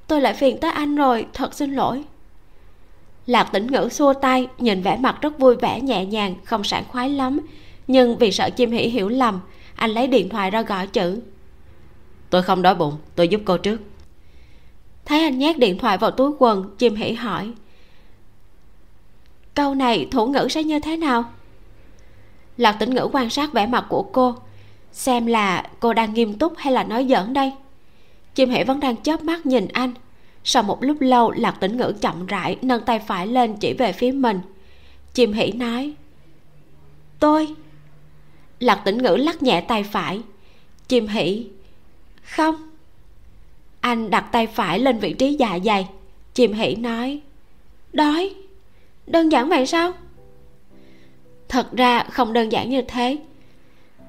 tôi 0.07 0.21
lại 0.21 0.33
phiền 0.33 0.57
tới 0.57 0.71
anh 0.71 0.95
rồi, 0.95 1.25
thật 1.33 1.53
xin 1.53 1.75
lỗi. 1.75 2.03
Lạc 3.25 3.43
tĩnh 3.43 3.67
ngữ 3.67 3.89
xua 3.91 4.13
tay, 4.13 4.47
nhìn 4.57 4.81
vẻ 4.81 4.97
mặt 4.97 5.17
rất 5.21 5.39
vui 5.39 5.55
vẻ, 5.55 5.81
nhẹ 5.81 6.05
nhàng, 6.05 6.35
không 6.43 6.63
sảng 6.63 6.83
khoái 6.87 7.09
lắm. 7.09 7.39
Nhưng 7.87 8.17
vì 8.17 8.31
sợ 8.31 8.49
chim 8.49 8.71
hỉ 8.71 8.81
hiểu 8.81 9.09
lầm, 9.09 9.39
anh 9.75 9.91
lấy 9.91 10.07
điện 10.07 10.29
thoại 10.29 10.51
ra 10.51 10.61
gọi 10.61 10.87
chữ 10.87 11.21
tôi 12.31 12.43
không 12.43 12.61
đói 12.61 12.75
bụng, 12.75 12.97
tôi 13.15 13.27
giúp 13.27 13.41
cô 13.45 13.57
trước. 13.57 13.81
Thấy 15.05 15.23
anh 15.23 15.39
nhét 15.39 15.59
điện 15.59 15.77
thoại 15.77 15.97
vào 15.97 16.11
túi 16.11 16.31
quần 16.39 16.75
chim 16.77 16.95
hỉ 16.95 17.13
hỏi. 17.13 17.51
Câu 19.53 19.75
này 19.75 20.07
thủ 20.11 20.27
ngữ 20.27 20.47
sẽ 20.49 20.63
như 20.63 20.79
thế 20.79 20.97
nào? 20.97 21.23
Lạc 22.57 22.71
tĩnh 22.71 22.95
ngữ 22.95 23.09
quan 23.13 23.29
sát 23.29 23.53
vẻ 23.53 23.67
mặt 23.67 23.85
của 23.89 24.03
cô, 24.03 24.35
xem 24.91 25.25
là 25.25 25.69
cô 25.79 25.93
đang 25.93 26.13
nghiêm 26.13 26.33
túc 26.33 26.53
hay 26.57 26.73
là 26.73 26.83
nói 26.83 27.07
giỡn 27.09 27.33
đây. 27.33 27.53
Chim 28.35 28.49
hỉ 28.49 28.63
vẫn 28.63 28.79
đang 28.79 28.97
chớp 28.97 29.23
mắt 29.23 29.45
nhìn 29.45 29.67
anh. 29.67 29.93
Sau 30.43 30.63
một 30.63 30.83
lúc 30.83 30.97
lâu 30.99 31.31
lạc 31.31 31.57
tĩnh 31.59 31.77
ngữ 31.77 31.93
chậm 32.01 32.25
rãi, 32.25 32.57
nâng 32.61 32.83
tay 32.85 32.99
phải 32.99 33.27
lên 33.27 33.55
chỉ 33.55 33.73
về 33.73 33.93
phía 33.93 34.11
mình. 34.11 34.41
Chim 35.13 35.33
hỉ 35.33 35.51
nói, 35.51 35.93
tôi. 37.19 37.55
Lạc 38.59 38.81
tĩnh 38.85 38.97
ngữ 38.97 39.15
lắc 39.15 39.43
nhẹ 39.43 39.61
tay 39.61 39.83
phải. 39.83 40.21
Chim 40.87 41.07
hỉ 41.07 41.47
không? 42.31 42.55
Anh 43.79 44.09
đặt 44.09 44.25
tay 44.31 44.47
phải 44.47 44.79
lên 44.79 44.99
vị 44.99 45.13
trí 45.13 45.33
dạ 45.33 45.59
dày. 45.65 45.89
Chìm 46.33 46.53
hỉ 46.53 46.75
nói, 46.75 47.21
đói. 47.93 48.33
Đơn 49.07 49.31
giản 49.31 49.49
vậy 49.49 49.65
sao? 49.65 49.91
Thật 51.49 51.71
ra 51.71 52.03
không 52.03 52.33
đơn 52.33 52.51
giản 52.51 52.69
như 52.69 52.81
thế. 52.81 53.17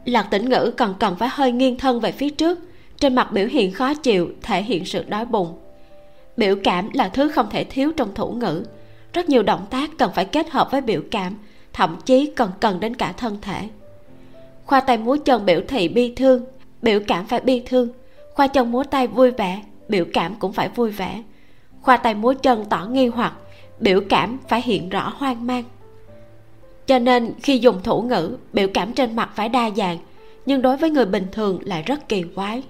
Lạc 0.05 0.23
tĩnh 0.23 0.49
ngữ 0.49 0.73
còn 0.77 0.95
cần 1.01 1.17
phải 1.19 1.29
hơi 1.33 1.53
nghiêng 1.53 1.79
thân 1.79 2.01
về 2.01 2.13
phía 2.13 2.31
trước, 2.31 2.59
trên 2.99 3.15
mặt 3.15 3.33
biểu 3.33 3.47
hiện 3.47 3.73
khó 3.73 3.95
chịu, 3.95 4.31
thể 4.43 4.63
hiện 4.63 4.85
sự 4.85 5.05
đói 5.09 5.25
bụng. 5.25 5.59
Biểu 6.37 6.57
cảm 6.65 6.91
là 6.93 7.09
thứ 7.09 7.29
không 7.29 7.51
thể 7.51 7.65
thiếu 7.65 7.93
trong 7.97 8.15
thủ 8.15 8.33
ngữ. 8.33 8.65
Rất 9.13 9.29
nhiều 9.29 9.43
động 9.43 9.67
tác 9.71 9.91
cần 9.99 10.11
phải 10.15 10.25
kết 10.25 10.51
hợp 10.51 10.69
với 10.71 10.81
biểu 10.81 11.03
cảm, 11.11 11.37
thậm 11.73 11.97
chí 12.05 12.33
còn 12.37 12.51
cần 12.61 12.81
đến 12.81 12.97
cả 12.97 13.13
thân 13.13 13.39
thể. 13.43 13.69
Khoa 14.65 14.81
tay 14.81 14.99
múa 14.99 15.17
chân 15.25 15.47
biểu 15.47 15.61
thị 15.69 15.89
bi 15.89 16.13
thương, 16.17 16.45
biểu 16.83 17.01
cảm 17.07 17.27
phải 17.27 17.41
bi 17.41 17.63
thương 17.67 17.89
khoa 18.35 18.47
chân 18.47 18.73
múa 18.73 18.85
tay 18.85 19.07
vui 19.07 19.31
vẻ, 19.31 19.62
biểu 19.88 20.05
cảm 20.12 20.35
cũng 20.35 20.53
phải 20.53 20.68
vui 20.68 20.90
vẻ. 20.90 21.23
Khoa 21.83 21.97
tay 21.97 22.14
múa 22.14 22.35
chân 22.42 22.64
tỏ 22.64 22.87
nghi 22.87 23.07
hoặc, 23.07 23.33
biểu 23.81 24.01
cảm 24.09 24.38
phải 24.49 24.62
hiện 24.62 24.88
rõ 24.88 25.12
hoang 25.16 25.47
mang. 25.47 25.64
Cho 26.87 26.99
nên 26.99 27.35
khi 27.42 27.59
dùng 27.59 27.83
thủ 27.83 28.03
ngữ, 28.03 28.37
biểu 28.53 28.68
cảm 28.75 28.92
trên 28.92 29.16
mặt 29.16 29.31
phải 29.35 29.49
đa 29.49 29.71
dạng, 29.77 29.99
nhưng 30.47 30.62
đối 30.62 30.77
với 30.77 30.90
người 30.90 31.07
bình 31.07 31.27
thường 31.33 31.59
lại 31.64 31.83
rất 31.83 32.09
kỳ 32.09 32.25
quái. 32.35 32.62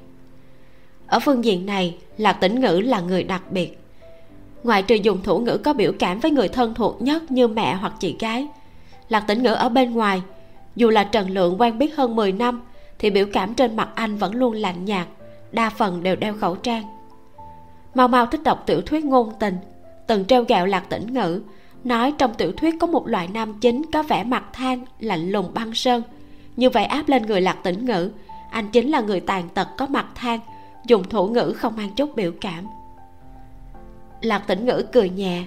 Ở 1.06 1.20
phương 1.20 1.44
diện 1.44 1.66
này 1.66 1.96
lạc 2.18 2.32
tĩnh 2.32 2.60
ngữ 2.60 2.80
là 2.80 3.00
người 3.00 3.24
đặc 3.24 3.42
biệt. 3.50 3.78
Ngoài 4.62 4.82
trừ 4.82 4.94
dùng 4.94 5.22
thủ 5.22 5.38
ngữ 5.38 5.58
có 5.64 5.72
biểu 5.72 5.92
cảm 5.98 6.20
với 6.20 6.30
người 6.30 6.48
thân 6.48 6.74
thuộc 6.74 7.02
nhất 7.02 7.30
như 7.30 7.48
mẹ 7.48 7.74
hoặc 7.74 7.92
chị 8.00 8.16
gái 8.18 8.48
lạc 9.08 9.20
tĩnh 9.20 9.42
ngữ 9.42 9.52
ở 9.52 9.68
bên 9.68 9.92
ngoài. 9.92 10.22
Dù 10.76 10.90
là 10.90 11.04
trần 11.04 11.30
lượng 11.30 11.60
quen 11.60 11.78
biết 11.78 11.96
hơn 11.96 12.16
10 12.16 12.32
năm, 12.32 12.62
thì 12.98 13.10
biểu 13.10 13.26
cảm 13.32 13.54
trên 13.54 13.76
mặt 13.76 13.88
anh 13.94 14.16
vẫn 14.16 14.34
luôn 14.34 14.54
lạnh 14.54 14.84
nhạt 14.84 15.06
đa 15.52 15.70
phần 15.70 16.02
đều 16.02 16.16
đeo 16.16 16.34
khẩu 16.34 16.56
trang. 16.56 16.84
Mau 17.94 18.08
mau 18.08 18.26
thích 18.26 18.42
đọc 18.42 18.62
tiểu 18.66 18.80
thuyết 18.80 19.04
ngôn 19.04 19.32
tình, 19.40 19.56
từng 20.06 20.24
treo 20.24 20.44
gạo 20.44 20.66
lạc 20.66 20.84
tĩnh 20.88 21.14
ngữ, 21.14 21.42
nói 21.84 22.14
trong 22.18 22.34
tiểu 22.34 22.52
thuyết 22.52 22.74
có 22.80 22.86
một 22.86 23.08
loại 23.08 23.28
nam 23.28 23.54
chính 23.60 23.82
có 23.92 24.02
vẻ 24.02 24.24
mặt 24.24 24.44
than, 24.52 24.84
lạnh 25.00 25.30
lùng 25.30 25.54
băng 25.54 25.74
sơn. 25.74 26.02
Như 26.56 26.70
vậy 26.70 26.84
áp 26.84 27.08
lên 27.08 27.26
người 27.26 27.40
lạc 27.40 27.58
tĩnh 27.62 27.84
ngữ, 27.84 28.10
anh 28.50 28.70
chính 28.72 28.90
là 28.90 29.00
người 29.00 29.20
tàn 29.20 29.48
tật 29.48 29.68
có 29.78 29.86
mặt 29.86 30.06
than, 30.14 30.40
dùng 30.86 31.08
thủ 31.08 31.28
ngữ 31.28 31.52
không 31.56 31.76
mang 31.76 31.90
chút 31.96 32.16
biểu 32.16 32.32
cảm. 32.40 32.66
Lạc 34.20 34.38
tĩnh 34.38 34.66
ngữ 34.66 34.84
cười 34.92 35.10
nhẹ, 35.10 35.44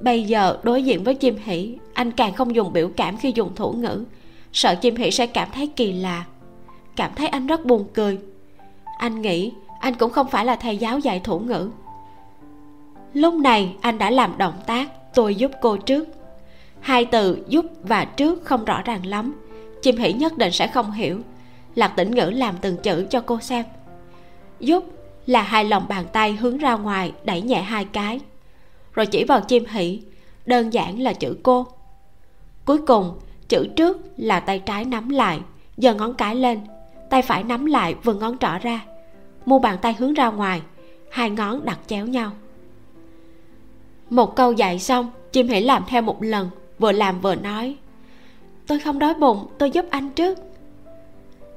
bây 0.00 0.22
giờ 0.22 0.58
đối 0.62 0.82
diện 0.82 1.04
với 1.04 1.14
chim 1.14 1.36
hỷ, 1.44 1.78
anh 1.94 2.10
càng 2.10 2.34
không 2.34 2.54
dùng 2.54 2.72
biểu 2.72 2.90
cảm 2.96 3.16
khi 3.16 3.32
dùng 3.34 3.54
thủ 3.54 3.72
ngữ. 3.72 4.04
Sợ 4.52 4.74
chim 4.74 4.96
hỷ 4.96 5.10
sẽ 5.10 5.26
cảm 5.26 5.48
thấy 5.52 5.66
kỳ 5.66 5.92
lạ, 5.92 6.24
cảm 6.96 7.10
thấy 7.16 7.28
anh 7.28 7.46
rất 7.46 7.66
buồn 7.66 7.84
cười 7.94 8.18
anh 8.98 9.22
nghĩ 9.22 9.52
anh 9.80 9.94
cũng 9.94 10.12
không 10.12 10.28
phải 10.28 10.44
là 10.44 10.56
thầy 10.56 10.76
giáo 10.76 10.98
dạy 10.98 11.20
thủ 11.20 11.38
ngữ. 11.38 11.70
Lúc 13.12 13.34
này 13.34 13.76
anh 13.80 13.98
đã 13.98 14.10
làm 14.10 14.38
động 14.38 14.60
tác, 14.66 15.14
tôi 15.14 15.34
giúp 15.34 15.50
cô 15.62 15.76
trước. 15.76 16.08
Hai 16.80 17.04
từ 17.04 17.44
giúp 17.48 17.66
và 17.82 18.04
trước 18.04 18.44
không 18.44 18.64
rõ 18.64 18.82
ràng 18.82 19.06
lắm. 19.06 19.34
Chim 19.82 19.96
hỉ 19.96 20.12
nhất 20.12 20.38
định 20.38 20.52
sẽ 20.52 20.66
không 20.66 20.92
hiểu. 20.92 21.20
Lạc 21.74 21.88
tĩnh 21.88 22.10
ngữ 22.10 22.30
làm 22.34 22.54
từng 22.60 22.76
chữ 22.76 23.06
cho 23.10 23.20
cô 23.20 23.40
xem. 23.40 23.64
Giúp 24.60 24.84
là 25.26 25.42
hai 25.42 25.64
lòng 25.64 25.88
bàn 25.88 26.04
tay 26.12 26.32
hướng 26.32 26.58
ra 26.58 26.74
ngoài, 26.74 27.12
đẩy 27.24 27.42
nhẹ 27.42 27.62
hai 27.62 27.84
cái. 27.84 28.20
Rồi 28.92 29.06
chỉ 29.06 29.24
vào 29.24 29.40
chim 29.40 29.64
hỉ. 29.70 30.02
đơn 30.46 30.72
giản 30.72 31.00
là 31.02 31.12
chữ 31.12 31.36
cô. 31.42 31.66
Cuối 32.64 32.78
cùng, 32.86 33.18
chữ 33.48 33.66
trước 33.76 33.98
là 34.16 34.40
tay 34.40 34.58
trái 34.58 34.84
nắm 34.84 35.08
lại, 35.08 35.40
giơ 35.76 35.94
ngón 35.94 36.14
cái 36.14 36.34
lên 36.34 36.60
tay 37.10 37.22
phải 37.22 37.42
nắm 37.42 37.66
lại 37.66 37.94
vươn 38.02 38.18
ngón 38.18 38.38
trỏ 38.38 38.58
ra. 38.62 38.80
Mu 39.46 39.58
bàn 39.58 39.78
tay 39.82 39.96
hướng 39.98 40.14
ra 40.14 40.28
ngoài. 40.28 40.62
Hai 41.10 41.30
ngón 41.30 41.64
đặt 41.64 41.78
chéo 41.86 42.06
nhau. 42.06 42.30
Một 44.10 44.36
câu 44.36 44.52
dạy 44.52 44.78
xong, 44.78 45.10
chim 45.32 45.48
hãy 45.48 45.62
làm 45.62 45.84
theo 45.88 46.02
một 46.02 46.22
lần, 46.22 46.50
vừa 46.78 46.92
làm 46.92 47.20
vừa 47.20 47.34
nói. 47.34 47.76
Tôi 48.66 48.78
không 48.78 48.98
đói 48.98 49.14
bụng, 49.14 49.46
tôi 49.58 49.70
giúp 49.70 49.86
anh 49.90 50.10
trước. 50.10 50.38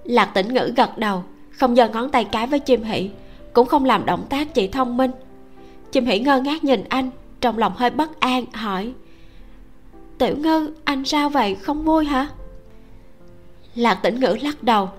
Lạc 0.03 0.25
tĩnh 0.25 0.53
ngữ 0.53 0.73
gật 0.77 0.97
đầu, 0.97 1.23
không 1.51 1.75
giơ 1.75 1.89
ngón 1.89 2.09
tay 2.09 2.23
cái 2.23 2.47
với 2.47 2.59
chim 2.59 2.83
hỷ, 2.83 3.09
cũng 3.53 3.67
không 3.67 3.85
làm 3.85 4.05
động 4.05 4.25
tác 4.29 4.53
chỉ 4.53 4.67
thông 4.67 4.97
minh. 4.97 5.11
Chim 5.91 6.05
hỷ 6.05 6.19
ngơ 6.19 6.41
ngác 6.41 6.63
nhìn 6.63 6.83
anh, 6.89 7.09
trong 7.41 7.57
lòng 7.57 7.73
hơi 7.75 7.89
bất 7.89 8.19
an, 8.19 8.45
hỏi. 8.53 8.93
Tiểu 10.17 10.35
ngư, 10.37 10.73
anh 10.83 11.05
sao 11.05 11.29
vậy? 11.29 11.55
Không 11.55 11.83
vui 11.83 12.05
hả? 12.05 12.27
Lạc 13.75 13.95
tĩnh 13.95 14.19
ngữ 14.19 14.37
lắc 14.41 14.63
đầu 14.63 14.89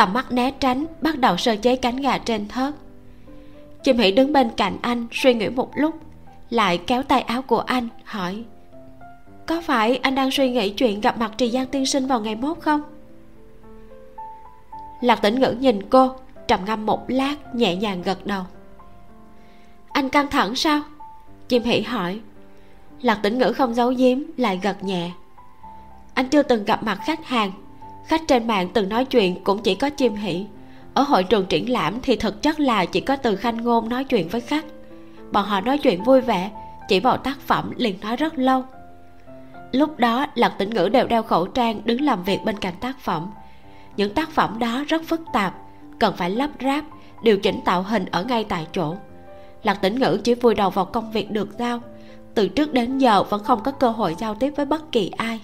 tầm 0.00 0.12
mắt 0.12 0.32
né 0.32 0.50
tránh, 0.50 0.86
bắt 1.00 1.18
đầu 1.18 1.36
sơ 1.36 1.56
chế 1.56 1.76
cánh 1.76 1.96
gà 1.96 2.18
trên 2.18 2.48
thớt. 2.48 2.74
Chim 3.82 3.98
hỉ 3.98 4.12
đứng 4.12 4.32
bên 4.32 4.50
cạnh 4.56 4.76
anh, 4.82 5.06
suy 5.12 5.34
nghĩ 5.34 5.48
một 5.48 5.70
lúc, 5.74 5.94
lại 6.50 6.78
kéo 6.78 7.02
tay 7.02 7.20
áo 7.20 7.42
của 7.42 7.58
anh, 7.58 7.88
hỏi, 8.04 8.44
có 9.46 9.60
phải 9.60 9.96
anh 9.96 10.14
đang 10.14 10.30
suy 10.30 10.50
nghĩ 10.50 10.70
chuyện 10.70 11.00
gặp 11.00 11.18
mặt 11.18 11.32
trì 11.36 11.50
giang 11.50 11.66
tiên 11.66 11.86
sinh 11.86 12.06
vào 12.06 12.20
ngày 12.20 12.34
mốt 12.34 12.58
không? 12.60 12.82
Lạc 15.00 15.22
tĩnh 15.22 15.40
ngữ 15.40 15.54
nhìn 15.60 15.88
cô, 15.90 16.14
trầm 16.48 16.60
ngâm 16.64 16.86
một 16.86 17.10
lát, 17.10 17.54
nhẹ 17.54 17.76
nhàng 17.76 18.02
gật 18.02 18.26
đầu. 18.26 18.42
Anh 19.92 20.08
căng 20.08 20.30
thẳng 20.30 20.54
sao? 20.54 20.80
Chim 21.48 21.62
hỉ 21.62 21.80
hỏi. 21.80 22.20
Lạc 23.02 23.20
tĩnh 23.22 23.38
ngữ 23.38 23.52
không 23.52 23.74
giấu 23.74 23.92
giếm, 23.96 24.18
lại 24.36 24.60
gật 24.62 24.84
nhẹ. 24.84 25.10
Anh 26.14 26.28
chưa 26.28 26.42
từng 26.42 26.64
gặp 26.64 26.82
mặt 26.82 27.00
khách 27.04 27.26
hàng 27.26 27.52
khách 28.06 28.22
trên 28.28 28.46
mạng 28.46 28.68
từng 28.74 28.88
nói 28.88 29.04
chuyện 29.04 29.44
cũng 29.44 29.62
chỉ 29.62 29.74
có 29.74 29.90
chim 29.90 30.14
hỷ. 30.14 30.46
Ở 30.94 31.02
hội 31.02 31.24
trường 31.24 31.46
triển 31.46 31.72
lãm 31.72 32.00
thì 32.02 32.16
thực 32.16 32.42
chất 32.42 32.60
là 32.60 32.84
chỉ 32.84 33.00
có 33.00 33.16
từ 33.16 33.36
khanh 33.36 33.56
ngôn 33.56 33.88
nói 33.88 34.04
chuyện 34.04 34.28
với 34.28 34.40
khách. 34.40 34.64
Bọn 35.32 35.44
họ 35.44 35.60
nói 35.60 35.78
chuyện 35.78 36.02
vui 36.02 36.20
vẻ, 36.20 36.50
chỉ 36.88 37.00
vào 37.00 37.16
tác 37.16 37.40
phẩm 37.40 37.72
liền 37.76 38.00
nói 38.00 38.16
rất 38.16 38.38
lâu. 38.38 38.64
Lúc 39.72 39.98
đó 39.98 40.26
lạc 40.34 40.54
tĩnh 40.58 40.70
ngữ 40.70 40.88
đều 40.88 41.06
đeo 41.06 41.22
khẩu 41.22 41.46
trang 41.46 41.80
đứng 41.84 42.00
làm 42.00 42.24
việc 42.24 42.38
bên 42.44 42.56
cạnh 42.56 42.74
tác 42.80 43.00
phẩm. 43.00 43.30
Những 43.96 44.14
tác 44.14 44.30
phẩm 44.30 44.58
đó 44.58 44.84
rất 44.88 45.02
phức 45.06 45.20
tạp, 45.32 45.54
cần 45.98 46.16
phải 46.16 46.30
lắp 46.30 46.50
ráp, 46.60 46.84
điều 47.22 47.36
chỉnh 47.36 47.60
tạo 47.64 47.82
hình 47.82 48.06
ở 48.10 48.24
ngay 48.24 48.44
tại 48.44 48.66
chỗ. 48.72 48.96
Lạc 49.62 49.74
tĩnh 49.74 49.98
ngữ 49.98 50.20
chỉ 50.24 50.34
vùi 50.34 50.54
đầu 50.54 50.70
vào 50.70 50.84
công 50.84 51.12
việc 51.12 51.30
được 51.30 51.58
giao, 51.58 51.80
từ 52.34 52.48
trước 52.48 52.72
đến 52.72 52.98
giờ 52.98 53.22
vẫn 53.22 53.44
không 53.44 53.62
có 53.62 53.70
cơ 53.72 53.90
hội 53.90 54.14
giao 54.18 54.34
tiếp 54.34 54.52
với 54.56 54.66
bất 54.66 54.92
kỳ 54.92 55.10
ai 55.16 55.40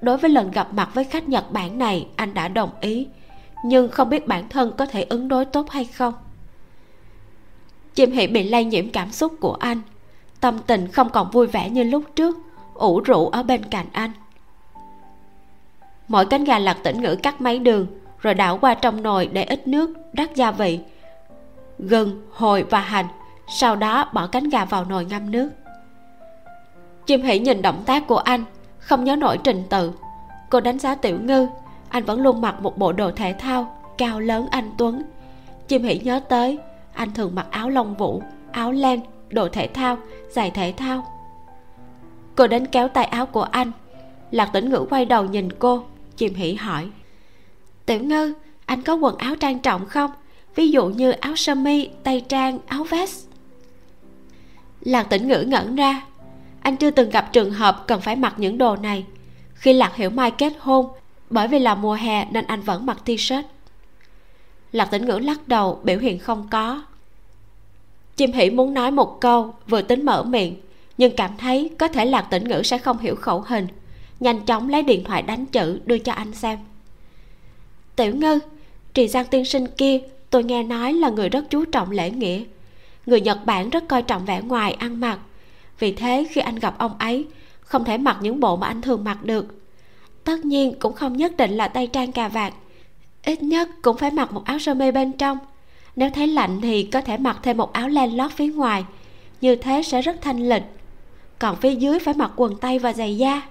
đối 0.00 0.16
với 0.16 0.30
lần 0.30 0.50
gặp 0.50 0.68
mặt 0.72 0.90
với 0.94 1.04
khách 1.04 1.28
nhật 1.28 1.52
bản 1.52 1.78
này, 1.78 2.06
anh 2.16 2.34
đã 2.34 2.48
đồng 2.48 2.70
ý. 2.80 3.08
Nhưng 3.64 3.88
không 3.88 4.10
biết 4.10 4.28
bản 4.28 4.48
thân 4.48 4.72
có 4.78 4.86
thể 4.86 5.02
ứng 5.02 5.28
đối 5.28 5.44
tốt 5.44 5.70
hay 5.70 5.84
không. 5.84 6.14
Chim 7.94 8.12
hỉ 8.12 8.26
bị 8.26 8.42
lây 8.42 8.64
nhiễm 8.64 8.90
cảm 8.90 9.12
xúc 9.12 9.32
của 9.40 9.54
anh. 9.54 9.80
Tâm 10.40 10.58
tình 10.66 10.88
không 10.88 11.10
còn 11.10 11.30
vui 11.30 11.46
vẻ 11.46 11.70
như 11.70 11.82
lúc 11.82 12.04
trước, 12.16 12.38
ủ 12.74 13.00
rũ 13.00 13.28
ở 13.28 13.42
bên 13.42 13.62
cạnh 13.64 13.86
anh. 13.92 14.12
Mỗi 16.08 16.26
cánh 16.26 16.44
gà 16.44 16.58
lạc 16.58 16.78
tĩnh 16.82 17.02
ngữ 17.02 17.16
cắt 17.22 17.40
mấy 17.40 17.58
đường, 17.58 17.86
rồi 18.20 18.34
đảo 18.34 18.58
qua 18.58 18.74
trong 18.74 19.02
nồi 19.02 19.26
để 19.32 19.44
ít 19.44 19.68
nước 19.68 19.90
rắc 20.12 20.34
gia 20.34 20.50
vị, 20.50 20.80
gừng, 21.78 22.22
hồi 22.32 22.62
và 22.70 22.80
hành. 22.80 23.06
Sau 23.48 23.76
đó 23.76 24.10
bỏ 24.12 24.26
cánh 24.26 24.48
gà 24.48 24.64
vào 24.64 24.84
nồi 24.84 25.04
ngâm 25.04 25.30
nước. 25.30 25.50
Chim 27.06 27.22
hỉ 27.22 27.38
nhìn 27.38 27.62
động 27.62 27.82
tác 27.86 28.06
của 28.06 28.18
anh 28.18 28.44
không 28.80 29.04
nhớ 29.04 29.16
nổi 29.16 29.38
trình 29.44 29.62
tự. 29.70 29.92
Cô 30.50 30.60
đánh 30.60 30.78
giá 30.78 30.94
tiểu 30.94 31.18
ngư, 31.20 31.46
anh 31.88 32.04
vẫn 32.04 32.20
luôn 32.20 32.40
mặc 32.40 32.62
một 32.62 32.78
bộ 32.78 32.92
đồ 32.92 33.10
thể 33.10 33.34
thao 33.38 33.80
cao 33.98 34.20
lớn 34.20 34.46
anh 34.50 34.70
tuấn. 34.78 35.02
Chim 35.68 35.82
hỉ 35.82 35.98
nhớ 35.98 36.20
tới, 36.28 36.58
anh 36.92 37.14
thường 37.14 37.34
mặc 37.34 37.46
áo 37.50 37.70
lông 37.70 37.94
vũ, 37.94 38.22
áo 38.52 38.72
len, 38.72 39.00
đồ 39.28 39.48
thể 39.48 39.66
thao, 39.66 39.98
giày 40.30 40.50
thể 40.50 40.74
thao. 40.76 41.06
Cô 42.36 42.46
đến 42.46 42.66
kéo 42.66 42.88
tay 42.88 43.04
áo 43.04 43.26
của 43.26 43.42
anh. 43.42 43.72
Lạc 44.30 44.50
tĩnh 44.52 44.70
ngữ 44.70 44.86
quay 44.90 45.04
đầu 45.04 45.24
nhìn 45.24 45.52
cô, 45.52 45.84
chim 46.16 46.34
hỉ 46.34 46.54
hỏi. 46.54 46.90
Tiểu 47.86 48.00
ngư, 48.00 48.34
anh 48.66 48.82
có 48.82 48.94
quần 48.94 49.16
áo 49.16 49.36
trang 49.36 49.58
trọng 49.58 49.86
không? 49.86 50.10
Ví 50.54 50.70
dụ 50.70 50.86
như 50.86 51.10
áo 51.10 51.36
sơ 51.36 51.54
mi 51.54 51.88
tây 52.02 52.24
trang, 52.28 52.58
áo 52.66 52.84
vest. 52.84 53.26
Lạc 54.80 55.02
tĩnh 55.02 55.28
ngữ 55.28 55.42
ngẩn 55.42 55.76
ra 55.76 56.02
anh 56.60 56.76
chưa 56.76 56.90
từng 56.90 57.10
gặp 57.10 57.32
trường 57.32 57.50
hợp 57.50 57.84
cần 57.86 58.00
phải 58.00 58.16
mặc 58.16 58.34
những 58.36 58.58
đồ 58.58 58.76
này. 58.76 59.04
Khi 59.54 59.72
lạc 59.72 59.96
hiểu 59.96 60.10
mai 60.10 60.30
kết 60.30 60.52
hôn, 60.58 60.88
bởi 61.30 61.48
vì 61.48 61.58
là 61.58 61.74
mùa 61.74 61.94
hè 61.94 62.24
nên 62.24 62.46
anh 62.46 62.60
vẫn 62.60 62.86
mặc 62.86 62.98
t-shirt. 63.04 63.42
Lạc 64.72 64.84
tĩnh 64.84 65.06
ngữ 65.06 65.18
lắc 65.18 65.48
đầu, 65.48 65.80
biểu 65.82 65.98
hiện 65.98 66.18
không 66.18 66.48
có. 66.50 66.82
Chim 68.16 68.32
hỉ 68.32 68.50
muốn 68.50 68.74
nói 68.74 68.90
một 68.90 69.20
câu, 69.20 69.54
vừa 69.68 69.82
tính 69.82 70.04
mở 70.04 70.22
miệng, 70.22 70.56
nhưng 70.98 71.16
cảm 71.16 71.36
thấy 71.38 71.70
có 71.78 71.88
thể 71.88 72.04
lạc 72.04 72.22
tĩnh 72.22 72.48
ngữ 72.48 72.62
sẽ 72.62 72.78
không 72.78 72.98
hiểu 72.98 73.16
khẩu 73.16 73.44
hình. 73.46 73.66
Nhanh 74.20 74.40
chóng 74.46 74.68
lấy 74.68 74.82
điện 74.82 75.04
thoại 75.04 75.22
đánh 75.22 75.46
chữ, 75.46 75.80
đưa 75.86 75.98
cho 75.98 76.12
anh 76.12 76.34
xem. 76.34 76.58
Tiểu 77.96 78.14
ngư, 78.14 78.38
trì 78.94 79.08
giang 79.08 79.26
tiên 79.26 79.44
sinh 79.44 79.66
kia, 79.66 80.00
tôi 80.30 80.44
nghe 80.44 80.62
nói 80.62 80.92
là 80.92 81.10
người 81.10 81.28
rất 81.28 81.44
chú 81.50 81.64
trọng 81.64 81.90
lễ 81.90 82.10
nghĩa. 82.10 82.44
Người 83.06 83.20
nhật 83.20 83.38
bản 83.44 83.70
rất 83.70 83.88
coi 83.88 84.02
trọng 84.02 84.24
vẻ 84.24 84.40
ngoài, 84.42 84.72
ăn 84.72 85.00
mặc 85.00 85.18
vì 85.80 85.92
thế 85.92 86.26
khi 86.30 86.40
anh 86.40 86.56
gặp 86.56 86.74
ông 86.78 86.98
ấy, 86.98 87.26
không 87.60 87.84
thể 87.84 87.98
mặc 87.98 88.16
những 88.20 88.40
bộ 88.40 88.56
mà 88.56 88.66
anh 88.66 88.82
thường 88.82 89.04
mặc 89.04 89.22
được. 89.22 89.46
Tất 90.24 90.44
nhiên 90.44 90.74
cũng 90.78 90.92
không 90.92 91.16
nhất 91.16 91.36
định 91.36 91.50
là 91.50 91.68
tay 91.68 91.86
trang 91.86 92.12
cà 92.12 92.28
vạt, 92.28 92.52
ít 93.24 93.42
nhất 93.42 93.68
cũng 93.82 93.96
phải 93.96 94.10
mặc 94.10 94.32
một 94.32 94.44
áo 94.44 94.58
sơ 94.58 94.74
mi 94.74 94.90
bên 94.90 95.12
trong. 95.12 95.38
Nếu 95.96 96.10
thấy 96.10 96.26
lạnh 96.26 96.60
thì 96.60 96.82
có 96.82 97.00
thể 97.00 97.16
mặc 97.16 97.38
thêm 97.42 97.56
một 97.56 97.72
áo 97.72 97.88
len 97.88 98.16
lót 98.16 98.32
phía 98.32 98.46
ngoài, 98.46 98.84
như 99.40 99.56
thế 99.56 99.82
sẽ 99.82 100.02
rất 100.02 100.20
thanh 100.20 100.48
lịch. 100.48 100.62
Còn 101.38 101.56
phía 101.56 101.74
dưới 101.74 101.98
phải 101.98 102.14
mặc 102.14 102.30
quần 102.36 102.56
tây 102.56 102.78
và 102.78 102.92
giày 102.92 103.16
da. 103.16 103.42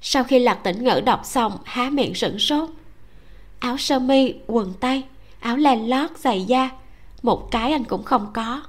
Sau 0.00 0.24
khi 0.24 0.38
lạc 0.38 0.54
tĩnh 0.54 0.84
ngữ 0.84 1.00
đọc 1.04 1.20
xong, 1.24 1.58
há 1.64 1.90
miệng 1.90 2.14
sửng 2.14 2.38
sốt. 2.38 2.70
Áo 3.58 3.76
sơ 3.76 3.98
mi, 3.98 4.34
quần 4.46 4.72
tây, 4.80 5.02
áo 5.40 5.56
len 5.56 5.90
lót, 5.90 6.10
giày 6.18 6.44
da, 6.44 6.70
một 7.22 7.50
cái 7.50 7.72
anh 7.72 7.84
cũng 7.84 8.02
không 8.02 8.30
có 8.34 8.62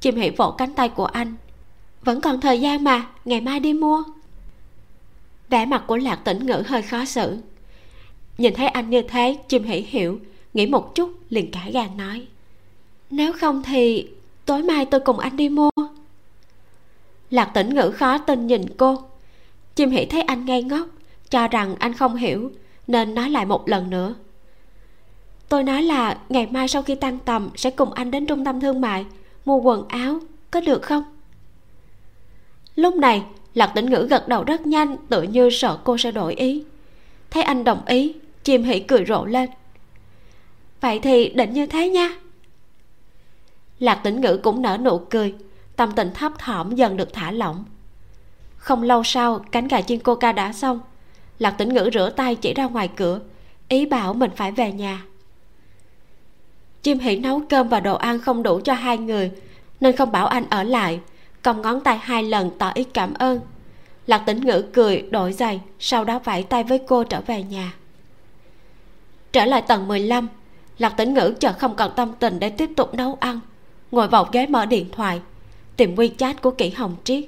chim 0.00 0.16
hỉ 0.16 0.30
vỗ 0.30 0.50
cánh 0.50 0.74
tay 0.74 0.88
của 0.88 1.04
anh. 1.04 1.36
Vẫn 2.02 2.20
còn 2.20 2.40
thời 2.40 2.60
gian 2.60 2.84
mà, 2.84 3.06
ngày 3.24 3.40
mai 3.40 3.60
đi 3.60 3.72
mua. 3.72 4.02
Vẻ 5.48 5.66
mặt 5.66 5.84
của 5.86 5.96
lạc 5.96 6.16
tĩnh 6.16 6.46
ngữ 6.46 6.62
hơi 6.66 6.82
khó 6.82 7.04
xử. 7.04 7.36
Nhìn 8.38 8.54
thấy 8.54 8.68
anh 8.68 8.90
như 8.90 9.02
thế, 9.02 9.38
chim 9.48 9.64
hỉ 9.64 9.76
hiểu, 9.76 10.20
nghĩ 10.54 10.66
một 10.66 10.94
chút, 10.94 11.12
liền 11.30 11.50
cãi 11.50 11.72
gan 11.72 11.96
nói. 11.96 12.26
Nếu 13.10 13.32
không 13.32 13.62
thì 13.62 14.08
tối 14.46 14.62
mai 14.62 14.84
tôi 14.84 15.00
cùng 15.00 15.18
anh 15.18 15.36
đi 15.36 15.48
mua. 15.48 15.70
Lạc 17.30 17.44
tĩnh 17.44 17.74
ngữ 17.74 17.90
khó 17.90 18.18
tin 18.18 18.46
nhìn 18.46 18.66
cô. 18.76 19.02
Chim 19.74 19.90
hỉ 19.90 20.06
thấy 20.06 20.22
anh 20.22 20.44
ngây 20.44 20.62
ngốc, 20.62 20.88
cho 21.30 21.48
rằng 21.48 21.76
anh 21.78 21.92
không 21.92 22.16
hiểu, 22.16 22.50
nên 22.86 23.14
nói 23.14 23.30
lại 23.30 23.46
một 23.46 23.68
lần 23.68 23.90
nữa. 23.90 24.14
Tôi 25.48 25.64
nói 25.64 25.82
là 25.82 26.18
ngày 26.28 26.46
mai 26.46 26.68
sau 26.68 26.82
khi 26.82 26.94
tan 26.94 27.18
tầm 27.18 27.50
sẽ 27.56 27.70
cùng 27.70 27.92
anh 27.92 28.10
đến 28.10 28.26
trung 28.26 28.44
tâm 28.44 28.60
thương 28.60 28.80
mại 28.80 29.06
mua 29.48 29.56
quần 29.56 29.88
áo, 29.88 30.20
có 30.50 30.60
được 30.60 30.82
không? 30.82 31.02
Lúc 32.74 32.94
này, 32.94 33.22
lạc 33.54 33.66
tĩnh 33.74 33.90
ngữ 33.90 34.06
gật 34.10 34.28
đầu 34.28 34.44
rất 34.44 34.66
nhanh, 34.66 34.96
tự 35.08 35.22
như 35.22 35.50
sợ 35.50 35.78
cô 35.84 35.98
sẽ 35.98 36.10
đổi 36.10 36.34
ý. 36.34 36.64
Thấy 37.30 37.42
anh 37.42 37.64
đồng 37.64 37.84
ý, 37.86 38.14
chim 38.44 38.62
hỷ 38.62 38.80
cười 38.80 39.04
rộ 39.04 39.24
lên. 39.24 39.50
Vậy 40.80 41.00
thì 41.00 41.28
định 41.28 41.52
như 41.52 41.66
thế 41.66 41.88
nha. 41.88 42.10
Lạc 43.78 44.00
tĩnh 44.04 44.20
ngữ 44.20 44.40
cũng 44.42 44.62
nở 44.62 44.78
nụ 44.84 44.98
cười, 44.98 45.34
tâm 45.76 45.92
tình 45.96 46.10
thấp 46.14 46.32
thỏm 46.38 46.74
dần 46.74 46.96
được 46.96 47.12
thả 47.12 47.30
lỏng. 47.30 47.64
Không 48.56 48.82
lâu 48.82 49.02
sau, 49.04 49.38
cánh 49.50 49.68
gà 49.68 49.80
chiên 49.80 49.98
coca 49.98 50.32
đã 50.32 50.52
xong. 50.52 50.80
Lạc 51.38 51.50
tĩnh 51.50 51.74
ngữ 51.74 51.90
rửa 51.92 52.10
tay 52.10 52.34
chỉ 52.34 52.54
ra 52.54 52.64
ngoài 52.64 52.88
cửa, 52.96 53.20
ý 53.68 53.86
bảo 53.86 54.14
mình 54.14 54.30
phải 54.36 54.52
về 54.52 54.72
nhà 54.72 55.02
chim 56.82 56.98
Hỉ 56.98 57.16
nấu 57.16 57.40
cơm 57.48 57.68
và 57.68 57.80
đồ 57.80 57.96
ăn 57.96 58.20
không 58.20 58.42
đủ 58.42 58.60
cho 58.64 58.72
hai 58.72 58.98
người, 58.98 59.30
nên 59.80 59.96
không 59.96 60.12
bảo 60.12 60.26
anh 60.26 60.44
ở 60.50 60.62
lại. 60.62 61.00
Cong 61.42 61.62
ngón 61.62 61.80
tay 61.80 61.98
hai 61.98 62.22
lần 62.22 62.50
tỏ 62.58 62.72
ý 62.74 62.84
cảm 62.84 63.14
ơn. 63.14 63.40
Lạc 64.06 64.18
tĩnh 64.18 64.40
ngữ 64.40 64.64
cười, 64.72 65.02
đổi 65.10 65.32
giày, 65.32 65.60
sau 65.78 66.04
đó 66.04 66.18
vẫy 66.24 66.42
tay 66.42 66.64
với 66.64 66.78
cô 66.78 67.04
trở 67.04 67.20
về 67.26 67.42
nhà. 67.42 67.72
Trở 69.32 69.44
lại 69.44 69.62
tầng 69.62 69.88
15 69.88 70.28
lạc 70.78 70.96
tĩnh 70.96 71.14
ngữ 71.14 71.34
chợt 71.40 71.58
không 71.58 71.74
còn 71.76 71.90
tâm 71.96 72.12
tình 72.18 72.38
để 72.38 72.50
tiếp 72.50 72.70
tục 72.76 72.94
nấu 72.94 73.16
ăn. 73.20 73.40
Ngồi 73.90 74.08
vào 74.08 74.28
ghế 74.32 74.46
mở 74.46 74.66
điện 74.66 74.86
thoại, 74.92 75.20
tìm 75.76 75.94
wechat 75.94 76.34
của 76.42 76.50
kỷ 76.50 76.70
hồng 76.70 76.96
triết. 77.04 77.24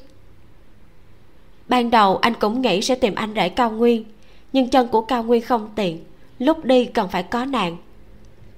Ban 1.69 1.91
đầu 1.91 2.17
anh 2.17 2.35
cũng 2.35 2.63
nghĩ 2.63 2.83
sẽ 2.83 2.95
tìm 2.95 3.15
anh 3.15 3.35
rể 3.35 3.49
cao 3.49 3.71
nguyên, 3.71 4.05
nhưng 4.53 4.69
chân 4.69 4.89
của 4.89 5.01
cao 5.01 5.23
nguyên 5.23 5.43
không 5.43 5.69
tiện. 5.77 6.05
Lúc 6.39 6.65
đi 6.65 6.85
cần 6.85 7.09
phải 7.09 7.23
có 7.23 7.45
nạn 7.45 7.77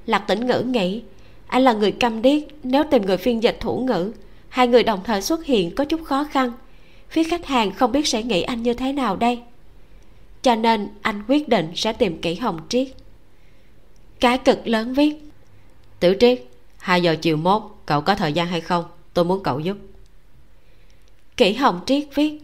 lạc 0.07 0.19
tĩnh 0.19 0.47
ngữ 0.47 0.61
nghĩ, 0.61 1.03
anh 1.47 1.63
là 1.63 1.73
người 1.73 1.93
câm 1.93 2.23
điếc, 2.23 2.43
nếu 2.63 2.85
tìm 2.91 3.07
người 3.07 3.17
phiên 3.17 3.43
dịch 3.43 3.57
thủ 3.61 3.79
ngữ, 3.79 4.13
hai 4.49 4.69
người 4.69 4.83
đồng 4.83 5.01
thời 5.05 5.23
xuất 5.23 5.45
hiện 5.45 5.75
có 5.75 5.85
chút 5.85 6.05
khó 6.05 6.25
khăn. 6.25 6.53
Phía 7.11 7.25
khách 7.25 7.47
hàng 7.47 7.73
không 7.73 7.93
biết 7.93 8.07
sẽ 8.07 8.23
nghĩ 8.23 8.43
anh 8.43 8.63
như 8.63 8.75
thế 8.75 8.93
nào 8.93 9.17
đây. 9.17 9.41
Cho 10.43 10.55
nên 10.55 10.89
anh 11.03 11.23
quyết 11.29 11.49
định 11.49 11.73
sẽ 11.75 11.93
tìm 11.93 12.21
kỹ 12.21 12.35
hồng 12.35 12.61
triết. 12.69 12.89
Cái 14.21 14.39
cực 14.39 14.69
lớn 14.69 14.95
viết 14.95 15.23
tiểu 16.01 16.15
triết, 16.21 16.45
hai 16.79 17.03
giờ 17.03 17.17
chiều 17.23 17.37
mốt, 17.37 17.63
cậu 17.87 18.01
có 18.01 18.15
thời 18.15 18.33
gian 18.33 18.47
hay 18.47 18.61
không? 18.61 18.85
Tôi 19.15 19.25
muốn 19.25 19.43
cậu 19.43 19.61
giúp. 19.61 19.77
Kỹ 21.37 21.53
hồng 21.53 21.81
triết 21.87 22.05
viết, 22.15 22.39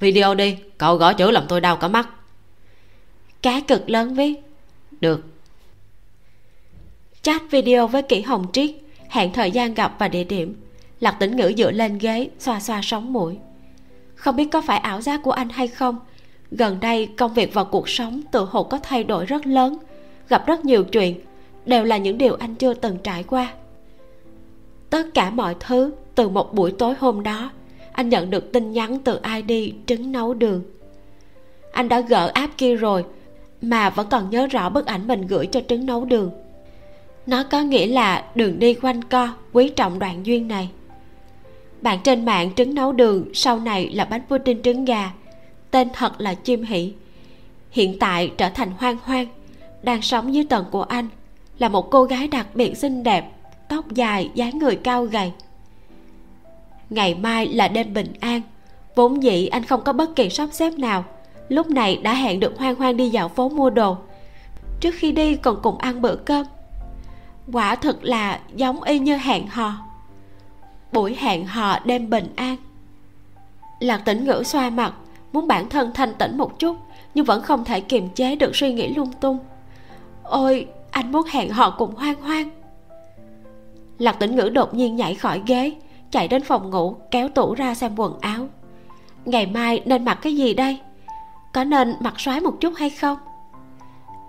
video 0.00 0.34
đi, 0.34 0.56
cậu 0.78 0.96
gõ 0.96 1.12
chữ 1.12 1.30
làm 1.30 1.44
tôi 1.48 1.60
đau 1.60 1.76
cả 1.76 1.88
mắt. 1.88 2.08
Cá 3.42 3.60
cực 3.60 3.90
lớn 3.90 4.14
viết, 4.14 4.34
được 5.00 5.24
chat 7.22 7.42
video 7.50 7.86
với 7.86 8.02
kỷ 8.02 8.20
hồng 8.20 8.46
triết. 8.52 8.70
Hẹn 9.08 9.32
thời 9.32 9.50
gian 9.50 9.74
gặp 9.74 9.96
và 9.98 10.08
địa 10.08 10.24
điểm. 10.24 10.56
Lạc 11.00 11.16
tĩnh 11.20 11.36
ngữ 11.36 11.52
dựa 11.56 11.70
lên 11.70 11.98
ghế, 11.98 12.28
xoa 12.38 12.60
xoa 12.60 12.80
sống 12.82 13.12
mũi. 13.12 13.38
Không 14.14 14.36
biết 14.36 14.48
có 14.52 14.60
phải 14.60 14.78
ảo 14.78 15.00
giác 15.00 15.20
của 15.22 15.30
anh 15.30 15.48
hay 15.48 15.68
không. 15.68 15.98
Gần 16.50 16.80
đây, 16.80 17.06
công 17.06 17.34
việc 17.34 17.54
và 17.54 17.64
cuộc 17.64 17.88
sống 17.88 18.22
tự 18.32 18.44
hồ 18.44 18.62
có 18.62 18.78
thay 18.82 19.04
đổi 19.04 19.26
rất 19.26 19.46
lớn. 19.46 19.78
Gặp 20.28 20.46
rất 20.46 20.64
nhiều 20.64 20.84
chuyện, 20.84 21.20
đều 21.66 21.84
là 21.84 21.96
những 21.96 22.18
điều 22.18 22.34
anh 22.34 22.54
chưa 22.54 22.74
từng 22.74 22.98
trải 22.98 23.22
qua. 23.22 23.52
Tất 24.90 25.06
cả 25.14 25.30
mọi 25.30 25.56
thứ, 25.60 25.92
từ 26.14 26.28
một 26.28 26.54
buổi 26.54 26.72
tối 26.72 26.94
hôm 26.98 27.22
đó, 27.22 27.50
anh 27.92 28.08
nhận 28.08 28.30
được 28.30 28.52
tin 28.52 28.72
nhắn 28.72 28.98
từ 28.98 29.20
id 29.46 29.74
trứng 29.86 30.12
nấu 30.12 30.34
đường. 30.34 30.62
Anh 31.72 31.88
đã 31.88 32.00
gỡ 32.00 32.30
app 32.34 32.58
kia 32.58 32.74
rồi, 32.74 33.04
mà 33.62 33.90
vẫn 33.90 34.06
còn 34.10 34.30
nhớ 34.30 34.46
rõ 34.46 34.68
bức 34.68 34.86
ảnh 34.86 35.06
mình 35.06 35.26
gửi 35.26 35.46
cho 35.46 35.60
trứng 35.68 35.86
nấu 35.86 36.04
đường 36.04 36.30
nó 37.26 37.42
có 37.42 37.60
nghĩa 37.60 37.86
là 37.86 38.24
đường 38.34 38.58
đi 38.58 38.74
quanh 38.74 39.04
co 39.04 39.28
quý 39.52 39.68
trọng 39.68 39.98
đoạn 39.98 40.26
duyên 40.26 40.48
này. 40.48 40.70
Bạn 41.80 41.98
trên 42.04 42.24
mạng 42.24 42.50
trứng 42.56 42.74
nấu 42.74 42.92
đường, 42.92 43.24
sau 43.34 43.58
này 43.58 43.90
là 43.90 44.04
bánh 44.04 44.22
pudding 44.28 44.62
trứng 44.62 44.84
gà, 44.84 45.12
tên 45.70 45.88
thật 45.92 46.20
là 46.20 46.34
chim 46.34 46.62
hỷ. 46.62 46.92
Hiện 47.70 47.98
tại 47.98 48.32
trở 48.38 48.48
thành 48.48 48.70
hoang 48.78 48.96
hoang, 49.02 49.26
đang 49.82 50.02
sống 50.02 50.34
dưới 50.34 50.44
tầng 50.44 50.64
của 50.70 50.82
anh, 50.82 51.08
là 51.58 51.68
một 51.68 51.90
cô 51.90 52.04
gái 52.04 52.28
đặc 52.28 52.46
biệt 52.54 52.76
xinh 52.76 53.02
đẹp, 53.02 53.32
tóc 53.68 53.92
dài, 53.92 54.30
dáng 54.34 54.58
người 54.58 54.76
cao 54.76 55.04
gầy. 55.04 55.32
Ngày 56.90 57.14
mai 57.14 57.46
là 57.46 57.68
đêm 57.68 57.94
bình 57.94 58.12
an, 58.20 58.40
vốn 58.94 59.22
dĩ 59.22 59.46
anh 59.46 59.64
không 59.64 59.84
có 59.84 59.92
bất 59.92 60.16
kỳ 60.16 60.30
sắp 60.30 60.48
xếp 60.52 60.70
nào. 60.70 61.04
Lúc 61.48 61.70
này 61.70 61.96
đã 61.96 62.14
hẹn 62.14 62.40
được 62.40 62.58
hoang 62.58 62.74
hoang 62.74 62.96
đi 62.96 63.08
dạo 63.08 63.28
phố 63.28 63.48
mua 63.48 63.70
đồ. 63.70 63.96
Trước 64.80 64.94
khi 64.94 65.12
đi 65.12 65.36
còn 65.36 65.58
cùng 65.62 65.78
ăn 65.78 66.02
bữa 66.02 66.16
cơm 66.16 66.46
quả 67.52 67.74
thực 67.74 68.04
là 68.04 68.40
giống 68.54 68.82
y 68.82 68.98
như 68.98 69.16
hẹn 69.16 69.46
hò. 69.46 69.74
Buổi 70.92 71.16
hẹn 71.18 71.46
hò 71.46 71.78
đêm 71.84 72.10
bình 72.10 72.32
an. 72.36 72.56
Lạc 73.80 73.98
tĩnh 73.98 74.24
ngữ 74.24 74.42
xoa 74.44 74.70
mặt, 74.70 74.94
muốn 75.32 75.48
bản 75.48 75.68
thân 75.68 75.90
thanh 75.94 76.14
tĩnh 76.14 76.36
một 76.36 76.58
chút, 76.58 76.76
nhưng 77.14 77.24
vẫn 77.24 77.42
không 77.42 77.64
thể 77.64 77.80
kiềm 77.80 78.08
chế 78.08 78.36
được 78.36 78.56
suy 78.56 78.72
nghĩ 78.72 78.94
lung 78.94 79.12
tung. 79.20 79.38
Ôi, 80.22 80.66
anh 80.90 81.12
muốn 81.12 81.22
hẹn 81.30 81.50
hò 81.50 81.70
cùng 81.70 81.94
hoang 81.94 82.22
hoang. 82.22 82.50
Lạc 83.98 84.12
tĩnh 84.12 84.36
ngữ 84.36 84.48
đột 84.48 84.74
nhiên 84.74 84.96
nhảy 84.96 85.14
khỏi 85.14 85.42
ghế, 85.46 85.72
chạy 86.10 86.28
đến 86.28 86.42
phòng 86.42 86.70
ngủ, 86.70 86.96
kéo 87.10 87.28
tủ 87.28 87.54
ra 87.54 87.74
xem 87.74 87.92
quần 87.96 88.20
áo. 88.20 88.48
Ngày 89.24 89.46
mai 89.46 89.82
nên 89.84 90.04
mặc 90.04 90.18
cái 90.22 90.36
gì 90.36 90.54
đây? 90.54 90.78
Có 91.52 91.64
nên 91.64 91.94
mặc 92.00 92.20
xoái 92.20 92.40
một 92.40 92.60
chút 92.60 92.72
hay 92.76 92.90
không? 92.90 93.18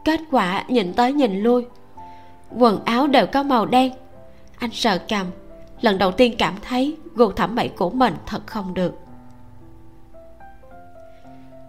Kết 0.06 0.20
quả 0.32 0.64
nhìn 0.68 0.94
tới 0.94 1.14
nhìn 1.14 1.44
lui 1.44 1.66
quần 2.58 2.86
áo 2.86 3.08
đều 3.08 3.26
có 3.28 3.44
màu 3.44 3.66
đen. 3.66 3.92
Anh 4.58 4.72
sợ 4.74 4.98
cầm, 5.10 5.28
lần 5.82 5.98
đầu 5.98 6.12
tiên 6.12 6.36
cảm 6.38 6.56
thấy 6.62 6.98
gu 7.16 7.32
thẩm 7.32 7.56
mỹ 7.56 7.70
của 7.78 7.90
mình 7.90 8.14
thật 8.26 8.48
không 8.48 8.74
được. 8.74 8.94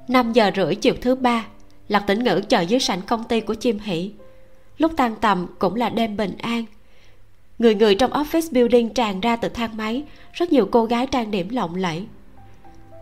5 0.09 0.33
giờ 0.33 0.51
rưỡi 0.57 0.75
chiều 0.75 0.95
thứ 1.01 1.15
ba, 1.15 1.47
lạc 1.89 2.01
tĩnh 2.01 2.25
ngữ 2.25 2.41
chờ 2.49 2.61
dưới 2.61 2.81
sảnh 2.81 3.03
công 3.03 3.25
ty 3.25 3.41
của 3.41 3.55
chim 3.55 3.79
hỷ. 3.79 4.13
Lúc 4.79 4.93
tan 4.97 5.15
tầm 5.21 5.47
cũng 5.59 5.75
là 5.75 5.89
đêm 5.89 6.17
bình 6.17 6.37
an. 6.39 6.65
Người 7.59 7.75
người 7.75 7.95
trong 7.95 8.11
office 8.11 8.53
building 8.53 8.95
tràn 8.95 9.21
ra 9.21 9.37
từ 9.37 9.49
thang 9.49 9.77
máy, 9.77 10.05
rất 10.33 10.53
nhiều 10.53 10.69
cô 10.71 10.85
gái 10.85 11.07
trang 11.07 11.31
điểm 11.31 11.49
lộng 11.49 11.75
lẫy. 11.75 12.07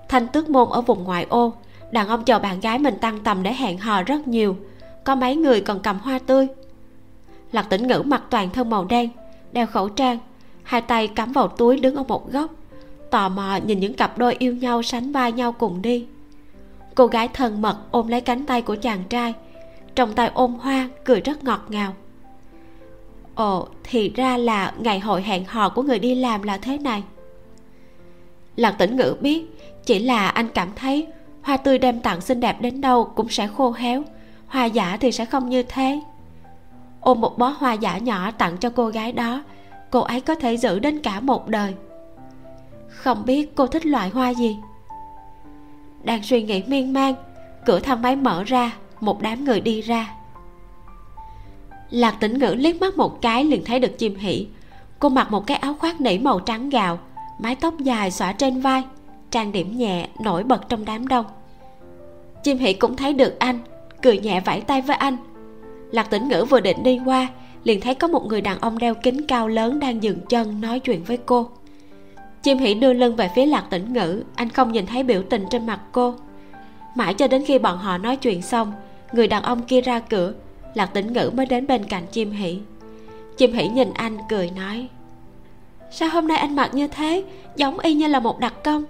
Thanh 0.08 0.28
tước 0.28 0.50
môn 0.50 0.68
ở 0.70 0.80
vùng 0.80 1.04
ngoại 1.04 1.26
ô, 1.28 1.52
đàn 1.90 2.08
ông 2.08 2.24
chờ 2.24 2.38
bạn 2.38 2.60
gái 2.60 2.78
mình 2.78 2.98
tăng 3.00 3.18
tầm 3.18 3.42
để 3.42 3.52
hẹn 3.52 3.78
hò 3.78 4.02
rất 4.02 4.28
nhiều. 4.28 4.56
Có 5.04 5.14
mấy 5.14 5.36
người 5.36 5.60
còn 5.60 5.80
cầm 5.80 5.98
hoa 5.98 6.18
tươi 6.26 6.48
lạc 7.52 7.62
tĩnh 7.62 7.86
ngữ 7.86 8.02
mặc 8.06 8.22
toàn 8.30 8.50
thân 8.50 8.70
màu 8.70 8.84
đen, 8.84 9.10
đeo 9.52 9.66
khẩu 9.66 9.88
trang, 9.88 10.18
hai 10.62 10.80
tay 10.80 11.08
cắm 11.08 11.32
vào 11.32 11.48
túi 11.48 11.80
đứng 11.80 11.94
ở 11.94 12.02
một 12.02 12.32
góc, 12.32 12.50
tò 13.10 13.28
mò 13.28 13.58
nhìn 13.66 13.80
những 13.80 13.94
cặp 13.94 14.18
đôi 14.18 14.36
yêu 14.38 14.54
nhau 14.54 14.82
sánh 14.82 15.12
vai 15.12 15.32
nhau 15.32 15.52
cùng 15.52 15.82
đi. 15.82 16.06
Cô 16.94 17.06
gái 17.06 17.28
thân 17.28 17.62
mật 17.62 17.76
ôm 17.90 18.08
lấy 18.08 18.20
cánh 18.20 18.46
tay 18.46 18.62
của 18.62 18.76
chàng 18.76 19.04
trai, 19.08 19.34
trong 19.94 20.12
tay 20.12 20.30
ôm 20.34 20.54
hoa, 20.54 20.88
cười 21.04 21.20
rất 21.20 21.44
ngọt 21.44 21.60
ngào. 21.68 21.94
Ồ, 23.34 23.68
thì 23.84 24.08
ra 24.14 24.36
là 24.36 24.72
ngày 24.78 25.00
hội 25.00 25.22
hẹn 25.22 25.44
hò 25.44 25.68
của 25.68 25.82
người 25.82 25.98
đi 25.98 26.14
làm 26.14 26.42
là 26.42 26.58
thế 26.58 26.78
này. 26.78 27.02
Lạc 28.56 28.70
tĩnh 28.70 28.96
ngữ 28.96 29.16
biết 29.20 29.44
chỉ 29.84 29.98
là 29.98 30.28
anh 30.28 30.48
cảm 30.48 30.68
thấy 30.76 31.06
hoa 31.42 31.56
tươi 31.56 31.78
đem 31.78 32.00
tặng 32.00 32.20
xinh 32.20 32.40
đẹp 32.40 32.60
đến 32.60 32.80
đâu 32.80 33.04
cũng 33.04 33.28
sẽ 33.28 33.46
khô 33.46 33.72
héo, 33.72 34.02
hoa 34.46 34.64
giả 34.64 34.96
thì 35.00 35.12
sẽ 35.12 35.24
không 35.24 35.48
như 35.48 35.62
thế 35.62 36.00
ôm 37.02 37.20
một 37.20 37.38
bó 37.38 37.48
hoa 37.48 37.72
giả 37.72 37.98
nhỏ 37.98 38.30
tặng 38.30 38.56
cho 38.56 38.70
cô 38.70 38.88
gái 38.88 39.12
đó. 39.12 39.42
Cô 39.90 40.00
ấy 40.00 40.20
có 40.20 40.34
thể 40.34 40.56
giữ 40.56 40.78
đến 40.78 41.02
cả 41.02 41.20
một 41.20 41.48
đời. 41.48 41.74
Không 42.88 43.24
biết 43.24 43.56
cô 43.56 43.66
thích 43.66 43.86
loại 43.86 44.08
hoa 44.08 44.34
gì. 44.34 44.56
Đang 46.02 46.22
suy 46.22 46.42
nghĩ 46.42 46.62
miên 46.66 46.92
man 46.92 47.14
cửa 47.66 47.80
thang 47.80 48.02
máy 48.02 48.16
mở 48.16 48.44
ra 48.44 48.72
một 49.00 49.22
đám 49.22 49.44
người 49.44 49.60
đi 49.60 49.80
ra. 49.80 50.14
Lạc 51.90 52.16
tĩnh 52.20 52.38
ngữ 52.38 52.54
liếc 52.58 52.80
mắt 52.80 52.96
một 52.96 53.22
cái 53.22 53.44
liền 53.44 53.64
thấy 53.64 53.80
được 53.80 53.98
chim 53.98 54.16
hỉ, 54.16 54.46
cô 54.98 55.08
mặc 55.08 55.30
một 55.30 55.46
cái 55.46 55.56
áo 55.56 55.74
khoác 55.74 56.00
nỉ 56.00 56.18
màu 56.18 56.40
trắng 56.40 56.70
gạo 56.70 56.98
mái 57.38 57.54
tóc 57.54 57.74
dài 57.78 58.10
xõa 58.10 58.32
trên 58.32 58.60
vai 58.60 58.82
trang 59.30 59.52
điểm 59.52 59.78
nhẹ 59.78 60.08
nổi 60.20 60.42
bật 60.42 60.68
trong 60.68 60.84
đám 60.84 61.08
đông. 61.08 61.26
Chim 62.42 62.58
hỉ 62.58 62.72
cũng 62.72 62.96
thấy 62.96 63.12
được 63.12 63.38
anh 63.38 63.58
cười 64.02 64.18
nhẹ 64.18 64.40
vẫy 64.40 64.60
tay 64.60 64.80
với 64.80 64.96
anh 64.96 65.16
lạc 65.92 66.10
tĩnh 66.10 66.28
ngữ 66.28 66.44
vừa 66.44 66.60
định 66.60 66.82
đi 66.82 67.00
qua, 67.04 67.28
liền 67.64 67.80
thấy 67.80 67.94
có 67.94 68.08
một 68.08 68.26
người 68.26 68.40
đàn 68.40 68.60
ông 68.60 68.78
đeo 68.78 68.94
kính 68.94 69.26
cao 69.26 69.48
lớn 69.48 69.80
đang 69.80 70.02
dừng 70.02 70.18
chân 70.28 70.60
nói 70.60 70.80
chuyện 70.80 71.04
với 71.04 71.16
cô. 71.26 71.48
Chim 72.42 72.58
hỷ 72.58 72.74
đưa 72.74 72.92
lưng 72.92 73.16
về 73.16 73.30
phía 73.34 73.46
lạc 73.46 73.64
tĩnh 73.70 73.92
ngữ, 73.92 74.22
anh 74.34 74.48
không 74.48 74.72
nhìn 74.72 74.86
thấy 74.86 75.02
biểu 75.02 75.22
tình 75.30 75.44
trên 75.50 75.66
mặt 75.66 75.80
cô. 75.92 76.14
Mãi 76.94 77.14
cho 77.14 77.28
đến 77.28 77.44
khi 77.46 77.58
bọn 77.58 77.78
họ 77.78 77.98
nói 77.98 78.16
chuyện 78.16 78.42
xong, 78.42 78.72
người 79.12 79.28
đàn 79.28 79.42
ông 79.42 79.62
kia 79.62 79.80
ra 79.80 79.98
cửa, 79.98 80.32
lạc 80.74 80.86
tĩnh 80.86 81.12
ngữ 81.12 81.30
mới 81.34 81.46
đến 81.46 81.66
bên 81.66 81.84
cạnh 81.84 82.06
chim 82.12 82.30
hỷ. 82.30 82.58
Chim 83.36 83.52
hỷ 83.52 83.68
nhìn 83.68 83.92
anh 83.94 84.18
cười 84.28 84.50
nói, 84.50 84.88
sao 85.90 86.08
hôm 86.08 86.28
nay 86.28 86.36
anh 86.38 86.56
mặc 86.56 86.74
như 86.74 86.88
thế? 86.88 87.24
Giống 87.56 87.78
y 87.78 87.94
như 87.94 88.06
là 88.06 88.20
một 88.20 88.38
đặc 88.38 88.54
công. 88.64 88.84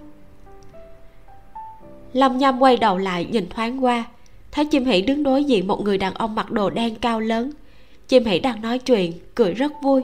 Lâm 2.13 2.37
nhâm 2.37 2.59
quay 2.63 2.77
đầu 2.77 2.97
lại 2.97 3.25
nhìn 3.25 3.49
thoáng 3.49 3.83
qua 3.83 4.05
thấy 4.53 4.65
chim 4.65 4.85
hỷ 4.85 5.01
đứng 5.01 5.23
đối 5.23 5.43
diện 5.43 5.67
một 5.67 5.81
người 5.81 5.97
đàn 5.97 6.13
ông 6.13 6.35
mặc 6.35 6.51
đồ 6.51 6.69
đen 6.69 6.95
cao 6.95 7.19
lớn. 7.19 7.51
Chim 8.07 8.25
hỷ 8.25 8.39
đang 8.39 8.61
nói 8.61 8.79
chuyện, 8.79 9.13
cười 9.35 9.53
rất 9.53 9.71
vui. 9.81 10.03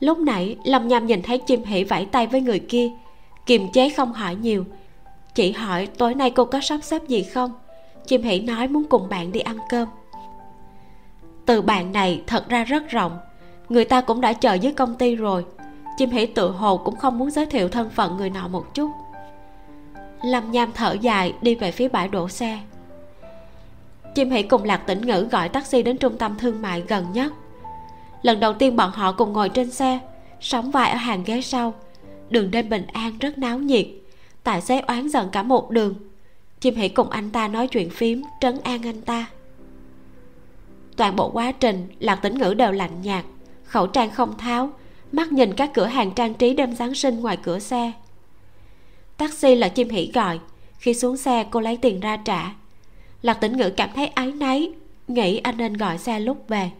Lúc 0.00 0.18
nãy, 0.18 0.56
lâm 0.64 0.88
nham 0.88 1.06
nhìn 1.06 1.22
thấy 1.22 1.38
chim 1.38 1.64
hỷ 1.64 1.84
vẫy 1.84 2.04
tay 2.04 2.26
với 2.26 2.40
người 2.40 2.58
kia. 2.58 2.90
Kiềm 3.46 3.72
chế 3.72 3.90
không 3.90 4.12
hỏi 4.12 4.34
nhiều. 4.34 4.64
Chỉ 5.34 5.52
hỏi, 5.52 5.86
tối 5.86 6.14
nay 6.14 6.30
cô 6.30 6.44
có 6.44 6.60
sắp 6.60 6.78
xếp 6.82 7.08
gì 7.08 7.22
không? 7.22 7.52
Chim 8.06 8.22
hỷ 8.22 8.40
nói, 8.40 8.68
muốn 8.68 8.84
cùng 8.84 9.08
bạn 9.08 9.32
đi 9.32 9.40
ăn 9.40 9.58
cơm. 9.68 9.88
Từ 11.46 11.62
bạn 11.62 11.92
này 11.92 12.22
thật 12.26 12.48
ra 12.48 12.64
rất 12.64 12.88
rộng. 12.88 13.18
Người 13.68 13.84
ta 13.84 14.00
cũng 14.00 14.20
đã 14.20 14.32
chờ 14.32 14.54
dưới 14.54 14.72
công 14.72 14.94
ty 14.94 15.16
rồi. 15.16 15.44
Chim 15.96 16.10
hỷ 16.10 16.26
tự 16.26 16.50
hồ 16.50 16.76
cũng 16.76 16.96
không 16.96 17.18
muốn 17.18 17.30
giới 17.30 17.46
thiệu 17.46 17.68
thân 17.68 17.90
phận 17.90 18.16
người 18.16 18.30
nọ 18.30 18.48
một 18.48 18.74
chút. 18.74 18.90
Lâm 20.22 20.52
nham 20.52 20.72
thở 20.74 20.96
dài, 21.00 21.34
đi 21.42 21.54
về 21.54 21.70
phía 21.70 21.88
bãi 21.88 22.08
đổ 22.08 22.28
xe 22.28 22.58
chim 24.14 24.30
hãy 24.30 24.42
cùng 24.42 24.64
lạc 24.64 24.76
tĩnh 24.76 25.00
ngữ 25.06 25.28
gọi 25.30 25.48
taxi 25.48 25.82
đến 25.82 25.96
trung 25.96 26.18
tâm 26.18 26.36
thương 26.38 26.62
mại 26.62 26.80
gần 26.88 27.06
nhất. 27.12 27.32
Lần 28.22 28.40
đầu 28.40 28.52
tiên 28.52 28.76
bọn 28.76 28.90
họ 28.90 29.12
cùng 29.12 29.32
ngồi 29.32 29.48
trên 29.48 29.70
xe, 29.70 29.98
sóng 30.40 30.70
vai 30.70 30.90
ở 30.90 30.96
hàng 30.96 31.24
ghế 31.24 31.40
sau. 31.40 31.74
Đường 32.30 32.50
đêm 32.50 32.68
bình 32.68 32.86
an 32.92 33.18
rất 33.20 33.38
náo 33.38 33.58
nhiệt. 33.58 33.86
Tài 34.44 34.60
xế 34.60 34.80
oán 34.80 35.08
giận 35.08 35.28
cả 35.32 35.42
một 35.42 35.70
đường. 35.70 35.94
Chim 36.60 36.74
hãy 36.76 36.88
cùng 36.88 37.10
anh 37.10 37.30
ta 37.30 37.48
nói 37.48 37.68
chuyện 37.68 37.90
phím, 37.90 38.22
trấn 38.40 38.60
an 38.64 38.82
anh 38.82 39.00
ta. 39.00 39.26
Toàn 40.96 41.16
bộ 41.16 41.30
quá 41.30 41.52
trình, 41.52 41.88
lạc 41.98 42.16
tĩnh 42.16 42.38
ngữ 42.38 42.54
đều 42.54 42.72
lạnh 42.72 43.02
nhạt, 43.02 43.24
khẩu 43.64 43.86
trang 43.86 44.10
không 44.10 44.38
tháo, 44.38 44.70
mắt 45.12 45.32
nhìn 45.32 45.54
các 45.54 45.70
cửa 45.74 45.86
hàng 45.86 46.10
trang 46.10 46.34
trí 46.34 46.54
đêm 46.54 46.74
giáng 46.74 46.94
sinh 46.94 47.20
ngoài 47.20 47.36
cửa 47.36 47.58
xe. 47.58 47.92
Taxi 49.16 49.54
là 49.54 49.68
chim 49.68 49.88
hỉ 49.88 50.10
gọi, 50.14 50.38
khi 50.78 50.94
xuống 50.94 51.16
xe 51.16 51.46
cô 51.50 51.60
lấy 51.60 51.76
tiền 51.76 52.00
ra 52.00 52.16
trả 52.16 52.54
lạc 53.22 53.34
tĩnh 53.34 53.56
ngữ 53.56 53.70
cảm 53.70 53.90
thấy 53.94 54.06
áy 54.06 54.32
náy 54.32 54.72
nghĩ 55.08 55.38
anh 55.38 55.56
nên 55.56 55.74
gọi 55.74 55.98
xe 55.98 56.20
lúc 56.20 56.44
về. 56.48 56.70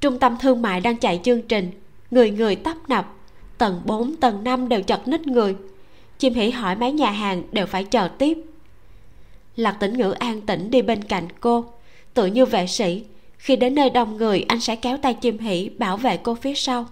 Trung 0.00 0.18
tâm 0.18 0.36
thương 0.40 0.62
mại 0.62 0.80
đang 0.80 0.96
chạy 0.96 1.20
chương 1.24 1.42
trình 1.42 1.70
người 2.10 2.30
người 2.30 2.56
tấp 2.56 2.76
nập 2.88 3.14
tầng 3.58 3.80
4, 3.84 4.16
tầng 4.16 4.44
5 4.44 4.68
đều 4.68 4.82
chật 4.82 5.08
ních 5.08 5.26
người. 5.26 5.56
Chim 6.18 6.34
hỉ 6.34 6.50
hỏi 6.50 6.76
mấy 6.76 6.92
nhà 6.92 7.10
hàng 7.10 7.42
đều 7.52 7.66
phải 7.66 7.84
chờ 7.84 8.08
tiếp. 8.08 8.38
Lạc 9.56 9.72
tĩnh 9.80 9.98
ngữ 9.98 10.10
an 10.10 10.40
tĩnh 10.40 10.70
đi 10.70 10.82
bên 10.82 11.04
cạnh 11.04 11.28
cô 11.40 11.64
tự 12.14 12.26
như 12.26 12.46
vệ 12.46 12.66
sĩ. 12.66 13.04
Khi 13.36 13.56
đến 13.56 13.74
nơi 13.74 13.90
đông 13.90 14.16
người 14.16 14.44
anh 14.48 14.60
sẽ 14.60 14.76
kéo 14.76 14.96
tay 14.96 15.14
chim 15.14 15.38
hỉ 15.38 15.68
bảo 15.68 15.96
vệ 15.96 16.16
cô 16.16 16.34
phía 16.34 16.54
sau. 16.54 16.86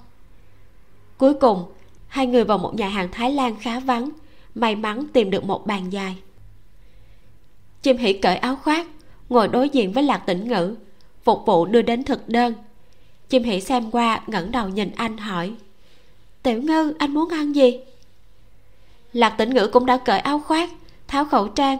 Cuối 1.18 1.34
cùng 1.34 1.64
hai 2.08 2.26
người 2.26 2.44
vào 2.44 2.58
một 2.58 2.74
nhà 2.74 2.88
hàng 2.88 3.08
thái 3.12 3.32
lan 3.32 3.56
khá 3.60 3.80
vắng 3.80 4.10
may 4.54 4.76
mắn 4.76 5.06
tìm 5.12 5.30
được 5.30 5.44
một 5.44 5.66
bàn 5.66 5.90
dài 5.92 6.16
chim 7.82 7.96
hỉ 7.96 8.12
cởi 8.12 8.36
áo 8.36 8.56
khoác, 8.56 8.86
ngồi 9.28 9.48
đối 9.48 9.68
diện 9.68 9.92
với 9.92 10.02
lạc 10.02 10.18
tĩnh 10.18 10.48
ngữ, 10.48 10.76
phục 11.22 11.42
vụ 11.46 11.66
đưa 11.66 11.82
đến 11.82 12.04
thực 12.04 12.28
đơn. 12.28 12.54
Chim 13.28 13.42
hỉ 13.42 13.60
xem 13.60 13.90
qua, 13.90 14.20
ngẩng 14.26 14.52
đầu 14.52 14.68
nhìn 14.68 14.90
anh 14.96 15.16
hỏi, 15.16 15.54
tiểu 16.42 16.62
ngư, 16.62 16.94
anh 16.98 17.14
muốn 17.14 17.28
ăn 17.28 17.54
gì? 17.54 17.80
Lạc 19.12 19.30
tĩnh 19.30 19.54
ngữ 19.54 19.66
cũng 19.66 19.86
đã 19.86 19.96
cởi 19.96 20.18
áo 20.18 20.40
khoác, 20.40 20.70
tháo 21.08 21.24
khẩu 21.24 21.48
trang, 21.48 21.78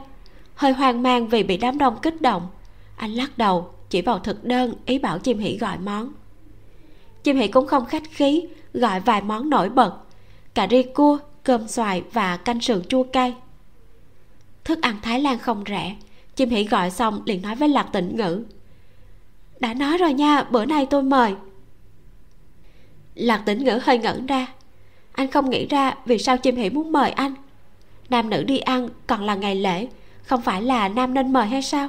hơi 0.54 0.72
hoang 0.72 1.02
mang 1.02 1.28
vì 1.28 1.42
bị 1.42 1.56
đám 1.56 1.78
đông 1.78 1.96
kích 2.02 2.20
động. 2.20 2.48
Anh 2.96 3.10
lắc 3.10 3.38
đầu, 3.38 3.70
chỉ 3.90 4.02
vào 4.02 4.18
thực 4.18 4.44
đơn, 4.44 4.74
ý 4.86 4.98
bảo 4.98 5.18
chim 5.18 5.38
hỉ 5.38 5.58
gọi 5.58 5.78
món. 5.78 6.12
Chim 7.22 7.36
hỉ 7.36 7.48
cũng 7.48 7.66
không 7.66 7.86
khách 7.86 8.02
khí, 8.10 8.46
gọi 8.74 9.00
vài 9.00 9.22
món 9.22 9.50
nổi 9.50 9.68
bật, 9.68 9.92
cà 10.54 10.66
ri 10.70 10.82
cua, 10.82 11.18
cơm 11.44 11.68
xoài 11.68 12.02
và 12.12 12.36
canh 12.36 12.60
sườn 12.60 12.84
chua 12.84 13.02
cay 13.02 13.34
thức 14.64 14.82
ăn 14.82 14.96
thái 15.02 15.20
lan 15.20 15.38
không 15.38 15.64
rẻ. 15.68 15.96
Chim 16.36 16.50
hỉ 16.50 16.64
gọi 16.64 16.90
xong 16.90 17.22
liền 17.24 17.42
nói 17.42 17.54
với 17.54 17.68
lạc 17.68 17.88
tĩnh 17.92 18.16
ngữ, 18.16 18.44
đã 19.60 19.74
nói 19.74 19.98
rồi 19.98 20.12
nha, 20.12 20.42
bữa 20.42 20.64
nay 20.64 20.86
tôi 20.90 21.02
mời. 21.02 21.34
Lạc 23.14 23.42
tĩnh 23.46 23.64
ngữ 23.64 23.80
hơi 23.82 23.98
ngẩn 23.98 24.26
ra. 24.26 24.46
Anh 25.12 25.30
không 25.30 25.50
nghĩ 25.50 25.66
ra 25.66 25.94
vì 26.04 26.18
sao 26.18 26.36
chim 26.36 26.56
hỉ 26.56 26.70
muốn 26.70 26.92
mời 26.92 27.10
anh. 27.10 27.34
Nam 28.08 28.30
nữ 28.30 28.42
đi 28.42 28.58
ăn 28.58 28.88
còn 29.06 29.24
là 29.24 29.34
ngày 29.34 29.54
lễ, 29.54 29.88
không 30.22 30.42
phải 30.42 30.62
là 30.62 30.88
nam 30.88 31.14
nên 31.14 31.32
mời 31.32 31.46
hay 31.46 31.62
sao? 31.62 31.88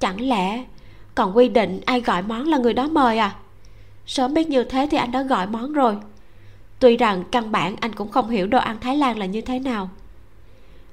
Chẳng 0.00 0.20
lẽ 0.20 0.64
còn 1.14 1.36
quy 1.36 1.48
định 1.48 1.80
ai 1.86 2.00
gọi 2.00 2.22
món 2.22 2.48
là 2.48 2.58
người 2.58 2.74
đó 2.74 2.88
mời 2.88 3.18
à? 3.18 3.36
Sớm 4.06 4.34
biết 4.34 4.48
như 4.48 4.64
thế 4.64 4.88
thì 4.90 4.96
anh 4.98 5.10
đã 5.10 5.22
gọi 5.22 5.46
món 5.46 5.72
rồi. 5.72 5.96
Tuy 6.78 6.96
rằng 6.96 7.24
căn 7.30 7.52
bản 7.52 7.76
anh 7.80 7.94
cũng 7.94 8.10
không 8.10 8.30
hiểu 8.30 8.46
đồ 8.46 8.58
ăn 8.58 8.76
thái 8.80 8.96
lan 8.96 9.18
là 9.18 9.26
như 9.26 9.40
thế 9.40 9.58
nào 9.58 9.90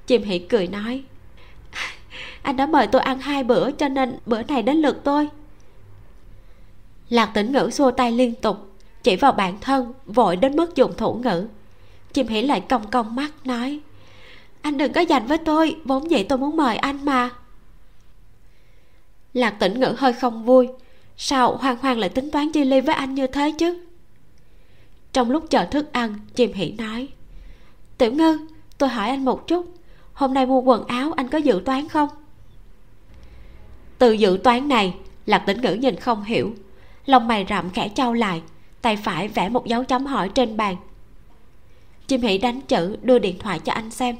chim 0.08 0.24
hỉ 0.24 0.39
cười 0.39 0.68
nói, 0.68 1.03
anh 2.41 2.58
đã 2.58 2.66
mời 2.66 2.88
tôi 2.88 3.01
ăn 3.01 3.20
hai 3.20 3.43
bữa, 3.43 3.72
cho 3.72 3.88
nên 3.88 4.18
bữa 4.26 4.43
này 4.43 4.64
đến 4.64 4.78
lượt 4.78 5.01
tôi. 5.03 5.30
Lạc 7.10 7.26
tĩnh 7.26 7.51
ngữ 7.51 7.70
xua 7.72 7.91
tay 7.91 8.12
liên 8.12 8.36
tục, 8.36 8.58
chỉ 9.03 9.16
vào 9.16 9.32
bản 9.32 9.60
thân, 9.62 9.93
vội 10.06 10.36
đến 10.36 10.56
mức 10.56 10.76
dùng 10.76 10.97
thủ 10.97 11.14
ngữ. 11.14 11.47
Chim 12.14 12.28
hỉ 12.28 12.41
lại 12.41 12.62
cong 12.62 12.89
cong 12.91 13.16
mắt 13.16 13.32
nói, 13.43 13.80
anh 14.62 14.78
đừng 14.78 14.93
có 14.93 15.01
dành 15.01 15.26
với 15.26 15.38
tôi, 15.38 15.76
vốn 15.86 16.12
dĩ 16.12 16.24
tôi 16.24 16.38
muốn 16.38 16.58
mời 16.58 16.78
anh 16.78 17.06
mà. 17.06 17.30
Lạc 19.34 19.51
tĩnh 19.60 19.80
ngữ 19.80 19.95
hơi 19.97 20.14
không 20.14 20.45
vui, 20.45 20.68
sao 21.18 21.58
hoang 21.58 21.78
hoang 21.78 21.99
lại 21.99 22.10
tính 22.10 22.32
toán 22.32 22.51
chi 22.51 22.64
ly 22.64 22.82
với 22.82 22.95
anh 22.95 23.16
như 23.16 23.28
thế 23.28 23.51
chứ? 23.51 23.80
Trong 25.14 25.32
lúc 25.32 25.45
chờ 25.49 25.66
thức 25.66 25.93
ăn 25.93 26.16
chim 26.36 26.53
hỉ 26.53 26.72
nói, 26.72 27.08
tiểu 27.97 28.12
ngư, 28.12 28.38
tôi 28.78 28.89
hỏi 28.89 29.10
anh 29.10 29.26
một 29.26 29.47
chút 29.47 29.76
hôm 30.16 30.34
nay 30.34 30.45
mua 30.45 30.59
quần 30.59 30.88
áo, 30.88 31.13
anh 31.16 31.28
có 31.28 31.38
dự 31.38 31.61
toán 31.66 31.88
không? 31.88 32.09
Từ 33.97 34.11
dự 34.11 34.39
toán 34.43 34.68
này, 34.68 34.95
lạc 35.26 35.39
tĩnh 35.39 35.61
ngữ 35.61 35.74
nhìn 35.74 35.95
không 35.95 36.24
hiểu. 36.24 36.53
Lòng 37.05 37.28
mày 37.28 37.45
rậm 37.49 37.70
khẽ 37.70 37.89
trao 37.89 38.13
lại, 38.13 38.41
tay 38.82 38.97
phải 38.97 39.28
vẽ 39.28 39.49
một 39.49 39.66
dấu 39.66 39.84
chấm 39.84 40.05
hỏi 40.05 40.30
trên 40.30 40.57
bàn. 40.57 40.76
Chim 42.07 42.22
hỉ 42.22 42.38
đánh 42.38 42.61
chữ, 42.61 42.97
đưa 43.01 43.20
điện 43.20 43.39
thoại 43.39 43.59
cho 43.59 43.74
anh 43.74 43.91
xem. 43.91 44.16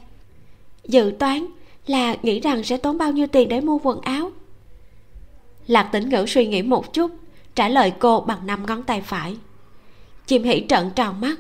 Dự 0.84 1.14
toán 1.20 1.46
là 1.88 2.16
nghĩ 2.24 2.40
rằng 2.40 2.64
sẽ 2.64 2.78
tốn 2.78 2.98
bao 2.98 3.12
nhiêu 3.12 3.28
tiền 3.28 3.50
để 3.50 3.62
mua 3.62 3.80
quần 3.84 4.02
áo? 4.02 4.32
Lạc 5.68 5.90
tĩnh 5.92 6.10
ngữ 6.10 6.26
suy 6.28 6.48
nghĩ 6.48 6.62
một 6.62 6.94
chút, 6.94 7.12
trả 7.56 7.70
lời 7.70 7.94
cô 8.00 8.22
bằng 8.22 8.48
năm 8.48 8.66
ngón 8.66 8.84
tay 8.84 9.02
phải. 9.02 9.38
Chim 10.26 10.44
hỉ 10.44 10.66
trợn 10.70 10.90
tròn 10.96 11.22
mắt. 11.22 11.36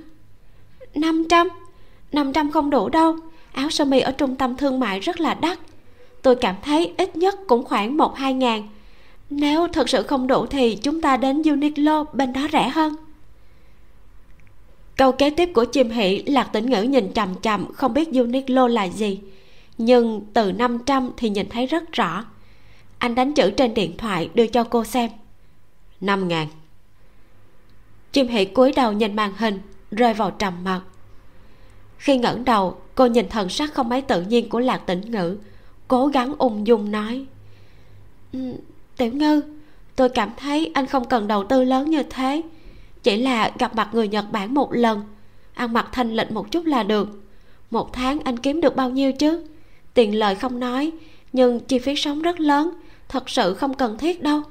Năm 0.95 1.26
trăm? 1.30 1.47
Năm 2.12 2.34
trăm 2.34 2.51
không 2.51 2.70
đủ 2.70 2.89
đâu 2.89 3.16
áo 3.56 3.70
sơ 3.70 3.86
mi 3.86 3.99
ở 3.99 4.12
trung 4.12 4.36
tâm 4.36 4.58
thương 4.58 4.80
mại 4.80 4.99
rất 4.99 5.20
là 5.20 5.34
đắt. 5.34 5.60
Tôi 6.22 6.36
cảm 6.36 6.56
thấy 6.62 6.93
ít 6.97 7.16
nhất 7.16 7.36
cũng 7.47 7.64
khoảng 7.64 7.97
một, 7.97 8.16
hai 8.16 8.34
ngàn. 8.34 8.70
Nếu 9.30 9.68
thật 9.68 9.89
sự 9.89 10.03
không 10.03 10.28
đủ 10.28 10.45
thì 10.45 10.76
chúng 10.76 11.01
ta 11.01 11.18
đến 11.18 11.41
Uniqlo 11.41 12.06
bên 12.14 12.34
đó 12.34 12.47
rẻ 12.51 12.70
hơn. 12.70 12.95
Câu 14.97 15.12
kế 15.12 15.30
tiếp 15.30 15.49
của 15.53 15.66
chim 15.66 15.89
hỷ, 15.89 16.24
lạc 16.26 16.43
tĩnh 16.53 16.70
ngữ 16.70 16.82
nhìn 16.82 17.14
chằm 17.14 17.36
chằm, 17.41 17.74
không 17.74 17.93
biết 17.93 18.10
Uniqlo 18.10 18.68
là 18.68 18.84
gì. 18.84 19.20
Nhưng 19.78 20.22
từ 20.34 20.51
500 20.51 21.12
thì 21.18 21.30
nhìn 21.30 21.49
thấy 21.49 21.66
rất 21.66 21.91
rõ. 21.91 22.26
Anh 22.97 23.16
đánh 23.16 23.34
chữ 23.34 23.51
trên 23.51 23.74
điện 23.74 23.97
thoại, 23.97 24.30
đưa 24.34 24.47
cho 24.47 24.64
cô 24.64 24.84
xem. 24.84 25.10
Năm 26.01 26.28
ngàn. 26.28 26.47
Chim 28.12 28.28
hỷ 28.28 28.45
cúi 28.45 28.72
đầu 28.72 28.91
nhìn 28.91 29.16
màn 29.16 29.34
hình, 29.38 29.60
rơi 29.91 30.14
vào 30.14 30.32
trầm 30.32 30.53
mặc 30.64 30.82
khi 32.06 32.18
ngẩng 32.18 32.45
đầu, 32.45 32.78
cô 32.95 33.06
nhìn 33.06 33.30
thần 33.30 33.49
sắc 33.49 33.74
không 33.74 33.89
mấy 33.89 34.01
tự 34.01 34.22
nhiên 34.22 34.49
của 34.49 34.60
lạc 34.60 34.78
tĩnh 34.78 35.01
ngữ, 35.12 35.38
cố 35.88 36.08
gắng 36.08 36.36
ung 36.38 36.68
dung 36.68 36.91
nói 36.91 37.26
ừ, 38.34 38.39
tiểu 38.97 39.12
ngư, 39.14 39.41
tôi 39.95 40.10
cảm 40.10 40.32
thấy 40.38 40.72
anh 40.74 40.86
không 40.86 41.06
cần 41.06 41.28
đầu 41.28 41.43
tư 41.43 41.64
lớn 41.64 41.89
như 41.89 42.03
thế, 42.03 42.41
chỉ 43.03 43.18
là 43.18 43.51
gặp 43.60 43.76
mặt 43.76 43.89
người 43.93 44.08
nhật 44.08 44.26
bản 44.32 44.53
một 44.53 44.74
lần, 44.74 45.03
ăn 45.53 45.74
mặc 45.74 45.88
thanh 45.91 46.16
lịch 46.16 46.32
một 46.32 46.51
chút 46.51 46.66
là 46.66 46.84
được. 46.84 47.24
Một 47.72 47.93
tháng 47.93 48.20
anh 48.20 48.38
kiếm 48.38 48.62
được 48.62 48.76
bao 48.76 48.89
nhiêu 48.89 49.12
chứ? 49.14 49.43
Tiền 49.93 50.20
lời 50.20 50.36
không 50.36 50.60
nói, 50.60 50.91
nhưng 51.34 51.60
chi 51.60 51.80
phí 51.80 51.95
sống 51.95 52.22
rất 52.22 52.39
lớn, 52.39 52.72
thật 53.08 53.30
sự 53.30 53.53
không 53.53 53.74
cần 53.74 53.97
thiết 53.97 54.24
đâu. 54.24 54.41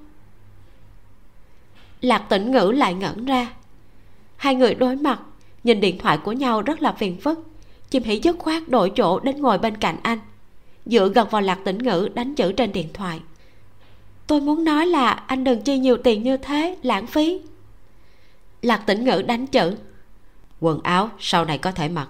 Lạc 2.00 2.18
tĩnh 2.28 2.50
ngữ 2.50 2.72
lại 2.74 2.94
ngẩn 2.94 3.24
ra. 3.24 3.52
Hai 4.36 4.54
người 4.54 4.74
đối 4.74 4.96
mặt 4.96 5.20
nhìn 5.64 5.80
điện 5.80 5.98
thoại 5.98 6.18
của 6.18 6.32
nhau 6.32 6.62
rất 6.62 6.82
là 6.82 6.92
phiền 6.92 7.20
phức. 7.20 7.46
Chim 7.90 8.02
hỉ 8.02 8.20
dứt 8.22 8.36
khoát 8.38 8.68
đổi 8.68 8.92
chỗ 8.96 9.20
đến 9.20 9.40
ngồi 9.40 9.58
bên 9.58 9.76
cạnh 9.76 9.96
anh, 10.02 10.18
dựa 10.86 11.08
gần 11.08 11.28
vào 11.30 11.42
lạc 11.42 11.58
tĩnh 11.64 11.78
ngữ 11.78 12.08
đánh 12.14 12.34
chữ 12.34 12.52
trên 12.52 12.72
điện 12.72 12.88
thoại. 12.94 13.20
Tôi 14.26 14.40
muốn 14.40 14.64
nói 14.64 14.86
là 14.86 15.10
anh 15.10 15.44
đừng 15.44 15.62
chi 15.62 15.78
nhiều 15.78 15.96
tiền 15.96 16.22
như 16.22 16.36
thế, 16.36 16.76
lãng 16.82 17.06
phí. 17.06 17.40
Lạc 18.62 18.86
tĩnh 18.86 19.04
ngữ 19.04 19.22
đánh 19.26 19.46
chữ, 19.46 19.76
quần 20.60 20.80
áo 20.82 21.10
sau 21.18 21.44
này 21.44 21.58
có 21.58 21.72
thể 21.72 21.88
mặc. 21.88 22.08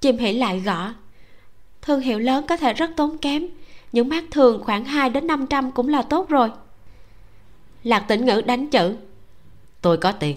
Chim 0.00 0.18
hỉ 0.18 0.32
lại 0.32 0.60
gõ, 0.60 0.94
thương 1.82 2.00
hiệu 2.00 2.18
lớn 2.18 2.44
có 2.48 2.56
thể 2.56 2.72
rất 2.72 2.90
tốn 2.96 3.18
kém, 3.18 3.46
những 3.92 4.08
mát 4.08 4.24
thường 4.30 4.62
khoảng 4.64 4.84
2 4.84 5.10
đến 5.10 5.26
500 5.26 5.72
cũng 5.72 5.88
là 5.88 6.02
tốt 6.02 6.28
rồi. 6.28 6.50
Lạc 7.82 8.00
tĩnh 8.00 8.24
ngữ 8.24 8.42
đánh 8.46 8.66
chữ, 8.70 8.96
tôi 9.80 9.96
có 9.96 10.12
tiền 10.12 10.36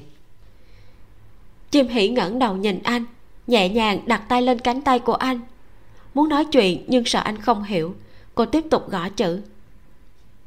chim 1.71 1.87
hỉ 1.87 2.09
ngẩng 2.09 2.39
đầu 2.39 2.55
nhìn 2.55 2.79
anh 2.83 3.05
nhẹ 3.47 3.69
nhàng 3.69 3.99
đặt 4.05 4.21
tay 4.29 4.41
lên 4.41 4.59
cánh 4.59 4.81
tay 4.81 4.99
của 4.99 5.13
anh. 5.13 5.39
Muốn 6.13 6.29
nói 6.29 6.45
chuyện 6.45 6.85
nhưng 6.87 7.05
sợ 7.05 7.19
anh 7.19 7.41
không 7.41 7.63
hiểu 7.63 7.95
cô 8.35 8.45
tiếp 8.45 8.65
tục 8.69 8.89
gõ 8.89 9.09
chữ. 9.09 9.41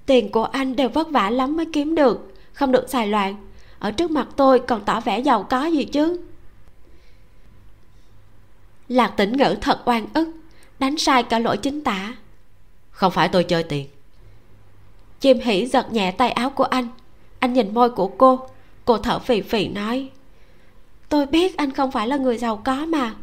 Tiền 0.07 0.33
của 0.33 0.45
anh 0.45 0.77
đều 0.77 0.89
vất 0.89 1.11
vả 1.11 1.31
lắm 1.31 1.57
mới 1.57 1.66
kiếm 1.73 1.95
được 1.95 2.35
không 2.53 2.73
được 2.73 2.91
xài 2.91 3.07
loạn. 3.07 3.37
Ở 3.79 3.91
trước 3.91 4.11
mặt 4.11 4.29
tôi 4.37 4.59
còn 4.59 4.85
tỏ 4.85 5.01
vẻ 5.01 5.19
giàu 5.19 5.43
có 5.43 5.66
gì 5.66 5.85
chứ? 5.85 6.21
Lạc 8.89 9.09
tĩnh 9.16 9.37
ngữ 9.37 9.57
thật 9.61 9.81
oan 9.85 10.07
ức 10.14 10.29
đánh 10.79 10.99
sai 10.99 11.23
cả 11.23 11.39
lỗi 11.39 11.57
chính 11.57 11.85
tả. 11.85 12.14
Không 12.91 13.12
phải 13.12 13.29
tôi 13.29 13.45
chơi 13.45 13.62
tiền. 13.62 13.87
Chim 15.21 15.39
hỉ 15.39 15.66
giật 15.66 15.93
nhẹ 15.93 16.11
tay 16.11 16.31
áo 16.31 16.51
của 16.51 16.64
anh. 16.64 16.89
Anh 17.39 17.53
nhìn 17.53 17.75
môi 17.75 17.91
của 17.91 18.09
cô 18.09 18.49
cô 18.85 18.99
thở 18.99 19.19
phì 19.19 19.41
phì 19.41 19.69
nói 19.69 20.11
tôi 21.09 21.27
biết 21.27 21.57
anh 21.57 21.73
không 21.73 21.91
phải 21.91 22.09
là 22.09 22.17
người 22.17 22.39
giàu 22.39 22.57
có 22.57 22.87
mà. 22.87 23.15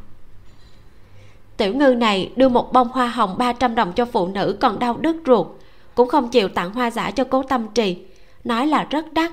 Tiểu 1.57 1.75
ngư 1.75 1.93
này 1.93 2.31
đưa 2.35 2.49
một 2.49 2.73
bông 2.73 2.87
hoa 2.87 3.07
hồng 3.07 3.35
300 3.37 3.75
đồng 3.75 3.93
cho 3.93 4.05
phụ 4.05 4.27
nữ 4.27 4.57
còn 4.59 4.79
đau 4.79 4.97
đứt 4.97 5.15
ruột, 5.25 5.47
cũng 5.95 6.09
không 6.09 6.29
chịu 6.29 6.49
tặng 6.49 6.73
hoa 6.73 6.91
giả 6.91 7.11
cho 7.11 7.23
cố 7.23 7.43
tâm 7.43 7.67
trì. 7.73 7.97
Nói 8.43 8.67
là 8.67 8.87
rất 8.89 9.13
đắt, 9.13 9.31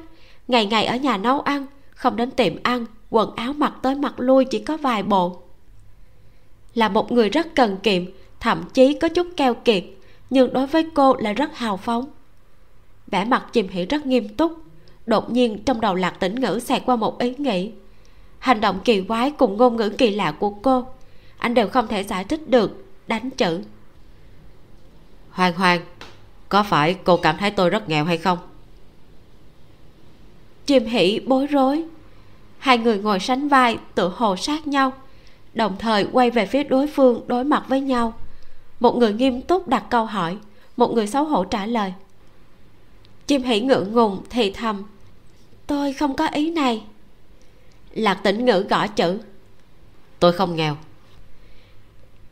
ngày 0.49 0.67
ngày 0.67 0.87
ở 0.87 0.97
nhà 0.97 1.17
nấu 1.17 1.41
ăn, 1.41 1.67
không 1.91 2.17
đến 2.17 2.31
tiệm 2.31 2.53
ăn, 2.63 2.87
quần 3.11 3.35
áo 3.37 3.53
mặc 3.53 3.73
tới 3.83 3.95
mặc 3.95 4.15
lui 4.17 4.45
chỉ 4.45 4.59
có 4.59 4.77
vài 4.77 5.03
bộ. 5.03 5.43
Là 6.75 6.89
một 6.89 7.13
người 7.13 7.29
rất 7.29 7.55
cần 7.55 7.77
kiệm, 7.83 8.05
thậm 8.41 8.65
chí 8.75 8.95
có 8.95 9.09
chút 9.09 9.27
keo 9.37 9.55
kiệt, 9.55 9.85
nhưng 10.31 10.53
đối 10.53 10.67
với 10.67 10.91
cô 10.95 11.17
là 11.17 11.33
rất 11.33 11.57
hào 11.57 11.77
phóng. 11.77 12.05
Vẻ 13.07 13.25
mặt 13.25 13.47
chìm 13.53 13.69
hỉ 13.69 13.87
rất 13.87 14.07
nghiêm 14.07 14.29
túc, 14.29 14.53
đột 15.07 15.31
nhiên 15.31 15.63
trong 15.65 15.81
đầu 15.81 15.95
lạc 15.95 16.21
tĩnh 16.21 16.35
ngữ 16.35 16.61
xẹt 16.65 16.83
qua 16.87 16.97
một 16.97 17.19
ý 17.19 17.35
nghĩ 17.39 17.73
hành 18.43 18.61
động 18.61 18.81
kỳ 18.85 19.01
quái 19.01 19.31
cùng 19.31 19.57
ngôn 19.57 19.77
ngữ 19.77 19.89
kỳ 19.89 20.11
lạ 20.11 20.33
của 20.33 20.51
cô. 20.51 20.87
Anh 21.39 21.55
đều 21.55 21.69
không 21.69 21.89
thể 21.89 22.05
giải 22.05 22.25
thích 22.25 22.49
được 22.49 22.85
đánh 23.07 23.31
chữ. 23.31 23.61
Hoàng 25.31 25.53
hoàng 25.53 25.81
có 26.49 26.63
phải 26.63 26.95
cô 27.05 27.17
cảm 27.17 27.37
thấy 27.39 27.51
tôi 27.51 27.71
rất 27.71 27.89
nghèo 27.89 28.05
hay 28.05 28.19
không? 28.19 28.39
Chim 30.67 30.87
hỉ 30.87 31.21
bối 31.21 31.47
rối. 31.47 31.85
Hai 32.59 32.79
người 32.79 32.99
ngồi 32.99 33.21
sánh 33.21 33.49
vai 33.49 33.79
tự 33.95 34.09
hồ 34.09 34.37
sát 34.37 34.67
nhau 34.67 34.93
đồng 35.55 35.77
thời 35.79 36.07
quay 36.13 36.31
về 36.31 36.47
phía 36.47 36.65
đối 36.65 36.87
phương 36.87 37.21
đối 37.27 37.45
mặt 37.45 37.65
với 37.69 37.81
nhau. 37.81 38.15
Một 38.81 38.97
người 38.97 39.13
nghiêm 39.13 39.43
túc 39.43 39.69
đặt 39.69 39.85
câu 39.91 40.05
hỏi 40.05 40.37
một 40.77 40.95
người 40.95 41.07
xấu 41.07 41.25
hổ 41.25 41.45
trả 41.45 41.67
lời. 41.67 41.93
Chim 43.27 43.43
hỉ 43.43 43.61
ngượng 43.61 43.93
ngùng 43.93 44.23
thì 44.31 44.51
thầm 44.51 44.83
tôi 45.67 45.93
không 45.93 46.17
có 46.17 46.27
ý 46.27 46.51
này 46.51 46.83
lạc 47.93 48.15
tĩnh 48.15 48.45
ngữ 48.45 48.67
gõ 48.71 48.87
chữ. 48.87 49.19
Tôi 50.19 50.33
không 50.33 50.57
nghèo. 50.57 50.77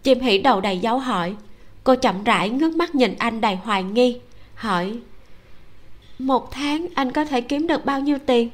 Chim 0.02 0.20
hỉ 0.20 0.38
đầu 0.38 0.60
đầy 0.60 0.78
dấu 0.78 0.98
hỏi. 0.98 1.36
Cô 1.84 1.94
chậm 1.94 2.24
rãi 2.24 2.50
ngước 2.50 2.76
mắt 2.76 2.94
nhìn 2.94 3.14
anh 3.18 3.40
đầy 3.40 3.56
hoài 3.56 3.82
nghi 3.82 4.20
hỏi 4.54 4.98
một 6.20 6.50
tháng 6.50 6.86
anh 6.94 7.12
có 7.12 7.24
thể 7.24 7.40
kiếm 7.40 7.66
được 7.66 7.84
bao 7.84 8.00
nhiêu 8.00 8.18
tiền? 8.26 8.50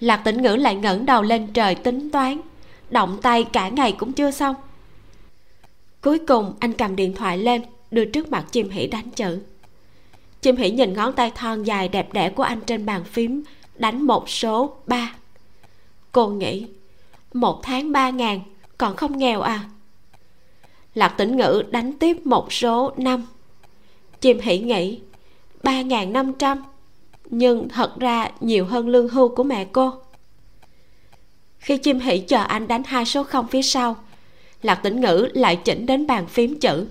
Lạc 0.00 0.16
tĩnh 0.16 0.42
ngữ 0.42 0.56
lại 0.56 0.74
ngẩng 0.74 1.06
đầu 1.06 1.22
lên 1.22 1.46
trời 1.54 1.74
tính 1.74 2.10
toán 2.10 2.40
động 2.90 3.18
tay 3.22 3.44
cả 3.44 3.68
ngày 3.68 3.92
cũng 3.92 4.12
chưa 4.12 4.30
xong. 4.30 4.54
Cuối 6.00 6.18
cùng 6.18 6.54
anh 6.60 6.72
cầm 6.72 6.96
điện 6.96 7.14
thoại 7.14 7.38
lên 7.38 7.62
đưa 7.90 8.04
trước 8.04 8.30
mặt 8.30 8.44
chim 8.50 8.70
hỉ 8.70 8.86
đánh 8.86 9.10
chữ. 9.10 9.40
Chim 10.40 10.56
hỉ 10.56 10.70
nhìn 10.70 10.92
ngón 10.92 11.12
tay 11.12 11.30
thon 11.34 11.62
dài 11.62 11.88
đẹp 11.88 12.12
đẽ 12.12 12.30
của 12.30 12.42
anh 12.42 12.60
trên 12.60 12.86
bàn 12.86 13.04
phím 13.04 13.42
đánh 13.74 14.02
một 14.06 14.28
số 14.28 14.76
ba 14.86 15.14
cô 16.12 16.28
nghĩ, 16.28 16.66
một 17.32 17.60
tháng 17.62 17.92
ba 17.92 18.10
ngàn, 18.10 18.40
còn 18.78 18.96
không 18.96 19.18
nghèo 19.18 19.40
à? 19.40 19.70
Lạc 20.94 21.08
tĩnh 21.08 21.36
ngữ 21.36 21.62
đánh 21.70 21.92
tiếp 21.98 22.26
một 22.26 22.52
số 22.52 22.92
năm. 22.96 23.26
Chim 24.20 24.40
hỉ 24.40 24.58
nghĩ, 24.58 25.00
ba 25.62 25.82
ngàn 25.82 26.12
năm 26.12 26.32
trăm, 26.32 26.64
nhưng 27.24 27.68
thật 27.68 27.92
ra 27.98 28.30
nhiều 28.40 28.64
hơn 28.64 28.88
lương 28.88 29.08
hưu 29.08 29.28
của 29.28 29.44
mẹ 29.44 29.64
cô. 29.72 29.92
Khi 31.58 31.76
chim 31.76 32.00
hỉ 32.00 32.18
chờ 32.18 32.42
anh 32.42 32.68
đánh 32.68 32.82
hai 32.86 33.04
số 33.04 33.24
không 33.24 33.46
phía 33.48 33.62
sau, 33.62 33.96
lạc 34.62 34.74
tĩnh 34.74 35.00
ngữ 35.00 35.28
lại 35.32 35.56
chỉnh 35.56 35.86
đến 35.86 36.06
bàn 36.06 36.26
phím 36.26 36.60
chữ. 36.60 36.86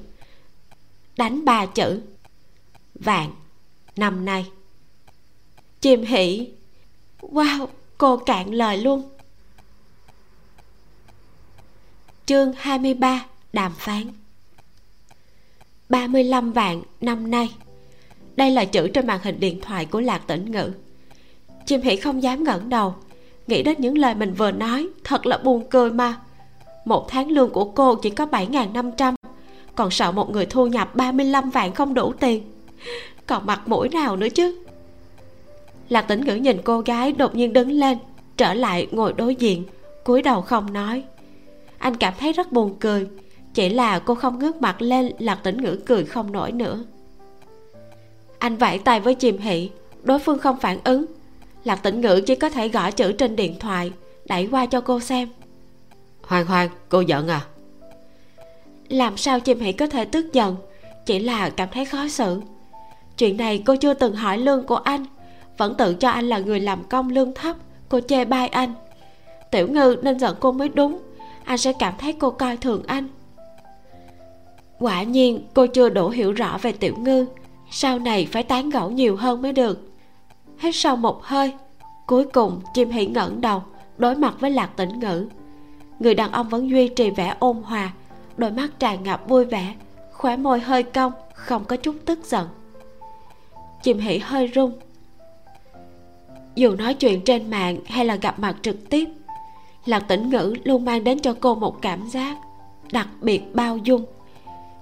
Đánh 1.17 1.45
ba 1.45 1.65
chữ. 1.65 2.01
Vạn 2.95 3.29
năm 3.95 4.25
nay. 4.25 4.45
Chim 5.81 6.03
hỉ, 6.03 6.49
wow 7.21 7.67
cô 7.97 8.17
cạn 8.17 8.53
lời 8.53 8.77
luôn. 8.77 9.03
Chương 12.25 12.53
23 12.57 13.25
đàm 13.53 13.71
phán. 13.77 14.03
35 15.89 16.51
vạn 16.51 16.81
năm 17.01 17.31
nay. 17.31 17.53
Đây 18.35 18.51
là 18.51 18.65
chữ 18.65 18.87
trên 18.87 19.07
màn 19.07 19.19
hình 19.23 19.39
điện 19.39 19.61
thoại 19.61 19.85
của 19.85 20.01
lạc 20.01 20.27
tĩnh 20.27 20.51
ngữ. 20.51 20.71
Chim 21.65 21.81
hỉ 21.81 21.95
không 21.95 22.23
dám 22.23 22.43
ngẩng 22.43 22.69
đầu, 22.69 22.95
nghĩ 23.47 23.63
đến 23.63 23.75
những 23.79 23.97
lời 23.97 24.15
mình 24.15 24.33
vừa 24.33 24.51
nói, 24.51 24.87
thật 25.03 25.25
là 25.25 25.37
buồn 25.37 25.69
cười 25.69 25.91
mà. 25.91 26.19
Một 26.85 27.09
tháng 27.09 27.31
lương 27.31 27.49
của 27.49 27.65
cô 27.65 27.95
chỉ 27.95 28.09
có 28.09 28.25
7.500 28.25 29.15
còn 29.75 29.91
sợ 29.91 30.11
một 30.11 30.29
người 30.29 30.45
thu 30.45 30.67
nhập 30.67 30.95
35 30.95 31.49
vạn 31.49 31.73
không 31.73 31.93
đủ 31.93 32.13
tiền. 32.19 32.43
Còn 33.27 33.45
mặt 33.45 33.67
mũi 33.67 33.89
nào 33.89 34.15
nữa 34.15 34.29
chứ? 34.29 34.66
Lạc 35.89 36.01
tĩnh 36.01 36.21
ngữ 36.25 36.35
nhìn 36.35 36.61
cô 36.63 36.79
gái 36.79 37.11
đột 37.11 37.35
nhiên 37.35 37.53
đứng 37.53 37.71
lên 37.71 37.97
trở 38.37 38.53
lại 38.53 38.87
ngồi 38.91 39.13
đối 39.13 39.35
diện 39.35 39.63
cúi 40.03 40.21
đầu 40.21 40.41
không 40.41 40.73
nói. 40.73 41.03
Anh 41.77 41.95
cảm 41.95 42.13
thấy 42.19 42.33
rất 42.33 42.51
buồn 42.51 42.75
cười 42.79 43.07
chỉ 43.53 43.69
là 43.69 43.99
cô 43.99 44.15
không 44.15 44.39
ngước 44.39 44.61
mặt 44.61 44.81
lên 44.81 45.11
lạc 45.19 45.39
tĩnh 45.43 45.63
ngữ 45.63 45.79
cười 45.85 46.05
không 46.05 46.31
nổi 46.31 46.51
nữa. 46.51 46.83
Anh 48.39 48.57
vẫy 48.57 48.79
tay 48.79 48.99
với 48.99 49.15
chìm 49.15 49.37
hỷ 49.37 49.69
đối 50.03 50.19
phương 50.19 50.39
không 50.39 50.57
phản 50.59 50.79
ứng. 50.83 51.05
Lạc 51.63 51.75
tĩnh 51.75 52.01
ngữ 52.01 52.21
chỉ 52.25 52.35
có 52.35 52.49
thể 52.49 52.69
gõ 52.69 52.91
chữ 52.91 53.11
trên 53.11 53.35
điện 53.35 53.59
thoại 53.59 53.91
đẩy 54.25 54.47
qua 54.51 54.65
cho 54.65 54.81
cô 54.81 54.99
xem. 54.99 55.29
Hoang 56.21 56.45
hoang 56.45 56.69
cô 56.89 57.01
giận 57.01 57.27
à? 57.27 57.41
Làm 58.89 59.17
sao 59.17 59.39
chim 59.39 59.59
hỷ 59.59 59.71
có 59.71 59.87
thể 59.87 60.05
tức 60.05 60.33
giận 60.33 60.55
chỉ 61.05 61.19
là 61.19 61.49
cảm 61.49 61.69
thấy 61.71 61.85
khó 61.85 62.07
xử. 62.07 62.41
Chuyện 63.17 63.37
này 63.37 63.63
cô 63.65 63.75
chưa 63.75 63.93
từng 63.93 64.15
hỏi 64.15 64.37
lương 64.37 64.63
của 64.63 64.75
anh 64.75 65.05
vẫn 65.57 65.75
tự 65.75 65.93
cho 65.93 66.09
anh 66.09 66.29
là 66.29 66.39
người 66.39 66.59
làm 66.59 66.83
công 66.83 67.09
lương 67.09 67.33
thấp, 67.33 67.55
cô 67.89 67.99
chê 67.99 68.25
bai 68.25 68.47
anh. 68.47 68.73
Tiểu 69.51 69.67
ngư 69.67 69.95
nên 70.01 70.19
giận 70.19 70.35
cô 70.39 70.51
mới 70.51 70.69
đúng, 70.69 70.99
anh 71.43 71.57
sẽ 71.57 71.73
cảm 71.79 71.93
thấy 71.97 72.13
cô 72.13 72.29
coi 72.29 72.57
thường 72.57 72.83
anh. 72.87 73.07
Quả 74.79 75.03
nhiên, 75.03 75.47
cô 75.53 75.67
chưa 75.67 75.89
đủ 75.89 76.09
hiểu 76.09 76.31
rõ 76.31 76.57
về 76.61 76.71
tiểu 76.71 76.95
ngư, 76.97 77.25
sau 77.71 77.99
này 77.99 78.27
phải 78.31 78.43
tán 78.43 78.69
gẫu 78.69 78.91
nhiều 78.91 79.15
hơn 79.15 79.41
mới 79.41 79.53
được. 79.53 79.91
Hết 80.57 80.71
sau 80.73 80.95
một 80.95 81.23
hơi, 81.23 81.53
cuối 82.07 82.25
cùng 82.25 82.61
chim 82.73 82.89
hỉ 82.89 83.05
ngẩng 83.05 83.41
đầu, 83.41 83.63
đối 83.97 84.15
mặt 84.15 84.33
với 84.39 84.51
lạc 84.51 84.69
tĩnh 84.75 84.99
ngữ. 84.99 85.27
Người 85.99 86.13
đàn 86.13 86.31
ông 86.31 86.49
vẫn 86.49 86.69
duy 86.69 86.87
trì 86.87 87.09
vẻ 87.09 87.35
ôn 87.39 87.57
hòa, 87.63 87.91
đôi 88.37 88.51
mắt 88.51 88.67
tràn 88.79 89.03
ngập 89.03 89.27
vui 89.27 89.45
vẻ, 89.45 89.75
khóe 90.11 90.37
môi 90.37 90.59
hơi 90.59 90.83
cong, 90.83 91.13
không 91.33 91.65
có 91.65 91.75
chút 91.75 91.95
tức 92.05 92.19
giận. 92.25 92.47
Chim 93.83 93.99
hỉ 93.99 94.17
hơi 94.17 94.51
rung 94.55 94.71
dù 96.57 96.75
nói 96.75 96.93
chuyện 96.93 97.21
trên 97.21 97.49
mạng 97.49 97.77
hay 97.85 98.05
là 98.05 98.15
gặp 98.15 98.39
mặt 98.39 98.55
trực 98.61 98.89
tiếp, 98.89 99.09
lạc 99.85 99.99
tĩnh 99.99 100.29
ngữ 100.29 100.55
luôn 100.63 100.85
mang 100.85 101.03
đến 101.03 101.19
cho 101.19 101.35
cô 101.39 101.55
một 101.55 101.81
cảm 101.81 102.09
giác 102.09 102.37
đặc 102.91 103.07
biệt 103.21 103.41
bao 103.53 103.77
dung. 103.77 104.05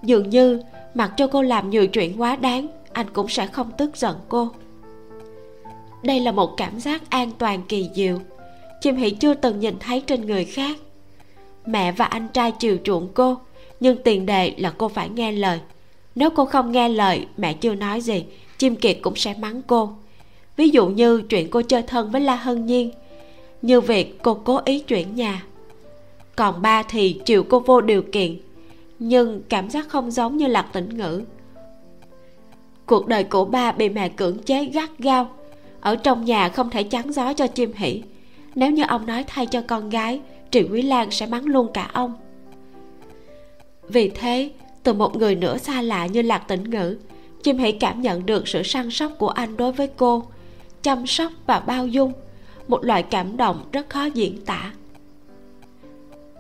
Dường 0.03 0.29
như 0.29 0.61
mặc 0.93 1.11
cho 1.17 1.27
cô 1.27 1.41
làm 1.41 1.69
nhiều 1.69 1.87
chuyện 1.87 2.21
quá 2.21 2.35
đáng, 2.35 2.67
anh 2.93 3.05
cũng 3.13 3.27
sẽ 3.27 3.47
không 3.47 3.71
tức 3.77 3.97
giận 3.97 4.15
cô. 4.29 4.49
Đây 6.03 6.19
là 6.19 6.31
một 6.31 6.57
cảm 6.57 6.79
giác 6.79 7.09
an 7.09 7.31
toàn 7.37 7.61
kỳ 7.67 7.89
diệu. 7.95 8.19
Chim 8.81 8.95
hỷ 8.95 9.09
chưa 9.09 9.33
từng 9.33 9.59
nhìn 9.59 9.75
thấy 9.79 10.01
trên 10.01 10.25
người 10.25 10.45
khác. 10.45 10.77
Mẹ 11.65 11.91
và 11.91 12.05
anh 12.05 12.27
trai 12.27 12.51
chiều 12.51 12.77
chuộng 12.83 13.09
cô, 13.13 13.37
nhưng 13.79 14.03
tiền 14.03 14.25
đề 14.25 14.53
là 14.57 14.73
cô 14.77 14.87
phải 14.87 15.09
nghe 15.09 15.31
lời. 15.31 15.59
Nếu 16.15 16.29
cô 16.29 16.45
không 16.45 16.71
nghe 16.71 16.89
lời, 16.89 17.27
mẹ 17.37 17.53
chưa 17.53 17.75
nói 17.75 18.01
gì, 18.01 18.25
chim 18.57 18.75
kiệt 18.75 18.97
cũng 19.01 19.15
sẽ 19.15 19.33
mắng 19.39 19.61
cô 19.67 19.93
ví 20.57 20.69
dụ 20.69 20.87
như 20.87 21.21
chuyện 21.21 21.49
cô 21.49 21.61
chơi 21.61 21.81
thân 21.81 22.11
với 22.11 22.21
la 22.21 22.35
hân 22.35 22.65
nhiên. 22.65 22.91
Như 23.61 23.81
việc 23.81 24.19
cô 24.21 24.33
cố 24.33 24.59
ý 24.65 24.79
chuyển 24.79 25.15
nhà. 25.15 25.43
Còn 26.35 26.61
ba 26.61 26.83
thì 26.83 27.21
chiều 27.25 27.43
cô 27.43 27.59
vô 27.59 27.81
điều 27.81 28.01
kiện. 28.01 28.37
Nhưng 28.99 29.41
cảm 29.49 29.69
giác 29.69 29.89
không 29.89 30.11
giống 30.11 30.37
như 30.37 30.47
lạc 30.47 30.67
tĩnh 30.73 30.97
ngữ. 30.97 31.21
Cuộc 32.85 33.07
đời 33.07 33.23
của 33.23 33.45
ba 33.45 33.71
bị 33.71 33.89
mẹ 33.89 34.09
cưỡng 34.09 34.39
chế 34.39 34.65
gắt 34.65 34.89
gao. 34.99 35.29
Ở 35.81 35.95
trong 35.95 36.25
nhà 36.25 36.49
không 36.49 36.69
thể 36.69 36.83
chắn 36.83 37.13
gió 37.13 37.33
cho 37.33 37.47
chim 37.47 37.71
hỉ 37.75 38.01
nếu 38.55 38.71
như 38.71 38.83
ông 38.87 39.05
nói 39.05 39.23
thay 39.27 39.45
cho 39.45 39.61
con 39.61 39.89
gái 39.89 40.21
trị 40.51 40.67
quý 40.71 40.81
lan 40.81 41.11
sẽ 41.11 41.25
mắng 41.25 41.45
luôn 41.45 41.67
cả 41.73 41.89
ông. 41.93 42.13
Vì 43.87 44.09
thế, 44.09 44.49
từ 44.83 44.93
một 44.93 45.15
người 45.15 45.35
nữa 45.35 45.57
xa 45.57 45.81
lạ 45.81 46.05
như 46.05 46.21
lạc 46.21 46.37
tĩnh 46.37 46.69
ngữ 46.69 46.97
chim 47.43 47.57
hỉ 47.57 47.71
cảm 47.71 48.01
nhận 48.01 48.25
được 48.25 48.47
sự 48.47 48.63
săn 48.63 48.91
sóc 48.91 49.11
của 49.17 49.29
anh 49.29 49.57
đối 49.57 49.71
với 49.71 49.87
cô 49.97 50.23
chăm 50.85 51.07
sóc 51.07 51.31
và 51.45 51.59
bao 51.59 51.87
dung. 51.87 52.13
Một 52.67 52.85
loại 52.85 53.03
cảm 53.03 53.37
động 53.37 53.65
rất 53.71 53.89
khó 53.89 54.05
diễn 54.05 54.45
tả. 54.45 54.73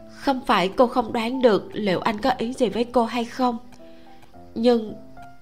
Không 0.09 0.45
phải 0.45 0.69
cô 0.69 0.87
không 0.87 1.13
đoán 1.13 1.41
được 1.41 1.69
liệu 1.73 1.99
anh 1.99 2.21
có 2.21 2.31
ý 2.37 2.53
gì 2.53 2.69
với 2.69 2.83
cô 2.83 3.05
hay 3.05 3.25
không, 3.25 3.57
nhưng 4.55 4.93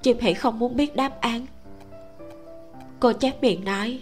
chim 0.02 0.18
hỉ 0.20 0.34
không 0.34 0.60
muốn 0.60 0.76
biết 0.76 0.96
đáp 0.96 1.22
án. 1.22 1.46
Cô 3.00 3.14
chép 3.14 3.42
miệng 3.42 3.66
nói, 3.66 4.00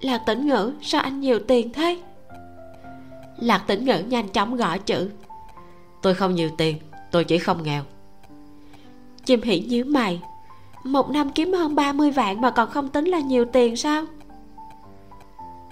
lạc 0.00 0.22
tĩnh 0.26 0.46
ngữ, 0.46 0.72
sao 0.82 1.00
anh 1.00 1.20
nhiều 1.20 1.38
tiền 1.48 1.72
thế? 1.72 2.00
Lạc 3.38 3.64
tĩnh 3.66 3.84
ngữ 3.84 3.98
nhanh 3.98 4.28
chóng 4.28 4.56
gõ 4.56 4.78
chữ, 4.78 5.10
tôi 6.02 6.14
không 6.14 6.34
nhiều 6.34 6.50
tiền, 6.58 6.76
tôi 7.10 7.24
chỉ 7.24 7.38
không 7.38 7.62
nghèo. 7.62 7.82
Chim 9.24 9.42
hỉ 9.42 9.60
nhíu 9.60 9.84
mày 9.84 10.22
một 10.92 11.10
năm 11.10 11.30
kiếm 11.30 11.52
hơn 11.52 11.74
30 11.74 12.10
vạn 12.10 12.40
mà 12.40 12.50
còn 12.50 12.70
không 12.70 12.88
tính 12.88 13.04
là 13.04 13.20
nhiều 13.20 13.44
tiền 13.44 13.76
sao? 13.76 14.04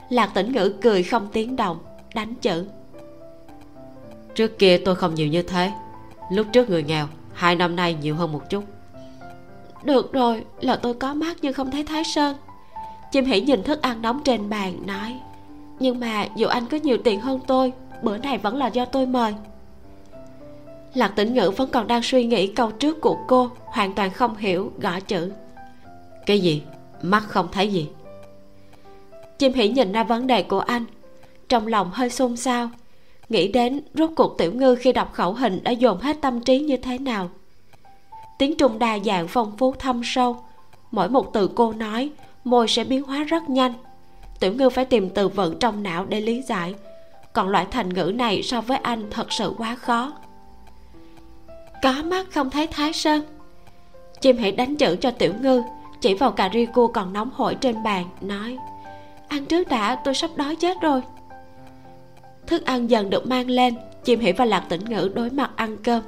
Lạc 0.08 0.26
tĩnh 0.34 0.52
ngữ 0.52 0.74
cười 0.82 1.02
không 1.02 1.28
tiếng 1.32 1.56
động 1.56 1.78
đánh 2.14 2.34
chữ. 2.34 2.66
Trước 4.34 4.58
kia 4.58 4.78
tôi 4.84 4.94
không 4.94 5.14
nhiều 5.14 5.26
như 5.26 5.42
thế. 5.42 5.72
Lúc 6.30 6.46
trước 6.52 6.70
người 6.70 6.82
nghèo 6.82 7.06
hai 7.32 7.56
năm 7.56 7.76
nay 7.76 7.96
nhiều 8.02 8.14
hơn 8.14 8.32
một 8.32 8.50
chút. 8.50 8.64
Được 9.84 10.12
rồi 10.12 10.44
là 10.60 10.76
tôi 10.76 10.94
có 10.94 11.14
mắt 11.14 11.36
nhưng 11.42 11.52
không 11.52 11.70
thấy 11.70 11.84
thái 11.84 12.04
sơn. 12.04 12.36
Chim 13.12 13.24
hỉ 13.24 13.40
nhìn 13.40 13.62
thức 13.62 13.82
ăn 13.82 14.02
nóng 14.02 14.22
trên 14.24 14.50
bàn 14.50 14.86
nói 14.86 15.20
nhưng 15.78 16.00
mà 16.00 16.26
dù 16.36 16.46
anh 16.46 16.66
có 16.66 16.76
nhiều 16.82 16.98
tiền 17.04 17.20
hơn 17.20 17.40
tôi 17.46 17.72
bữa 18.02 18.18
này 18.18 18.38
vẫn 18.38 18.56
là 18.56 18.66
do 18.66 18.84
tôi 18.84 19.06
mời 19.06 19.34
lạc 20.96 21.08
tĩnh 21.16 21.34
ngữ 21.34 21.50
vẫn 21.56 21.70
còn 21.70 21.86
đang 21.86 22.02
suy 22.02 22.24
nghĩ 22.24 22.46
câu 22.46 22.70
trước 22.70 23.00
của 23.00 23.18
cô 23.26 23.50
hoàn 23.64 23.92
toàn 23.92 24.10
không 24.10 24.36
hiểu 24.36 24.72
gõ 24.78 25.00
chữ. 25.00 25.32
Cái 26.26 26.40
gì? 26.40 26.62
Mắt 27.02 27.24
không 27.28 27.48
thấy 27.52 27.72
gì? 27.72 27.88
Chim 29.38 29.52
hỉ 29.52 29.68
nhìn 29.68 29.92
ra 29.92 30.04
vấn 30.04 30.26
đề 30.26 30.42
của 30.42 30.60
anh 30.60 30.84
trong 31.48 31.66
lòng 31.66 31.90
hơi 31.92 32.10
xôn 32.10 32.36
xao 32.36 32.70
nghĩ 33.28 33.48
đến 33.48 33.80
rốt 33.94 34.10
cuộc 34.16 34.38
tiểu 34.38 34.52
ngư 34.52 34.74
khi 34.74 34.92
đọc 34.92 35.12
khẩu 35.12 35.32
hình 35.32 35.60
đã 35.62 35.70
dồn 35.70 36.00
hết 36.00 36.16
tâm 36.20 36.40
trí 36.40 36.58
như 36.60 36.76
thế 36.76 36.98
nào. 36.98 37.30
Tiếng 38.38 38.56
trung 38.56 38.78
đa 38.78 38.98
dạng 38.98 39.28
phong 39.28 39.56
phú 39.56 39.74
thâm 39.78 40.00
sâu 40.04 40.36
mỗi 40.90 41.08
một 41.08 41.32
từ 41.32 41.50
cô 41.54 41.72
nói 41.72 42.10
môi 42.44 42.68
sẽ 42.68 42.84
biến 42.84 43.02
hóa 43.02 43.24
rất 43.24 43.50
nhanh. 43.50 43.72
Tiểu 44.40 44.52
ngư 44.52 44.70
phải 44.70 44.84
tìm 44.84 45.10
từ 45.10 45.28
vựng 45.28 45.58
trong 45.58 45.82
não 45.82 46.04
để 46.04 46.20
lý 46.20 46.42
giải 46.42 46.74
còn 47.32 47.48
loại 47.48 47.66
thành 47.70 47.94
ngữ 47.94 48.12
này 48.14 48.42
so 48.42 48.60
với 48.60 48.78
anh 48.78 49.10
thật 49.10 49.32
sự 49.32 49.54
quá 49.58 49.74
khó 49.74 50.12
có 51.82 52.02
mắt 52.04 52.26
không 52.34 52.50
thấy 52.50 52.66
thái 52.66 52.92
sơn. 52.92 53.22
Chim 54.20 54.36
hãy 54.38 54.52
đánh 54.52 54.76
chữ 54.76 54.96
cho 55.00 55.10
tiểu 55.10 55.32
ngư, 55.40 55.62
chỉ 56.00 56.14
vào 56.14 56.30
cà 56.30 56.50
ri 56.52 56.66
cua 56.66 56.86
còn 56.86 57.12
nóng 57.12 57.30
hổi 57.34 57.54
trên 57.54 57.82
bàn, 57.82 58.06
nói, 58.20 58.56
ăn 59.28 59.44
trước 59.44 59.68
đã, 59.68 60.00
tôi 60.04 60.14
sắp 60.14 60.30
đói 60.36 60.56
chết 60.56 60.76
rồi. 60.80 61.00
Thức 62.46 62.64
ăn 62.64 62.90
dần 62.90 63.10
được 63.10 63.26
mang 63.26 63.50
lên, 63.50 63.74
chim 64.04 64.20
hỉ 64.20 64.32
và 64.32 64.44
lạc 64.44 64.64
tĩnh 64.68 64.84
ngữ 64.84 65.10
đối 65.14 65.30
mặt 65.30 65.50
ăn 65.56 65.76
cơm. 65.76 66.02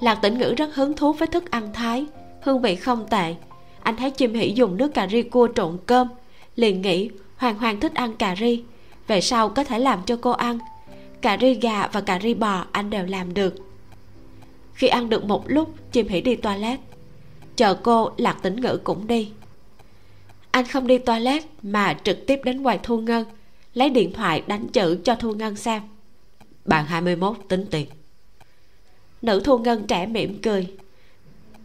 Lạc 0.00 0.14
tĩnh 0.14 0.38
ngữ 0.38 0.54
rất 0.56 0.74
hứng 0.74 0.96
thú 0.96 1.12
với 1.12 1.28
thức 1.28 1.50
ăn 1.50 1.72
thái, 1.72 2.06
hương 2.42 2.62
vị 2.62 2.76
không 2.76 3.06
tệ. 3.10 3.34
Anh 3.82 3.96
thấy 3.96 4.10
chim 4.10 4.34
hỉ 4.34 4.52
dùng 4.54 4.76
nước 4.76 4.94
cà 4.94 5.06
ri 5.06 5.22
cua 5.22 5.48
trộn 5.54 5.78
cơm, 5.86 6.08
liền 6.56 6.82
nghĩ, 6.82 7.10
hoàng 7.36 7.58
hoàng 7.58 7.80
thích 7.80 7.94
ăn 7.94 8.16
cà 8.16 8.36
ri, 8.36 8.62
về 9.06 9.20
sau 9.20 9.48
có 9.48 9.64
thể 9.64 9.78
làm 9.78 10.02
cho 10.06 10.16
cô 10.20 10.30
ăn. 10.30 10.58
Cà 11.20 11.36
ri 11.40 11.54
gà 11.54 11.88
và 11.92 12.00
cà 12.00 12.18
ri 12.22 12.34
bò 12.34 12.64
anh 12.72 12.90
đều 12.90 13.06
làm 13.06 13.34
được 13.34 13.54
khi 14.74 14.88
ăn 14.88 15.08
được 15.08 15.24
một 15.24 15.44
lúc 15.46 15.74
chim 15.92 16.08
hỉ 16.08 16.20
đi 16.20 16.36
toilet. 16.36 16.80
Chờ 17.56 17.74
cô 17.74 18.10
lạc 18.16 18.38
tĩnh 18.42 18.60
ngữ 18.60 18.80
cũng 18.84 19.06
đi. 19.06 19.30
Anh 20.50 20.66
không 20.66 20.86
đi 20.86 20.98
toilet 20.98 21.44
mà 21.62 21.94
trực 22.04 22.26
tiếp 22.26 22.40
đến 22.44 22.62
quầy 22.62 22.78
thu 22.82 22.98
ngân 22.98 23.24
lấy 23.74 23.90
điện 23.90 24.12
thoại 24.12 24.42
đánh 24.46 24.68
chữ 24.68 24.98
cho 25.04 25.14
thu 25.14 25.32
ngân 25.32 25.56
xem. 25.56 25.82
Bạn 26.64 26.86
21 26.86 27.36
tính 27.48 27.66
tiền. 27.70 27.86
Nữ 29.22 29.40
thu 29.44 29.58
ngân 29.58 29.86
trẻ 29.86 30.06
mỉm 30.06 30.38
cười. 30.42 30.66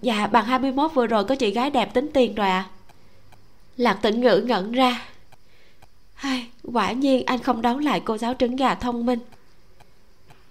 Dạ 0.02 0.28
bạn 0.28 0.46
21 0.46 0.92
vừa 0.94 1.08
rồi 1.08 1.24
có 1.24 1.36
chị 1.36 1.52
gái 1.52 1.70
đẹp 1.70 1.94
tính 1.94 2.10
tiền 2.14 2.36
rồi 2.36 2.50
à 2.50 2.70
lạc 3.78 3.94
tĩnh 4.02 4.22
ngữ 4.22 4.44
ngẩn 4.48 4.72
ra. 4.72 5.06
Hay, 6.14 6.48
quả 6.74 6.92
nhiên 6.92 7.24
anh 7.26 7.40
không 7.40 7.62
đấu 7.62 7.80
lại 7.80 8.02
cô 8.06 8.18
giáo 8.18 8.34
trứng 8.34 8.56
gà 8.56 8.76
thông 8.76 9.06
minh. 9.06 9.20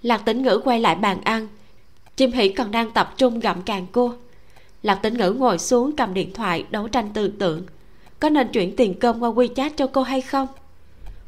Lạc 0.03 0.19
tĩnh 0.25 0.43
ngữ 0.43 0.61
quay 0.65 0.81
lại 0.81 0.95
bàn 0.95 1.21
ăn 1.25 1.49
chim 2.17 2.33
hỉ 2.33 2.49
còn 2.49 2.71
đang 2.71 2.91
tập 2.91 3.15
trung 3.17 3.41
gặm 3.41 3.63
càng 3.63 3.87
cua 3.87 4.15
lạc 4.87 4.95
tĩnh 4.95 5.15
ngữ 5.15 5.31
ngồi 5.31 5.59
xuống 5.59 5.97
cầm 5.97 6.15
điện 6.15 6.33
thoại 6.35 6.67
đấu 6.71 6.89
tranh 6.89 7.11
tư 7.15 7.29
tưởng. 7.29 7.63
Có 8.21 8.29
nên 8.29 8.49
chuyển 8.53 8.77
tiền 8.77 8.95
cơm 9.01 9.21
qua 9.21 9.31
wechat 9.31 9.71
cho 9.77 9.87
cô 9.87 10.03
hay 10.03 10.21
không? 10.21 10.49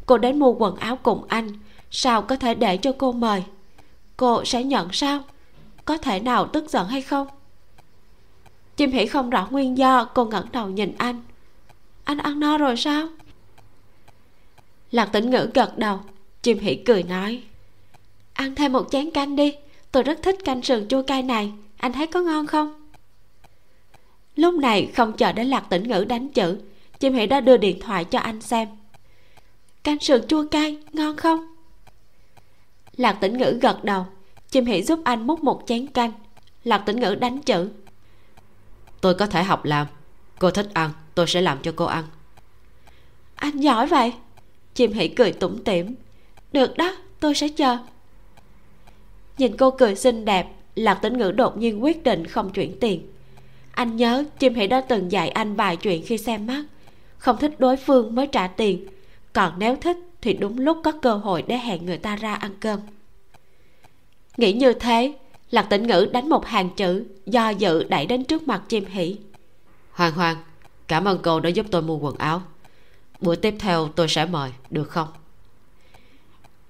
Cô 0.06 0.18
đến 0.18 0.38
mua 0.38 0.52
quần 0.52 0.76
áo 0.76 0.98
cùng 1.02 1.24
anh, 1.28 1.48
sao 1.90 2.22
có 2.22 2.36
thể 2.36 2.54
để 2.54 2.76
cho 2.76 2.92
cô 2.98 3.12
mời? 3.12 3.42
Cô 4.16 4.44
sẽ 4.44 4.64
nhận 4.64 4.88
sao? 4.92 5.22
Có 5.84 5.98
thể 5.98 6.20
nào 6.20 6.46
tức 6.46 6.70
giận 6.70 6.88
hay 6.88 7.02
không? 7.02 7.26
Chim 8.76 8.90
hỉ 8.90 9.06
không 9.06 9.30
rõ 9.30 9.48
nguyên 9.50 9.78
do, 9.78 10.04
cô 10.04 10.24
ngẩng 10.24 10.46
đầu 10.52 10.68
nhìn 10.68 10.94
anh. 10.98 11.22
Anh 12.04 12.18
ăn 12.18 12.40
no 12.40 12.58
rồi 12.58 12.76
sao? 12.76 13.08
Lạc 14.90 15.06
tĩnh 15.06 15.30
ngữ 15.30 15.50
gật 15.54 15.78
đầu. 15.78 16.00
Chim 16.42 16.58
hỉ 16.58 16.74
cười 16.74 17.02
nói, 17.02 17.42
ăn 18.32 18.54
thêm 18.54 18.72
một 18.72 18.86
chén 18.90 19.10
canh 19.10 19.36
đi 19.36 19.54
tôi 19.92 20.02
rất 20.02 20.18
thích 20.22 20.36
canh 20.44 20.62
sườn 20.62 20.88
chua 20.88 21.02
cay 21.02 21.22
này. 21.22 21.52
Anh 21.76 21.92
thấy 21.92 22.06
có 22.06 22.20
ngon 22.20 22.46
không? 22.46 22.88
Lúc 24.36 24.54
này 24.54 24.90
không 24.96 25.12
chờ 25.12 25.32
đến 25.32 25.46
lạc 25.46 25.64
tĩnh 25.70 25.88
ngữ 25.88 26.04
đánh 26.04 26.28
chữ 26.28 26.58
chim 27.00 27.14
hỉ 27.14 27.26
đã 27.26 27.40
đưa 27.40 27.56
điện 27.56 27.80
thoại 27.80 28.04
cho 28.04 28.18
anh 28.18 28.40
xem. 28.40 28.68
Canh 29.84 30.00
sườn 30.00 30.26
chua 30.28 30.44
cay 30.50 30.78
ngon 30.92 31.16
không? 31.16 31.54
Lạc 32.96 33.12
tĩnh 33.12 33.38
ngữ 33.38 33.58
gật 33.62 33.84
đầu. 33.84 34.06
Chim 34.50 34.66
hỉ 34.66 34.82
giúp 34.82 35.00
anh 35.04 35.26
múc 35.26 35.44
một 35.44 35.62
chén 35.66 35.86
canh. 35.86 36.12
Lạc 36.64 36.78
tĩnh 36.78 37.00
ngữ 37.00 37.14
đánh 37.14 37.42
chữ. 37.42 37.70
Tôi 39.00 39.14
có 39.14 39.26
thể 39.26 39.42
học 39.42 39.64
làm. 39.64 39.86
Cô 40.38 40.50
thích 40.50 40.68
ăn 40.74 40.90
tôi 41.14 41.26
sẽ 41.26 41.40
làm 41.40 41.58
cho 41.62 41.72
cô 41.76 41.84
ăn. 41.84 42.04
Anh 43.34 43.56
giỏi 43.56 43.86
vậy. 43.86 44.12
Chim 44.74 44.92
hỉ 44.92 45.08
cười 45.08 45.32
tủm 45.32 45.58
tỉm. 45.64 45.94
Được 46.52 46.76
đó 46.76 46.96
tôi 47.20 47.34
sẽ 47.34 47.48
chờ 47.48 47.78
nhìn 49.38 49.56
cô 49.56 49.70
cười 49.70 49.94
xinh 49.94 50.24
đẹp 50.24 50.46
lạc 50.74 50.94
tĩnh 50.94 51.18
ngữ 51.18 51.32
đột 51.32 51.56
nhiên 51.56 51.84
quyết 51.84 52.04
định 52.04 52.26
không 52.26 52.50
chuyển 52.50 52.80
tiền. 52.80 53.06
Anh 53.70 53.96
nhớ 53.96 54.24
chim 54.38 54.54
hỉ 54.54 54.66
đã 54.66 54.80
từng 54.80 55.12
dạy 55.12 55.28
anh 55.28 55.54
vài 55.54 55.76
chuyện 55.76 56.02
khi 56.06 56.18
xem 56.18 56.46
mắt. 56.46 56.64
Không 57.18 57.36
thích 57.36 57.60
đối 57.60 57.76
phương 57.76 58.14
mới 58.14 58.26
trả 58.26 58.46
tiền 58.46 58.86
còn 59.32 59.52
nếu 59.58 59.76
thích 59.76 59.96
thì 60.20 60.32
đúng 60.32 60.58
lúc 60.58 60.78
có 60.84 60.92
cơ 61.02 61.14
hội 61.14 61.42
để 61.46 61.58
hẹn 61.58 61.86
người 61.86 61.98
ta 61.98 62.16
ra 62.16 62.34
ăn 62.34 62.50
cơm. 62.60 62.80
Nghĩ 64.36 64.52
như 64.52 64.72
thế 64.72 65.14
lạc 65.50 65.62
tĩnh 65.62 65.86
ngữ 65.86 66.08
đánh 66.12 66.28
một 66.28 66.46
hàng 66.46 66.70
chữ 66.76 67.04
do 67.26 67.48
dự 67.48 67.84
đẩy 67.84 68.06
đến 68.06 68.24
trước 68.24 68.48
mặt 68.48 68.62
chim 68.68 68.84
hỉ 68.84 69.16
hoàng 69.90 70.12
hoàng 70.12 70.36
cảm 70.88 71.04
ơn 71.04 71.18
cô 71.22 71.40
đã 71.40 71.48
giúp 71.48 71.66
tôi 71.70 71.82
mua 71.82 71.96
quần 71.96 72.16
áo. 72.16 72.42
Bữa 73.20 73.34
tiếp 73.34 73.54
theo 73.58 73.88
tôi 73.88 74.08
sẽ 74.08 74.26
mời 74.26 74.50
được 74.70 74.90
không? 74.90 75.08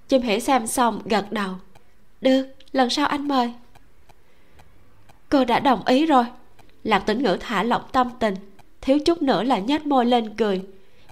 Chim 0.07 0.21
hỉ 0.21 0.39
xem 0.39 0.67
xong 0.67 1.01
gật 1.05 1.31
đầu. 1.31 1.55
Được 2.21 2.47
lần 2.71 2.89
sau 2.89 3.07
anh 3.07 3.27
mời. 3.27 3.53
Cô 5.29 5.45
đã 5.45 5.59
đồng 5.59 5.85
ý 5.85 6.05
rồi. 6.05 6.25
Lạc 6.83 6.99
tĩnh 6.99 7.23
ngữ 7.23 7.37
thả 7.39 7.63
lỏng 7.63 7.83
tâm 7.91 8.09
tình. 8.19 8.35
Thiếu 8.81 8.99
chút 8.99 9.21
nữa 9.21 9.43
là 9.43 9.59
nhếch 9.59 9.85
môi 9.85 10.05
lên 10.05 10.35
cười. 10.37 10.61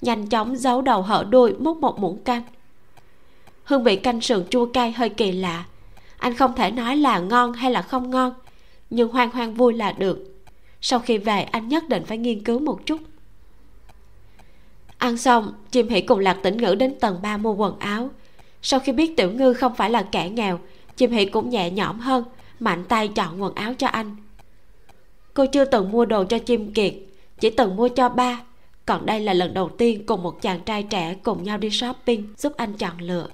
Nhanh 0.01 0.27
chóng 0.27 0.55
giấu 0.55 0.81
đầu 0.81 1.01
hở 1.01 1.25
đuôi, 1.29 1.53
múc 1.59 1.77
một 1.77 1.99
muỗng 1.99 2.23
canh. 2.23 2.41
Hương 3.63 3.83
vị 3.83 3.95
canh 3.95 4.21
sườn 4.21 4.47
chua 4.49 4.65
cay 4.65 4.91
hơi 4.91 5.09
kỳ 5.09 5.31
lạ. 5.31 5.65
Anh 6.17 6.33
không 6.33 6.55
thể 6.55 6.71
nói 6.71 6.95
là 6.95 7.19
ngon 7.19 7.53
hay 7.53 7.71
là 7.71 7.81
không 7.81 8.09
ngon, 8.09 8.33
nhưng 8.89 9.11
hoang 9.11 9.31
hoang 9.31 9.53
vui 9.53 9.73
là 9.73 9.91
được. 9.91 10.19
Sau 10.81 10.99
khi 10.99 11.17
về, 11.17 11.43
anh 11.43 11.67
nhất 11.67 11.89
định 11.89 12.05
phải 12.05 12.17
nghiên 12.17 12.43
cứu 12.43 12.59
một 12.59 12.85
chút. 12.85 13.01
Ăn 14.97 15.17
xong 15.17 15.53
chim 15.71 15.89
hỉ 15.89 16.01
cùng 16.01 16.19
lạc 16.19 16.37
tĩnh 16.43 16.57
ngữ 16.57 16.75
đến 16.75 16.99
tầng 16.99 17.19
3 17.21 17.37
mua 17.37 17.53
quần 17.53 17.79
áo. 17.79 18.09
Sau 18.61 18.79
khi 18.79 18.91
biết 18.91 19.17
tiểu 19.17 19.31
ngư 19.31 19.53
không 19.53 19.75
phải 19.75 19.89
là 19.89 20.03
kẻ 20.03 20.29
nghèo 20.29 20.59
chim 20.97 21.11
hỉ 21.11 21.25
cũng 21.25 21.49
nhẹ 21.49 21.71
nhõm 21.71 21.99
hơn, 21.99 22.23
mạnh 22.59 22.83
tay 22.89 23.07
chọn 23.07 23.41
quần 23.41 23.55
áo 23.55 23.73
cho 23.77 23.87
anh. 23.87 24.15
Cô 25.33 25.45
chưa 25.45 25.65
từng 25.65 25.91
mua 25.91 26.05
đồ 26.05 26.23
cho 26.23 26.39
chim 26.39 26.73
kiệt, 26.73 26.93
chỉ 27.39 27.49
từng 27.49 27.75
mua 27.75 27.87
cho 27.87 28.09
ba. 28.09 28.41
Còn 28.85 29.05
đây 29.05 29.19
là 29.19 29.33
lần 29.33 29.53
đầu 29.53 29.69
tiên 29.69 30.05
cùng 30.05 30.23
một 30.23 30.41
chàng 30.41 30.59
trai 30.65 30.83
trẻ 30.83 31.15
cùng 31.23 31.43
nhau 31.43 31.57
đi 31.57 31.69
shopping 31.69 32.33
giúp 32.37 32.53
anh 32.57 32.73
chọn 32.73 32.97
lựa. 32.97 33.27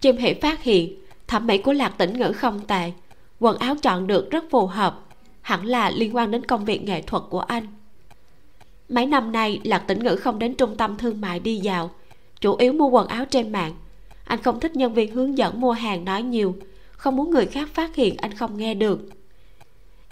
Chim 0.00 0.16
hỉ 0.16 0.34
phát 0.34 0.62
hiện, 0.62 0.94
thẩm 1.26 1.46
mỹ 1.46 1.58
của 1.58 1.72
lạc 1.72 1.94
tĩnh 1.98 2.18
ngữ 2.18 2.32
không 2.32 2.60
tệ, 2.60 2.92
quần 3.40 3.58
áo 3.58 3.76
chọn 3.82 4.06
được 4.06 4.30
rất 4.30 4.44
phù 4.50 4.66
hợp, 4.66 5.00
hẳn 5.40 5.66
là 5.66 5.90
liên 5.90 6.16
quan 6.16 6.30
đến 6.30 6.44
công 6.44 6.64
việc 6.64 6.84
nghệ 6.84 7.02
thuật 7.02 7.22
của 7.30 7.40
anh. 7.40 7.66
Mấy 8.88 9.06
năm 9.06 9.32
nay, 9.32 9.60
lạc 9.64 9.78
tĩnh 9.78 10.04
ngữ 10.04 10.16
không 10.16 10.38
đến 10.38 10.54
trung 10.54 10.76
tâm 10.76 10.96
thương 10.96 11.20
mại 11.20 11.40
đi 11.40 11.56
dạo, 11.56 11.90
chủ 12.40 12.56
yếu 12.56 12.72
mua 12.72 12.88
quần 12.88 13.08
áo 13.08 13.24
trên 13.24 13.52
mạng 13.52 13.72
anh 14.26 14.42
không 14.42 14.60
thích 14.60 14.76
nhân 14.76 14.94
viên 14.94 15.14
hướng 15.14 15.38
dẫn 15.38 15.60
mua 15.60 15.72
hàng 15.72 16.04
nói 16.04 16.22
nhiều. 16.22 16.56
Không 16.90 17.16
muốn 17.16 17.30
người 17.30 17.46
khác 17.46 17.68
phát 17.74 17.94
hiện 17.94 18.16
anh 18.16 18.34
không 18.34 18.56
nghe 18.56 18.74
được. 18.74 19.00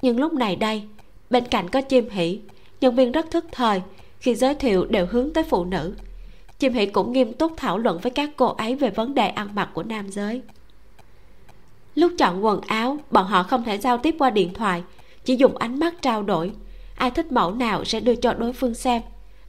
Nhưng 0.03 0.19
lúc 0.21 0.33
này 0.33 0.57
đây, 0.57 0.83
bên 1.31 1.45
cạnh 1.45 1.69
có 1.69 1.81
chim 1.81 2.09
hỉ 2.11 2.41
nhân 2.81 2.95
viên 2.95 3.13
rất 3.13 3.31
thức 3.31 3.45
thời 3.53 3.83
khi 4.21 4.35
giới 4.35 4.55
thiệu 4.55 4.85
đều 4.85 5.07
hướng 5.11 5.33
tới 5.33 5.45
phụ 5.45 5.65
nữ. 5.65 5.95
Chim 6.59 6.73
hỉ 6.73 6.87
cũng 6.87 7.13
nghiêm 7.13 7.33
túc 7.33 7.53
thảo 7.57 7.79
luận 7.79 7.99
với 8.03 8.11
các 8.11 8.31
cô 8.37 8.47
ấy 8.47 8.75
về 8.75 8.91
vấn 8.91 9.15
đề 9.15 9.29
ăn 9.29 9.49
mặc 9.55 9.71
của 9.75 9.83
nam 9.83 10.09
giới. 10.09 10.43
Lúc 11.95 12.13
chọn 12.19 12.45
quần 12.45 12.61
áo, 12.61 12.99
bọn 13.11 13.27
họ 13.27 13.43
không 13.43 13.65
thể 13.65 13.79
giao 13.79 13.99
tiếp 13.99 14.15
qua 14.19 14.31
điện 14.31 14.55
thoại, 14.55 14.83
chỉ 15.25 15.37
dùng 15.37 15.57
ánh 15.57 15.79
mắt 15.79 15.95
trao 16.03 16.23
đổi. 16.23 16.53
Ai 16.97 17.11
thích 17.11 17.33
mẫu 17.33 17.55
nào 17.55 17.85
sẽ 17.85 18.01
đưa 18.01 18.15
cho 18.15 18.33
đối 18.33 18.53
phương 18.53 18.75
xem. 18.75 19.03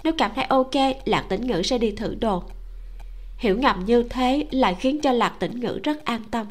Nếu 0.04 0.14
cảm 0.18 0.32
thấy 0.36 0.44
ok, 0.44 0.76
lạc 1.06 1.26
tĩnh 1.30 1.48
ngữ 1.48 1.62
sẽ 1.62 1.78
đi 1.78 1.92
thử 1.92 2.16
đồ 2.16 2.44
hiểu 3.38 3.58
ngầm 3.58 3.86
như 3.86 4.04
thế 4.04 4.48
lại 4.52 4.76
khiến 4.80 5.02
cho 5.02 5.12
lạc 5.12 5.36
tĩnh 5.40 5.60
ngữ 5.60 5.80
rất 5.84 6.06
an 6.06 6.22
tâm. 6.32 6.48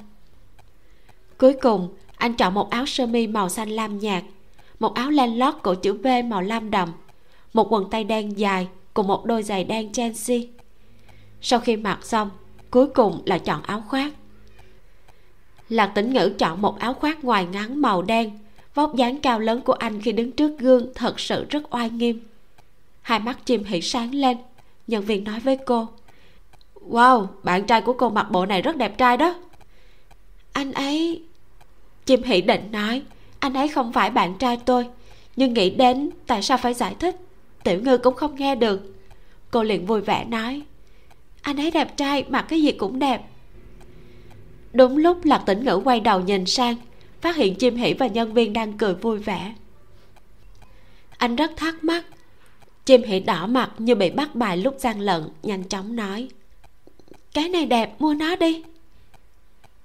Cuối 1.38 1.54
cùng, 1.62 1.88
anh 2.16 2.34
chọn 2.34 2.54
một 2.54 2.70
áo 2.70 2.86
sơ 2.86 3.06
mi 3.06 3.26
màu 3.26 3.48
xanh 3.48 3.68
lam 3.68 3.98
nhạt, 3.98 4.24
một 4.80 4.94
áo 4.94 5.10
len 5.10 5.38
lót 5.38 5.54
cổ 5.62 5.74
chữ 5.74 5.92
v 5.92 6.06
màu 6.24 6.42
lam 6.42 6.70
đậm, 6.70 6.92
một 7.52 7.72
quần 7.72 7.90
tây 7.90 8.04
đen 8.04 8.38
dài 8.38 8.68
cùng 8.94 9.06
một 9.06 9.24
đôi 9.24 9.42
giày 9.42 9.64
đen 9.64 9.92
chelsea 9.92 10.38
sau 11.46 11.60
khi 11.60 11.76
mặc 11.76 11.98
xong, 12.02 12.30
cuối 12.70 12.86
cùng 12.86 13.22
là 13.26 13.38
chọn 13.38 13.62
áo 13.62 13.80
khoác. 13.88 14.12
Lạc 15.68 15.86
tĩnh 15.86 16.12
ngữ 16.12 16.34
chọn 16.38 16.62
một 16.62 16.78
áo 16.78 16.94
khoác 16.94 17.24
ngoài 17.24 17.46
ngắn 17.46 17.82
màu 17.82 18.02
đen, 18.02 18.38
vóc 18.74 18.94
dáng 18.96 19.20
cao 19.20 19.40
lớn 19.40 19.60
của 19.60 19.72
anh 19.72 20.00
khi 20.00 20.12
đứng 20.12 20.32
trước 20.32 20.58
gương 20.58 20.92
thật 20.94 21.20
sự 21.20 21.46
rất 21.50 21.74
oai 21.74 21.90
nghiêm. 21.90 22.20
Hai 23.02 23.18
mắt 23.18 23.46
chim 23.46 23.64
hỉ 23.64 23.80
sáng 23.80 24.14
lên, 24.14 24.36
nhân 24.86 25.04
viên 25.04 25.24
nói 25.24 25.40
với 25.40 25.58
cô 25.66 25.88
wow, 26.88 27.26
bạn 27.42 27.64
trai 27.64 27.80
của 27.80 27.92
cô 27.92 28.10
mặc 28.10 28.30
bộ 28.30 28.46
này 28.46 28.62
rất 28.62 28.76
đẹp 28.76 28.98
trai 28.98 29.16
đó. 29.16 29.34
Anh 30.52 30.72
ấy 30.72 31.22
chim 32.06 32.22
hỉ 32.22 32.40
định 32.40 32.72
nói, 32.72 33.02
anh 33.38 33.54
ấy 33.54 33.68
không 33.68 33.92
phải 33.92 34.10
bạn 34.10 34.34
trai 34.38 34.56
tôi, 34.56 34.86
nhưng 35.36 35.54
nghĩ 35.54 35.70
đến 35.70 36.10
tại 36.26 36.42
sao 36.42 36.58
phải 36.58 36.74
giải 36.74 36.94
thích, 36.98 37.16
tiểu 37.64 37.80
ngư 37.80 37.98
cũng 37.98 38.14
không 38.14 38.34
nghe 38.34 38.54
được. 38.54 38.94
Cô 39.50 39.62
liền 39.62 39.86
vui 39.86 40.00
vẻ 40.00 40.24
nói, 40.24 40.62
anh 41.42 41.56
ấy 41.56 41.70
đẹp 41.70 41.96
trai, 41.96 42.24
mặc 42.28 42.46
cái 42.48 42.62
gì 42.62 42.72
cũng 42.72 42.98
đẹp. 42.98 43.22
Đúng 44.72 44.96
lúc 44.96 45.24
lạc 45.24 45.42
tĩnh 45.46 45.64
ngữ 45.64 45.80
quay 45.84 46.00
đầu 46.00 46.20
nhìn 46.20 46.46
sang, 46.46 46.76
phát 47.20 47.36
hiện 47.36 47.54
chim 47.54 47.76
hỉ 47.76 47.94
và 47.94 48.06
nhân 48.06 48.34
viên 48.34 48.52
đang 48.52 48.72
cười 48.72 48.94
vui 48.94 49.18
vẻ. 49.18 49.54
Anh 51.18 51.36
rất 51.36 51.56
thắc 51.56 51.84
mắc 51.84 52.04
chim 52.84 53.02
hỉ 53.02 53.20
đỏ 53.20 53.46
mặt 53.46 53.70
như 53.78 53.94
bị 53.94 54.10
bắt 54.10 54.34
bài 54.34 54.56
lúc 54.56 54.76
gian 54.78 55.00
lận, 55.00 55.22
nhanh 55.42 55.64
chóng 55.64 55.96
nói 55.96 56.28
cái 57.34 57.48
này 57.48 57.66
đẹp, 57.66 58.00
mua 58.00 58.14
nó 58.14 58.36
đi. 58.36 58.62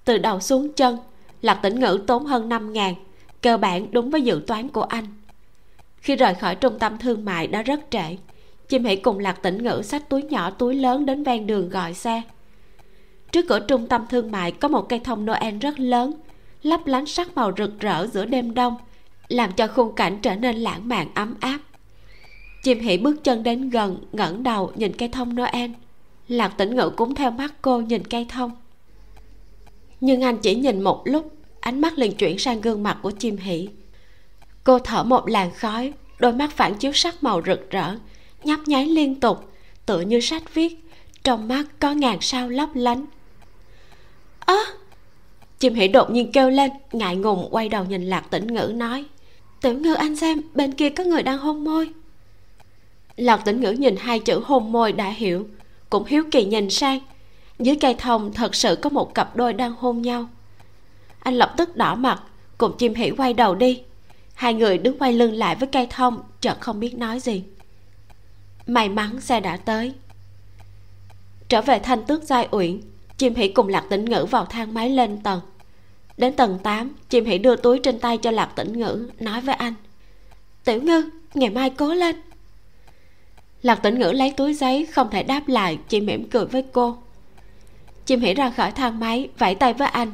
Từ 0.06 0.18
đầu 0.18 0.40
xuống 0.40 0.74
chân, 0.74 0.98
lạc 1.42 1.56
tĩnh 1.56 1.80
ngữ 1.80 2.04
tốn 2.08 2.26
hơn 2.26 2.50
năm 2.50 2.74
ngàn, 2.74 2.96
cơ 3.42 3.58
bản 3.58 3.92
đúng 3.92 4.10
với 4.10 4.22
dự 4.22 4.42
toán 4.48 4.70
của 4.70 4.84
anh. 4.84 5.06
Khi 5.98 6.16
rời 6.16 6.34
khỏi 6.34 6.56
trung 6.56 6.80
tâm 6.80 6.98
thương 6.98 7.26
mại 7.26 7.48
đã 7.48 7.62
rất 7.62 7.80
trễ, 7.90 8.18
chim 8.68 8.86
hãy 8.86 8.96
cùng 8.96 9.20
lạc 9.20 9.42
tĩnh 9.42 9.64
ngữ 9.64 9.82
xách 9.84 10.10
túi 10.10 10.24
nhỏ 10.24 10.50
túi 10.50 10.76
lớn 10.76 11.06
đến 11.06 11.24
ven 11.24 11.48
đường 11.48 11.70
gọi 11.70 11.94
xe. 11.94 12.22
Trước 13.32 13.46
cửa 13.50 13.60
trung 13.60 13.88
tâm 13.88 14.06
thương 14.10 14.32
mại 14.32 14.52
có 14.52 14.68
một 14.68 14.90
cây 14.90 15.00
thông 15.00 15.26
noel 15.26 15.58
rất 15.58 15.80
lớn, 15.80 16.12
lấp 16.62 16.88
lánh 16.88 17.06
sắc 17.06 17.36
màu 17.36 17.52
rực 17.58 17.80
rỡ 17.80 18.08
giữa 18.08 18.26
đêm 18.26 18.54
đông, 18.54 18.76
làm 19.28 19.52
cho 19.52 19.68
khung 19.68 19.96
cảnh 19.96 20.20
trở 20.22 20.36
nên 20.36 20.56
lãng 20.56 20.88
mạn 20.88 21.08
ấm 21.14 21.36
áp. 21.40 21.60
Chim 22.64 22.80
hỉ 22.80 22.98
bước 22.98 23.24
chân 23.24 23.44
đến 23.44 23.70
gần, 23.70 23.98
ngẩng 24.12 24.44
đầu 24.44 24.72
nhìn 24.76 24.94
cây 24.94 25.10
thông 25.10 25.36
noel 25.36 25.72
lạc 26.30 26.58
tĩnh 26.58 26.76
ngự 26.76 26.90
cũng 26.90 27.16
theo 27.16 27.32
mắt 27.32 27.54
cô 27.62 27.82
nhìn 27.82 28.08
cây 28.08 28.26
thông. 28.30 28.52
Nhưng 30.02 30.22
anh 30.22 30.38
chỉ 30.38 30.56
nhìn 30.56 30.82
một 30.82 31.02
lúc 31.06 31.34
ánh 31.60 31.82
mắt 31.82 31.98
liền 31.98 32.16
chuyển 32.16 32.40
sang 32.40 32.62
gương 32.62 32.84
mặt 32.84 32.98
của 33.02 33.12
chim 33.12 33.38
hỉ 33.38 33.70
cô 34.64 34.80
thở 34.80 35.04
một 35.04 35.28
làn 35.28 35.52
khói 35.52 35.94
đôi 36.20 36.34
mắt 36.34 36.52
phản 36.52 36.74
chiếu 36.76 36.92
sắc 36.94 37.24
màu 37.24 37.42
rực 37.46 37.70
rỡ 37.70 37.96
nhấp 38.44 38.60
nháy 38.66 38.86
liên 38.86 39.20
tục 39.20 39.52
tựa 39.86 40.02
như 40.02 40.20
sách 40.20 40.54
viết 40.54 40.86
trong 41.24 41.48
mắt 41.48 41.64
có 41.80 41.92
ngàn 41.94 42.18
sao 42.22 42.50
lấp 42.50 42.70
lánh. 42.74 43.06
Ớ 44.40 44.56
à, 44.56 44.74
chim 45.60 45.74
hỉ 45.74 45.88
đột 45.88 46.12
nhiên 46.12 46.32
kêu 46.32 46.50
lên 46.50 46.72
ngại 46.92 47.16
ngùng 47.16 47.48
quay 47.52 47.70
đầu 47.70 47.86
nhìn 47.86 48.04
lạc 48.04 48.26
tĩnh 48.30 48.48
ngữ 48.48 48.72
nói 48.76 49.06
tiểu 49.62 49.74
ngư 49.74 49.94
anh 49.94 50.16
xem 50.16 50.42
bên 50.56 50.72
kia 50.72 50.90
có 50.90 51.04
người 51.04 51.24
đang 51.24 51.38
hôn 51.38 51.64
môi. 51.64 51.90
Lạc 53.16 53.38
tĩnh 53.46 53.62
ngữ 53.62 53.72
nhìn 53.72 53.96
hai 53.98 54.20
chữ 54.20 54.42
hôn 54.46 54.72
môi 54.72 54.92
đã 54.92 55.10
hiểu 55.10 55.48
cũng 55.90 56.06
hiếu 56.06 56.24
kỳ 56.32 56.46
nhìn 56.46 56.70
sang. 56.70 57.00
Dưới 57.60 57.76
cây 57.76 57.96
thông 57.98 58.34
thật 58.34 58.56
sự 58.56 58.76
có 58.76 58.90
một 58.90 59.14
cặp 59.16 59.36
đôi 59.36 59.54
đang 59.54 59.76
hôn 59.80 60.02
nhau. 60.02 60.30
Anh 61.20 61.34
lập 61.34 61.54
tức 61.58 61.76
đỏ 61.76 61.96
mặt, 61.96 62.24
cùng 62.58 62.78
chim 62.78 62.94
hỉ 62.94 63.10
quay 63.10 63.34
đầu 63.34 63.56
đi. 63.56 63.82
Hai 64.34 64.54
người 64.54 64.78
đứng 64.78 64.98
quay 65.00 65.14
lưng 65.14 65.34
lại 65.34 65.56
với 65.56 65.70
cây 65.72 65.88
thông, 65.90 66.24
chợt 66.42 66.58
không 66.60 66.80
biết 66.80 66.98
nói 66.98 67.20
gì. 67.20 67.44
May 68.68 68.90
mắn 68.90 69.22
xe 69.22 69.40
đã 69.40 69.58
tới. 69.58 69.94
Trở 71.50 71.62
về 71.62 71.80
thanh 71.80 72.04
tước 72.04 72.24
giai 72.24 72.48
uyển, 72.52 72.82
chim 73.18 73.36
hỉ 73.36 73.48
cùng 73.48 73.68
lạc 73.68 73.86
tĩnh 73.90 74.06
ngữ 74.06 74.26
vào 74.32 74.46
thang 74.46 74.74
máy 74.74 74.90
lên 74.90 75.18
tầng. 75.18 75.40
Đến 76.18 76.36
tầng 76.36 76.60
8 76.64 76.96
chim 77.10 77.26
hỉ 77.26 77.38
đưa 77.38 77.56
túi 77.56 77.80
trên 77.80 78.00
tay 78.00 78.18
cho 78.18 78.32
lạc 78.32 78.50
tĩnh 78.56 78.80
ngữ, 78.80 79.10
nói 79.20 79.42
với 79.42 79.56
anh. 79.56 79.74
Tiểu 80.64 80.82
ngư, 80.82 81.10
ngày 81.34 81.50
mai 81.50 81.70
cố 81.70 81.94
lên 81.94 82.16
lạc 83.62 83.76
tĩnh 83.76 84.00
ngữ 84.00 84.12
lấy 84.12 84.32
túi 84.32 84.54
giấy, 84.54 84.86
không 84.86 85.10
thể 85.10 85.24
đáp 85.24 85.48
lại, 85.48 85.80
chỉ 85.90 86.02
mỉm 86.02 86.30
cười 86.30 86.46
với 86.46 86.64
cô. 86.72 86.98
Chim 88.06 88.20
hỉ 88.20 88.34
ra 88.34 88.50
khỏi 88.50 88.72
thang 88.72 89.00
máy, 89.00 89.30
vẫy 89.38 89.56
tay 89.56 89.74
với 89.74 89.88
anh. 89.88 90.12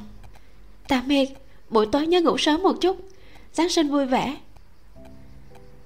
Tạm 0.87 1.07
biệt 1.07 1.29
buổi 1.69 1.85
tối 1.85 2.07
nhớ 2.07 2.21
ngủ 2.21 2.37
sớm 2.37 2.63
một 2.63 2.81
chút. 2.81 2.97
Giáng 3.53 3.69
sinh 3.69 3.87
vui 3.87 4.05
vẻ. 4.05 4.35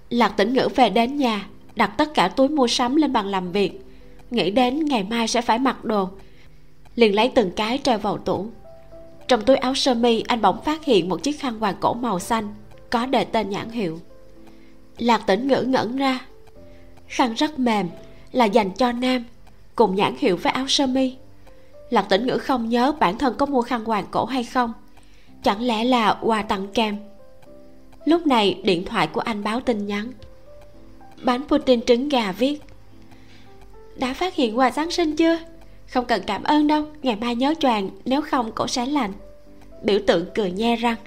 Lạc 0.10 0.30
tĩnh 0.30 0.54
ngữ 0.54 0.68
về 0.76 0.90
đến 0.90 1.18
nhà, 1.18 1.48
đặt 1.76 1.88
tất 1.98 2.14
cả 2.14 2.28
túi 2.28 2.48
mua 2.50 2.68
sắm 2.68 2.96
lên 2.96 3.14
bàn 3.14 3.28
làm 3.28 3.52
việc. 3.52 3.82
Nghĩ 4.32 4.52
đến 4.52 4.86
ngày 4.86 5.04
mai 5.04 5.28
sẽ 5.28 5.42
phải 5.42 5.60
mặc 5.60 5.86
đồ. 5.86 6.10
Liền 6.96 7.16
lấy 7.16 7.32
từng 7.36 7.52
cái 7.52 7.80
treo 7.84 7.98
vào 7.98 8.18
tủ. 8.18 8.48
Trong 9.28 9.42
túi 9.42 9.56
áo 9.56 9.76
sơ 9.76 9.94
mi, 9.94 10.24
anh 10.28 10.42
bỗng 10.42 10.64
phát 10.64 10.86
hiện 10.86 11.10
một 11.10 11.24
chiếc 11.24 11.40
khăn 11.40 11.60
quàng 11.60 11.76
cổ 11.80 11.94
màu 11.94 12.20
xanh, 12.20 12.56
có 12.90 13.06
đề 13.06 13.24
tên 13.24 13.50
nhãn 13.50 13.70
hiệu. 13.70 14.00
Lạc 14.98 15.28
tĩnh 15.28 15.48
ngữ 15.48 15.62
ngẩn 15.62 15.98
ra 15.98 16.20
khăn 17.10 17.34
rất 17.34 17.60
mềm, 17.60 17.90
là 18.32 18.46
dành 18.46 18.72
cho 18.72 18.92
nam, 18.92 19.24
cùng 19.76 19.96
nhãn 19.96 20.16
hiệu 20.18 20.38
với 20.38 20.52
áo 20.52 20.68
sơ 20.68 20.88
mi. 20.88 21.16
Lạc 21.90 22.02
tĩnh 22.10 22.28
ngữ 22.28 22.38
không 22.38 22.70
nhớ 22.70 22.92
bản 23.00 23.18
thân 23.18 23.36
có 23.38 23.46
mua 23.46 23.62
khăn 23.62 23.86
quàng 23.86 24.06
cổ 24.12 24.26
hay 24.26 24.44
không. 24.44 24.74
Chẳng 25.44 25.62
lẽ 25.62 25.84
là 25.84 26.18
quà 26.22 26.42
tặng 26.42 26.68
kèm? 26.74 26.98
Lúc 28.06 28.28
này, 28.28 28.62
điện 28.64 28.86
thoại 28.86 29.08
của 29.08 29.22
anh 29.22 29.44
báo 29.44 29.60
tin 29.60 29.88
nhắn. 29.88 30.12
Bánh 31.24 31.44
pudding 31.48 31.82
trứng 31.82 32.10
gà 32.10 32.32
viết. 32.32 32.62
Đã 33.96 34.14
phát 34.14 34.36
hiện 34.36 34.58
quà 34.58 34.72
giáng 34.72 34.92
sinh 34.92 35.16
chưa? 35.16 35.40
Không 35.88 36.06
cần 36.06 36.22
cảm 36.28 36.44
ơn 36.44 36.68
đâu, 36.68 36.86
ngày 37.04 37.16
mai 37.16 37.36
nhớ 37.36 37.54
choàng, 37.60 37.90
nếu 38.06 38.22
không 38.22 38.52
cổ 38.52 38.68
sẽ 38.68 38.86
lạnh 38.86 39.12
biểu 39.82 40.00
tượng 40.08 40.26
cười 40.36 40.52
nhe 40.52 40.76
răng. 40.76 40.98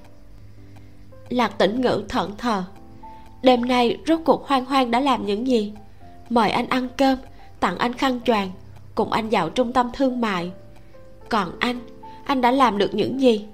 Lạc 1.28 1.58
tĩnh 1.58 1.80
ngữ 1.80 2.04
thận 2.08 2.32
thờ. 2.38 2.64
Đêm 3.42 3.64
nay 3.64 3.98
rốt 4.06 4.20
cuộc 4.24 4.46
hoang 4.46 4.64
hoang 4.64 4.90
đã 4.90 5.00
làm 5.00 5.26
những 5.26 5.46
gì? 5.46 5.72
Mời 6.34 6.50
anh 6.50 6.66
ăn 6.68 6.88
cơm, 6.96 7.18
tặng 7.60 7.78
anh 7.78 7.92
khăn 7.92 8.20
choàng, 8.24 8.50
cùng 8.94 9.12
anh 9.12 9.28
vào 9.30 9.50
trung 9.50 9.72
tâm 9.72 9.90
thương 9.92 10.20
mại. 10.20 10.50
Còn 11.28 11.52
anh 11.58 11.80
anh 12.24 12.40
đã 12.40 12.50
làm 12.50 12.78
được 12.78 12.94
những 12.94 13.20
gì? 13.20 13.46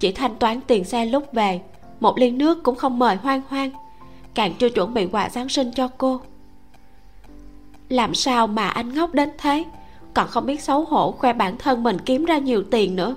Chỉ 0.00 0.12
thanh 0.12 0.36
toán 0.36 0.60
tiền 0.60 0.84
xe 0.84 1.06
lúc 1.06 1.32
về, 1.32 1.60
một 2.00 2.18
ly 2.18 2.30
nước 2.30 2.62
cũng 2.62 2.76
không 2.76 2.98
mời 2.98 3.16
hoang 3.16 3.42
hoang. 3.48 3.70
Càng 4.34 4.54
chưa 4.58 4.68
chuẩn 4.68 4.94
bị 4.94 5.06
quà 5.06 5.28
giáng 5.30 5.48
sinh 5.48 5.72
cho 5.72 5.88
cô. 5.98 6.20
Làm 7.88 8.14
sao 8.14 8.46
mà 8.46 8.68
anh 8.68 8.94
ngốc 8.94 9.14
đến 9.14 9.30
thế? 9.38 9.64
Còn 10.14 10.28
không 10.28 10.46
biết 10.46 10.62
xấu 10.62 10.84
hổ 10.84 11.12
khoe 11.12 11.32
bản 11.32 11.58
thân 11.58 11.82
mình 11.82 11.98
kiếm 11.98 12.24
ra 12.24 12.38
nhiều 12.38 12.62
tiền 12.70 12.96
nữa. 12.96 13.16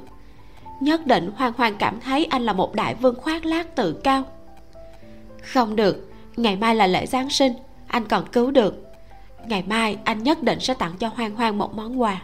Nhất 0.79 1.07
định 1.07 1.31
hoang 1.35 1.53
hoang 1.57 1.75
cảm 1.77 1.99
thấy 1.99 2.25
anh 2.25 2.41
là 2.41 2.53
một 2.53 2.75
đại 2.75 2.95
vương 2.95 3.15
khoác 3.15 3.45
lác 3.45 3.75
tự 3.75 3.93
cao. 3.93 4.23
Không 5.41 5.75
được, 5.75 6.09
ngày 6.37 6.55
mai 6.55 6.75
là 6.75 6.87
lễ 6.87 7.05
giáng 7.05 7.29
sinh, 7.29 7.53
anh 7.87 8.07
còn 8.07 8.25
cứu 8.31 8.51
được 8.51 8.92
ngày 9.47 9.63
mai, 9.67 9.97
anh 10.03 10.23
nhất 10.23 10.43
định 10.43 10.59
sẽ 10.59 10.73
tặng 10.73 10.97
cho 10.99 11.07
hoang 11.15 11.35
hoang 11.35 11.57
một 11.57 11.73
món 11.75 12.01
quà. 12.01 12.21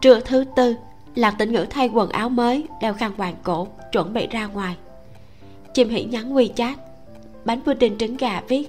Trưa 0.00 0.20
thứ 0.20 0.44
tư 0.56 0.76
lạc 1.14 1.34
tĩnh 1.38 1.52
ngữ 1.52 1.66
thay 1.70 1.88
quần 1.88 2.10
áo 2.10 2.28
mới 2.28 2.66
đeo 2.80 2.94
khăn 2.94 3.12
quàng 3.16 3.34
cổ, 3.42 3.66
chuẩn 3.92 4.12
bị 4.12 4.26
ra 4.26 4.46
ngoài. 4.46 4.76
Chim 5.74 5.88
hỉ 5.88 6.04
nhắn 6.04 6.36
quy 6.36 6.50
chát 6.56 6.78
bánh 7.44 7.60
pudding 7.60 7.98
trứng 7.98 8.16
gà 8.16 8.40
viết. 8.48 8.68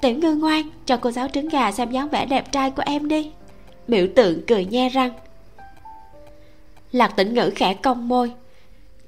Tiểu 0.00 0.14
ngư 0.14 0.34
ngoan, 0.34 0.68
cho 0.86 0.96
cô 0.96 1.10
giáo 1.10 1.28
trứng 1.28 1.48
gà 1.48 1.72
xem 1.72 1.90
dáng 1.90 2.08
vẻ 2.08 2.26
đẹp 2.26 2.52
trai 2.52 2.70
của 2.70 2.82
em 2.86 3.08
đi. 3.08 3.30
Biểu 3.88 4.06
tượng 4.16 4.46
cười 4.46 4.64
nhe 4.64 4.88
răng. 4.88 5.10
Lạc 6.92 7.16
tĩnh 7.16 7.34
ngữ 7.34 7.50
khẽ 7.54 7.74
cong 7.74 8.08
môi, 8.08 8.32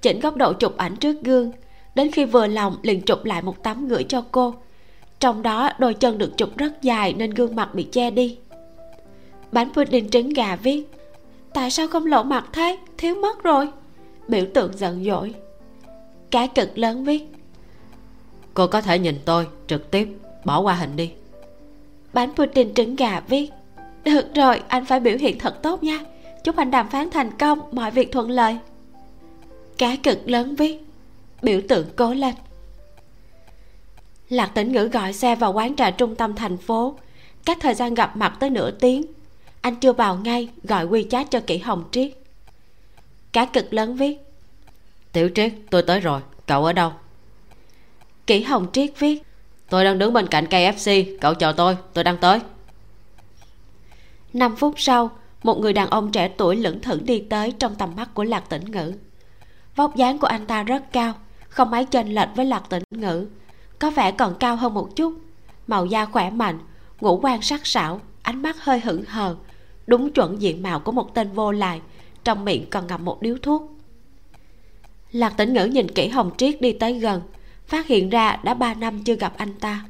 chỉnh 0.02 0.20
góc 0.20 0.36
độ 0.36 0.52
chụp 0.52 0.76
ảnh 0.76 0.96
trước 0.96 1.16
gương. 1.22 1.52
Đến 1.94 2.10
khi 2.10 2.24
vừa 2.24 2.46
lòng 2.46 2.76
liền 2.82 3.00
chụp 3.00 3.24
lại 3.24 3.42
một 3.42 3.62
tấm 3.62 3.88
gửi 3.88 4.04
cho 4.04 4.24
cô 4.32 4.54
trong 5.20 5.42
đó 5.42 5.70
đôi 5.78 5.94
chân 5.94 6.18
được 6.18 6.36
chụp 6.36 6.56
rất 6.56 6.82
dài 6.82 7.12
nên 7.12 7.30
gương 7.30 7.56
mặt 7.56 7.74
bị 7.74 7.82
che 7.92 8.10
đi. 8.10 8.38
Bánh 9.52 9.72
pudding 9.72 10.10
trứng 10.10 10.28
gà 10.28 10.56
viết 10.56 10.90
tại 11.54 11.70
sao 11.70 11.88
không 11.88 12.06
lộ 12.06 12.22
mặt 12.22 12.44
thế? 12.52 12.78
Thiếu 12.98 13.14
mất 13.14 13.42
rồi. 13.42 13.68
Biểu 14.28 14.44
tượng 14.54 14.78
giận 14.78 15.04
dỗi. 15.04 15.34
Cái 16.30 16.48
cực 16.48 16.78
lớn 16.78 17.04
viết 17.04 17.32
cô 18.54 18.66
có 18.66 18.80
thể 18.80 18.98
nhìn 18.98 19.18
tôi 19.24 19.46
trực 19.66 19.90
tiếp 19.90 20.08
bỏ 20.44 20.60
qua 20.60 20.74
hình 20.74 20.96
đi. 20.96 21.12
Bánh 22.12 22.34
pudding 22.34 22.74
trứng 22.74 22.96
gà 22.96 23.20
viết 23.20 23.50
được 24.04 24.34
rồi 24.34 24.62
anh 24.68 24.84
phải 24.84 25.00
biểu 25.00 25.16
hiện 25.16 25.38
thật 25.38 25.62
tốt 25.62 25.82
nha. 25.82 25.98
Chúc 26.44 26.56
anh 26.56 26.70
đàm 26.70 26.88
phán 26.88 27.10
thành 27.10 27.30
công 27.38 27.60
mọi 27.72 27.90
việc 27.90 28.12
thuận 28.12 28.30
lợi. 28.30 28.58
Cá 29.78 29.96
cực 30.02 30.28
lớn 30.28 30.54
viết 30.54 30.84
biểu 31.42 31.60
tượng 31.68 31.86
cố 31.96 32.14
lên 32.14 32.34
lạc 34.28 34.46
tĩnh 34.54 34.72
ngữ 34.72 34.88
gọi 34.92 35.12
xe 35.12 35.36
vào 35.36 35.52
quán 35.52 35.76
trà 35.76 35.90
trung 35.90 36.14
tâm 36.14 36.34
thành 36.34 36.56
phố. 36.56 36.98
Cách 37.44 37.58
thời 37.60 37.74
gian 37.74 37.94
gặp 37.94 38.16
mặt 38.16 38.36
tới 38.40 38.50
nửa 38.50 38.70
tiếng 38.70 39.02
anh 39.60 39.76
chưa 39.76 39.92
vào 39.92 40.16
ngay 40.16 40.48
gọi 40.64 40.84
quy 40.84 41.06
chat 41.10 41.30
cho 41.30 41.40
kỹ 41.46 41.58
hồng 41.58 41.84
triết. 41.90 42.12
Cá 43.32 43.44
cực 43.44 43.72
lớn 43.72 43.96
viết 43.96 44.18
tiểu 45.12 45.30
triết 45.34 45.52
tôi 45.70 45.82
tới 45.82 46.00
rồi 46.00 46.20
cậu 46.46 46.64
ở 46.64 46.72
đâu? 46.72 46.92
Kỹ 48.26 48.42
hồng 48.42 48.66
triết 48.72 48.90
viết 48.98 49.22
tôi 49.68 49.84
đang 49.84 49.98
đứng 49.98 50.12
bên 50.12 50.26
cạnh 50.26 50.46
cây 50.46 50.72
fc 50.72 51.18
cậu 51.20 51.34
chờ 51.34 51.52
tôi 51.52 51.76
tôi 51.92 52.04
đang 52.04 52.16
tới. 52.16 52.40
5 54.32 54.56
phút 54.56 54.74
sau 54.76 55.10
một 55.42 55.58
người 55.60 55.72
đàn 55.72 55.90
ông 55.90 56.12
trẻ 56.12 56.28
tuổi 56.28 56.56
lững 56.56 56.80
thững 56.80 57.04
đi 57.04 57.20
tới 57.30 57.52
trong 57.58 57.74
tầm 57.74 57.96
mắt 57.96 58.14
của 58.14 58.24
lạc 58.24 58.48
tĩnh 58.48 58.64
ngữ. 58.64 58.92
Vóc 59.76 59.96
dáng 59.96 60.18
của 60.18 60.26
anh 60.26 60.46
ta 60.46 60.62
rất 60.62 60.92
cao 60.92 61.14
không 61.48 61.70
mấy 61.70 61.84
chênh 61.84 62.14
lệch 62.14 62.28
với 62.36 62.46
lạc 62.46 62.62
tĩnh 62.68 62.82
ngữ 62.90 63.26
có 63.78 63.90
vẻ 63.90 64.12
còn 64.12 64.34
cao 64.40 64.56
hơn 64.56 64.74
một 64.74 64.96
chút. 64.96 65.14
Màu 65.66 65.86
da 65.86 66.04
khỏe 66.04 66.30
mạnh, 66.30 66.58
ngũ 67.00 67.20
quan 67.22 67.42
sắc 67.42 67.66
sảo, 67.66 68.00
ánh 68.22 68.42
mắt 68.42 68.56
hơi 68.64 68.80
hững 68.80 69.04
hờ. 69.04 69.36
Đúng 69.86 70.12
chuẩn 70.12 70.42
diện 70.42 70.62
mạo 70.62 70.80
của 70.80 70.92
một 70.92 71.14
tên 71.14 71.32
vô 71.32 71.52
lại, 71.52 71.80
trong 72.24 72.44
miệng 72.44 72.70
còn 72.70 72.86
ngậm 72.86 73.04
một 73.04 73.22
điếu 73.22 73.36
thuốc. 73.42 73.72
Lạc 75.12 75.36
tĩnh 75.36 75.54
ngữ 75.54 75.64
nhìn 75.64 75.90
kỹ 75.90 76.08
hồng 76.08 76.30
triết 76.36 76.60
đi 76.60 76.72
tới 76.72 76.98
gần, 76.98 77.22
phát 77.66 77.86
hiện 77.86 78.10
ra 78.10 78.36
đã 78.42 78.54
ba 78.54 78.74
năm 78.74 79.04
chưa 79.04 79.14
gặp 79.14 79.32
anh 79.36 79.54
ta. 79.54 79.84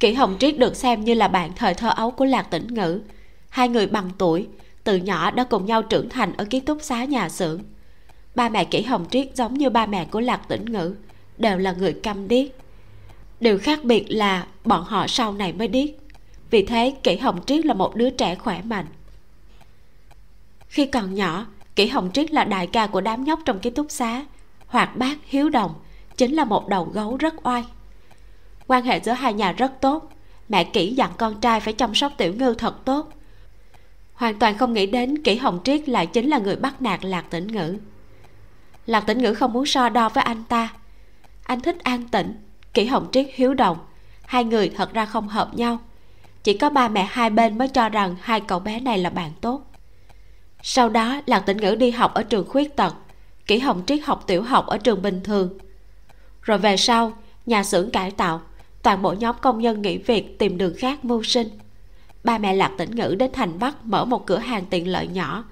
Kỷ 0.00 0.12
hồng 0.12 0.36
triết 0.38 0.58
được 0.58 0.76
xem 0.76 1.04
như 1.04 1.14
là 1.14 1.28
bạn 1.28 1.52
thời 1.56 1.74
thơ 1.74 1.90
ấu 1.96 2.10
của 2.10 2.24
lạc 2.24 2.42
tĩnh 2.42 2.66
ngữ. 2.66 3.00
Hai 3.48 3.68
người 3.68 3.86
bằng 3.86 4.10
tuổi, 4.18 4.48
từ 4.84 4.96
nhỏ 4.96 5.30
đã 5.30 5.44
cùng 5.44 5.66
nhau 5.66 5.82
trưởng 5.82 6.08
thành 6.08 6.32
ở 6.36 6.44
ký 6.44 6.60
túc 6.60 6.82
xá 6.82 7.04
nhà 7.04 7.28
xưởng. 7.28 7.62
Ba 8.34 8.48
mẹ 8.48 8.64
Kỷ 8.64 8.82
hồng 8.82 9.06
triết 9.10 9.36
giống 9.36 9.54
như 9.54 9.70
ba 9.70 9.86
mẹ 9.86 10.04
của 10.04 10.20
lạc 10.20 10.48
tĩnh 10.48 10.64
ngữ 10.64 10.94
đều 11.40 11.58
là 11.58 11.72
người 11.72 11.92
câm 11.92 12.28
điếc. 12.28 12.48
Điều 13.40 13.58
khác 13.58 13.84
biệt 13.84 14.04
là 14.08 14.46
bọn 14.64 14.84
họ 14.84 15.06
sau 15.06 15.32
này 15.32 15.52
mới 15.52 15.68
điếc. 15.68 15.90
Vì 16.50 16.62
thế, 16.62 16.94
kỷ 17.02 17.16
hồng 17.16 17.40
triết 17.46 17.66
là 17.66 17.74
một 17.74 17.94
đứa 17.94 18.10
trẻ 18.10 18.34
khỏe 18.34 18.62
mạnh. 18.62 18.86
Khi 20.68 20.86
còn 20.86 21.14
nhỏ, 21.14 21.46
kỷ 21.76 21.86
hồng 21.86 22.10
triết 22.14 22.32
là 22.32 22.44
đại 22.44 22.66
ca 22.66 22.86
của 22.86 23.00
đám 23.00 23.24
nhóc 23.24 23.40
trong 23.44 23.58
ký 23.58 23.70
túc 23.70 23.86
xá. 23.90 24.24
Hoạt 24.66 24.96
bát, 24.96 25.18
hiếu 25.26 25.48
đồng, 25.48 25.74
chính 26.16 26.34
là 26.34 26.44
một 26.44 26.68
đầu 26.68 26.84
gấu 26.84 27.16
rất 27.16 27.46
oai. 27.46 27.64
Quan 28.66 28.84
hệ 28.84 29.00
giữa 29.00 29.12
hai 29.12 29.34
nhà 29.34 29.52
rất 29.52 29.80
tốt. 29.80 30.12
Mẹ 30.48 30.64
kỹ 30.64 30.94
dặn 30.94 31.10
con 31.18 31.40
trai 31.40 31.60
phải 31.60 31.72
chăm 31.72 31.94
sóc 31.94 32.12
tiểu 32.16 32.34
ngư 32.34 32.54
thật 32.54 32.84
tốt. 32.84 33.12
Hoàn 34.14 34.38
toàn 34.38 34.58
không 34.58 34.72
nghĩ 34.72 34.86
đến 34.86 35.22
kỷ 35.22 35.36
hồng 35.36 35.60
triết 35.64 35.88
lại 35.88 36.06
chính 36.06 36.28
là 36.28 36.38
người 36.38 36.56
bắt 36.56 36.82
nạt 36.82 37.04
lạc 37.04 37.24
tĩnh 37.30 37.46
ngữ. 37.46 37.76
Lạc 38.86 39.00
tĩnh 39.00 39.18
ngữ 39.18 39.34
không 39.34 39.52
muốn 39.52 39.66
so 39.66 39.88
đo 39.88 40.08
với 40.08 40.24
anh 40.24 40.44
ta 40.44 40.68
anh 41.50 41.60
thích 41.60 41.78
an 41.82 42.08
tĩnh 42.08 42.34
kỷ 42.74 42.84
hồng 42.84 43.08
triết 43.12 43.26
hiếu 43.34 43.54
động 43.54 43.78
hai 44.26 44.44
người 44.44 44.68
thật 44.68 44.92
ra 44.92 45.06
không 45.06 45.28
hợp 45.28 45.54
nhau. 45.54 45.78
Chỉ 46.42 46.58
có 46.58 46.70
ba 46.70 46.88
mẹ 46.88 47.08
hai 47.10 47.30
bên 47.30 47.58
mới 47.58 47.68
cho 47.68 47.88
rằng 47.88 48.16
hai 48.20 48.40
cậu 48.40 48.58
bé 48.58 48.80
này 48.80 48.98
là 48.98 49.10
bạn 49.10 49.32
tốt. 49.40 49.62
Sau 50.62 50.88
đó 50.88 51.20
lạc 51.26 51.40
tĩnh 51.40 51.56
ngữ 51.56 51.74
đi 51.74 51.90
học 51.90 52.14
ở 52.14 52.22
trường 52.22 52.48
khuyết 52.48 52.76
tật 52.76 52.94
kỷ 53.46 53.58
hồng 53.58 53.82
triết 53.86 54.00
học 54.04 54.24
tiểu 54.26 54.42
học 54.42 54.66
ở 54.66 54.78
trường 54.78 55.02
bình 55.02 55.20
thường. 55.24 55.58
Rồi 56.42 56.58
về 56.58 56.76
sau, 56.76 57.12
nhà 57.46 57.64
xưởng 57.64 57.90
cải 57.90 58.10
tạo, 58.10 58.40
toàn 58.82 59.02
bộ 59.02 59.12
nhóm 59.12 59.36
công 59.40 59.58
nhân 59.60 59.82
nghỉ 59.82 59.98
việc 59.98 60.38
tìm 60.38 60.58
đường 60.58 60.74
khác 60.78 61.04
mưu 61.04 61.22
sinh. 61.22 61.48
Ba 62.24 62.38
mẹ 62.38 62.54
lạc 62.54 62.70
tĩnh 62.78 62.96
ngữ 62.96 63.16
đến 63.18 63.30
thành 63.32 63.58
bắc 63.58 63.84
mở 63.86 64.04
một 64.04 64.26
cửa 64.26 64.38
hàng 64.38 64.64
tiện 64.70 64.88
lợi 64.88 65.06
nhỏ. 65.06 65.44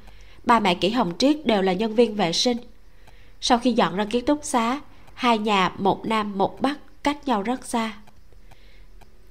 Ba 0.44 0.60
mẹ 0.60 0.74
kỷ 0.74 0.90
hồng 0.90 1.12
triết 1.18 1.46
đều 1.46 1.62
là 1.62 1.72
nhân 1.72 1.94
viên 1.94 2.16
vệ 2.16 2.32
sinh. 2.32 2.56
Sau 3.40 3.58
khi 3.58 3.72
dọn 3.72 3.96
ra 3.96 4.04
ký 4.04 4.20
túc 4.20 4.38
xá 4.42 4.80
hai 5.18 5.38
nhà, 5.38 5.72
một 5.78 6.06
nam, 6.06 6.38
một 6.38 6.60
bắc, 6.60 6.78
cách 7.02 7.28
nhau 7.28 7.42
rất 7.42 7.66
xa. 7.66 7.92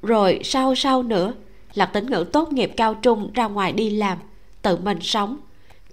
Rồi 0.01 0.39
sau 0.43 0.75
sau 0.75 1.03
nữa, 1.03 1.33
lạc 1.73 1.85
tĩnh 1.85 2.05
ngữ 2.05 2.25
tốt 2.33 2.53
nghiệp 2.53 2.71
cao 2.77 2.93
trung 2.93 3.31
ra 3.33 3.47
ngoài 3.47 3.71
đi 3.71 3.89
làm, 3.89 4.17
tự 4.61 4.77
mình 4.77 4.97
sống. 5.01 5.37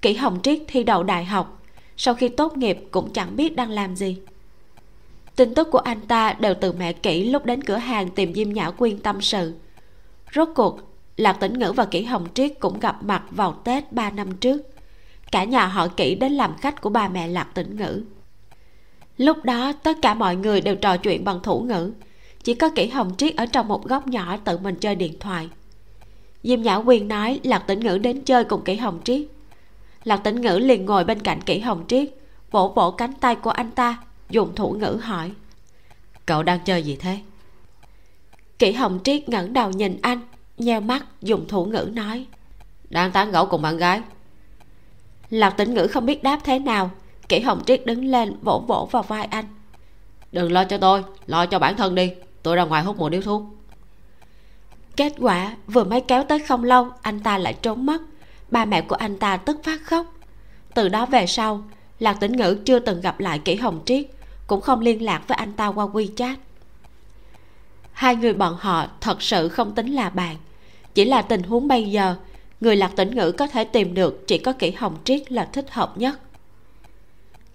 Kỷ 0.03 0.15
hồng 0.15 0.39
triết 0.43 0.63
thi 0.69 0.85
đậu 0.85 1.03
đại 1.03 1.25
học, 1.25 1.63
sau 1.97 2.15
khi 2.15 2.29
tốt 2.29 2.57
nghiệp 2.57 2.79
cũng 2.91 3.13
chẳng 3.13 3.37
biết 3.37 3.57
đang 3.57 3.71
làm 3.71 3.97
gì. 3.97 4.17
Tin 5.37 5.55
tức 5.55 5.69
của 5.71 5.79
anh 5.79 6.01
ta 6.01 6.33
đều 6.33 6.55
từ 6.61 6.73
mẹ 6.73 6.93
kỹ 6.93 7.31
lúc 7.31 7.45
đến 7.45 7.63
cửa 7.63 7.77
hàng 7.77 8.11
tìm 8.11 8.35
diêm 8.35 8.53
nhã 8.53 8.71
quyên 8.71 8.99
tâm 8.99 9.23
sự. 9.23 9.55
Rốt 10.35 10.49
cuộc, 10.55 10.81
lạc 11.17 11.33
tĩnh 11.33 11.59
ngữ 11.59 11.73
và 11.73 11.85
kỷ 11.85 12.05
hồng 12.05 12.27
triết 12.35 12.61
cũng 12.61 12.81
gặp 12.81 13.03
mặt 13.03 13.23
vào 13.31 13.53
tết 13.53 13.93
ba 13.93 14.11
năm 14.11 14.37
trước. 14.37 14.63
Cả 15.33 15.45
nhà 15.45 15.67
họ 15.67 15.89
kỹ 15.89 16.15
đến 16.15 16.33
làm 16.33 16.57
khách 16.57 16.81
của 16.81 16.91
bà 16.91 17.09
mẹ 17.09 17.29
lạc 17.29 17.49
tĩnh 17.55 17.77
ngữ 17.77 18.05
lúc 19.17 19.45
đó, 19.45 19.73
tất 19.73 19.97
cả 20.03 20.15
mọi 20.15 20.37
người 20.37 20.61
đều 20.61 20.77
trò 20.77 20.97
chuyện 20.97 21.25
bằng 21.25 21.41
thủ 21.43 21.61
ngữ. 21.61 21.93
Chỉ 22.43 22.55
có 22.55 22.69
kỷ 22.69 22.89
hồng 22.89 23.15
triết 23.17 23.37
ở 23.37 23.47
trong 23.47 23.69
một 23.69 23.85
góc 23.85 24.07
nhỏ 24.07 24.37
tự 24.45 24.59
mình 24.59 24.77
chơi 24.81 24.95
điện 24.95 25.19
thoại. 25.21 25.49
Diêm 26.43 26.63
nhã 26.63 26.81
quyên 26.81 27.09
nói, 27.09 27.41
lạc 27.43 27.59
tĩnh 27.59 27.81
ngữ 27.81 27.99
đến 27.99 28.21
chơi 28.25 28.45
cùng 28.45 28.65
kỷ 28.65 28.77
hồng 28.77 29.01
triết. 29.05 29.27
Lạc 30.05 30.17
tĩnh 30.17 30.41
ngữ 30.41 30.59
liền 30.59 30.85
ngồi 30.85 31.05
bên 31.05 31.21
cạnh 31.21 31.41
kỷ 31.41 31.59
hồng 31.59 31.85
triết, 31.89 32.09
vỗ 32.51 32.73
vỗ 32.77 32.91
cánh 32.91 33.13
tay 33.13 33.35
của 33.35 33.51
anh 33.51 33.71
ta, 33.71 33.99
dùng 34.31 34.55
thủ 34.55 34.71
ngữ 34.71 34.99
hỏi, 35.03 35.31
cậu 36.27 36.43
đang 36.43 36.61
chơi 36.65 36.83
gì 36.83 36.97
thế? 36.97 37.19
Kỷ 38.59 38.73
hồng 38.73 38.99
triết 39.05 39.29
ngẩng 39.29 39.53
đầu 39.53 39.71
nhìn 39.71 39.99
anh, 40.03 40.21
nheo 40.59 40.81
mắt, 40.81 41.05
dùng 41.23 41.49
thủ 41.49 41.65
ngữ 41.65 41.89
nói, 41.93 42.27
đang 42.91 43.13
tán 43.13 43.31
gẫu 43.31 43.47
cùng 43.47 43.63
bạn 43.63 43.77
gái. 43.77 44.03
Lạc 45.31 45.51
tĩnh 45.51 45.75
ngữ 45.75 45.87
không 45.87 46.07
biết 46.07 46.23
đáp 46.23 46.41
thế 46.45 46.59
nào 46.59 46.91
kỷ 47.29 47.41
hồng 47.41 47.63
triết 47.67 47.87
đứng 47.87 48.05
lên 48.05 48.37
vỗ 48.43 48.65
vỗ 48.67 48.89
vào 48.91 49.03
vai 49.03 49.25
anh. 49.25 49.45
Đừng 50.33 50.53
lo 50.53 50.65
cho 50.65 50.79
tôi, 50.79 51.05
lo 51.27 51.47
cho 51.47 51.59
bản 51.59 51.77
thân 51.77 51.95
đi, 51.95 52.13
tôi 52.43 52.57
ra 52.57 52.65
ngoài 52.65 52.83
hút 52.83 52.99
một 52.99 53.09
điếu 53.09 53.23
thuốc. 53.23 53.43
Kết 54.97 55.13
quả 55.19 55.57
vừa 55.67 55.85
mới 55.85 56.01
kéo 56.01 56.25
tới 56.25 56.39
không 56.39 56.65
lâu, 56.65 56.89
anh 57.03 57.21
ta 57.21 57.39
lại 57.39 57.55
trốn 57.63 57.87
mất. 57.87 58.03
Ba 58.51 58.65
mẹ 58.65 58.81
của 58.81 58.97
anh 58.97 59.19
ta 59.19 59.37
tức 59.37 59.61
phát 59.65 59.81
khóc. 59.85 60.07
Từ 60.75 60.89
đó 60.89 61.07
về 61.07 61.27
sau, 61.27 61.63
lạc 61.99 62.17
tĩnh 62.21 62.33
ngữ 62.33 62.59
chưa 62.65 62.79
từng 62.79 63.01
gặp 63.01 63.21
lại 63.21 63.39
kỷ 63.39 63.55
hồng 63.55 63.81
triết, 63.85 64.07
cũng 64.47 64.61
không 64.61 64.81
liên 64.81 65.03
lạc 65.03 65.29
với 65.29 65.37
anh 65.37 65.53
ta 65.53 65.67
qua 65.67 65.87
wechat. 65.87 66.37
Hai 67.93 68.17
người 68.17 68.35
bọn 68.35 68.57
họ 68.61 68.87
thật 69.01 69.23
sự 69.23 69.49
không 69.49 69.75
tính 69.75 69.95
là 69.95 70.11
bạn. 70.11 70.37
Chỉ 70.95 71.05
là 71.05 71.23
tình 71.23 71.43
huống 71.43 71.69
bây 71.69 71.91
giờ, 71.91 72.17
người 72.61 72.77
lạc 72.77 72.93
tĩnh 72.97 73.15
ngữ 73.15 73.33
có 73.33 73.47
thể 73.47 73.65
tìm 73.65 73.95
được 73.95 74.25
chỉ 74.27 74.39
có 74.39 74.53
kỷ 74.53 74.71
hồng 74.71 74.97
triết 75.05 75.33
là 75.33 75.45
thích 75.45 75.71
hợp 75.71 75.99
nhất 75.99 76.21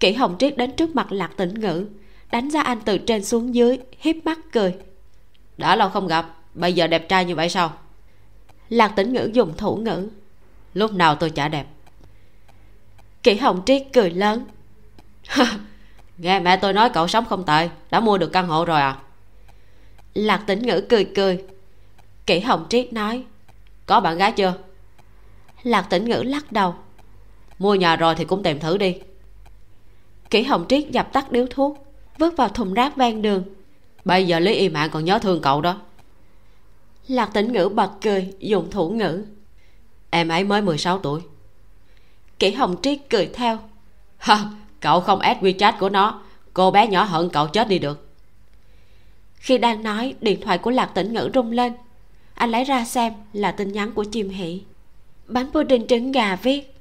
kỷ 0.00 0.12
hồng 0.12 0.36
triết 0.38 0.56
đến 0.56 0.76
trước 0.76 0.96
mặt 0.96 1.12
lạc 1.12 1.30
tĩnh 1.36 1.54
ngữ, 1.54 1.86
đánh 2.30 2.50
giá 2.50 2.62
anh 2.62 2.80
từ 2.84 2.98
trên 2.98 3.24
xuống 3.24 3.54
dưới, 3.54 3.78
hiếp 3.98 4.16
mắt 4.24 4.38
cười. 4.52 4.74
Đã 5.56 5.76
lâu 5.76 5.88
không 5.88 6.06
gặp, 6.06 6.36
bây 6.54 6.72
giờ 6.72 6.86
đẹp 6.86 7.08
trai 7.08 7.24
như 7.24 7.34
vậy 7.34 7.48
sao? 7.48 7.72
Lạc 8.68 8.88
tĩnh 8.88 9.12
ngữ 9.12 9.30
dùng 9.32 9.56
thủ 9.56 9.76
ngữ. 9.76 10.08
Lúc 10.74 10.92
nào 10.92 11.14
tôi 11.14 11.30
chả 11.30 11.48
đẹp. 11.48 11.66
Kỷ 13.22 13.34
hồng 13.34 13.62
triết 13.66 13.82
cười 13.92 14.10
lớn. 14.10 14.44
Nghe 16.18 16.40
mẹ 16.40 16.56
tôi 16.56 16.72
nói 16.72 16.90
cậu 16.90 17.08
sống 17.08 17.24
không 17.24 17.44
tệ, 17.44 17.68
đã 17.90 18.00
mua 18.00 18.18
được 18.18 18.32
căn 18.32 18.48
hộ 18.48 18.64
rồi 18.64 18.80
à? 18.80 18.98
Lạc 20.14 20.42
tĩnh 20.46 20.62
ngữ 20.62 20.86
cười 20.88 21.04
cười. 21.04 21.44
Kỷ 22.26 22.40
hồng 22.40 22.66
triết 22.68 22.92
nói, 22.92 23.24
có 23.86 24.00
bạn 24.00 24.18
gái 24.18 24.32
chưa? 24.32 24.54
Lạc 25.62 25.82
tĩnh 25.82 26.04
ngữ 26.04 26.22
lắc 26.26 26.52
đầu. 26.52 26.74
Mua 27.58 27.74
nhà 27.74 27.96
rồi 27.96 28.14
thì 28.14 28.24
cũng 28.24 28.42
tìm 28.42 28.58
thử 28.58 28.76
đi 28.76 28.96
kỷ 30.30 30.42
hồng 30.42 30.64
triết 30.68 30.90
dập 30.90 31.12
tắt 31.12 31.32
điếu 31.32 31.46
thuốc 31.50 31.86
vứt 32.18 32.36
vào 32.36 32.48
thùng 32.48 32.74
rác 32.74 32.96
ven 32.96 33.22
đường. 33.22 33.44
Bây 34.04 34.26
giờ 34.26 34.38
lý 34.38 34.54
y 34.54 34.68
mạng 34.68 34.90
còn 34.92 35.04
nhớ 35.04 35.18
thương 35.18 35.42
cậu 35.42 35.60
đó. 35.60 35.76
Lạc 37.08 37.30
tĩnh 37.34 37.52
ngữ 37.52 37.68
bật 37.68 37.90
cười 38.00 38.34
dùng 38.38 38.70
thủ 38.70 38.90
ngữ. 38.90 39.24
Em 40.10 40.28
ấy 40.28 40.44
mới 40.44 40.62
16 40.62 40.98
tuổi. 40.98 41.20
Kỷ 42.38 42.50
hồng 42.52 42.76
triết 42.82 42.98
cười 43.10 43.26
theo. 43.26 43.58
Ha 44.18 44.44
cậu 44.80 45.00
không 45.00 45.20
add 45.20 45.40
wechat 45.40 45.72
của 45.80 45.88
nó. 45.88 46.22
Cô 46.54 46.70
bé 46.70 46.86
nhỏ 46.86 47.04
hận 47.04 47.28
cậu 47.28 47.46
chết 47.46 47.68
đi 47.68 47.78
được. 47.78 48.08
Khi 49.34 49.58
đang 49.58 49.82
nói 49.82 50.14
điện 50.20 50.40
thoại 50.40 50.58
của 50.58 50.70
lạc 50.70 50.86
tĩnh 50.86 51.12
ngữ 51.12 51.30
rung 51.34 51.52
lên. 51.52 51.72
Anh 52.34 52.50
lấy 52.50 52.64
ra 52.64 52.84
xem 52.84 53.12
là 53.32 53.52
tin 53.52 53.72
nhắn 53.72 53.92
của 53.92 54.04
chim 54.04 54.28
hỷ. 54.28 54.62
Bánh 55.26 55.50
pudding 55.52 55.86
trứng 55.86 56.12
gà 56.12 56.36
viết. 56.36 56.74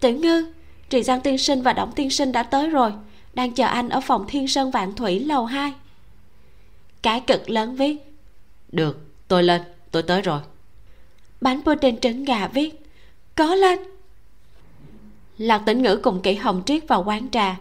Tiểu 0.00 0.12
ngư 0.12 0.52
trì 0.90 1.02
giang 1.02 1.20
tiên 1.20 1.38
sinh 1.38 1.62
và 1.62 1.72
đổng 1.72 1.92
tiên 1.92 2.10
sinh 2.10 2.32
đã 2.32 2.42
tới 2.42 2.70
rồi. 2.70 2.92
Đang 3.34 3.54
chờ 3.54 3.66
anh 3.66 3.88
ở 3.88 4.00
phòng 4.00 4.24
thiên 4.28 4.48
sơn 4.48 4.70
vạn 4.70 4.94
thủy 4.94 5.20
lầu 5.20 5.44
2 5.44 5.72
cái 7.02 7.20
cực 7.20 7.50
lớn 7.50 7.76
viết. 7.76 7.96
Được 8.72 8.98
tôi 9.28 9.42
lên 9.42 9.62
tôi 9.90 10.02
tới 10.02 10.22
rồi. 10.22 10.40
Bánh 11.40 11.62
pudding 11.62 12.00
trứng 12.00 12.24
gà 12.24 12.48
viết. 12.48 12.86
Có 13.34 13.54
lên. 13.54 13.78
Lạc 15.38 15.62
tĩnh 15.66 15.82
ngữ 15.82 15.96
cùng 15.96 16.22
kỷ 16.22 16.34
hồng 16.34 16.62
triết 16.66 16.88
vào 16.88 17.04
quán 17.04 17.30
trà. 17.30 17.56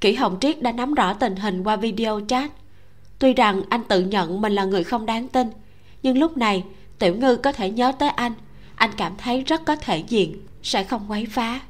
Kỷ 0.00 0.14
hồng 0.14 0.38
triết 0.40 0.62
đã 0.62 0.72
nắm 0.72 0.94
rõ 0.94 1.12
tình 1.14 1.36
hình 1.36 1.62
qua 1.62 1.76
video 1.76 2.20
chat. 2.28 2.50
Tuy 3.18 3.32
rằng 3.32 3.62
anh 3.68 3.84
tự 3.84 4.00
nhận 4.00 4.40
mình 4.40 4.52
là 4.52 4.64
người 4.64 4.84
không 4.84 5.06
đáng 5.06 5.28
tin 5.28 5.50
nhưng 6.02 6.18
lúc 6.18 6.36
này 6.36 6.64
tiểu 6.98 7.16
ngư 7.16 7.36
có 7.36 7.52
thể 7.52 7.70
nhớ 7.70 7.92
tới 7.98 8.08
anh. 8.08 8.32
Anh 8.74 8.90
cảm 8.96 9.12
thấy 9.16 9.42
rất 9.42 9.64
có 9.64 9.76
thể 9.76 9.98
diện 9.98 10.46
sẽ 10.62 10.84
không 10.84 11.04
quấy 11.08 11.26
phá 11.30 11.60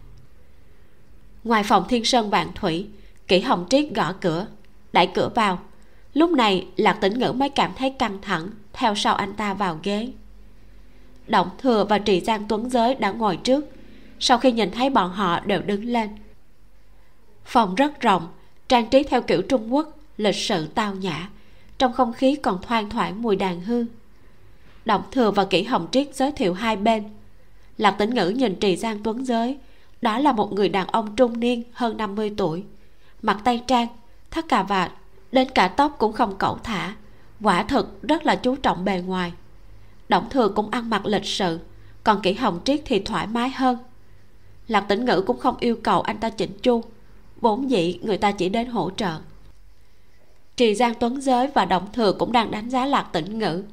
ngoài 1.44 1.62
phòng 1.62 1.84
thiên 1.88 2.04
sơn 2.04 2.30
vạn 2.30 2.48
thủy 2.54 2.86
kỷ 3.28 3.40
hồng 3.40 3.66
triết 3.70 3.94
gõ 3.94 4.12
cửa, 4.20 4.46
đẩy 4.92 5.06
cửa 5.06 5.30
vào. 5.34 5.58
Lúc 6.14 6.30
này, 6.30 6.66
lạc 6.76 6.92
tĩnh 7.00 7.18
ngữ 7.18 7.32
mới 7.32 7.48
cảm 7.48 7.70
thấy 7.78 7.90
căng 7.90 8.18
thẳng, 8.22 8.50
theo 8.72 8.94
sau 8.94 9.14
anh 9.14 9.32
ta 9.34 9.54
vào 9.54 9.78
ghế. 9.82 10.08
Động 11.26 11.48
thừa 11.58 11.84
và 11.84 11.98
trì 11.98 12.20
giang 12.20 12.44
tuấn 12.48 12.70
giới 12.70 12.94
đã 12.94 13.10
ngồi 13.10 13.36
trước. 13.36 13.64
Sau 14.20 14.38
khi 14.38 14.52
nhìn 14.52 14.70
thấy 14.70 14.90
bọn 14.90 15.10
họ 15.10 15.40
đều 15.40 15.60
đứng 15.60 15.84
lên. 15.84 16.08
Phòng 17.44 17.74
rất 17.74 18.00
rộng, 18.00 18.28
trang 18.68 18.90
trí 18.90 19.02
theo 19.02 19.22
kiểu 19.22 19.42
trung 19.42 19.74
quốc, 19.74 19.98
lịch 20.16 20.36
sự 20.36 20.68
tao 20.74 20.94
nhã. 20.94 21.28
Trong 21.78 21.92
không 21.92 22.12
khí 22.12 22.36
còn 22.36 22.62
thoang 22.62 22.90
thoảng 22.90 23.22
mùi 23.22 23.36
đàn 23.36 23.60
hương 23.60 23.86
động 24.84 25.02
thừa 25.10 25.30
và 25.30 25.44
kỷ 25.44 25.62
hồng 25.62 25.86
triết 25.92 26.14
giới 26.14 26.32
thiệu 26.32 26.54
hai 26.54 26.76
bên. 26.76 27.04
Lạc 27.78 27.90
tĩnh 27.90 28.14
ngữ 28.14 28.28
nhìn 28.28 28.54
trì 28.54 28.76
giang 28.76 29.02
tuấn 29.02 29.24
giới 29.24 29.58
đó 30.02 30.18
là 30.18 30.32
một 30.32 30.52
người 30.52 30.68
đàn 30.68 30.86
ông 30.86 31.16
trung 31.16 31.40
niên 31.40 31.62
hơn 31.72 31.96
50 31.96 32.34
tuổi. 32.36 32.64
Mặc 33.22 33.40
tay 33.44 33.62
trang, 33.66 33.86
thắt 34.30 34.48
cà 34.48 34.62
vạt, 34.62 34.92
đến 35.32 35.48
cả 35.54 35.68
tóc 35.68 35.96
cũng 35.98 36.12
không 36.12 36.36
cẩu 36.38 36.58
thả. 36.62 36.94
Quả 37.40 37.62
thực 37.62 38.02
rất 38.02 38.26
là 38.26 38.36
chú 38.36 38.56
trọng 38.56 38.84
bề 38.84 39.02
ngoài. 39.06 39.32
Động 40.08 40.30
thừa 40.30 40.48
cũng 40.48 40.70
ăn 40.70 40.90
mặc 40.90 41.06
lịch 41.06 41.24
sự, 41.24 41.58
còn 42.04 42.20
kỹ 42.22 42.32
hồng 42.32 42.60
triết 42.64 42.80
thì 42.84 43.00
thoải 43.00 43.26
mái 43.26 43.50
hơn. 43.50 43.78
Lạc 44.68 44.80
tĩnh 44.80 45.04
ngữ 45.04 45.22
cũng 45.26 45.38
không 45.38 45.56
yêu 45.60 45.76
cầu 45.82 46.00
anh 46.00 46.18
ta 46.18 46.30
chỉnh 46.30 46.58
chu. 46.62 46.82
Vốn 47.40 47.70
dĩ 47.70 47.98
người 48.02 48.18
ta 48.18 48.32
chỉ 48.32 48.48
đến 48.48 48.66
hỗ 48.66 48.90
trợ. 48.90 49.16
Trì 50.56 50.74
giang 50.74 50.94
tuấn 51.00 51.20
giới 51.20 51.46
và 51.46 51.64
động 51.64 51.86
thừa 51.92 52.12
cũng 52.12 52.32
đang 52.32 52.50
đánh 52.50 52.70
giá 52.70 52.86
lạc 52.86 53.06
tĩnh 53.12 53.38
ngữ. 53.38 53.64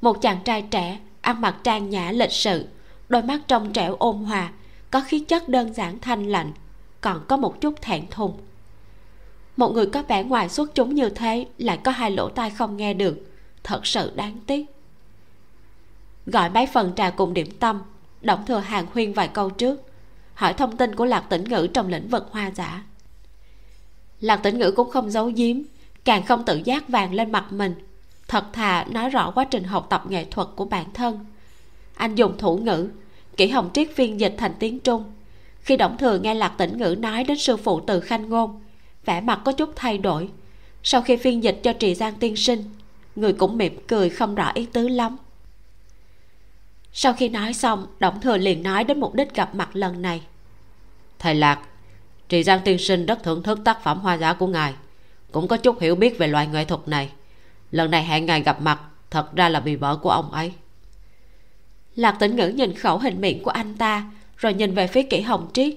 Một 0.00 0.22
chàng 0.22 0.38
trai 0.44 0.62
trẻ, 0.62 0.98
ăn 1.20 1.40
mặc 1.40 1.56
trang 1.62 1.90
nhã 1.90 2.10
lịch 2.10 2.32
sự, 2.32 2.66
đôi 3.08 3.22
mắt 3.22 3.40
trong 3.48 3.72
trẻo 3.72 3.96
ôn 3.98 4.16
hòa 4.16 4.50
có 4.96 5.00
khí 5.00 5.20
chất 5.20 5.48
đơn 5.48 5.74
giản 5.74 5.98
thanh 5.98 6.26
lạnh 6.26 6.52
còn 7.00 7.24
có 7.28 7.36
một 7.36 7.60
chút 7.60 7.82
thẹn 7.82 8.06
thùng. 8.10 8.40
Một 9.56 9.72
người 9.72 9.86
có 9.86 10.02
vẻ 10.02 10.24
ngoài 10.24 10.48
xuất 10.48 10.74
chúng 10.74 10.94
như 10.94 11.08
thế 11.08 11.46
lại 11.58 11.78
có 11.84 11.90
hai 11.90 12.10
lỗ 12.10 12.28
tai 12.28 12.50
không 12.50 12.76
nghe 12.76 12.94
được, 12.94 13.18
thật 13.64 13.86
sự 13.86 14.12
đáng 14.14 14.38
tiếc. 14.46 14.66
Gọi 16.26 16.50
mấy 16.50 16.66
phần 16.66 16.92
trà 16.96 17.10
cùng 17.10 17.34
điểm 17.34 17.50
tâm 17.60 17.82
động 18.20 18.46
thừa 18.46 18.58
hàng 18.58 18.86
huyên 18.92 19.12
vài 19.12 19.28
câu 19.28 19.50
trước, 19.50 19.80
hỏi 20.34 20.54
thông 20.54 20.76
tin 20.76 20.94
của 20.94 21.04
lạc 21.04 21.20
tĩnh 21.20 21.44
ngữ 21.44 21.66
trong 21.74 21.88
lĩnh 21.88 22.08
vực 22.08 22.28
hoa 22.30 22.50
giả. 22.50 22.82
Lạc 24.20 24.36
tĩnh 24.36 24.58
ngữ 24.58 24.70
cũng 24.70 24.90
không 24.90 25.10
giấu 25.10 25.30
giếm, 25.36 25.56
càng 26.04 26.22
không 26.22 26.44
tự 26.44 26.60
giác 26.64 26.88
vàng 26.88 27.14
lên 27.14 27.32
mặt 27.32 27.52
mình, 27.52 27.74
thật 28.28 28.44
thà 28.52 28.84
nói 28.84 29.10
rõ 29.10 29.30
quá 29.30 29.44
trình 29.44 29.64
học 29.64 29.86
tập 29.90 30.04
nghệ 30.08 30.24
thuật 30.24 30.48
của 30.56 30.64
bản 30.64 30.92
thân. 30.94 31.26
Anh 31.94 32.14
dùng 32.14 32.38
thủ 32.38 32.56
ngữ 32.56 32.88
kỷ 33.36 33.48
hồng 33.48 33.70
triết 33.74 33.88
phiên 33.94 34.20
dịch 34.20 34.34
thành 34.38 34.52
tiếng 34.58 34.80
trung. 34.80 35.12
Khi 35.60 35.76
đổng 35.76 35.98
thừa 35.98 36.18
nghe 36.18 36.34
lạc 36.34 36.48
tĩnh 36.58 36.78
ngữ 36.78 36.96
nói 36.98 37.24
đến 37.24 37.38
sư 37.38 37.56
phụ 37.56 37.80
từ 37.80 38.00
khanh 38.00 38.28
ngôn, 38.28 38.60
vẻ 39.04 39.20
mặt 39.20 39.40
có 39.44 39.52
chút 39.52 39.72
thay 39.76 39.98
đổi. 39.98 40.28
Sau 40.82 41.02
khi 41.02 41.16
phiên 41.16 41.42
dịch 41.42 41.60
cho 41.62 41.72
trì 41.72 41.94
giang 41.94 42.14
tiên 42.14 42.36
sinh, 42.36 42.64
người 43.16 43.32
cũng 43.32 43.58
mỉm 43.58 43.78
cười 43.86 44.10
không 44.10 44.34
rõ 44.34 44.50
ý 44.54 44.66
tứ 44.66 44.88
lắm. 44.88 45.16
Sau 46.92 47.12
khi 47.12 47.28
nói 47.28 47.54
xong 47.54 47.86
đổng 47.98 48.20
thừa 48.20 48.36
liền 48.36 48.62
nói 48.62 48.84
đến 48.84 49.00
mục 49.00 49.14
đích 49.14 49.34
gặp 49.34 49.54
mặt 49.54 49.76
lần 49.76 50.02
này. 50.02 50.22
Thầy 51.18 51.34
lạc, 51.34 51.60
trì 52.28 52.42
giang 52.42 52.60
tiên 52.64 52.78
sinh 52.78 53.06
rất 53.06 53.22
thưởng 53.22 53.42
thức 53.42 53.58
tác 53.64 53.84
phẩm 53.84 54.00
hoa 54.00 54.14
giả 54.14 54.32
của 54.32 54.46
ngài. 54.46 54.74
Cũng 55.32 55.48
có 55.48 55.56
chút 55.56 55.80
hiểu 55.80 55.94
biết 55.94 56.18
về 56.18 56.26
loại 56.26 56.46
nghệ 56.46 56.64
thuật 56.64 56.88
này. 56.88 57.10
Lần 57.70 57.90
này 57.90 58.04
hẹn 58.04 58.26
ngài 58.26 58.42
gặp 58.42 58.60
mặt, 58.60 58.80
thật 59.10 59.34
ra 59.34 59.48
là 59.48 59.60
vì 59.60 59.76
vợ 59.76 59.96
của 59.96 60.10
ông 60.10 60.30
ấy 60.30 60.52
lạc 61.96 62.16
tĩnh 62.20 62.36
ngữ 62.36 62.48
nhìn 62.48 62.74
khẩu 62.74 62.98
hình 62.98 63.20
miệng 63.20 63.42
của 63.42 63.50
anh 63.50 63.74
ta, 63.74 64.10
rồi 64.36 64.54
nhìn 64.54 64.74
về 64.74 64.86
phía 64.86 65.02
kỷ 65.02 65.20
hồng 65.20 65.48
triết. 65.52 65.74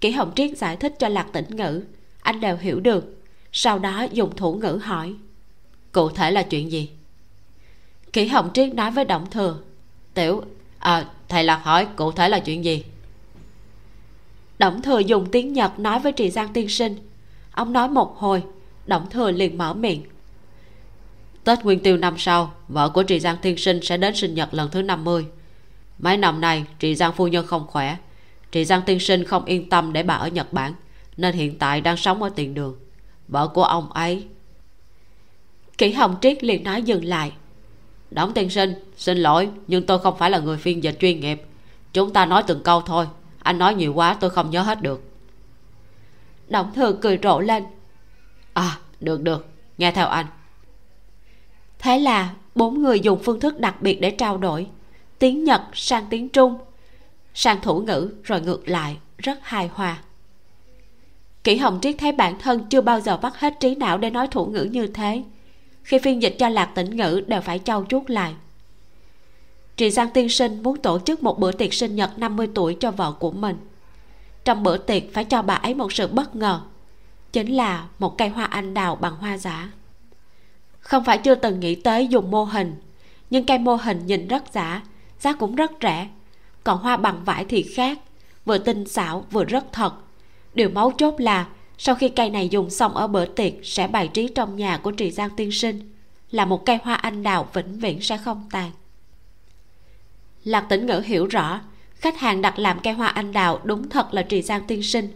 Kỷ 0.00 0.10
hồng 0.10 0.32
triết 0.36 0.58
giải 0.58 0.76
thích 0.76 0.94
cho 0.98 1.08
lạc 1.08 1.26
tĩnh 1.32 1.56
ngữ. 1.56 1.82
Anh 2.22 2.40
đều 2.40 2.56
hiểu 2.56 2.80
được. 2.80 3.22
Sau 3.52 3.78
đó 3.78 4.06
dùng 4.12 4.36
thủ 4.36 4.54
ngữ 4.54 4.78
hỏi, 4.82 5.14
cụ 5.92 6.08
thể 6.08 6.30
là 6.30 6.42
chuyện 6.42 6.72
gì? 6.72 6.90
Kỷ 8.12 8.26
hồng 8.26 8.50
triết 8.54 8.74
nói 8.74 8.90
với 8.90 9.04
động 9.04 9.30
thừa, 9.30 9.58
tiểu 10.14 10.42
à 10.78 11.06
thầy 11.28 11.44
lạc 11.44 11.60
hỏi 11.64 11.86
cụ 11.96 12.12
thể 12.12 12.28
là 12.28 12.38
chuyện 12.38 12.64
gì? 12.64 12.84
Động 14.58 14.82
thừa 14.82 14.98
dùng 14.98 15.26
tiếng 15.32 15.52
nhật 15.52 15.78
nói 15.78 15.98
với 15.98 16.12
trì 16.12 16.30
giang 16.30 16.52
tiên 16.52 16.68
sinh. 16.68 16.96
Ông 17.50 17.72
nói 17.72 17.88
một 17.88 18.16
hồi, 18.18 18.42
động 18.86 19.10
thừa 19.10 19.30
liền 19.30 19.58
mở 19.58 19.74
miệng. 19.74 20.02
Tết 21.44 21.64
nguyên 21.64 21.80
tiêu 21.80 21.96
năm 21.96 22.14
sau, 22.18 22.52
vợ 22.68 22.88
của 22.88 23.02
trì 23.02 23.20
giang 23.20 23.36
tiên 23.42 23.56
sinh 23.56 23.80
sẽ 23.82 23.96
đến 23.96 24.14
sinh 24.14 24.34
nhật 24.34 24.54
lần 24.54 24.70
thứ 24.70 24.82
50 24.82 25.26
mấy 25.98 26.16
năm 26.16 26.40
nay 26.40 26.64
chị 26.78 26.94
giang 26.94 27.12
phu 27.12 27.28
nhân 27.28 27.46
không 27.46 27.66
khỏe. 27.66 27.96
Chị 28.52 28.64
giang 28.64 28.82
tiên 28.82 29.00
sinh 29.00 29.24
không 29.24 29.44
yên 29.44 29.68
tâm 29.68 29.92
để 29.92 30.02
bà 30.02 30.14
ở 30.14 30.28
nhật 30.28 30.52
bản, 30.52 30.74
nên 31.16 31.34
hiện 31.34 31.58
tại 31.58 31.80
đang 31.80 31.96
sống 31.96 32.22
ở 32.22 32.28
tiền 32.28 32.54
đường. 32.54 32.76
Vợ 33.28 33.48
của 33.48 33.64
ông 33.64 33.92
ấy. 33.92 34.26
Kỷ 35.78 35.92
hồng 35.92 36.16
triết 36.20 36.44
liền 36.44 36.64
nói 36.64 36.82
dừng 36.82 37.04
lại. 37.04 37.32
Đóng 38.10 38.32
tiên 38.34 38.50
sinh, 38.50 38.74
xin 38.96 39.18
lỗi, 39.18 39.48
nhưng 39.66 39.86
tôi 39.86 39.98
không 39.98 40.18
phải 40.18 40.30
là 40.30 40.38
người 40.38 40.56
phiên 40.56 40.82
dịch 40.82 40.96
chuyên 41.00 41.20
nghiệp. 41.20 41.42
Chúng 41.92 42.12
ta 42.12 42.26
nói 42.26 42.42
từng 42.46 42.62
câu 42.62 42.80
thôi. 42.80 43.06
Anh 43.38 43.58
nói 43.58 43.74
nhiều 43.74 43.94
quá, 43.94 44.16
tôi 44.20 44.30
không 44.30 44.50
nhớ 44.50 44.62
hết 44.62 44.82
được. 44.82 45.02
Đổng 46.48 46.74
thừa 46.74 46.92
cười 46.92 47.18
rộ 47.22 47.40
lên. 47.40 47.64
À 48.52 48.78
được 49.00 49.22
được. 49.22 49.46
Nghe 49.78 49.92
theo 49.92 50.06
anh. 50.06 50.26
Thế 51.78 51.98
là 51.98 52.34
bốn 52.54 52.82
người 52.82 53.00
dùng 53.00 53.22
phương 53.22 53.40
thức 53.40 53.60
đặc 53.60 53.82
biệt 53.82 54.00
để 54.00 54.10
trao 54.10 54.38
đổi 54.38 54.66
tiếng 55.18 55.44
nhật 55.44 55.62
sang 55.72 56.06
tiếng 56.10 56.28
trung. 56.28 56.58
Sang 57.34 57.60
thủ 57.60 57.80
ngữ 57.80 58.10
rồi 58.24 58.40
ngược 58.40 58.68
lại, 58.68 58.96
rất 59.18 59.38
hài 59.42 59.68
hòa. 59.68 59.98
Kỷ 61.44 61.56
hồng 61.56 61.78
triết 61.82 61.94
thấy 61.98 62.12
bản 62.12 62.38
thân 62.38 62.64
chưa 62.70 62.80
bao 62.80 63.00
giờ 63.00 63.16
bắt 63.16 63.36
hết 63.36 63.60
trí 63.60 63.74
não 63.74 63.98
để 63.98 64.10
nói 64.10 64.28
thủ 64.28 64.46
ngữ 64.46 64.64
như 64.64 64.86
thế. 64.86 65.22
Khi 65.82 65.98
phiên 65.98 66.22
dịch 66.22 66.36
cho 66.38 66.48
lạc 66.48 66.70
tĩnh 66.74 66.96
ngữ 66.96 67.22
đều 67.26 67.40
phải 67.40 67.60
trau 67.64 67.84
chuốt 67.88 68.10
lại. 68.10 68.34
Trị 69.76 69.90
Giang 69.90 70.10
tiên 70.10 70.28
sinh 70.28 70.62
muốn 70.62 70.76
tổ 70.76 70.98
chức 70.98 71.22
một 71.22 71.38
bữa 71.38 71.52
tiệc 71.52 71.74
sinh 71.74 71.96
nhật 71.96 72.18
50 72.18 72.48
tuổi 72.54 72.76
cho 72.80 72.90
vợ 72.90 73.12
của 73.12 73.30
mình. 73.30 73.56
Trong 74.44 74.62
bữa 74.62 74.76
tiệc 74.76 75.02
phải 75.14 75.24
cho 75.24 75.42
bà 75.42 75.54
ấy 75.54 75.74
một 75.74 75.92
sự 75.92 76.06
bất 76.06 76.36
ngờ, 76.36 76.60
Chính 77.32 77.56
là 77.56 77.86
một 77.98 78.18
cây 78.18 78.28
hoa 78.28 78.44
anh 78.44 78.74
đào 78.74 78.96
bằng 78.96 79.16
hoa 79.16 79.38
giả. 79.38 79.70
Không 80.80 81.04
phải 81.04 81.18
chưa 81.18 81.34
từng 81.34 81.60
nghĩ 81.60 81.74
tới 81.74 82.08
dùng 82.08 82.30
mô 82.30 82.44
hình, 82.44 82.74
Nhưng 83.30 83.46
cây 83.46 83.58
mô 83.58 83.74
hình 83.74 84.06
nhìn 84.06 84.28
rất 84.28 84.44
giả 84.52 84.82
Giá 85.24 85.32
cũng 85.32 85.54
rất 85.54 85.72
rẻ. 85.82 86.08
Còn 86.64 86.78
hoa 86.78 86.96
bằng 86.96 87.24
vải 87.24 87.44
thì 87.44 87.62
khác. 87.62 87.98
Vừa 88.44 88.58
tinh 88.58 88.86
xảo, 88.86 89.26
vừa 89.30 89.44
rất 89.44 89.72
thật. 89.72 89.94
Điều 90.54 90.68
máu 90.68 90.92
chốt 90.98 91.14
là, 91.18 91.46
Sau 91.78 91.94
khi 91.94 92.08
cây 92.08 92.30
này 92.30 92.48
dùng 92.48 92.70
xong 92.70 92.96
ở 92.96 93.06
bữa 93.06 93.26
tiệc, 93.26 93.52
Sẽ 93.62 93.86
bày 93.86 94.08
trí 94.08 94.28
trong 94.28 94.56
nhà 94.56 94.76
của 94.76 94.90
Trì 94.90 95.10
Giang 95.10 95.30
tiên 95.36 95.52
sinh. 95.52 95.92
Là 96.30 96.44
một 96.44 96.66
cây 96.66 96.78
hoa 96.82 96.94
anh 96.94 97.22
đào 97.22 97.48
vĩnh 97.52 97.78
viễn 97.78 98.00
sẽ 98.00 98.16
không 98.16 98.48
tàn. 98.50 98.70
Lạc 100.44 100.60
tĩnh 100.60 100.86
ngữ 100.86 101.02
hiểu 101.04 101.26
rõ, 101.26 101.60
khách 101.94 102.18
hàng 102.18 102.42
đặt 102.42 102.58
làm 102.58 102.80
cây 102.80 102.92
hoa 102.92 103.08
anh 103.08 103.32
đào 103.32 103.60
đúng 103.64 103.88
thật 103.88 104.14
là 104.14 104.22
trì 104.22 104.42
giang 104.42 104.66
tiên 104.66 104.82
sinh, 104.82 105.08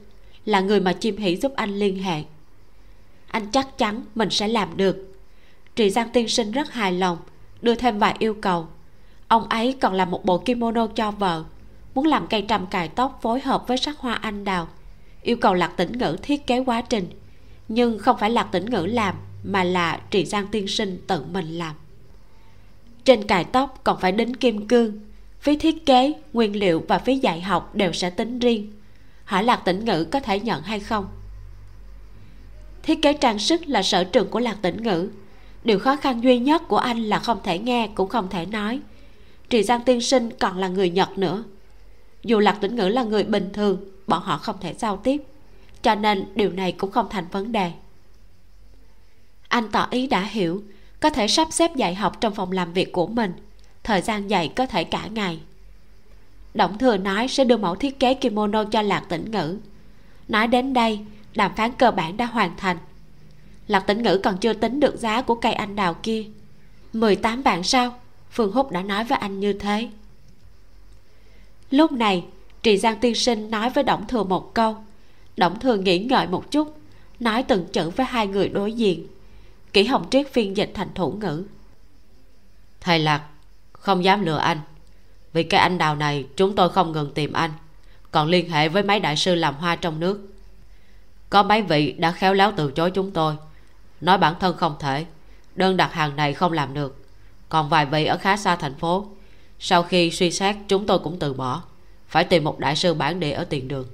là 0.44 0.60
người 0.60 0.80
mà 0.80 0.92
chim 0.92 1.16
hỷ 1.16 1.36
giúp 1.36 1.52
anh 1.56 1.70
liên 1.70 2.02
hệ. 2.02 2.22
Anh 3.26 3.46
chắc 3.52 3.78
chắn 3.78 4.02
mình 4.14 4.30
sẽ 4.30 4.48
làm 4.48 4.76
được. 4.76 5.14
Trì 5.76 5.90
giang 5.90 6.10
tiên 6.12 6.28
sinh 6.28 6.52
rất 6.52 6.72
hài 6.72 6.92
lòng, 6.92 7.18
đưa 7.62 7.74
thêm 7.74 7.98
vài 7.98 8.16
yêu 8.18 8.34
cầu 8.34 8.68
ông 9.28 9.48
ấy 9.48 9.76
còn 9.80 9.94
làm 9.94 10.10
một 10.10 10.24
bộ 10.24 10.38
kimono 10.38 10.86
cho 10.86 11.10
vợ, 11.10 11.44
muốn 11.94 12.06
làm 12.06 12.26
cây 12.26 12.42
trầm 12.42 12.66
cài 12.66 12.88
tóc 12.88 13.18
phối 13.22 13.40
hợp 13.40 13.68
với 13.68 13.76
sắc 13.76 13.98
hoa 13.98 14.14
anh 14.14 14.44
đào. 14.44 14.68
Yêu 15.22 15.36
cầu 15.36 15.54
lạc 15.54 15.72
tĩnh 15.76 15.98
ngữ 15.98 16.16
thiết 16.22 16.46
kế 16.46 16.58
quá 16.64 16.80
trình, 16.80 17.10
nhưng 17.68 17.98
không 17.98 18.16
phải 18.18 18.30
lạc 18.30 18.48
tĩnh 18.52 18.70
ngữ 18.70 18.86
làm, 18.86 19.14
mà 19.44 19.64
là 19.64 20.00
trị 20.10 20.24
giang 20.24 20.46
tiên 20.46 20.68
sinh 20.68 21.02
tự 21.06 21.24
mình 21.32 21.58
làm. 21.58 21.74
Trên 23.04 23.26
cài 23.26 23.44
tóc 23.44 23.80
còn 23.84 24.00
phải 24.00 24.12
đính 24.12 24.34
kim 24.34 24.68
cương, 24.68 25.00
phí 25.40 25.56
thiết 25.56 25.86
kế, 25.86 26.12
nguyên 26.32 26.56
liệu 26.56 26.84
và 26.88 26.98
phí 26.98 27.16
dạy 27.16 27.40
học 27.40 27.74
đều 27.74 27.92
sẽ 27.92 28.10
tính 28.10 28.38
riêng. 28.38 28.72
Hỏi 29.24 29.44
lạc 29.44 29.56
tĩnh 29.56 29.84
ngữ 29.84 30.04
có 30.04 30.20
thể 30.20 30.40
nhận 30.40 30.62
hay 30.62 30.80
không? 30.80 31.08
Thiết 32.82 33.02
kế 33.02 33.12
trang 33.12 33.38
sức 33.38 33.68
là 33.68 33.82
sở 33.82 34.04
trường 34.04 34.28
của 34.28 34.40
lạc 34.40 34.56
tĩnh 34.62 34.82
ngữ. 34.82 35.08
Điều 35.64 35.78
khó 35.78 35.96
khăn 35.96 36.22
duy 36.22 36.38
nhất 36.38 36.68
của 36.68 36.78
anh 36.78 37.02
là 37.02 37.18
không 37.18 37.38
thể 37.44 37.58
nghe 37.58 37.88
cũng 37.94 38.08
không 38.08 38.28
thể 38.30 38.46
nói 38.46 38.80
trì 39.50 39.62
giang 39.62 39.82
tiên 39.84 40.00
sinh 40.00 40.30
còn 40.38 40.58
là 40.58 40.68
người 40.68 40.90
nhật 40.90 41.18
nữa. 41.18 41.44
Dù 42.24 42.38
lạc 42.38 42.58
tĩnh 42.60 42.76
ngữ 42.76 42.88
là 42.88 43.02
người 43.02 43.24
bình 43.24 43.50
thường, 43.52 43.84
bọn 44.06 44.22
họ 44.22 44.38
không 44.38 44.56
thể 44.60 44.74
giao 44.74 44.96
tiếp, 44.96 45.22
cho 45.82 45.94
nên 45.94 46.24
điều 46.34 46.52
này 46.52 46.72
cũng 46.72 46.90
không 46.90 47.06
thành 47.10 47.24
vấn 47.32 47.52
đề. 47.52 47.72
Anh 49.48 49.68
tỏ 49.72 49.88
ý 49.90 50.06
đã 50.06 50.22
hiểu, 50.22 50.62
có 51.00 51.10
thể 51.10 51.28
sắp 51.28 51.48
xếp 51.50 51.76
dạy 51.76 51.94
học 51.94 52.20
trong 52.20 52.34
phòng 52.34 52.52
làm 52.52 52.72
việc 52.72 52.92
của 52.92 53.06
mình, 53.06 53.32
thời 53.84 54.00
gian 54.00 54.30
dạy 54.30 54.52
có 54.56 54.66
thể 54.66 54.84
cả 54.84 55.06
ngày. 55.06 55.40
Động 56.54 56.78
thừa 56.78 56.96
nói 56.96 57.28
sẽ 57.28 57.44
đưa 57.44 57.56
mẫu 57.56 57.74
thiết 57.74 58.00
kế 58.00 58.14
kimono 58.14 58.64
cho 58.64 58.82
lạc 58.82 59.04
tĩnh 59.08 59.30
ngữ. 59.30 59.58
Nói 60.28 60.46
đến 60.46 60.72
đây, 60.72 61.00
đàm 61.34 61.54
phán 61.56 61.72
cơ 61.72 61.90
bản 61.90 62.16
đã 62.16 62.26
hoàn 62.26 62.56
thành. 62.56 62.76
Lạc 63.66 63.80
tĩnh 63.80 64.02
ngữ 64.02 64.20
còn 64.24 64.38
chưa 64.38 64.52
tính 64.52 64.80
được 64.80 64.96
giá 64.96 65.22
của 65.22 65.34
cây 65.34 65.52
anh 65.52 65.76
đào 65.76 65.94
kia. 65.94 66.24
18 66.92 67.42
vạn 67.42 67.62
sao? 67.62 67.94
Phương 68.30 68.52
húc 68.52 68.70
đã 68.70 68.82
nói 68.82 69.04
với 69.04 69.18
anh 69.18 69.40
như 69.40 69.52
thế. 69.52 69.88
Lúc 71.70 71.92
này, 71.92 72.24
trì 72.62 72.78
giang 72.78 73.00
tiên 73.00 73.14
sinh 73.14 73.50
nói 73.50 73.70
với 73.70 73.84
Đổng 73.84 74.06
thừa 74.06 74.24
một 74.24 74.54
câu. 74.54 74.76
Đổng 75.36 75.58
thừa 75.60 75.76
nghĩ 75.76 75.98
ngợi 75.98 76.26
một 76.26 76.50
chút, 76.50 76.78
nói 77.20 77.42
từng 77.42 77.66
chữ 77.72 77.90
với 77.90 78.06
hai 78.06 78.26
người 78.26 78.48
đối 78.48 78.72
diện. 78.72 79.06
Kỷ 79.72 79.84
hồng 79.84 80.10
triết 80.10 80.32
phiên 80.32 80.56
dịch 80.56 80.70
thành 80.74 80.88
thủ 80.94 81.12
ngữ. 81.12 81.44
Thầy 82.80 82.98
lạc, 82.98 83.22
không 83.72 84.04
dám 84.04 84.24
lừa 84.24 84.38
anh. 84.38 84.58
Vì 85.32 85.42
cái 85.42 85.60
anh 85.60 85.78
đào 85.78 85.96
này, 85.96 86.26
chúng 86.36 86.54
tôi 86.54 86.68
không 86.68 86.92
ngừng 86.92 87.14
tìm 87.14 87.32
anh. 87.32 87.50
Còn 88.10 88.28
liên 88.28 88.50
hệ 88.50 88.68
với 88.68 88.82
mấy 88.82 89.00
đại 89.00 89.16
sư 89.16 89.34
làm 89.34 89.54
hoa 89.54 89.76
trong 89.76 90.00
nước. 90.00 90.34
Có 91.30 91.42
mấy 91.42 91.62
vị 91.62 91.92
đã 91.92 92.12
khéo 92.12 92.34
léo 92.34 92.52
từ 92.56 92.70
chối 92.70 92.90
chúng 92.90 93.10
tôi. 93.10 93.36
Nói 94.00 94.18
bản 94.18 94.34
thân 94.40 94.56
không 94.56 94.76
thể, 94.80 95.06
đơn 95.56 95.76
đặt 95.76 95.92
hàng 95.92 96.16
này 96.16 96.34
không 96.34 96.52
làm 96.52 96.74
được 96.74 96.97
còn 97.48 97.68
vài 97.68 97.86
vị 97.86 98.04
ở 98.04 98.18
khá 98.18 98.36
xa 98.36 98.56
thành 98.56 98.74
phố. 98.74 99.06
Sau 99.58 99.82
khi 99.82 100.10
suy 100.10 100.30
xét, 100.30 100.56
chúng 100.68 100.86
tôi 100.86 100.98
cũng 100.98 101.18
từ 101.18 101.34
bỏ. 101.34 101.62
Phải 102.08 102.24
tìm 102.24 102.44
một 102.44 102.58
đại 102.58 102.76
sư 102.76 102.94
bản 102.94 103.20
địa 103.20 103.32
ở 103.32 103.44
tiền 103.44 103.68
đường. 103.68 103.86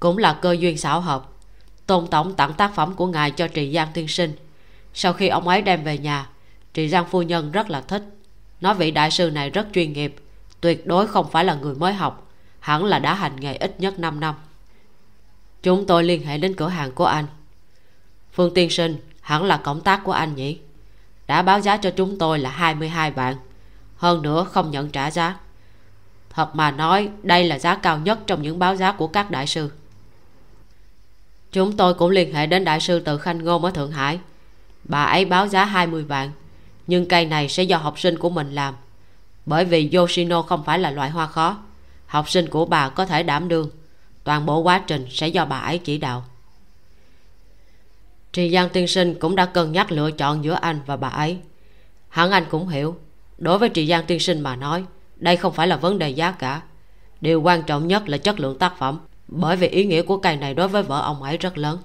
Cũng 0.00 0.18
là 0.18 0.32
cơ 0.42 0.56
duyên 0.58 0.78
xảo 0.78 1.00
hợp. 1.00 1.28
Tôn 1.86 2.06
tổng 2.06 2.34
tặng 2.34 2.52
tác 2.52 2.74
phẩm 2.74 2.94
của 2.94 3.06
ngài 3.06 3.30
cho 3.30 3.48
trì 3.48 3.72
giang 3.74 3.88
tiên 3.94 4.08
sinh. 4.08 4.32
Sau 4.94 5.12
khi 5.12 5.28
ông 5.28 5.48
ấy 5.48 5.62
đem 5.62 5.84
về 5.84 5.98
nhà, 5.98 6.28
trì 6.74 6.88
giang 6.88 7.06
phu 7.10 7.22
nhân 7.22 7.52
rất 7.52 7.70
là 7.70 7.80
thích. 7.80 8.02
Nói 8.60 8.74
vị 8.74 8.90
đại 8.90 9.10
sư 9.10 9.30
này 9.30 9.50
rất 9.50 9.66
chuyên 9.72 9.92
nghiệp, 9.92 10.16
tuyệt 10.60 10.86
đối 10.86 11.06
không 11.06 11.30
phải 11.30 11.44
là 11.44 11.54
người 11.54 11.74
mới 11.74 11.92
học. 11.92 12.30
Hẳn 12.60 12.84
là 12.84 12.98
đã 12.98 13.14
hành 13.14 13.40
nghề 13.40 13.56
ít 13.56 13.80
nhất 13.80 13.98
5 13.98 14.20
năm. 14.20 14.34
Chúng 15.62 15.86
tôi 15.86 16.04
liên 16.04 16.26
hệ 16.26 16.38
đến 16.38 16.54
cửa 16.56 16.68
hàng 16.68 16.92
của 16.92 17.04
anh. 17.04 17.26
Phương 18.32 18.54
tiên 18.54 18.70
sinh, 18.70 18.96
hẳn 19.20 19.44
là 19.44 19.56
cộng 19.56 19.80
tác 19.80 20.04
của 20.04 20.12
anh 20.12 20.34
nhỉ? 20.34 20.58
Đã 21.26 21.42
báo 21.42 21.60
giá 21.60 21.76
cho 21.76 21.90
chúng 21.90 22.18
tôi 22.18 22.38
là 22.38 22.50
22 22.50 23.10
vạn. 23.10 23.36
Hơn 23.96 24.22
nữa 24.22 24.46
không 24.52 24.70
nhận 24.70 24.90
trả 24.90 25.10
giá. 25.10 25.36
Thật 26.30 26.56
mà 26.56 26.70
nói, 26.70 27.08
đây 27.22 27.44
là 27.44 27.58
giá 27.58 27.74
cao 27.74 27.98
nhất 27.98 28.18
trong 28.26 28.42
những 28.42 28.58
báo 28.58 28.76
giá 28.76 28.92
của 28.92 29.06
các 29.06 29.30
đại 29.30 29.46
sư. 29.46 29.70
Chúng 31.52 31.76
tôi 31.76 31.94
cũng 31.94 32.10
liên 32.10 32.34
hệ 32.34 32.46
đến 32.46 32.64
đại 32.64 32.80
sư 32.80 33.00
tự 33.00 33.18
khanh 33.18 33.44
ngôn 33.44 33.64
ở 33.64 33.70
thượng 33.70 33.90
hải. 33.90 34.18
Bà 34.84 35.04
ấy 35.04 35.24
báo 35.24 35.48
giá 35.48 35.64
20 35.64 36.04
vạn, 36.04 36.30
nhưng 36.86 37.08
cây 37.08 37.26
này 37.26 37.48
sẽ 37.48 37.62
do 37.62 37.76
học 37.76 37.98
sinh 37.98 38.18
của 38.18 38.30
mình 38.30 38.54
làm. 38.54 38.74
Bởi 39.46 39.64
vì 39.64 39.90
yoshino 39.92 40.42
không 40.42 40.64
phải 40.64 40.78
là 40.78 40.90
loại 40.90 41.10
hoa 41.10 41.26
khó. 41.26 41.58
Học 42.06 42.30
sinh 42.30 42.48
của 42.48 42.64
bà 42.64 42.88
có 42.88 43.06
thể 43.06 43.22
đảm 43.22 43.48
đương. 43.48 43.70
Toàn 44.24 44.46
bộ 44.46 44.58
quá 44.58 44.82
trình 44.86 45.06
sẽ 45.10 45.28
do 45.28 45.44
bà 45.44 45.58
ấy 45.58 45.78
chỉ 45.78 45.98
đạo 45.98 46.24
trì 48.34 48.50
giang 48.50 48.68
tiên 48.68 48.88
sinh 48.88 49.14
cũng 49.14 49.36
đã 49.36 49.46
cân 49.46 49.72
nhắc 49.72 49.92
lựa 49.92 50.10
chọn 50.10 50.44
giữa 50.44 50.58
anh 50.60 50.80
và 50.86 50.96
bà 50.96 51.08
ấy. 51.08 51.38
Hẳn 52.08 52.30
anh 52.30 52.44
cũng 52.50 52.68
hiểu, 52.68 52.96
đối 53.38 53.58
với 53.58 53.68
trì 53.68 53.86
giang 53.86 54.04
tiên 54.06 54.20
sinh 54.20 54.40
mà 54.40 54.56
nói, 54.56 54.84
đây 55.16 55.36
không 55.36 55.52
phải 55.52 55.66
là 55.66 55.76
vấn 55.76 55.98
đề 55.98 56.10
giá 56.10 56.30
cả. 56.30 56.62
Điều 57.20 57.42
quan 57.42 57.62
trọng 57.62 57.88
nhất 57.88 58.08
là 58.08 58.18
chất 58.18 58.40
lượng 58.40 58.58
tác 58.58 58.78
phẩm, 58.78 58.98
bởi 59.28 59.56
vì 59.56 59.68
ý 59.68 59.84
nghĩa 59.84 60.02
của 60.02 60.16
cây 60.16 60.36
này 60.36 60.54
đối 60.54 60.68
với 60.68 60.82
vợ 60.82 61.00
ông 61.00 61.22
ấy 61.22 61.38
rất 61.38 61.58
lớn. 61.58 61.78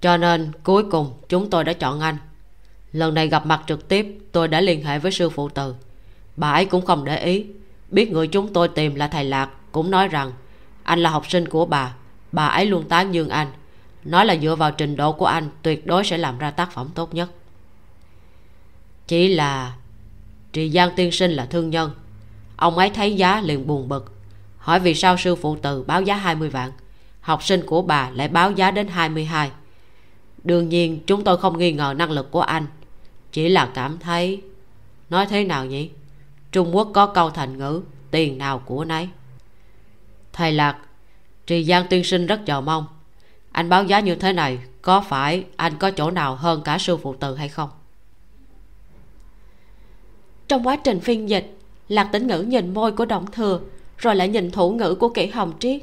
Cho 0.00 0.16
nên, 0.16 0.52
cuối 0.62 0.84
cùng, 0.90 1.12
chúng 1.28 1.50
tôi 1.50 1.64
đã 1.64 1.72
chọn 1.72 2.00
anh. 2.00 2.16
Lần 2.92 3.14
này 3.14 3.28
gặp 3.28 3.46
mặt 3.46 3.62
trực 3.66 3.88
tiếp, 3.88 4.18
tôi 4.32 4.48
đã 4.48 4.60
liên 4.60 4.84
hệ 4.84 4.98
với 4.98 5.12
sư 5.12 5.30
phụ 5.30 5.48
từ. 5.48 5.74
Bà 6.36 6.52
ấy 6.52 6.64
cũng 6.64 6.84
không 6.84 7.04
để 7.04 7.24
ý. 7.24 7.46
Biết 7.90 8.12
người 8.12 8.26
chúng 8.26 8.52
tôi 8.52 8.68
tìm 8.68 8.94
là 8.94 9.08
thầy 9.08 9.24
lạc, 9.24 9.50
cũng 9.72 9.90
nói 9.90 10.08
rằng, 10.08 10.32
anh 10.82 10.98
là 10.98 11.10
học 11.10 11.30
sinh 11.30 11.48
của 11.48 11.66
bà. 11.66 11.94
Bà 12.32 12.46
ấy 12.46 12.66
luôn 12.66 12.88
tán 12.88 13.14
dương 13.14 13.28
anh 13.28 13.48
nói 14.04 14.26
là 14.26 14.36
dựa 14.36 14.56
vào 14.56 14.72
trình 14.72 14.96
độ 14.96 15.12
của 15.12 15.26
anh, 15.26 15.48
tuyệt 15.62 15.86
đối 15.86 16.04
sẽ 16.04 16.18
làm 16.18 16.38
ra 16.38 16.50
tác 16.50 16.72
phẩm 16.72 16.88
tốt 16.94 17.14
nhất. 17.14 17.30
Chỉ 19.06 19.28
là 19.28 19.76
trì 20.52 20.70
giang 20.70 20.90
tiên 20.96 21.12
sinh 21.12 21.30
là 21.30 21.46
thương 21.46 21.70
nhân. 21.70 21.90
Ông 22.56 22.78
ấy 22.78 22.90
thấy 22.90 23.16
giá 23.16 23.40
liền 23.40 23.66
buồn 23.66 23.88
bực. 23.88 24.12
Hỏi 24.58 24.80
vì 24.80 24.94
sao 24.94 25.16
sư 25.16 25.36
phụ 25.36 25.56
từ 25.62 25.82
báo 25.82 26.02
giá 26.02 26.16
20 26.16 26.50
vạn, 26.50 26.72
học 27.20 27.42
sinh 27.42 27.66
của 27.66 27.82
bà 27.82 28.10
lại 28.10 28.28
báo 28.28 28.52
giá 28.52 28.70
đến 28.70 28.88
22 28.88 29.50
đương 30.44 30.68
nhiên, 30.68 31.00
chúng 31.06 31.24
tôi 31.24 31.36
không 31.36 31.58
nghi 31.58 31.72
ngờ 31.72 31.94
năng 31.96 32.10
lực 32.10 32.30
của 32.30 32.40
anh. 32.40 32.66
Chỉ 33.32 33.48
là 33.48 33.70
cảm 33.74 33.98
thấy, 33.98 34.42
nói 35.10 35.26
thế 35.26 35.44
nào 35.44 35.66
nhỉ? 35.66 35.90
Trung 36.52 36.76
quốc 36.76 36.90
có 36.94 37.06
câu 37.06 37.30
thành 37.30 37.58
ngữ, 37.58 37.82
tiền 38.10 38.38
nào 38.38 38.58
của 38.58 38.84
nấy. 38.84 39.08
Thầy 40.32 40.52
lạc, 40.52 40.76
trì 41.46 41.64
giang 41.64 41.86
tiên 41.90 42.04
sinh 42.04 42.26
rất 42.26 42.40
chờ 42.46 42.60
mong 42.60 42.86
anh 43.52 43.68
báo 43.68 43.84
giá 43.84 44.00
như 44.00 44.14
thế 44.14 44.32
này, 44.32 44.58
có 44.82 45.00
phải 45.00 45.44
anh 45.56 45.76
có 45.78 45.90
chỗ 45.90 46.10
nào 46.10 46.34
hơn 46.34 46.62
cả 46.64 46.78
sư 46.78 46.96
phụ 46.96 47.14
từ 47.20 47.36
hay 47.36 47.48
không? 47.48 47.70
Trong 50.48 50.66
quá 50.66 50.76
trình 50.76 51.00
phiên 51.00 51.28
dịch, 51.28 51.58
lạc 51.88 52.08
tĩnh 52.12 52.26
ngữ 52.26 52.42
nhìn 52.42 52.74
môi 52.74 52.92
của 52.92 53.04
động 53.04 53.26
thừa, 53.32 53.60
rồi 53.98 54.14
lại 54.14 54.28
nhìn 54.28 54.50
thủ 54.50 54.70
ngữ 54.70 54.94
của 54.94 55.08
kỷ 55.08 55.26
hồng 55.26 55.52
triết. 55.58 55.82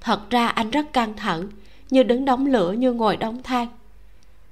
Thật 0.00 0.30
ra 0.30 0.48
anh 0.48 0.70
rất 0.70 0.92
căng 0.92 1.16
thẳng, 1.16 1.48
như 1.90 2.02
đứng 2.02 2.24
đóng 2.24 2.46
lửa 2.46 2.72
như 2.72 2.92
ngồi 2.92 3.16
đóng 3.16 3.42
than. 3.42 3.66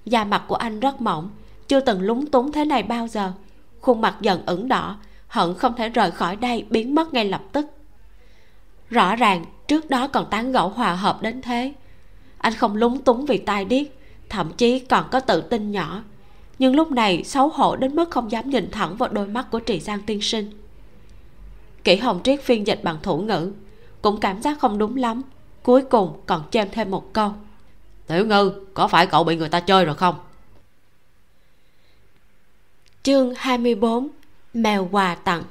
Da 0.05 0.24
mặt 0.24 0.44
của 0.48 0.55
anh 0.55 0.81
rất 0.81 1.01
mỏng, 1.01 1.31
chưa 1.68 1.81
từng 1.81 2.02
lúng 2.02 2.26
túng 2.26 2.52
thế 2.52 2.64
này 2.64 2.82
bao 2.82 3.09
giờ. 3.09 3.32
Khuôn 3.81 4.01
mặt 4.01 4.16
dần 4.20 4.47
ửng 4.47 4.68
đỏ, 4.68 4.98
hận 5.28 5.55
không 5.55 5.76
thể 5.76 5.89
rời 5.89 6.10
khỏi 6.10 6.36
đây, 6.36 6.66
biến 6.70 6.94
mất 6.94 7.14
ngay 7.14 7.24
lập 7.24 7.43
tức. 7.52 7.66
Rõ 8.90 9.16
ràng, 9.16 9.44
trước 9.68 9.90
đó 9.90 10.09
còn 10.09 10.26
tán 10.31 10.52
gẫu 10.52 10.68
hòa 10.68 10.94
hợp 10.94 11.22
đến 11.22 11.43
thế 11.43 11.72
anh 12.44 12.54
không 12.54 12.76
lúng 12.76 13.02
túng 13.02 13.26
vì 13.26 13.38
tai 13.38 13.64
điếc 13.64 13.86
thậm 14.28 14.52
chí 14.52 14.78
còn 14.78 15.08
có 15.10 15.20
tự 15.20 15.40
tin 15.40 15.72
nhỏ. 15.72 16.02
Nhưng 16.58 16.76
lúc 16.76 16.92
này 16.92 17.24
xấu 17.24 17.48
hổ 17.48 17.76
đến 17.76 17.96
mức 17.96 18.10
không 18.10 18.30
dám 18.30 18.50
nhìn 18.50 18.70
thẳng 18.70 18.96
vào 18.96 19.08
đôi 19.08 19.26
mắt 19.26 19.50
của 19.50 19.60
trì 19.60 19.80
giang 19.80 20.02
tiên 20.06 20.22
sinh. 20.22 20.50
Kỷ 21.84 21.96
hồng 21.96 22.20
triết 22.24 22.42
phiên 22.42 22.66
dịch 22.66 22.80
bằng 22.84 22.96
thủ 23.02 23.18
ngữ 23.18 23.52
cũng 24.02 24.20
cảm 24.20 24.42
giác 24.42 24.58
không 24.60 24.78
đúng 24.78 24.96
lắm 24.96 25.22
cuối 25.62 25.82
cùng 25.82 26.20
còn 26.26 26.42
chêm 26.50 26.68
thêm 26.72 26.90
một 26.90 27.12
câu. 27.12 27.32
Tiểu 28.06 28.26
ngư 28.26 28.52
có 28.74 28.88
phải 28.88 29.06
cậu 29.06 29.24
bị 29.24 29.36
người 29.36 29.48
ta 29.48 29.60
chơi 29.60 29.84
rồi 29.84 29.94
không? 29.94 30.14
Chương 33.02 33.34
24 33.36 34.08
mèo 34.54 34.88
quà 34.92 35.14
tặng. 35.14 35.42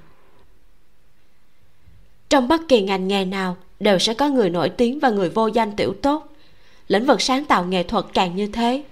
Trong 2.29 2.47
bất 2.47 2.61
kỳ 2.67 2.81
ngành 2.81 3.07
nghề 3.07 3.25
nào 3.25 3.57
đều 3.79 3.99
sẽ 3.99 4.13
có 4.13 4.29
người 4.29 4.49
nổi 4.49 4.69
tiếng 4.69 4.99
và 4.99 5.09
người 5.09 5.29
vô 5.29 5.47
danh 5.47 5.75
tiểu 5.75 5.93
tốt 6.01 6.32
lĩnh 6.87 7.05
vực 7.05 7.21
sáng 7.21 7.45
tạo 7.45 7.65
nghệ 7.65 7.83
thuật 7.83 8.05
càng 8.13 8.35
như 8.35 8.47
thế. 8.47 8.83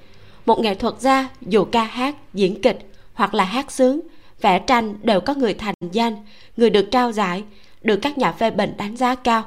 Một 0.46 0.60
nghệ 0.60 0.76
thuật 0.76 0.94
gia, 1.00 1.30
dù 1.42 1.66
ca 1.66 1.84
hát, 1.84 2.16
diễn 2.34 2.62
kịch 2.62 2.80
hoặc 3.14 3.34
là 3.34 3.44
hát 3.44 3.72
sướng, 3.72 4.00
vẽ 4.42 4.60
tranh 4.60 4.96
đều 5.04 5.22
có 5.22 5.34
người 5.34 5.54
thành 5.54 5.76
danh, 5.92 6.16
người 6.58 6.70
được 6.70 6.92
trao 6.92 7.12
giải, 7.12 7.44
được 7.82 8.00
các 8.02 8.18
nhà 8.18 8.32
phê 8.32 8.52
bình 8.52 8.74
đánh 8.78 8.98
giá 8.98 9.16
cao. 9.16 9.44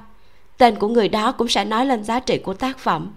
Tên 0.58 0.78
của 0.78 0.88
người 0.88 1.08
đó 1.08 1.32
cũng 1.32 1.48
sẽ 1.48 1.64
nói 1.64 1.86
lên 1.86 2.04
giá 2.04 2.20
trị 2.20 2.38
của 2.38 2.54
tác 2.54 2.78
phẩm. 2.78 3.12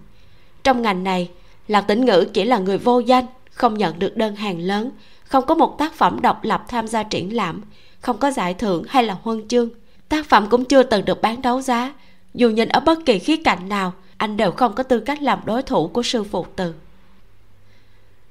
Trong 0.64 0.82
ngành 0.82 1.04
này, 1.04 1.30
lạc 1.68 1.80
tĩnh 1.80 2.04
ngữ 2.04 2.26
chỉ 2.32 2.44
là 2.44 2.58
người 2.58 2.78
vô 2.78 2.98
danh, 2.98 3.24
không 3.50 3.78
nhận 3.78 3.98
được 3.98 4.16
đơn 4.16 4.36
hàng 4.36 4.60
lớn, 4.60 4.90
không 5.24 5.46
có 5.46 5.54
một 5.54 5.78
tác 5.78 5.94
phẩm 5.94 6.18
độc 6.22 6.44
lập 6.44 6.64
tham 6.68 6.88
gia 6.88 7.02
triển 7.02 7.36
lãm, 7.36 7.62
không 8.00 8.18
có 8.18 8.30
giải 8.30 8.54
thưởng 8.54 8.84
hay 8.88 9.04
là 9.04 9.16
huân 9.22 9.48
chương. 9.48 9.68
Tác 10.08 10.26
phẩm 10.26 10.46
cũng 10.50 10.64
chưa 10.64 10.82
từng 10.82 11.04
được 11.04 11.22
bán 11.22 11.42
đấu 11.42 11.60
giá, 11.60 11.94
dù 12.34 12.50
nhìn 12.50 12.68
ở 12.68 12.80
bất 12.80 12.98
kỳ 13.06 13.18
khía 13.18 13.36
cạnh 13.36 13.68
nào 13.68 13.92
anh 14.18 14.36
đều 14.36 14.50
không 14.50 14.74
có 14.74 14.82
tư 14.82 15.00
cách 15.00 15.22
làm 15.22 15.38
đối 15.44 15.62
thủ 15.62 15.88
của 15.88 16.02
sư 16.02 16.24
phụ 16.24 16.46
từ. 16.56 16.74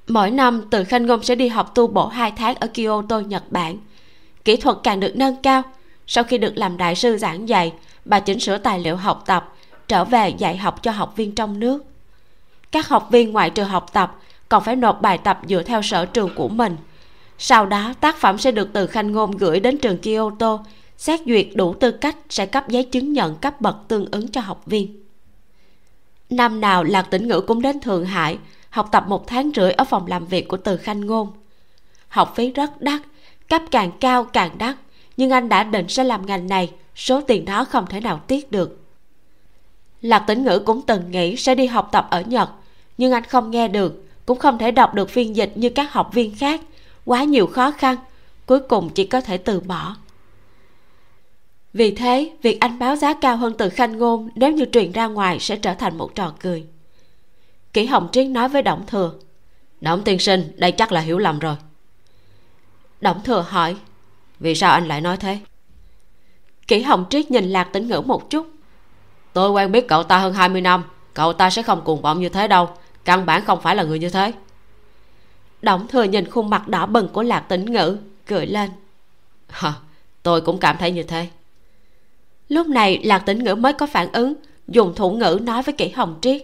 Mỗi 0.07 0.31
năm, 0.31 0.63
từ 0.71 0.83
khanh 0.83 1.05
ngôn 1.05 1.23
sẽ 1.23 1.35
đi 1.35 1.47
học 1.47 1.75
tu 1.75 1.87
bổ 1.87 2.07
hai 2.07 2.31
tháng 2.31 2.55
ở 2.55 2.67
kyoto, 2.67 3.19
nhật 3.19 3.43
bản. 3.51 3.77
Kỹ 4.45 4.55
thuật 4.55 4.77
càng 4.83 4.99
được 4.99 5.15
nâng 5.15 5.41
cao. 5.41 5.63
Sau 6.07 6.23
khi 6.23 6.37
được 6.37 6.57
làm 6.57 6.77
đại 6.77 6.95
sư 6.95 7.17
giảng 7.17 7.49
dạy, 7.49 7.73
bà 8.05 8.19
chỉnh 8.19 8.39
sửa 8.39 8.57
tài 8.57 8.79
liệu 8.79 8.95
học 8.95 9.23
tập, 9.25 9.53
trở 9.87 10.05
về 10.05 10.29
dạy 10.29 10.57
học 10.57 10.83
cho 10.83 10.91
học 10.91 11.13
viên 11.15 11.35
trong 11.35 11.59
nước. 11.59 11.85
Các 12.71 12.87
học 12.87 13.07
viên 13.11 13.31
ngoại 13.31 13.49
trừ 13.49 13.63
học 13.63 13.93
tập 13.93 14.15
còn 14.49 14.63
phải 14.63 14.75
nộp 14.75 15.01
bài 15.01 15.17
tập 15.17 15.39
dựa 15.47 15.63
theo 15.63 15.81
sở 15.81 16.05
trường 16.05 16.35
của 16.35 16.47
mình. 16.47 16.77
Sau 17.37 17.65
đó, 17.65 17.93
tác 17.99 18.17
phẩm 18.17 18.37
sẽ 18.37 18.51
được 18.51 18.69
từ 18.73 18.87
khanh 18.87 19.11
ngôn 19.11 19.31
gửi 19.31 19.59
đến 19.59 19.77
trường 19.77 19.97
kyoto, 19.97 20.59
xét 20.97 21.19
duyệt 21.25 21.47
đủ 21.55 21.73
tư 21.73 21.91
cách 21.91 22.15
sẽ 22.29 22.45
cấp 22.45 22.69
giấy 22.69 22.83
chứng 22.83 23.13
nhận 23.13 23.35
cấp 23.35 23.61
bậc 23.61 23.75
tương 23.87 24.11
ứng 24.11 24.27
cho 24.27 24.41
học 24.41 24.61
viên 24.65 25.06
năm 26.29 26.61
nào 26.61 26.83
lạc 26.83 27.01
tĩnh 27.01 27.27
ngữ 27.27 27.41
cũng 27.41 27.61
đến 27.61 27.79
thượng 27.79 28.05
hải, 28.05 28.37
học 28.69 28.89
tập 28.91 29.03
một 29.07 29.27
tháng 29.27 29.51
rưỡi 29.55 29.71
ở 29.71 29.83
phòng 29.83 30.07
làm 30.07 30.25
việc 30.25 30.47
của 30.47 30.57
từ 30.57 30.77
khanh 30.77 31.05
ngôn. 31.05 31.31
Học 32.07 32.33
phí 32.35 32.51
rất 32.51 32.81
đắt, 32.81 33.01
cấp 33.49 33.61
càng 33.71 33.91
cao 33.99 34.23
càng 34.23 34.57
đắt, 34.57 34.75
nhưng 35.17 35.31
anh 35.31 35.49
đã 35.49 35.63
định 35.63 35.87
sẽ 35.89 36.03
làm 36.03 36.25
ngành 36.25 36.47
này, 36.47 36.71
số 36.95 37.21
tiền 37.21 37.45
đó 37.45 37.65
không 37.65 37.85
thể 37.87 37.99
nào 37.99 38.21
tiết 38.27 38.51
được. 38.51 38.79
Lạc 40.01 40.19
tĩnh 40.19 40.43
ngữ 40.43 40.59
cũng 40.59 40.81
từng 40.81 41.11
nghĩ 41.11 41.35
sẽ 41.35 41.55
đi 41.55 41.65
học 41.65 41.89
tập 41.91 42.07
ở 42.09 42.21
nhật, 42.21 42.49
nhưng 42.97 43.11
anh 43.11 43.23
không 43.23 43.51
nghe 43.51 43.67
được, 43.67 44.03
cũng 44.25 44.39
không 44.39 44.57
thể 44.57 44.71
đọc 44.71 44.93
được 44.93 45.09
phiên 45.09 45.35
dịch 45.35 45.51
như 45.55 45.69
các 45.69 45.93
học 45.93 46.09
viên 46.13 46.35
khác, 46.35 46.61
quá 47.05 47.23
nhiều 47.23 47.47
khó 47.47 47.71
khăn, 47.71 47.95
cuối 48.45 48.59
cùng 48.59 48.89
chỉ 48.89 49.05
có 49.05 49.21
thể 49.21 49.37
từ 49.37 49.59
bỏ 49.59 49.95
vì 51.73 51.95
thế 51.95 52.31
việc 52.41 52.59
anh 52.59 52.79
báo 52.79 52.95
giá 52.95 53.13
cao 53.13 53.37
hơn 53.37 53.53
từ 53.57 53.69
khanh 53.69 53.97
ngôn 53.97 54.29
nếu 54.35 54.51
như 54.51 54.65
truyền 54.71 54.91
ra 54.91 55.07
ngoài 55.07 55.39
sẽ 55.39 55.55
trở 55.55 55.73
thành 55.73 55.97
một 55.97 56.15
trò 56.15 56.33
cười. 56.39 56.65
Kỷ 57.73 57.85
hồng 57.85 58.09
triết 58.11 58.27
nói 58.27 58.49
với 58.49 58.61
động 58.61 58.83
thừa 58.87 59.13
động 59.81 60.03
tiên 60.03 60.19
sinh 60.19 60.51
đây 60.55 60.71
chắc 60.71 60.91
là 60.91 61.01
hiểu 61.01 61.17
lầm 61.17 61.39
rồi. 61.39 61.55
Động 63.01 63.21
thừa 63.23 63.45
hỏi 63.49 63.75
vì 64.39 64.55
sao 64.55 64.71
anh 64.71 64.87
lại 64.87 65.01
nói 65.01 65.17
thế? 65.17 65.39
Kỷ 66.67 66.81
hồng 66.81 67.05
triết 67.09 67.31
nhìn 67.31 67.49
lạc 67.49 67.63
tĩnh 67.63 67.87
ngữ 67.87 68.01
một 68.01 68.29
chút 68.29 68.47
tôi 69.33 69.51
quen 69.51 69.71
biết 69.71 69.87
cậu 69.87 70.03
ta 70.03 70.17
hơn 70.17 70.33
20 70.33 70.61
năm 70.61 70.83
cậu 71.13 71.33
ta 71.33 71.49
sẽ 71.49 71.63
không 71.63 71.81
cuồng 71.81 72.01
vọng 72.01 72.19
như 72.19 72.29
thế 72.29 72.47
đâu 72.47 72.69
căn 73.05 73.25
bản 73.25 73.45
không 73.45 73.61
phải 73.61 73.75
là 73.75 73.83
người 73.83 73.99
như 73.99 74.09
thế. 74.09 74.33
Động 75.61 75.87
thừa 75.87 76.03
nhìn 76.03 76.29
khuôn 76.29 76.49
mặt 76.49 76.67
đỏ 76.67 76.85
bừng 76.85 77.07
của 77.07 77.23
lạc 77.23 77.39
tĩnh 77.39 77.65
ngữ 77.65 77.97
cười 78.25 78.45
lên 78.45 78.69
Hả, 79.49 79.73
tôi 80.23 80.41
cũng 80.41 80.59
cảm 80.59 80.77
thấy 80.77 80.91
như 80.91 81.03
thế 81.03 81.27
lúc 82.49 82.67
này 82.67 82.99
lạc 83.03 83.19
tĩnh 83.19 83.43
ngữ 83.43 83.55
mới 83.55 83.73
có 83.73 83.85
phản 83.85 84.11
ứng 84.11 84.33
dùng 84.67 84.95
thủ 84.95 85.11
ngữ 85.11 85.39
nói 85.43 85.61
với 85.61 85.73
kỷ 85.73 85.89
hồng 85.89 86.19
triết. 86.21 86.43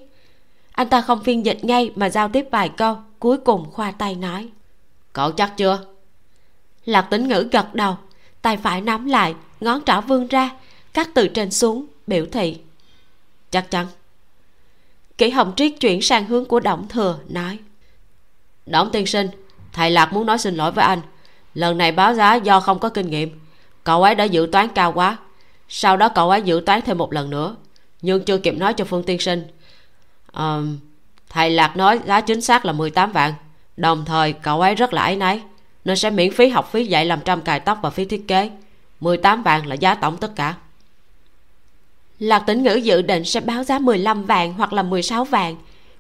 Anh 0.72 0.90
ta 0.90 1.02
không 1.02 1.24
phiên 1.24 1.46
dịch 1.46 1.66
ngay 1.66 1.92
mà 1.96 2.10
giao 2.10 2.30
tiếp 2.30 2.48
vài 2.52 2.70
câu 2.70 2.98
cuối 3.20 3.38
cùng 3.38 3.72
khoa 3.72 3.92
tay 3.92 4.16
nói. 4.16 4.50
Cậu 5.14 5.32
chắc 5.32 5.58
chưa? 5.58 5.80
Lạc 6.86 7.02
tĩnh 7.02 7.28
ngữ 7.28 7.48
gật 7.52 7.74
đầu 7.74 7.96
tay 8.42 8.58
phải 8.58 8.82
nắm 8.82 9.06
lại 9.06 9.36
ngón 9.60 9.82
trỏ 9.86 10.02
vươn 10.02 10.28
ra 10.28 10.50
cắt 10.94 11.10
từ 11.14 11.28
trên 11.28 11.52
xuống 11.52 11.86
biểu 12.08 12.26
thị. 12.32 12.58
Chắc 13.52 13.72
chắn. 13.72 13.88
Kỷ 15.18 15.30
hồng 15.30 15.54
triết 15.56 15.72
chuyển 15.80 16.02
sang 16.02 16.26
hướng 16.26 16.46
của 16.46 16.60
động 16.60 16.88
thừa 16.88 17.20
nói. 17.30 17.60
Đổng 18.66 18.90
tiên 18.92 19.06
sinh 19.06 19.28
thầy 19.74 19.92
lạc 19.92 20.14
muốn 20.14 20.26
nói 20.26 20.38
xin 20.38 20.56
lỗi 20.56 20.72
với 20.72 20.86
anh. 20.86 21.02
Lần 21.54 21.78
này 21.78 21.92
báo 21.92 22.14
giá 22.14 22.36
do 22.36 22.60
không 22.60 22.80
có 22.80 22.90
kinh 22.90 23.10
nghiệm. 23.10 23.40
Cậu 23.84 24.04
ấy 24.04 24.16
đã 24.16 24.24
dự 24.24 24.50
toán 24.52 24.68
cao 24.76 24.94
quá 24.94 25.18
sau 25.76 25.98
đó 25.98 26.10
cậu 26.10 26.30
ấy 26.30 26.42
dự 26.42 26.62
toán 26.66 26.82
thêm 26.82 26.98
một 26.98 27.14
lần 27.14 27.30
nữa 27.30 27.56
nhưng 28.02 28.24
chưa 28.24 28.38
kịp 28.38 28.58
nói 28.58 28.74
cho 28.74 28.86
phương 28.86 29.04
tiên 29.04 29.20
sinh. 29.20 29.48
À, 30.32 30.60
thầy 31.30 31.50
lạc 31.50 31.78
nói 31.78 32.00
giá 32.06 32.22
chính 32.22 32.42
xác 32.42 32.66
là 32.66 32.74
18 32.74 33.12
vạn. 33.12 33.34
Đồng 33.78 34.06
thời 34.06 34.34
cậu 34.34 34.62
ấy 34.62 34.76
rất 34.76 34.94
là 34.94 35.02
áy 35.02 35.16
náy 35.16 35.42
nên 35.86 35.96
sẽ 35.98 36.10
miễn 36.10 36.32
phí 36.32 36.50
học 36.50 36.72
phí 36.72 36.86
dạy 36.86 37.06
làm 37.06 37.20
trăm 37.26 37.42
cài 37.42 37.60
tóc 37.60 37.80
và 37.82 37.90
phí 37.90 38.06
thiết 38.06 38.28
kế. 38.28 38.50
18 39.00 39.44
vạn 39.44 39.66
là 39.66 39.76
giá 39.76 39.96
tổng 39.96 40.18
tất 40.18 40.36
cả. 40.36 40.56
Lạc 42.20 42.40
tĩnh 42.40 42.64
ngữ 42.64 42.74
dự 42.74 43.02
định 43.02 43.26
sẽ 43.26 43.40
báo 43.40 43.64
giá 43.64 43.80
15 43.80 44.26
vạn 44.26 44.54
hoặc 44.54 44.74
là 44.74 44.84
16 44.84 45.24
vạn 45.24 45.56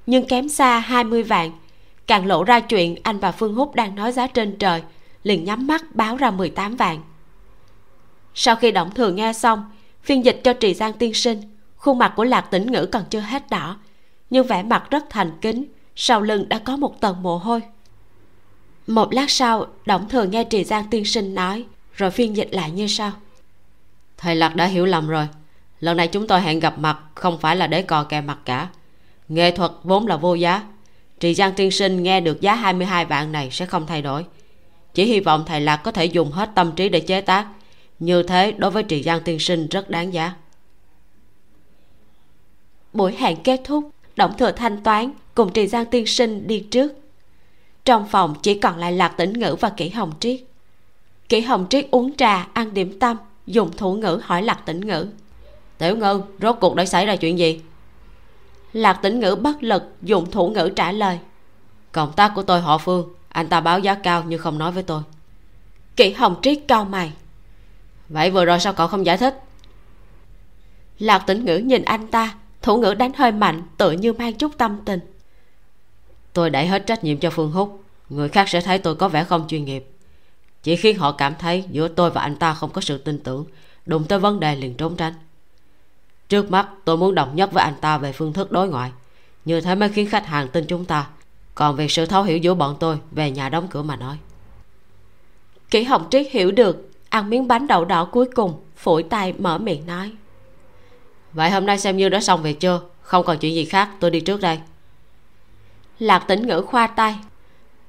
Nhưng 0.05 0.27
kém 0.27 0.49
xa 0.49 0.79
20 0.79 1.23
vạn. 1.23 1.51
Càng 2.07 2.25
lộ 2.25 2.43
ra 2.43 2.59
chuyện 2.59 2.95
anh 3.03 3.19
và 3.19 3.31
Phương 3.31 3.55
Húc 3.55 3.75
đang 3.75 3.95
nói 3.95 4.11
giá 4.11 4.27
trên 4.27 4.57
trời 4.57 4.81
Liền 5.23 5.43
nhắm 5.43 5.67
mắt 5.67 5.95
báo 5.95 6.17
ra 6.17 6.31
18 6.31 6.75
vạn. 6.75 6.99
Sau 8.35 8.55
khi 8.55 8.71
động 8.71 8.91
thường 8.91 9.15
nghe 9.15 9.33
xong, 9.33 9.71
Phiên 10.03 10.25
dịch 10.25 10.41
cho 10.43 10.53
Trì 10.53 10.73
Giang 10.73 10.93
tiên 10.93 11.13
sinh, 11.13 11.41
Khuôn 11.75 11.97
mặt 11.97 12.13
của 12.15 12.23
Lạc 12.23 12.41
tĩnh 12.41 12.71
ngữ 12.71 12.85
còn 12.85 13.03
chưa 13.09 13.19
hết 13.19 13.49
đỏ, 13.49 13.77
Nhưng 14.29 14.47
vẻ 14.47 14.63
mặt 14.63 14.83
rất 14.89 15.03
thành 15.09 15.31
kính, 15.41 15.65
Sau 15.95 16.21
lưng 16.21 16.49
đã 16.49 16.59
có 16.59 16.77
một 16.77 17.01
tầng 17.01 17.23
mồ 17.23 17.37
hôi. 17.37 17.61
Một 18.87 19.13
lát 19.13 19.29
sau 19.29 19.67
Động 19.85 20.09
thường 20.09 20.31
nghe 20.31 20.43
Trì 20.43 20.63
Giang 20.63 20.85
tiên 20.89 21.05
sinh 21.05 21.35
nói, 21.35 21.65
rồi 21.93 22.11
phiên 22.11 22.37
dịch 22.37 22.49
lại 22.51 22.71
như 22.71 22.87
sau. 22.87 23.11
Thầy 24.17 24.35
lạc 24.35 24.55
đã 24.55 24.65
hiểu 24.65 24.85
lầm 24.85 25.07
rồi. 25.07 25.27
Lần 25.79 25.97
này 25.97 26.07
chúng 26.07 26.27
tôi 26.27 26.41
hẹn 26.41 26.59
gặp 26.59 26.79
mặt 26.79 26.99
không 27.15 27.39
phải 27.39 27.55
là 27.55 27.67
để 27.67 27.81
cò 27.81 28.03
kè 28.03 28.21
mặt 28.21 28.37
cả. 28.45 28.67
Nghệ 29.27 29.51
thuật 29.51 29.71
vốn 29.83 30.07
là 30.07 30.17
vô 30.17 30.33
giá. 30.33 30.61
Trì 31.19 31.33
giang 31.33 31.53
tiên 31.53 31.71
sinh 31.71 32.03
nghe 32.03 32.21
được 32.21 32.41
giá 32.41 32.55
22 32.55 33.05
vạn 33.05 33.31
này 33.31 33.49
sẽ 33.51 33.65
không 33.65 33.87
thay 33.87 34.01
đổi. 34.01 34.25
Chỉ 34.93 35.05
hy 35.05 35.19
vọng 35.19 35.43
thầy 35.47 35.61
lạc 35.61 35.77
có 35.77 35.91
thể 35.91 36.05
dùng 36.05 36.31
hết 36.31 36.49
tâm 36.55 36.71
trí 36.71 36.89
để 36.89 36.99
chế 36.99 37.21
tác 37.21 37.47
như 38.05 38.23
thế 38.23 38.51
đối 38.51 38.71
với 38.71 38.83
trị 38.83 39.03
giang 39.03 39.21
tiên 39.21 39.39
sinh 39.39 39.67
rất 39.67 39.89
đáng 39.89 40.13
giá. 40.13 40.33
Buổi 42.93 43.15
hẹn 43.15 43.43
kết 43.43 43.61
thúc 43.63 43.89
động 44.15 44.33
thừa 44.37 44.51
thanh 44.51 44.83
toán 44.83 45.11
cùng 45.35 45.51
trì 45.53 45.67
giang 45.67 45.85
tiên 45.85 46.05
sinh 46.07 46.47
đi 46.47 46.59
trước. 46.59 46.93
Trong 47.85 48.07
phòng 48.07 48.35
chỉ 48.41 48.59
còn 48.59 48.77
lại 48.77 48.91
lạc 48.91 49.13
tĩnh 49.17 49.33
ngữ 49.33 49.55
và 49.59 49.69
kỷ 49.69 49.89
hồng 49.89 50.11
triết. 50.19 50.41
Kỷ 51.29 51.41
hồng 51.41 51.65
triết 51.69 51.87
uống 51.91 52.15
trà, 52.15 52.47
ăn 52.53 52.73
điểm 52.73 52.99
tâm, 52.99 53.17
dùng 53.47 53.71
thủ 53.77 53.93
ngữ 53.93 54.19
hỏi 54.23 54.43
lạc 54.43 54.61
tĩnh 54.65 54.87
ngữ. 54.87 55.07
Tiểu 55.77 55.97
ngư, 55.97 56.21
rốt 56.41 56.55
cuộc 56.61 56.75
đã 56.75 56.85
xảy 56.85 57.05
ra 57.05 57.15
chuyện 57.15 57.39
gì? 57.39 57.61
Lạc 58.73 58.93
tĩnh 58.93 59.19
ngữ 59.19 59.35
bất 59.35 59.63
lực, 59.63 59.83
dùng 60.01 60.31
thủ 60.31 60.49
ngữ 60.49 60.69
trả 60.75 60.91
lời. 60.91 61.19
Cộng 61.91 62.13
tác 62.13 62.31
của 62.35 62.43
tôi 62.43 62.61
họ 62.61 62.77
phương, 62.77 63.09
anh 63.29 63.47
ta 63.47 63.61
báo 63.61 63.79
giá 63.79 63.95
cao 63.95 64.23
nhưng 64.27 64.39
không 64.39 64.57
nói 64.57 64.71
với 64.71 64.83
tôi. 64.83 65.01
Kỷ 65.95 66.13
hồng 66.13 66.35
triết 66.41 66.59
cao 66.67 66.85
mày 66.85 67.11
vậy 68.09 68.31
vừa 68.31 68.45
rồi 68.45 68.59
sao 68.59 68.73
cậu 68.73 68.87
không 68.87 69.05
giải 69.05 69.17
thích? 69.17 69.43
Lạc 70.99 71.19
tĩnh 71.19 71.45
ngữ 71.45 71.57
nhìn 71.57 71.83
anh 71.83 72.07
ta, 72.07 72.35
thủ 72.61 72.77
ngữ 72.77 72.93
đánh 72.93 73.11
hơi 73.13 73.31
mạnh, 73.31 73.61
tự 73.77 73.91
như 73.91 74.13
mang 74.13 74.33
chút 74.33 74.57
tâm 74.57 74.79
tình. 74.85 74.99
Tôi 76.33 76.49
đẩy 76.49 76.67
hết 76.67 76.87
trách 76.87 77.03
nhiệm 77.03 77.17
cho 77.17 77.29
phương 77.29 77.51
húc, 77.51 77.83
người 78.09 78.29
khác 78.29 78.49
sẽ 78.49 78.61
thấy 78.61 78.77
tôi 78.77 78.95
có 78.95 79.09
vẻ 79.09 79.23
không 79.23 79.47
chuyên 79.47 79.65
nghiệp. 79.65 79.85
Chỉ 80.63 80.75
khiến 80.75 80.97
họ 80.97 81.11
cảm 81.11 81.35
thấy 81.39 81.63
giữa 81.71 81.87
tôi 81.87 82.11
và 82.11 82.21
anh 82.21 82.35
ta 82.35 82.53
không 82.53 82.69
có 82.69 82.81
sự 82.81 82.97
tin 82.97 83.19
tưởng, 83.19 83.45
đụng 83.85 84.05
tới 84.07 84.19
vấn 84.19 84.39
đề 84.39 84.55
liền 84.55 84.73
trốn 84.73 84.95
tránh. 84.95 85.13
Trước 86.29 86.51
mắt, 86.51 86.67
tôi 86.85 86.97
muốn 86.97 87.15
đồng 87.15 87.35
nhất 87.35 87.51
với 87.51 87.63
anh 87.63 87.75
ta 87.81 87.97
về 87.97 88.11
phương 88.11 88.33
thức 88.33 88.51
đối 88.51 88.69
ngoại. 88.69 88.91
Như 89.45 89.61
thế 89.61 89.75
mới 89.75 89.89
khiến 89.89 90.09
khách 90.09 90.25
hàng 90.25 90.47
tin 90.47 90.65
chúng 90.67 90.85
ta. 90.85 91.07
Còn 91.55 91.75
về 91.75 91.87
sự 91.87 92.05
thấu 92.05 92.23
hiểu 92.23 92.37
giữa 92.37 92.53
bọn 92.53 92.77
tôi, 92.79 92.97
về 93.11 93.31
nhà 93.31 93.49
đóng 93.49 93.67
cửa 93.69 93.81
mà 93.81 93.95
nói. 93.95 94.17
Kỷ 95.71 95.83
hồng 95.83 96.07
triết 96.11 96.27
hiểu 96.31 96.51
được 96.51 96.89
ăn 97.13 97.29
miếng 97.29 97.47
bánh 97.47 97.67
đậu 97.67 97.85
đỏ 97.85 98.05
cuối 98.05 98.25
cùng 98.35 98.53
phủi 98.75 99.03
tay 99.03 99.33
mở 99.37 99.57
miệng 99.57 99.85
nói. 99.87 100.11
Vậy 101.33 101.49
hôm 101.49 101.65
nay 101.65 101.79
xem 101.79 101.97
như 101.97 102.09
đã 102.09 102.19
xong 102.19 102.43
việc 102.43 102.59
chưa? 102.59 102.81
Không 103.01 103.25
còn 103.25 103.37
chuyện 103.37 103.55
gì 103.55 103.65
khác 103.65 103.89
tôi 103.99 104.11
đi 104.11 104.19
trước 104.19 104.41
đây. 104.41 104.59
Lạc 105.99 106.19
tĩnh 106.19 106.47
ngữ 106.47 106.61
khoa 106.61 106.87
tay. 106.87 107.15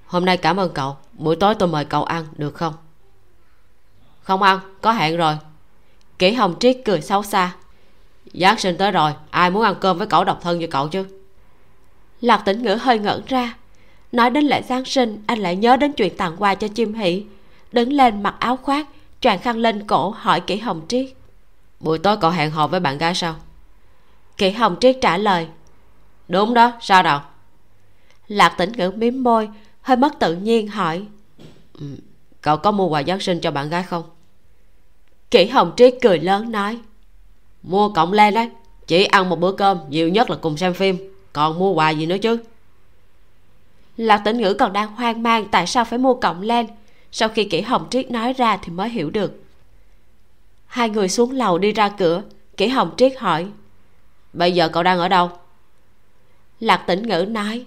Hôm 0.06 0.24
nay 0.24 0.36
cảm 0.36 0.56
ơn 0.56 0.70
cậu. 0.74 0.96
Buổi 1.12 1.36
tối 1.36 1.54
tôi 1.54 1.68
mời 1.68 1.84
cậu 1.84 2.04
ăn 2.04 2.24
được 2.36 2.54
không? 2.54 2.74
Không 4.20 4.42
ăn 4.42 4.58
có 4.80 4.92
hẹn 4.92 5.16
rồi. 5.16 5.34
Kỷ 6.18 6.32
hồng 6.32 6.54
triết 6.60 6.76
cười 6.84 7.00
xấu 7.00 7.22
xa. 7.22 7.52
Giáng 8.34 8.58
sinh 8.58 8.76
tới 8.76 8.90
rồi 8.90 9.12
ai 9.30 9.50
muốn 9.50 9.62
ăn 9.62 9.74
cơm 9.80 9.98
với 9.98 10.06
cậu 10.06 10.24
độc 10.24 10.38
thân 10.42 10.58
như 10.58 10.66
cậu 10.66 10.88
chứ? 10.88 11.04
Lạc 12.20 12.42
tĩnh 12.44 12.62
ngữ 12.62 12.74
hơi 12.74 12.98
ngẩn 12.98 13.22
ra. 13.26 13.54
Nói 14.12 14.30
đến 14.30 14.44
lễ 14.44 14.62
giáng 14.68 14.84
sinh 14.84 15.22
anh 15.26 15.38
lại 15.38 15.56
nhớ 15.56 15.76
đến 15.76 15.92
chuyện 15.92 16.16
tặng 16.16 16.36
quà 16.38 16.54
cho 16.54 16.68
chim 16.68 16.94
hỷ. 16.94 17.24
Đứng 17.72 17.92
lên 17.92 18.22
mặc 18.22 18.34
áo 18.38 18.56
khoác 18.56 18.86
choàng 19.24 19.38
khăn 19.38 19.56
lên 19.56 19.86
cổ 19.86 20.10
hỏi 20.10 20.40
kỷ 20.40 20.56
hồng 20.56 20.82
triết. 20.88 21.06
Buổi 21.80 21.98
tối 21.98 22.16
cậu 22.16 22.30
hẹn 22.30 22.50
hò 22.50 22.66
với 22.66 22.80
bạn 22.80 22.98
gái 22.98 23.14
sao? 23.14 23.34
Kỷ 24.36 24.50
hồng 24.50 24.76
triết 24.80 24.96
trả 25.00 25.16
lời. 25.16 25.46
Đúng 26.28 26.54
đó 26.54 26.72
sao 26.80 27.02
đâu? 27.02 27.20
Lạc 28.28 28.48
tĩnh 28.48 28.72
ngữ 28.72 28.90
miếm 28.90 29.22
môi 29.22 29.48
hơi 29.80 29.96
mất 29.96 30.18
tự 30.18 30.34
nhiên 30.34 30.68
hỏi. 30.68 31.06
Ừ, 31.78 31.86
cậu 32.40 32.56
có 32.56 32.70
mua 32.70 32.86
quà 32.88 33.02
giáng 33.02 33.20
sinh 33.20 33.40
cho 33.40 33.50
bạn 33.50 33.68
gái 33.68 33.82
không? 33.82 34.02
Kỷ 35.30 35.46
hồng 35.46 35.72
triết 35.76 35.94
cười 36.02 36.18
lớn 36.18 36.52
nói. 36.52 36.78
Mua 37.62 37.88
cộng 37.88 38.12
lên 38.12 38.34
đấy 38.34 38.50
chỉ 38.86 39.04
ăn 39.04 39.28
một 39.28 39.40
bữa 39.40 39.52
cơm 39.52 39.78
nhiều 39.88 40.08
nhất 40.08 40.30
là 40.30 40.36
cùng 40.36 40.56
xem 40.56 40.74
phim 40.74 41.14
còn 41.32 41.58
mua 41.58 41.72
quà 41.72 41.90
gì 41.90 42.06
nữa 42.06 42.18
chứ? 42.18 42.38
Lạc 43.96 44.18
tĩnh 44.24 44.38
ngữ 44.38 44.54
còn 44.54 44.72
đang 44.72 44.94
hoang 44.94 45.22
mang 45.22 45.48
tại 45.48 45.66
sao 45.66 45.84
phải 45.84 45.98
mua 45.98 46.14
cộng 46.14 46.42
lên 46.42 46.66
sau 47.16 47.28
khi 47.28 47.44
kỷ 47.44 47.60
hồng 47.60 47.86
triết 47.90 48.10
nói 48.10 48.32
ra 48.32 48.56
thì 48.56 48.72
mới 48.72 48.88
hiểu 48.88 49.10
được. 49.10 49.32
Hai 50.66 50.90
người 50.90 51.08
xuống 51.08 51.30
lầu 51.30 51.58
đi 51.58 51.72
ra 51.72 51.88
cửa 51.88 52.22
kỷ 52.56 52.68
hồng 52.68 52.94
triết 52.96 53.18
hỏi, 53.18 53.48
bây 54.32 54.52
giờ 54.52 54.68
cậu 54.68 54.82
đang 54.82 54.98
ở 54.98 55.08
đâu? 55.08 55.30
Lạc 56.60 56.76
tĩnh 56.76 57.08
ngữ 57.08 57.26
nói, 57.28 57.66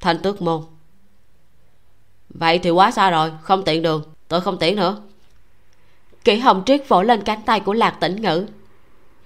thanh 0.00 0.18
tước 0.22 0.42
môn. 0.42 0.62
Vậy 2.28 2.58
thì 2.58 2.70
quá 2.70 2.90
xa 2.90 3.10
rồi, 3.10 3.30
không 3.42 3.64
tiện 3.64 3.82
đường, 3.82 4.02
tôi 4.28 4.40
không 4.40 4.58
tiện 4.58 4.76
nữa. 4.76 5.02
Kỷ 6.24 6.38
hồng 6.38 6.62
triết 6.66 6.88
vỗ 6.88 7.02
lên 7.02 7.22
cánh 7.22 7.42
tay 7.46 7.60
của 7.60 7.72
lạc 7.72 7.96
tĩnh 8.00 8.22
ngữ, 8.22 8.46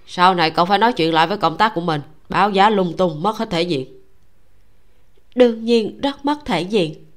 sau 0.06 0.34
này 0.34 0.50
cậu 0.50 0.64
phải 0.64 0.78
nói 0.78 0.92
chuyện 0.92 1.14
lại 1.14 1.26
với 1.26 1.38
công 1.38 1.56
tác 1.56 1.74
của 1.74 1.80
mình, 1.80 2.00
báo 2.28 2.50
giá 2.50 2.70
lung 2.70 2.96
tung, 2.96 3.22
mất 3.22 3.36
hết 3.36 3.50
thể 3.50 3.62
diện. 3.62 4.00
Đương 5.34 5.64
nhiên, 5.64 6.00
rất 6.00 6.24
mất 6.24 6.44
thể 6.44 6.60
diện 6.60 7.09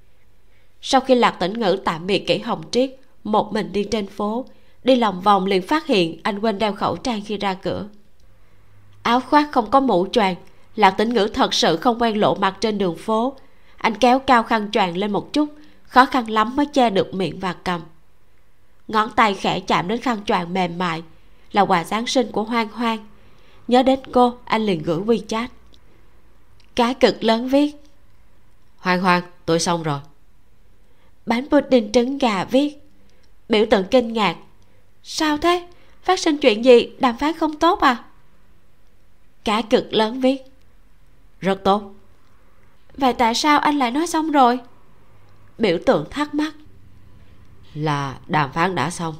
sau 0.85 1.01
khi 1.01 1.15
lạc 1.15 1.31
tĩnh 1.31 1.59
ngữ 1.59 1.77
tạm 1.85 2.07
biệt 2.07 2.27
kỹ 2.27 2.39
hồng 2.39 2.63
triết, 2.71 2.91
một 3.23 3.53
mình 3.53 3.73
đi 3.73 3.83
trên 3.83 4.07
phố, 4.07 4.45
đi 4.83 4.95
lòng 4.95 5.21
vòng 5.21 5.45
liền 5.45 5.61
phát 5.61 5.87
hiện 5.87 6.19
anh 6.23 6.39
quên 6.39 6.59
đeo 6.59 6.73
khẩu 6.73 6.95
trang 6.95 7.21
khi 7.25 7.37
ra 7.37 7.53
cửa. 7.53 7.87
Áo 9.01 9.19
khoác 9.19 9.49
không 9.51 9.71
có 9.71 9.79
mũ 9.79 10.07
choàng, 10.11 10.35
lạc 10.75 10.91
tĩnh 10.91 11.13
ngữ 11.13 11.29
thật 11.33 11.53
sự 11.53 11.77
không 11.77 12.01
quen 12.01 12.19
lộ 12.19 12.35
mặt 12.35 12.57
trên 12.59 12.77
đường 12.77 12.97
phố. 12.97 13.35
Anh 13.77 13.95
kéo 13.95 14.19
cao 14.19 14.43
khăn 14.43 14.71
choàng 14.71 14.97
lên 14.97 15.11
một 15.11 15.33
chút, 15.33 15.49
khó 15.83 16.05
khăn 16.05 16.29
lắm 16.29 16.55
mới 16.55 16.65
che 16.65 16.89
được 16.89 17.13
miệng 17.13 17.39
và 17.39 17.53
cầm. 17.53 17.81
Ngón 18.87 19.09
tay 19.15 19.33
khẽ 19.33 19.59
chạm 19.59 19.87
đến 19.87 20.01
khăn 20.01 20.25
choàng 20.25 20.53
mềm 20.53 20.77
mại, 20.77 21.03
là 21.51 21.61
quà 21.61 21.83
giáng 21.83 22.07
sinh 22.07 22.31
của 22.31 22.43
hoang 22.43 22.67
hoang. 22.69 23.07
Nhớ 23.67 23.83
đến 23.83 23.99
cô, 24.11 24.37
anh 24.45 24.65
liền 24.65 24.83
gửi 24.83 24.99
wechat. 24.99 25.47
Cái 26.75 26.93
cực 26.93 27.23
lớn 27.23 27.47
viết. 27.47 27.75
Hoang 28.77 29.01
hoang, 29.01 29.23
tôi 29.45 29.59
xong 29.59 29.83
rồi 29.83 29.99
bánh 31.25 31.49
pudding 31.49 31.91
trứng 31.91 32.17
gà 32.17 32.43
viết. 32.43 32.77
Biểu 33.49 33.65
tượng 33.69 33.85
kinh 33.91 34.13
ngạc. 34.13 34.35
Sao 35.03 35.37
thế? 35.37 35.67
Phát 36.03 36.19
sinh 36.19 36.37
chuyện 36.37 36.65
gì? 36.65 36.89
Đàm 36.99 37.17
phán 37.17 37.33
không 37.33 37.59
tốt 37.59 37.79
à? 37.79 38.03
Cả 39.43 39.61
cực 39.69 39.93
lớn 39.93 40.21
viết. 40.21 40.43
Rất 41.39 41.63
tốt. 41.63 41.93
Vậy 42.97 43.13
tại 43.13 43.35
sao 43.35 43.59
anh 43.59 43.79
lại 43.79 43.91
nói 43.91 44.07
xong 44.07 44.31
rồi? 44.31 44.59
Biểu 45.57 45.77
tượng 45.85 46.07
thắc 46.09 46.35
mắc. 46.35 46.53
Là 47.73 48.17
đàm 48.27 48.51
phán 48.53 48.75
đã 48.75 48.89
xong. 48.89 49.15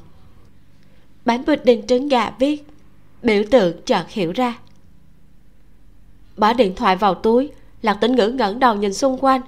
Bánh 1.24 1.44
pudding 1.44 1.86
trứng 1.86 2.08
gà 2.08 2.30
viết. 2.38 2.66
Biểu 3.22 3.42
tượng 3.50 3.82
chợt 3.84 4.04
hiểu 4.08 4.32
ra. 4.32 4.58
Bỏ 6.36 6.52
điện 6.52 6.74
thoại 6.76 6.96
vào 6.96 7.14
túi, 7.14 7.50
lạc 7.82 7.94
tĩnh 8.00 8.16
ngữ 8.16 8.28
ngẩng 8.28 8.58
đầu 8.58 8.74
nhìn 8.74 8.94
xung 8.94 9.18
quanh 9.18 9.40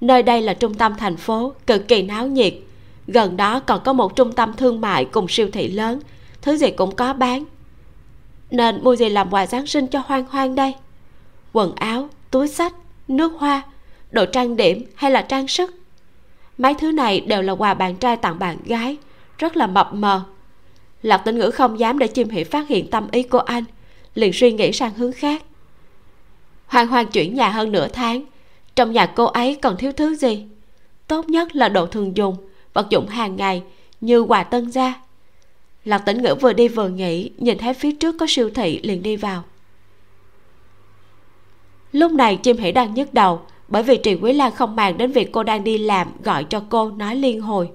nơi 0.00 0.22
đây 0.22 0.42
là 0.42 0.54
trung 0.54 0.74
tâm 0.74 0.94
thành 0.94 1.16
phố, 1.16 1.52
cực 1.66 1.88
kỳ 1.88 2.02
náo 2.02 2.26
nhiệt. 2.26 2.54
Gần 3.06 3.36
đó 3.36 3.60
còn 3.60 3.80
có 3.84 3.92
một 3.92 4.16
trung 4.16 4.32
tâm 4.32 4.52
thương 4.56 4.80
mại 4.80 5.04
cùng 5.04 5.28
siêu 5.28 5.48
thị 5.52 5.68
lớn, 5.68 6.00
thứ 6.42 6.56
gì 6.56 6.70
cũng 6.70 6.96
có 6.96 7.12
bán. 7.12 7.44
Nên 8.50 8.84
mua 8.84 8.96
gì 8.96 9.08
làm 9.08 9.30
quà 9.30 9.46
giáng 9.46 9.66
sinh 9.66 9.86
cho 9.86 10.02
hoang 10.06 10.24
hoang 10.26 10.54
đây? 10.54 10.74
Quần 11.52 11.74
áo, 11.74 12.08
túi 12.30 12.48
sách, 12.48 12.72
nước 13.08 13.32
hoa, 13.38 13.62
đồ 14.10 14.24
trang 14.26 14.56
điểm 14.56 14.84
hay 14.94 15.10
là 15.10 15.22
trang 15.22 15.48
sức? 15.48 15.74
Mấy 16.58 16.74
thứ 16.74 16.92
này 16.92 17.20
đều 17.20 17.42
là 17.42 17.52
quà 17.52 17.74
bạn 17.74 17.96
trai 17.96 18.16
tặng 18.16 18.38
bạn 18.38 18.56
gái, 18.64 18.96
rất 19.38 19.56
là 19.56 19.66
mập 19.66 19.94
mờ. 19.94 20.22
Lạc 21.02 21.18
tĩnh 21.18 21.38
ngữ 21.38 21.50
không 21.50 21.78
dám 21.78 21.98
để 21.98 22.06
chim 22.06 22.28
hỉ 22.28 22.44
phát 22.44 22.68
hiện 22.68 22.90
tâm 22.90 23.08
ý 23.10 23.22
của 23.22 23.38
anh, 23.38 23.64
liền 24.14 24.32
suy 24.32 24.52
nghĩ 24.52 24.72
sang 24.72 24.94
hướng 24.94 25.12
khác. 25.12 25.42
Hoang 26.66 26.86
Hoang 26.86 27.06
chuyển 27.06 27.34
nhà 27.34 27.48
hơn 27.48 27.72
nửa 27.72 27.88
tháng 27.88 28.24
trong 28.80 28.92
nhà 28.92 29.06
cô 29.06 29.24
ấy 29.24 29.58
còn 29.62 29.76
thiếu 29.76 29.92
thứ 29.92 30.14
gì? 30.14 30.46
Tốt 31.06 31.28
nhất 31.28 31.56
là 31.56 31.68
đồ 31.68 31.86
thường 31.86 32.16
dùng, 32.16 32.36
vật 32.72 32.86
dụng 32.90 33.08
hàng 33.08 33.36
ngày 33.36 33.62
như 34.00 34.20
quà 34.20 34.42
tân 34.42 34.70
gia. 34.70 34.94
Lạc 35.84 35.98
tĩnh 35.98 36.22
ngữ 36.22 36.34
vừa 36.40 36.52
đi 36.52 36.68
vừa 36.68 36.88
nghĩ, 36.88 37.30
nhìn 37.38 37.58
thấy 37.58 37.74
phía 37.74 37.92
trước 37.92 38.16
có 38.18 38.26
siêu 38.28 38.50
thị 38.54 38.80
liền 38.82 39.02
đi 39.02 39.16
vào. 39.16 39.44
Lúc 41.92 42.12
này 42.12 42.36
chim 42.36 42.56
hỉ 42.56 42.72
đang 42.72 42.94
nhức 42.94 43.14
đầu, 43.14 43.40
bởi 43.68 43.82
vì 43.82 43.96
trì 43.96 44.14
quý 44.14 44.32
lan 44.32 44.52
không 44.54 44.76
màng 44.76 44.98
đến 44.98 45.12
việc 45.12 45.32
cô 45.32 45.42
đang 45.42 45.64
đi 45.64 45.78
làm, 45.78 46.08
gọi 46.24 46.44
cho 46.44 46.62
cô 46.68 46.90
nói 46.90 47.16
liên 47.16 47.40
hồi. 47.40 47.70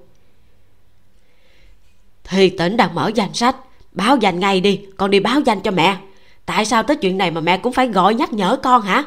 Thì 2.24 2.50
tỉnh 2.50 2.78
đang 2.78 2.96
mở 2.96 3.12
danh 3.16 3.34
sách, 3.34 3.56
báo 3.92 4.18
danh 4.18 4.40
ngay 4.40 4.62
đi, 4.62 4.82
con 4.98 5.12
đi 5.12 5.20
báo 5.20 5.40
danh 5.40 5.62
cho 5.62 5.72
mẹ. 5.72 5.98
Tại 6.46 6.66
sao 6.66 6.84
tới 6.84 6.98
chuyện 6.98 7.18
này 7.18 7.32
mà 7.32 7.42
mẹ 7.42 7.58
cũng 7.58 7.74
phải 7.74 7.88
gọi 7.88 8.16
nhắc 8.16 8.34
nhở 8.34 8.58
con 8.64 8.82
hả? 8.82 9.04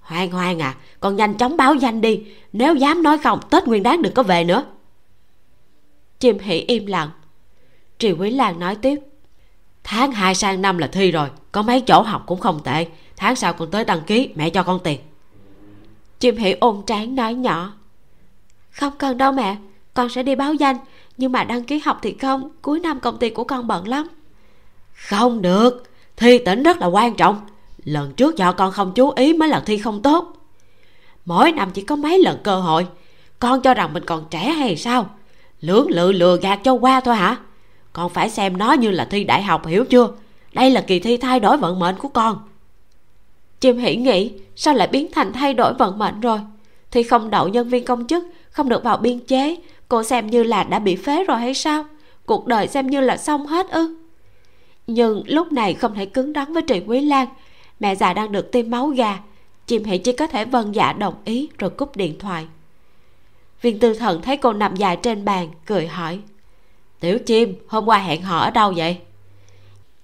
Hoang 0.00 0.30
hoang 0.30 0.58
à 0.62 0.74
con 1.06 1.16
nhanh 1.16 1.34
chóng 1.34 1.56
báo 1.56 1.74
danh 1.74 2.00
đi. 2.00 2.22
Nếu 2.52 2.74
dám 2.74 3.02
nói 3.02 3.18
không, 3.18 3.40
tết 3.50 3.66
nguyên 3.66 3.82
đáng 3.82 4.02
đừng 4.02 4.14
có 4.14 4.22
về 4.22 4.44
nữa. 4.44 4.64
Chim 6.20 6.38
hỉ 6.38 6.54
im 6.54 6.86
lặng. 6.86 7.10
Triều 7.98 8.16
quý 8.18 8.30
lan 8.30 8.58
nói 8.58 8.74
tiếp. 8.74 9.00
Tháng 9.84 10.12
2 10.12 10.34
sang 10.34 10.62
năm 10.62 10.78
là 10.78 10.86
thi 10.86 11.10
rồi, 11.10 11.28
có 11.52 11.62
mấy 11.62 11.80
chỗ 11.80 12.02
học 12.02 12.22
cũng 12.26 12.40
không 12.40 12.60
tệ. 12.64 12.86
Tháng 13.16 13.36
sau 13.36 13.52
con 13.52 13.70
tới 13.70 13.84
đăng 13.84 14.00
ký, 14.00 14.30
mẹ 14.34 14.50
cho 14.50 14.62
con 14.62 14.80
tiền. 14.84 15.00
Chim 16.18 16.36
hỉ 16.36 16.52
ôm 16.52 16.82
trán 16.86 17.14
nói 17.14 17.34
nhỏ. 17.34 17.72
Không 18.70 18.92
cần 18.98 19.18
đâu 19.18 19.32
mẹ, 19.32 19.56
con 19.94 20.08
sẽ 20.08 20.22
đi 20.22 20.34
báo 20.34 20.54
danh. 20.54 20.76
Nhưng 21.16 21.32
mà 21.32 21.44
đăng 21.44 21.64
ký 21.64 21.78
học 21.78 21.98
thì 22.02 22.16
không, 22.20 22.48
cuối 22.62 22.80
năm 22.80 23.00
công 23.00 23.18
ty 23.18 23.30
của 23.30 23.44
con 23.44 23.66
bận 23.66 23.88
lắm. 23.88 24.08
Không 24.92 25.42
được, 25.42 25.84
thi 26.16 26.38
tỉnh 26.38 26.62
rất 26.62 26.78
là 26.78 26.86
quan 26.86 27.14
trọng. 27.14 27.40
Lần 27.84 28.12
trước 28.12 28.36
do 28.36 28.52
con 28.52 28.72
không 28.72 28.92
chú 28.94 29.10
ý 29.10 29.32
mới 29.32 29.48
là 29.48 29.60
thi 29.60 29.78
không 29.78 30.02
tốt 30.02 30.35
mỗi 31.26 31.52
năm 31.52 31.70
chỉ 31.70 31.82
có 31.82 31.96
mấy 31.96 32.18
lần 32.18 32.38
cơ 32.42 32.60
hội. 32.60 32.86
Con 33.38 33.60
cho 33.60 33.74
rằng 33.74 33.92
mình 33.92 34.04
còn 34.06 34.24
trẻ 34.30 34.38
hay 34.38 34.76
sao? 34.76 35.10
Lưỡng 35.60 35.90
lự 35.90 36.12
lừa 36.12 36.36
gạt 36.36 36.60
cho 36.64 36.72
qua 36.72 37.00
thôi 37.00 37.16
hả? 37.16 37.36
Con 37.92 38.10
phải 38.10 38.30
xem 38.30 38.56
nó 38.56 38.72
như 38.72 38.90
là 38.90 39.04
thi 39.04 39.24
đại 39.24 39.42
học 39.42 39.66
hiểu 39.66 39.84
chưa? 39.84 40.08
Đây 40.52 40.70
là 40.70 40.80
kỳ 40.80 41.00
thi 41.00 41.16
thay 41.16 41.40
đổi 41.40 41.56
vận 41.56 41.78
mệnh 41.78 41.96
của 41.98 42.08
con. 42.08 42.38
Chim 43.60 43.78
hỉ 43.78 43.96
nghĩ, 43.96 44.32
sao 44.56 44.74
lại 44.74 44.88
biến 44.88 45.06
thành 45.12 45.32
thay 45.32 45.54
đổi 45.54 45.74
vận 45.74 45.98
mệnh 45.98 46.20
rồi? 46.20 46.38
Thì 46.90 47.02
không 47.02 47.30
đậu 47.30 47.48
nhân 47.48 47.68
viên 47.68 47.84
công 47.84 48.06
chức, 48.06 48.24
không 48.50 48.68
được 48.68 48.84
vào 48.84 48.96
biên 48.96 49.18
chế, 49.18 49.56
cô 49.88 50.02
xem 50.02 50.26
như 50.26 50.42
là 50.42 50.64
đã 50.64 50.78
bị 50.78 50.96
phế 50.96 51.24
rồi 51.24 51.38
hay 51.38 51.54
sao? 51.54 51.84
Cuộc 52.26 52.46
đời 52.46 52.68
xem 52.68 52.86
như 52.86 53.00
là 53.00 53.16
xong 53.16 53.46
hết 53.46 53.70
ư? 53.70 53.96
Nhưng 54.86 55.22
lúc 55.26 55.52
này 55.52 55.74
không 55.74 55.94
thể 55.94 56.06
cứng 56.06 56.32
rắn 56.32 56.52
với 56.52 56.62
trịnh 56.66 56.90
quý 56.90 57.00
lan. 57.00 57.28
Mẹ 57.80 57.94
già 57.94 58.12
đang 58.12 58.32
được 58.32 58.52
tiêm 58.52 58.70
máu 58.70 58.88
gà 58.88 59.18
chim 59.66 59.84
hỉ 59.84 59.98
chỉ 59.98 60.12
có 60.12 60.26
thể 60.26 60.44
vâng 60.44 60.74
dạ 60.74 60.92
đồng 60.92 61.14
ý 61.24 61.48
rồi 61.58 61.70
cúp 61.70 61.96
điện 61.96 62.18
thoại. 62.18 62.46
Viên 63.62 63.78
tư 63.78 63.94
thần 63.94 64.22
thấy 64.22 64.36
cô 64.36 64.52
nằm 64.52 64.76
dài 64.76 64.96
trên 64.96 65.24
bàn, 65.24 65.48
cười 65.66 65.86
hỏi, 65.86 66.20
tiểu 67.00 67.18
chim, 67.18 67.54
hôm 67.68 67.88
qua 67.88 67.98
hẹn 67.98 68.22
hò 68.22 68.38
ở 68.38 68.50
đâu 68.50 68.72
vậy? 68.76 68.98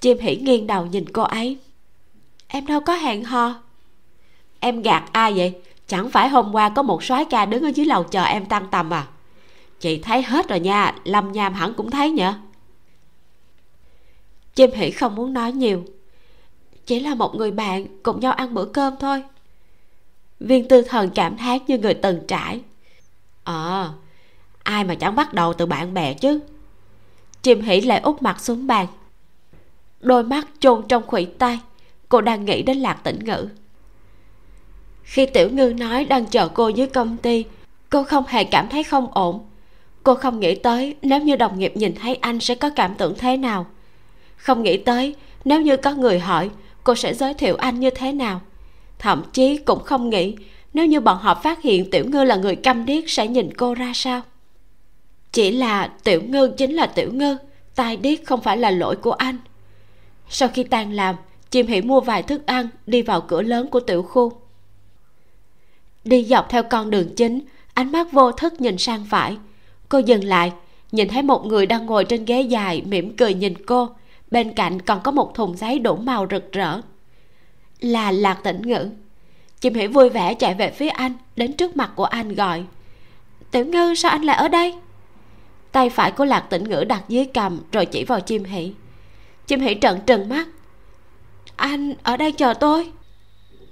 Chim 0.00 0.18
hỉ 0.18 0.36
nghiêng 0.36 0.66
đầu 0.66 0.86
nhìn 0.86 1.04
cô 1.12 1.22
ấy, 1.22 1.58
em 2.46 2.66
đâu 2.66 2.80
có 2.80 2.94
hẹn 2.94 3.24
hò. 3.24 3.54
Em 4.60 4.82
gạt 4.82 5.04
ai 5.12 5.32
vậy? 5.32 5.60
Chẳng 5.86 6.10
phải 6.10 6.28
hôm 6.28 6.54
qua 6.54 6.68
có 6.68 6.82
một 6.82 7.04
soái 7.04 7.24
ca 7.24 7.46
đứng 7.46 7.62
ở 7.62 7.68
dưới 7.68 7.86
lầu 7.86 8.02
chờ 8.02 8.22
em 8.24 8.46
tăng 8.46 8.66
tầm 8.70 8.92
à? 8.92 9.06
Chị 9.80 9.98
thấy 9.98 10.22
hết 10.22 10.48
rồi 10.48 10.60
nha, 10.60 10.94
lâm 11.04 11.32
nham 11.32 11.54
hẳn 11.54 11.74
cũng 11.74 11.90
thấy 11.90 12.10
nhở? 12.10 12.34
Chim 14.54 14.70
hỉ 14.74 14.90
không 14.90 15.14
muốn 15.14 15.32
nói 15.32 15.52
nhiều, 15.52 15.84
chỉ 16.86 17.00
là 17.00 17.14
một 17.14 17.34
người 17.34 17.50
bạn, 17.50 17.86
cùng 18.02 18.20
nhau 18.20 18.32
ăn 18.32 18.54
bữa 18.54 18.64
cơm 18.64 18.94
thôi 19.00 19.22
viên 20.46 20.68
tư 20.68 20.82
thần 20.82 21.10
cảm 21.14 21.36
thán 21.36 21.58
như 21.66 21.78
người 21.78 21.94
từng 21.94 22.20
trải. 22.28 22.60
Ờ 23.44 23.82
à, 23.82 23.92
ai 24.62 24.84
mà 24.84 24.94
chẳng 24.94 25.14
bắt 25.14 25.34
đầu 25.34 25.52
từ 25.52 25.66
bạn 25.66 25.94
bè 25.94 26.14
chứ? 26.14 26.40
Chim 27.42 27.60
hỉ 27.60 27.80
lại 27.80 28.00
úp 28.00 28.22
mặt 28.22 28.40
xuống 28.40 28.66
bàn. 28.66 28.86
Đôi 30.00 30.24
mắt 30.24 30.48
chôn 30.58 30.82
trong 30.88 31.02
khuỷu 31.06 31.26
tay 31.38 31.60
cô 32.08 32.20
đang 32.20 32.44
nghĩ 32.44 32.62
đến 32.62 32.78
lạc 32.78 32.94
tĩnh 33.04 33.18
ngữ. 33.24 33.48
Khi 35.02 35.26
tiểu 35.26 35.50
ngư 35.50 35.74
nói 35.78 36.04
đang 36.04 36.26
chờ 36.26 36.48
cô 36.48 36.68
dưới 36.68 36.86
công 36.86 37.16
ty 37.16 37.44
cô 37.90 38.04
không 38.04 38.24
hề 38.26 38.44
cảm 38.44 38.68
thấy 38.68 38.82
không 38.82 39.12
ổn. 39.12 39.46
Cô 40.02 40.14
không 40.14 40.40
nghĩ 40.40 40.54
tới 40.54 40.96
nếu 41.02 41.20
như 41.20 41.36
đồng 41.36 41.58
nghiệp 41.58 41.72
nhìn 41.76 41.94
thấy 41.94 42.14
anh 42.14 42.40
sẽ 42.40 42.54
có 42.54 42.70
cảm 42.70 42.94
tưởng 42.94 43.14
thế 43.18 43.36
nào. 43.36 43.66
Không 44.36 44.62
nghĩ 44.62 44.76
tới 44.76 45.14
nếu 45.44 45.60
như 45.60 45.76
có 45.76 45.94
người 45.94 46.18
hỏi 46.18 46.50
cô 46.84 46.94
sẽ 46.94 47.14
giới 47.14 47.34
thiệu 47.34 47.56
anh 47.56 47.80
như 47.80 47.90
thế 47.90 48.12
nào 48.12 48.40
thậm 49.02 49.22
chí 49.32 49.56
cũng 49.56 49.84
không 49.84 50.10
nghĩ, 50.10 50.36
nếu 50.74 50.86
như 50.86 51.00
bọn 51.00 51.18
họ 51.18 51.34
phát 51.34 51.62
hiện 51.62 51.90
tiểu 51.90 52.04
ngư 52.08 52.24
là 52.24 52.36
người 52.36 52.56
câm 52.56 52.84
điếc 52.84 53.10
sẽ 53.10 53.26
nhìn 53.26 53.54
cô 53.56 53.74
ra 53.74 53.92
sao? 53.94 54.22
Chỉ 55.32 55.50
là 55.50 55.92
tiểu 56.04 56.22
ngư 56.22 56.50
chính 56.56 56.74
là 56.74 56.86
tiểu 56.86 57.12
ngư, 57.12 57.36
tai 57.74 57.96
điếc 57.96 58.26
không 58.26 58.40
phải 58.40 58.56
là 58.56 58.70
lỗi 58.70 58.96
của 58.96 59.12
anh. 59.12 59.36
Sau 60.28 60.48
khi 60.48 60.64
tan 60.64 60.92
làm, 60.92 61.16
chim 61.50 61.66
hỉ 61.66 61.80
mua 61.80 62.00
vài 62.00 62.22
thức 62.22 62.46
ăn 62.46 62.68
đi 62.86 63.02
vào 63.02 63.20
cửa 63.20 63.42
lớn 63.42 63.68
của 63.70 63.80
tiểu 63.80 64.02
khu. 64.02 64.32
Đi 66.04 66.24
dọc 66.24 66.48
theo 66.48 66.62
con 66.62 66.90
đường 66.90 67.14
chính, 67.16 67.40
ánh 67.74 67.92
mắt 67.92 68.12
vô 68.12 68.32
thức 68.32 68.60
nhìn 68.60 68.78
sang 68.78 69.04
phải. 69.10 69.36
Cô 69.88 69.98
dừng 69.98 70.24
lại, 70.24 70.52
nhìn 70.92 71.08
thấy 71.08 71.22
một 71.22 71.46
người 71.46 71.66
đang 71.66 71.86
ngồi 71.86 72.04
trên 72.04 72.24
ghế 72.24 72.40
dài 72.40 72.82
mỉm 72.86 73.16
cười 73.16 73.34
nhìn 73.34 73.66
cô. 73.66 73.88
Bên 74.30 74.52
cạnh 74.52 74.82
còn 74.82 75.00
có 75.02 75.10
một 75.10 75.34
thùng 75.34 75.56
giấy 75.56 75.78
đủ 75.78 75.96
màu 75.96 76.26
rực 76.30 76.52
rỡ 76.52 76.80
là 77.82 78.10
lạc 78.10 78.38
tĩnh 78.42 78.62
ngữ 78.62 78.88
chim 79.60 79.74
hỉ 79.74 79.86
vui 79.86 80.08
vẻ 80.08 80.34
chạy 80.34 80.54
về 80.54 80.70
phía 80.70 80.88
anh, 80.88 81.12
đến 81.36 81.52
trước 81.52 81.76
mặt 81.76 81.90
của 81.94 82.04
anh 82.04 82.34
gọi, 82.34 82.64
tiểu 83.50 83.66
ngư, 83.66 83.94
sao 83.94 84.10
anh 84.10 84.22
lại 84.22 84.36
ở 84.36 84.48
đây? 84.48 84.74
Tay 85.72 85.90
phải 85.90 86.12
của 86.12 86.24
lạc 86.24 86.40
tĩnh 86.40 86.64
ngữ 86.64 86.84
đặt 86.88 87.02
dưới 87.08 87.24
cầm, 87.24 87.60
rồi 87.72 87.86
chỉ 87.86 88.04
vào 88.04 88.20
chim 88.20 88.44
hỉ 88.44 88.72
chim 89.46 89.60
hỉ 89.60 89.74
trợn 89.80 90.00
trừng 90.06 90.28
mắt, 90.28 90.48
anh 91.56 91.94
ở 92.02 92.16
đây 92.16 92.32
chờ 92.32 92.54
tôi. 92.54 92.92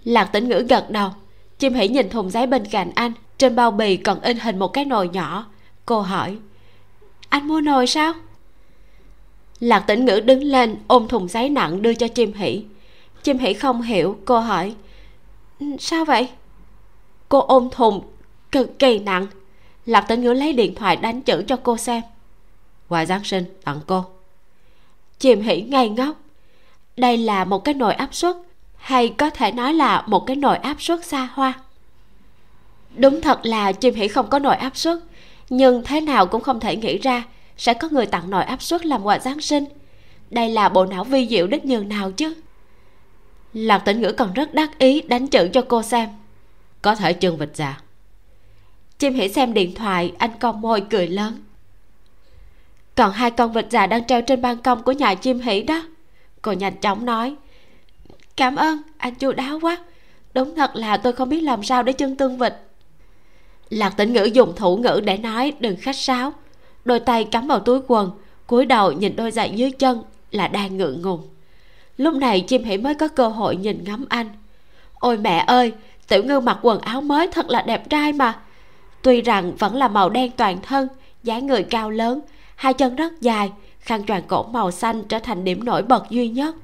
Lạc 0.04 0.24
tĩnh 0.24 0.48
ngữ 0.48 0.66
gật 0.68 0.90
đầu. 0.90 1.10
Chim 1.58 1.74
hỉ 1.74 1.88
nhìn 1.88 2.08
thùng 2.08 2.30
giấy 2.30 2.46
bên 2.46 2.64
cạnh 2.66 2.90
anh, 2.94 3.12
trên 3.38 3.56
bao 3.56 3.70
bì 3.70 3.96
còn 3.96 4.20
in 4.20 4.38
hình 4.38 4.58
một 4.58 4.68
cái 4.68 4.84
nồi 4.84 5.08
nhỏ. 5.08 5.46
Cô 5.86 6.00
hỏi, 6.00 6.36
anh 7.28 7.48
mua 7.48 7.60
nồi 7.60 7.86
sao? 7.86 8.12
Lạc 9.60 9.80
tĩnh 9.80 10.04
ngữ 10.04 10.20
đứng 10.20 10.42
lên, 10.42 10.76
ôm 10.86 11.08
thùng 11.08 11.28
giấy 11.28 11.48
nặng 11.48 11.82
đưa 11.82 11.94
cho 11.94 12.08
chim 12.08 12.32
hỉ 12.32 12.64
chim 13.22 13.38
hỉ 13.38 13.55
không 13.55 13.82
hiểu 13.82 14.18
cô 14.24 14.38
hỏi. 14.38 14.74
Ừ, 15.60 15.66
sao 15.78 16.05
vậy? 16.05 16.28
Cô 17.28 17.40
ôm 17.40 17.68
thùng 17.72 18.02
cực 18.52 18.78
kỳ 18.78 18.98
nặng. 18.98 19.26
Lạc 19.86 20.01
tĩnh 20.01 20.22
ngữ 20.22 20.32
lấy 20.32 20.52
điện 20.52 20.74
thoại 20.74 20.97
đánh 20.97 21.22
chữ 21.22 21.44
cho 21.47 21.56
cô 21.62 21.76
xem. 21.76 22.02
Quà 22.88 23.06
giáng 23.06 23.24
sinh, 23.24 23.44
tặng 23.64 23.80
cô. 23.86 24.05
Chim 25.18 25.40
hỉ 25.40 25.60
ngây 25.60 25.88
ngốc. 25.88 26.16
Đây 26.97 27.16
là 27.16 27.44
một 27.44 27.64
cái 27.64 27.74
nồi 27.74 27.94
áp 27.94 28.14
suất, 28.14 28.36
hay 28.76 29.09
có 29.09 29.30
thể 29.30 29.52
nói 29.52 29.74
là 29.74 30.05
một 30.06 30.26
cái 30.26 30.36
nồi 30.36 30.56
áp 30.56 30.82
suất 30.82 31.05
xa 31.05 31.28
hoa? 31.32 31.52
Đúng 32.97 33.20
thật 33.20 33.40
là 33.42 33.72
chim 33.72 33.94
hỉ 33.94 34.09
không 34.09 34.30
có 34.30 34.38
nồi 34.38 34.56
áp 34.56 34.76
suất, 34.76 34.98
nhưng 35.51 35.82
thế 35.84 36.01
nào 36.01 36.26
cũng 36.26 36.42
không 36.42 36.60
thể 36.60 36.76
nghĩ 36.76 36.98
ra 36.98 37.24
sẽ 37.56 37.74
có 37.74 37.88
người 37.90 38.06
tặng 38.06 38.30
nồi 38.30 38.44
áp 38.44 38.62
suất 38.62 38.86
làm 38.86 39.02
quà 39.02 39.18
giáng 39.18 39.40
sinh. 39.40 39.64
Đây 40.30 40.48
là 40.48 40.68
bộ 40.68 40.86
não 40.86 41.05
vi 41.05 41.28
diệu 41.28 41.47
đến 41.47 41.60
nhường 41.64 41.88
nào 41.88 42.12
chứ? 42.12 42.34
Lạc 43.55 43.78
tĩnh 43.78 44.01
ngữ 44.01 44.12
còn 44.12 44.32
rất 44.32 44.55
đắc 44.55 44.78
ý 44.78 45.01
đánh 45.01 45.27
chữ 45.27 45.48
cho 45.52 45.62
cô 45.68 45.82
xem. 45.82 46.09
Có 46.82 46.94
thể 46.94 47.12
chân 47.12 47.36
vịt 47.36 47.51
già. 47.55 47.81
Chim 48.98 49.14
hỉ 49.14 49.28
xem 49.28 49.55
điện 49.55 49.74
thoại, 49.74 50.12
anh 50.18 50.31
con 50.40 50.60
môi 50.60 50.82
cười 50.90 51.09
lớn. 51.09 51.44
Còn 52.94 53.12
hai 53.12 53.31
con 53.31 53.52
vịt 53.52 53.66
già 53.70 53.86
đang 53.86 54.06
treo 54.06 54.22
trên 54.22 54.43
ban 54.43 54.62
công 54.62 54.82
của 54.82 54.93
nhà 54.93 55.14
chim 55.14 55.40
hỉ 55.40 55.62
đó. 55.62 55.82
Cô 56.43 56.52
nhanh 56.52 56.77
chóng 56.77 57.05
nói, 57.05 57.36
cảm 58.36 58.56
ơn, 58.56 58.82
anh 58.97 59.14
chu 59.14 59.32
đáo 59.32 59.60
quá. 59.60 59.78
Đúng 60.35 60.55
thật 60.55 60.70
là 60.74 60.97
tôi 60.97 61.12
không 61.12 61.28
biết 61.28 61.40
làm 61.40 61.62
sao 61.62 61.82
để 61.82 61.93
chân 61.93 62.16
tương 62.16 62.39
vịt 62.39 62.55
lạc 63.70 63.90
tĩnh 63.97 64.12
ngữ 64.12 64.24
dùng 64.24 64.56
thủ 64.56 64.77
ngữ 64.77 65.01
để 65.05 65.16
nói, 65.16 65.52
đừng 65.60 65.77
khách 65.77 65.97
sáo. 65.97 66.32
Đôi 66.85 67.01
tay 67.01 67.24
cắm 67.24 67.47
vào 67.47 67.60
túi 67.60 67.81
quần, 67.86 68.10
cúi 68.47 68.66
đầu 68.66 68.93
nhìn 68.93 69.16
đôi 69.16 69.31
giày 69.31 69.51
dưới 69.51 69.70
chân 69.70 70.02
là 70.31 70.48
đang 70.48 70.77
ngượng 70.77 71.02
ngùng 71.02 71.28
lúc 72.01 72.14
này 72.14 72.40
chim 72.40 72.64
hỉ 72.64 72.77
mới 72.77 72.94
có 72.94 73.09
cơ 73.09 73.28
hội 73.28 73.56
nhìn 73.56 73.85
ngắm 73.85 74.05
anh. 74.09 74.27
Ôi 74.94 75.16
mẹ 75.16 75.44
ơi 75.47 75.72
tiểu 76.09 76.24
ngư 76.24 76.40
mặc 76.40 76.59
quần 76.62 76.81
áo 76.81 77.01
mới 77.01 77.28
thật 77.32 77.48
là 77.48 77.62
đẹp 77.62 77.90
trai 77.90 78.12
mà. 78.12 78.40
Tuy 79.02 79.20
rằng 79.20 79.56
vẫn 79.56 79.77
là 79.77 79.89
màu 79.89 80.10
đen 80.10 80.31
toàn 80.36 80.59
thân 80.62 80.89
dáng 81.22 81.47
người 81.47 81.62
cao 81.62 81.90
lớn 81.90 82.20
hai 82.56 82.74
chân 82.74 82.97
rất 82.97 83.20
dài 83.20 83.52
khăn 83.81 84.06
choàng 84.06 84.22
cổ 84.28 84.43
màu 84.43 84.70
xanh 84.70 85.02
trở 85.09 85.18
thành 85.18 85.44
điểm 85.44 85.64
nổi 85.64 85.82
bật 85.82 86.10
duy 86.10 86.28
nhất 86.28 86.55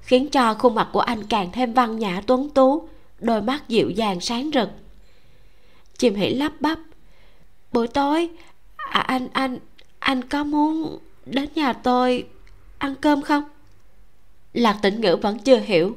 khiến 0.00 0.28
cho 0.28 0.54
khuôn 0.54 0.74
mặt 0.74 0.88
của 0.92 1.00
anh 1.00 1.24
càng 1.24 1.52
thêm 1.52 1.72
văn 1.72 1.98
nhã 1.98 2.22
tuấn 2.26 2.50
tú 2.50 2.88
đôi 3.18 3.42
mắt 3.42 3.68
dịu 3.68 3.90
dàng 3.90 4.20
sáng 4.20 4.50
rực. 4.54 4.68
Chim 5.98 6.14
hỉ 6.14 6.34
lắp 6.34 6.52
bắp 6.60 6.78
buổi 7.72 7.88
tối 7.88 8.30
à, 8.76 9.00
anh 9.00 9.28
anh 9.32 9.58
anh 9.98 10.22
có 10.22 10.44
muốn 10.44 10.98
đến 11.24 11.48
nhà 11.54 11.72
tôi 11.72 12.26
ăn 12.78 12.94
cơm 13.00 13.22
không? 13.22 13.44
Lạc 14.56 14.78
Tịnh 14.82 15.00
ngữ 15.00 15.16
vẫn 15.22 15.38
chưa 15.38 15.58
hiểu. 15.58 15.96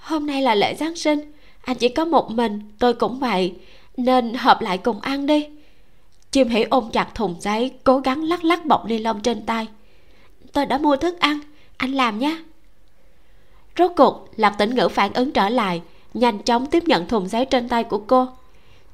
Hôm 0.00 0.26
nay 0.26 0.42
là 0.42 0.54
lễ 0.54 0.74
giáng 0.74 0.96
sinh, 0.96 1.32
anh 1.62 1.76
chỉ 1.76 1.88
có 1.88 2.04
một 2.04 2.30
mình, 2.30 2.60
tôi 2.78 2.94
cũng 2.94 3.18
vậy, 3.18 3.54
nên 3.96 4.34
hợp 4.34 4.60
lại 4.60 4.78
cùng 4.78 5.00
ăn 5.00 5.26
đi. 5.26 5.46
Chim 6.30 6.48
hỉ 6.48 6.62
ôm 6.62 6.90
chặt 6.92 7.14
thùng 7.14 7.36
giấy, 7.40 7.70
cố 7.84 7.98
gắng 7.98 8.22
lắc 8.22 8.44
lắc 8.44 8.64
bọc 8.64 8.86
ni 8.86 8.98
lông 8.98 9.20
trên 9.20 9.46
tay. 9.46 9.66
Tôi 10.52 10.66
đã 10.66 10.78
mua 10.78 10.96
thức 10.96 11.20
ăn, 11.20 11.40
anh 11.76 11.92
làm 11.92 12.18
nhé. 12.18 12.42
Rốt 13.78 13.90
cuộc, 13.96 14.28
lạc 14.36 14.50
tĩnh 14.58 14.74
ngữ 14.74 14.88
phản 14.88 15.12
ứng 15.12 15.32
trở 15.32 15.48
lại, 15.48 15.82
nhanh 16.14 16.38
chóng 16.38 16.66
tiếp 16.66 16.82
nhận 16.86 17.08
thùng 17.08 17.28
giấy 17.28 17.44
trên 17.44 17.68
tay 17.68 17.84
của 17.84 17.98
cô. 17.98 18.26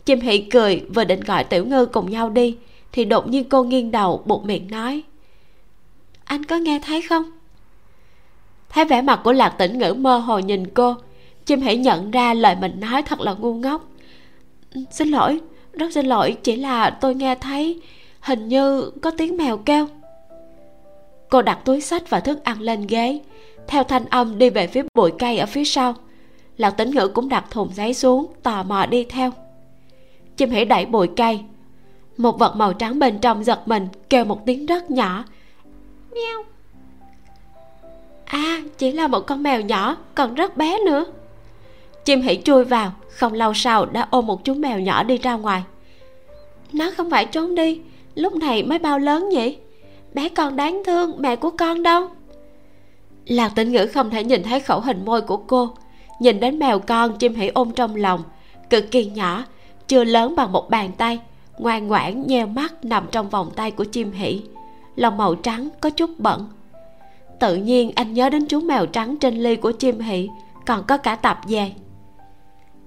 Chim 0.05 0.21
hỉ 0.21 0.39
cười 0.39 0.83
vừa 0.95 1.05
định 1.05 1.21
gọi 1.21 1.45
tiểu 1.45 1.65
ngư 1.65 1.87
cùng 1.87 2.11
nhau 2.11 2.31
đi, 2.31 2.57
thì 2.93 3.05
đột 3.05 3.29
nhiên 3.29 3.49
cô 3.49 3.65
nghiêng 3.65 3.91
đầu 3.91 4.23
buộc 4.25 4.45
miệng 4.45 4.71
nói. 4.71 5.03
Anh 6.25 6.45
có 6.45 6.57
nghe 6.57 6.81
thấy 6.85 7.03
không? 7.03 7.38
Thấy 8.69 8.85
vẻ 8.85 9.03
mặt 9.03 9.21
của 9.25 9.33
lạc 9.33 9.49
tĩnh 9.49 9.79
ngữ 9.79 9.95
mơ 9.95 10.19
hồ 10.19 10.39
nhìn 10.39 10.67
cô, 10.67 10.95
chim 11.47 11.61
hãy 11.61 11.77
nhận 11.77 12.11
ra 12.11 12.35
lời 12.35 12.57
mình 12.61 12.81
nói 12.81 13.03
thật 13.03 13.21
là 13.21 13.35
ngu 13.35 13.55
ngốc. 13.55 13.89
Xin 14.91 15.09
lỗi, 15.09 15.41
rất 15.73 15.93
xin 15.93 16.07
lỗi, 16.07 16.37
chỉ 16.43 16.57
là 16.57 16.91
tôi 16.91 17.15
nghe 17.15 17.35
thấy 17.35 17.81
hình 18.21 18.49
như 18.49 18.91
có 19.03 19.11
tiếng 19.11 19.37
mèo 19.37 19.57
kêu. 19.57 19.87
Cô 21.29 21.43
đặt 21.43 21.59
túi 21.65 21.81
sách 21.81 22.11
và 22.11 22.21
thức 22.21 22.45
ăn 22.45 22.61
lên 22.61 22.87
ghế, 22.87 23.21
theo 23.67 23.85
thanh 23.85 24.05
âm 24.05 24.39
đi 24.39 24.51
về 24.51 24.67
phía 24.67 24.83
bụi 24.95 25.13
cây 25.19 25.39
ở 25.39 25.47
phía 25.47 25.65
sau. 25.65 25.95
Lạc 26.57 26.71
tĩnh 26.71 26.91
ngữ 26.91 27.09
cũng 27.09 27.29
đặt 27.29 27.45
thùng 27.51 27.69
giấy 27.75 27.95
xuống, 27.95 28.27
tò 28.43 28.63
mò 28.63 28.87
đi 28.87 29.05
theo. 29.05 29.33
Chim 30.37 30.51
hãy 30.51 30.65
đẩy 30.65 30.87
bụi 30.87 31.09
cây. 31.17 31.41
Một 32.17 32.39
vật 32.39 32.57
màu 32.57 32.73
trắng 32.73 32.99
bên 32.99 33.19
trong 33.19 33.45
giật 33.45 33.69
mình, 33.69 33.89
kêu 34.11 34.25
một 34.25 34.47
tiếng 34.47 34.67
rất 34.67 34.91
nhỏ. 34.91 35.25
Meo 36.15 36.45
à 38.29 38.63
chỉ 38.79 38.93
là 38.93 39.09
một 39.09 39.21
con 39.21 39.43
mèo 39.43 39.61
nhỏ, 39.61 39.97
còn 40.15 40.35
rất 40.35 40.57
bé 40.57 40.79
nữa. 40.87 41.05
Chim 42.05 42.21
hỉ 42.21 42.39
chui 42.45 42.65
vào, 42.65 42.93
không 43.09 43.33
lâu 43.33 43.55
sau 43.55 43.87
đã 43.87 44.07
ôm 44.11 44.27
một 44.27 44.45
chú 44.45 44.55
mèo 44.55 44.81
nhỏ 44.81 45.03
đi 45.03 45.19
ra 45.19 45.35
ngoài. 45.35 45.63
Nó 46.73 46.91
không 46.97 47.11
phải 47.11 47.25
trốn 47.25 47.55
đi, 47.55 47.81
lúc 48.15 48.35
này 48.35 48.63
mới 48.63 48.79
bao 48.79 48.99
lớn 48.99 49.29
nhỉ? 49.29 49.57
Bé 50.15 50.29
con 50.29 50.57
đáng 50.57 50.83
thương, 50.87 51.13
mẹ 51.19 51.37
của 51.37 51.51
con 51.51 51.83
đâu? 51.83 52.09
Lạc 53.27 53.53
tĩnh 53.55 53.73
ngữ 53.73 53.87
không 53.87 54.11
thể 54.11 54.25
nhìn 54.25 54.43
thấy 54.43 54.61
khẩu 54.61 54.81
hình 54.81 55.05
môi 55.05 55.21
của 55.21 55.37
cô. 55.37 55.71
Nhìn 56.21 56.41
đến 56.41 56.59
mèo 56.59 56.79
con 56.79 57.19
chim 57.19 57.35
hỉ 57.35 57.49
ôm 57.49 57.71
trong 57.71 57.97
lòng, 57.97 58.23
cực 58.71 58.91
kỳ 58.91 59.05
nhỏ, 59.05 59.45
chưa 59.89 60.05
lớn 60.05 60.37
bằng 60.37 60.53
một 60.53 60.71
bàn 60.71 60.91
tay, 60.99 61.21
ngoan 61.59 61.89
ngoãn 61.89 62.27
nheo 62.27 62.47
mắt 62.47 62.85
nằm 62.85 63.07
trong 63.13 63.29
vòng 63.29 63.51
tay 63.57 63.71
của 63.71 63.85
chim 63.85 64.13
hỉ 64.13 64.43
lòng 64.99 65.17
màu 65.17 65.35
trắng 65.35 65.69
có 65.81 65.91
chút 65.91 66.11
bẩn 66.19 66.47
tự 67.41 67.57
nhiên 67.57 67.93
anh 67.95 68.15
nhớ 68.15 68.31
đến 68.31 68.47
chú 68.47 68.61
mèo 68.61 68.87
trắng 68.87 69.17
trên 69.17 69.35
ly 69.35 69.57
của 69.57 69.73
chim 69.73 70.01
hỉ 70.01 70.29
còn 70.67 70.85
có 70.89 70.97
cả 70.97 71.17
tập 71.17 71.41
về. 71.49 71.73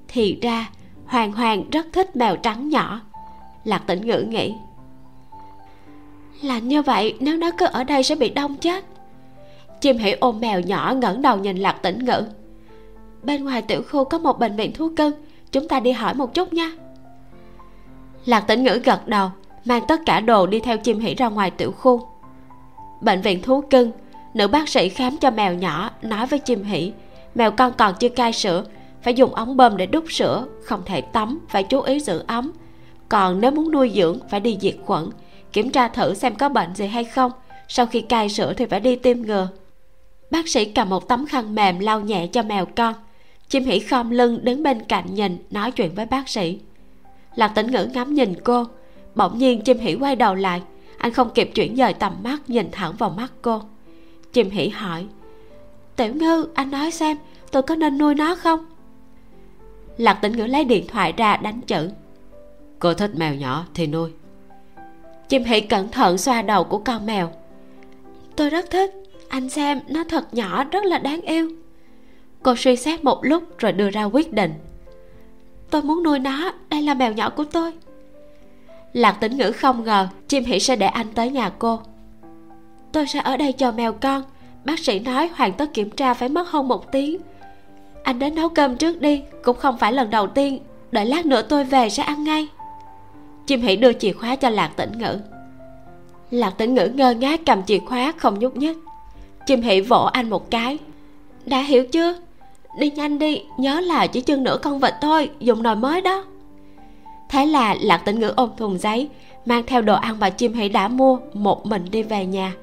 Thì 0.07 0.39
ra, 0.41 0.69
hoàng 1.05 1.31
hoàng 1.31 1.69
rất 1.71 1.87
thích 1.93 2.15
mèo 2.15 2.35
trắng 2.35 2.69
nhỏ, 2.69 3.01
lạc 3.63 3.83
tĩnh 3.87 4.07
ngữ 4.07 4.25
nghĩ. 4.29 4.55
Là 6.41 6.59
như 6.59 6.81
vậy, 6.81 7.17
nếu 7.19 7.37
nó 7.37 7.51
cứ 7.57 7.65
ở 7.65 7.83
đây 7.83 8.03
sẽ 8.03 8.15
bị 8.15 8.29
đông 8.29 8.57
chết. 8.57 8.85
Chim 9.81 9.97
hỉ 9.97 10.11
ôm 10.11 10.39
mèo 10.39 10.59
nhỏ 10.59 10.93
ngẩng 10.97 11.21
đầu 11.21 11.37
nhìn 11.37 11.57
lạc 11.57 11.79
tĩnh 11.81 12.05
ngữ. 12.05 12.23
Bên 13.23 13.43
ngoài 13.43 13.61
tiểu 13.61 13.81
khu 13.89 14.03
có 14.03 14.17
một 14.17 14.39
bệnh 14.39 14.55
viện 14.55 14.73
thú 14.73 14.89
cưng, 14.97 15.13
chúng 15.51 15.67
ta 15.67 15.79
đi 15.79 15.91
hỏi 15.91 16.13
một 16.13 16.33
chút 16.33 16.53
nha. 16.53 16.71
Lạc 18.25 18.41
tĩnh 18.41 18.63
ngữ 18.63 18.81
gật 18.83 19.07
đầu, 19.07 19.29
mang 19.65 19.83
tất 19.87 20.01
cả 20.05 20.19
đồ 20.19 20.47
đi 20.47 20.59
theo 20.59 20.77
chim 20.77 20.99
hỉ 20.99 21.15
ra 21.15 21.29
ngoài 21.29 21.51
tiểu 21.51 21.71
khu. 21.71 22.07
Bệnh 23.01 23.21
viện 23.21 23.41
thú 23.41 23.61
cưng 23.61 23.91
nữ 24.33 24.47
bác 24.47 24.69
sĩ 24.69 24.89
khám 24.89 25.17
cho 25.17 25.31
mèo 25.31 25.53
nhỏ, 25.53 25.91
nói 26.01 26.25
với 26.25 26.39
chim 26.39 26.63
hỉ 26.63 26.91
mèo 27.35 27.51
con 27.51 27.73
còn 27.77 27.93
chưa 27.99 28.09
cai 28.09 28.33
sữa, 28.33 28.63
phải 29.01 29.13
dùng 29.13 29.35
ống 29.35 29.57
bơm 29.57 29.77
để 29.77 29.85
đút 29.85 30.03
sữa, 30.09 30.45
không 30.63 30.81
thể 30.85 31.01
tắm, 31.01 31.39
phải 31.49 31.63
chú 31.63 31.81
ý 31.81 31.99
giữ 31.99 32.23
ấm. 32.27 32.51
Còn 33.09 33.41
nếu 33.41 33.51
muốn 33.51 33.71
nuôi 33.71 33.91
dưỡng, 33.95 34.19
phải 34.29 34.39
đi 34.39 34.57
diệt 34.61 34.75
khuẩn, 34.85 35.09
kiểm 35.53 35.69
tra 35.69 35.87
thử 35.87 36.13
xem 36.13 36.35
có 36.35 36.49
bệnh 36.49 36.75
gì 36.75 36.87
hay 36.87 37.03
không, 37.03 37.31
sau 37.67 37.85
khi 37.85 38.01
cai 38.01 38.29
sữa 38.29 38.53
thì 38.57 38.65
phải 38.65 38.79
đi 38.79 38.95
tiêm 38.95 39.21
ngừa. 39.21 39.47
Bác 40.31 40.47
sĩ 40.47 40.65
cầm 40.65 40.89
một 40.89 41.07
tấm 41.07 41.25
khăn 41.25 41.55
mềm 41.55 41.79
lau 41.79 42.01
nhẹ 42.01 42.27
cho 42.27 42.43
mèo 42.43 42.65
con. 42.65 42.93
Chim 43.49 43.63
hỉ 43.63 43.79
khom 43.79 44.09
lưng 44.09 44.39
đứng 44.43 44.63
bên 44.63 44.81
cạnh 44.83 45.05
nhìn, 45.13 45.37
nói 45.49 45.71
chuyện 45.71 45.95
với 45.95 46.05
bác 46.05 46.29
sĩ. 46.29 46.59
Lạc 47.35 47.47
tĩnh 47.47 47.71
ngữ 47.71 47.89
ngắm 47.93 48.13
nhìn 48.13 48.33
cô. 48.43 48.65
Bỗng 49.15 49.37
nhiên 49.37 49.61
chim 49.61 49.79
hỉ 49.79 49.95
quay 49.95 50.15
đầu 50.15 50.35
lại, 50.35 50.61
anh 50.97 51.13
không 51.13 51.29
kịp 51.29 51.51
chuyển 51.55 51.75
dời 51.75 51.93
tầm 51.93 52.13
mắt 52.23 52.49
nhìn 52.49 52.69
thẳng 52.71 52.93
vào 52.97 53.09
mắt 53.09 53.31
cô 53.41 53.61
chim 54.33 54.49
hỉ 54.49 54.69
hỏi 54.69 55.05
tiểu 55.95 56.15
ngư 56.15 56.47
anh 56.53 56.71
nói 56.71 56.91
xem 56.91 57.17
tôi 57.51 57.61
có 57.61 57.75
nên 57.75 57.97
nuôi 57.97 58.15
nó 58.15 58.35
không? 58.35 58.65
Lạc 59.97 60.13
tĩnh 60.13 60.31
ngữ 60.31 60.45
lấy 60.45 60.63
điện 60.63 60.87
thoại 60.87 61.13
ra 61.17 61.37
đánh 61.37 61.61
chữ. 61.61 61.89
Cô 62.79 62.93
thích 62.93 63.11
mèo 63.15 63.35
nhỏ 63.35 63.65
thì 63.73 63.87
nuôi. 63.87 64.11
Chim 65.29 65.43
hỉ 65.43 65.61
cẩn 65.61 65.91
thận 65.91 66.17
xoa 66.17 66.41
đầu 66.41 66.63
của 66.63 66.77
con 66.77 67.05
mèo. 67.05 67.31
Tôi 68.35 68.49
rất 68.49 68.69
thích 68.69 68.91
anh 69.29 69.49
xem 69.49 69.79
nó 69.87 70.03
thật 70.03 70.33
nhỏ 70.33 70.63
rất 70.63 70.85
là 70.85 70.97
đáng 70.97 71.21
yêu. 71.21 71.49
Cô 72.43 72.55
suy 72.55 72.75
xét 72.75 73.03
một 73.03 73.19
lúc 73.25 73.43
rồi 73.57 73.71
đưa 73.71 73.89
ra 73.89 74.03
quyết 74.03 74.33
định. 74.33 74.53
Tôi 75.69 75.81
muốn 75.81 76.03
nuôi 76.03 76.19
nó 76.19 76.51
đây 76.69 76.81
là 76.81 76.93
mèo 76.93 77.13
nhỏ 77.13 77.29
của 77.29 77.43
tôi. 77.43 77.71
Lạc 78.93 79.11
tĩnh 79.11 79.37
ngữ 79.37 79.51
không 79.51 79.83
ngờ 79.83 80.07
chim 80.27 80.43
hỉ 80.43 80.59
sẽ 80.59 80.75
để 80.75 80.87
anh 80.87 81.07
tới 81.15 81.29
nhà 81.29 81.51
cô 81.59 81.79
tôi 82.91 83.07
sẽ 83.07 83.19
ở 83.19 83.37
đây 83.37 83.51
chờ 83.51 83.71
mèo 83.71 83.93
con. 83.93 84.23
Bác 84.65 84.79
sĩ 84.79 84.99
nói 84.99 85.29
hoàn 85.35 85.53
tất 85.53 85.73
kiểm 85.73 85.89
tra 85.89 86.13
phải 86.13 86.29
mất 86.29 86.49
hơn 86.49 86.67
một 86.67 86.91
tiếng. 86.91 87.17
Anh 88.03 88.19
đến 88.19 88.35
nấu 88.35 88.49
cơm 88.49 88.75
trước 88.75 89.01
đi, 89.01 89.21
cũng 89.43 89.57
không 89.57 89.77
phải 89.77 89.93
lần 89.93 90.09
đầu 90.09 90.27
tiên. 90.27 90.59
Đợi 90.91 91.05
lát 91.05 91.25
nữa 91.25 91.41
tôi 91.41 91.63
về 91.63 91.89
sẽ 91.89 92.03
ăn 92.03 92.23
ngay. 92.23 92.47
Chim 93.47 93.61
hỉ 93.61 93.75
đưa 93.75 93.93
chìa 93.93 94.13
khóa 94.13 94.35
cho 94.35 94.49
lạc 94.49 94.71
tĩnh 94.75 94.91
ngữ. 94.97 95.19
Lạc 96.31 96.57
tĩnh 96.57 96.73
ngữ 96.75 96.91
ngơ 96.93 97.11
ngác 97.11 97.41
cầm 97.45 97.63
chìa 97.63 97.79
khóa 97.79 98.13
không 98.17 98.39
nhúc 98.39 98.57
nhích. 98.57 98.77
Chim 99.45 99.61
hỉ 99.61 99.81
vỗ 99.81 100.03
anh 100.03 100.29
một 100.29 100.51
cái. 100.51 100.77
Đã 101.45 101.61
hiểu 101.61 101.85
chưa? 101.87 102.15
Đi 102.79 102.91
nhanh 102.91 103.19
đi, 103.19 103.41
nhớ 103.57 103.79
là 103.79 104.07
chỉ 104.07 104.21
chân 104.21 104.43
nửa 104.43 104.57
con 104.61 104.79
vịt 104.79 104.93
thôi, 105.01 105.29
dùng 105.39 105.63
nồi 105.63 105.75
mới 105.75 106.01
đó. 106.01 106.23
Thế 107.29 107.45
là 107.45 107.75
lạc 107.81 107.97
tĩnh 107.97 108.19
ngữ 108.19 108.33
ôm 108.35 108.49
thùng 108.57 108.77
giấy, 108.77 109.09
mang 109.45 109.63
theo 109.67 109.81
đồ 109.81 109.95
ăn 109.95 110.19
mà 110.19 110.29
chim 110.29 110.53
hỉ 110.53 110.69
đã 110.69 110.87
mua, 110.87 111.17
một 111.33 111.65
mình 111.65 111.85
đi 111.91 112.03
về 112.03 112.25
nhà 112.25 112.53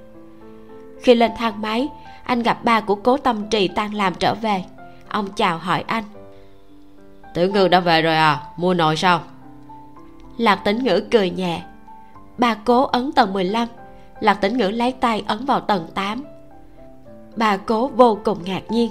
khi 1.02 1.14
lên 1.14 1.30
thang 1.36 1.62
máy 1.62 1.88
anh 2.24 2.42
gặp 2.42 2.64
ba 2.64 2.80
của 2.80 2.94
cố 2.94 3.16
tâm 3.16 3.48
trì 3.50 3.68
tan 3.68 3.94
làm 3.94 4.14
trở 4.14 4.34
về. 4.34 4.64
Ông 5.08 5.28
chào 5.32 5.58
hỏi 5.58 5.84
anh. 5.86 6.04
Tiểu 7.34 7.50
ngư 7.50 7.68
đã 7.68 7.80
về 7.80 8.02
rồi 8.02 8.16
à? 8.16 8.42
Mua 8.56 8.74
nồi 8.74 8.96
sao? 8.96 9.20
Lạc 10.36 10.56
tĩnh 10.56 10.84
ngữ 10.84 11.00
cười 11.10 11.30
nhẹ. 11.30 11.62
Ba 12.38 12.54
cố 12.54 12.84
ấn 12.84 13.12
tầng 13.12 13.32
15 13.32 13.68
lạc 14.20 14.34
tĩnh 14.34 14.56
ngữ 14.56 14.68
lấy 14.68 14.92
tay 14.92 15.24
ấn 15.26 15.44
vào 15.44 15.60
tầng 15.60 15.86
8 15.94 16.24
bà 17.36 17.56
cố 17.56 17.88
vô 17.88 18.18
cùng 18.24 18.44
ngạc 18.44 18.62
nhiên. 18.70 18.90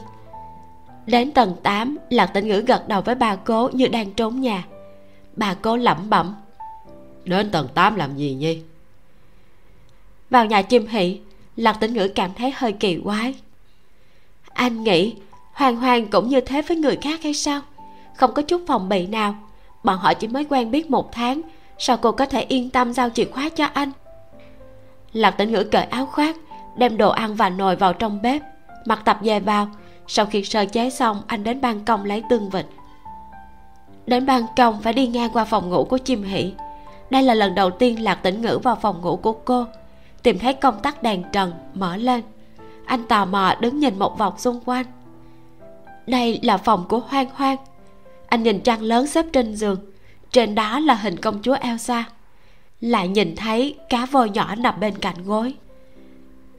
Đến 1.05 1.31
tầng 1.31 1.55
8 1.63 1.97
lạc 2.09 2.25
tĩnh 2.25 2.47
ngữ 2.47 2.63
gật 2.67 2.87
đầu 2.87 3.01
với 3.01 3.15
bà 3.15 3.35
cố 3.35 3.69
như 3.73 3.87
đang 3.87 4.13
trốn 4.13 4.41
nhà. 4.41 4.65
Bà 5.35 5.53
cố 5.53 5.77
lẩm 5.77 6.09
bẩm. 6.09 6.35
Đến 7.25 7.51
tầng 7.51 7.67
8 7.73 7.95
làm 7.95 8.15
gì 8.17 8.33
nhi 8.33 8.61
vào 10.29 10.45
nhà 10.45 10.61
chim 10.61 10.87
hỷ 10.87 11.19
lạc 11.57 11.73
tĩnh 11.73 11.93
ngữ 11.93 12.07
cảm 12.07 12.33
thấy 12.33 12.53
hơi 12.55 12.71
kỳ 12.71 12.99
quái. 13.03 13.35
Anh 14.53 14.83
nghĩ 14.83 15.15
hoàng 15.53 15.75
hoàng 15.75 16.07
cũng 16.07 16.29
như 16.29 16.41
thế 16.41 16.61
với 16.61 16.77
người 16.77 16.97
khác 17.01 17.23
hay 17.23 17.33
sao? 17.33 17.61
Không 18.15 18.33
có 18.33 18.41
chút 18.41 18.61
phòng 18.67 18.89
bị 18.89 19.07
nào. 19.07 19.35
Bọn 19.83 19.97
họ 19.97 20.13
chỉ 20.13 20.27
mới 20.27 20.45
quen 20.45 20.71
biết 20.71 20.89
một 20.89 21.11
tháng, 21.11 21.41
sao 21.77 21.97
cô 21.97 22.11
có 22.11 22.25
thể 22.25 22.41
yên 22.41 22.69
tâm 22.69 22.93
giao 22.93 23.09
chìa 23.09 23.25
khóa 23.25 23.49
cho 23.49 23.65
anh? 23.73 23.91
Lạc 25.13 25.31
tĩnh 25.31 25.51
ngữ 25.51 25.63
cởi 25.63 25.83
áo 25.83 26.05
khoác, 26.05 26.35
đem 26.77 26.97
đồ 26.97 27.09
ăn 27.09 27.35
và 27.35 27.49
nồi 27.49 27.75
vào 27.75 27.93
trong 27.93 28.21
bếp, 28.21 28.41
mặc 28.85 29.01
tập 29.05 29.17
về 29.21 29.39
vào. 29.39 29.67
Sau 30.07 30.25
khi 30.25 30.43
sơ 30.43 30.65
chế 30.65 30.89
xong, 30.89 31.21
anh 31.27 31.43
đến 31.43 31.61
ban 31.61 31.85
công 31.85 32.05
lấy 32.05 32.23
tương 32.29 32.49
vịt. 32.49 32.65
Đến 34.05 34.25
ban 34.25 34.43
công 34.57 34.81
phải 34.81 34.93
đi 34.93 35.07
ngang 35.07 35.29
qua 35.33 35.45
phòng 35.45 35.69
ngủ 35.69 35.83
của 35.83 35.97
chim 35.97 36.23
hỷ. 36.23 36.53
Đây 37.09 37.23
là 37.23 37.33
lần 37.33 37.55
đầu 37.55 37.69
tiên 37.69 38.03
lạc 38.03 38.15
tĩnh 38.15 38.41
ngữ 38.41 38.59
vào 38.63 38.75
phòng 38.75 39.01
ngủ 39.01 39.15
của 39.15 39.33
cô 39.33 39.65
tìm 40.23 40.39
thấy 40.39 40.53
công 40.53 40.79
tắc 40.81 41.03
đèn 41.03 41.23
trần 41.33 41.53
mở 41.73 41.97
lên. 41.97 42.21
Anh 42.85 43.03
tò 43.03 43.25
mò 43.25 43.55
đứng 43.61 43.79
nhìn 43.79 43.99
một 43.99 44.17
vòng 44.17 44.37
xung 44.37 44.59
quanh. 44.65 44.85
Đây 46.07 46.39
là 46.43 46.57
phòng 46.57 46.85
của 46.89 46.99
hoang 46.99 47.29
hoang. 47.33 47.57
Anh 48.27 48.43
nhìn 48.43 48.61
trang 48.61 48.81
lớn 48.81 49.07
xếp 49.07 49.25
trên 49.33 49.55
giường. 49.55 49.79
Trên 50.31 50.55
đó 50.55 50.79
là 50.79 50.93
hình 50.93 51.17
công 51.17 51.41
chúa 51.41 51.55
elsa. 51.61 52.03
Lại 52.81 53.07
nhìn 53.07 53.35
thấy 53.35 53.75
cá 53.89 54.05
voi 54.05 54.29
nhỏ 54.29 54.55
nằm 54.55 54.79
bên 54.79 54.97
cạnh 54.97 55.15
gối. 55.25 55.53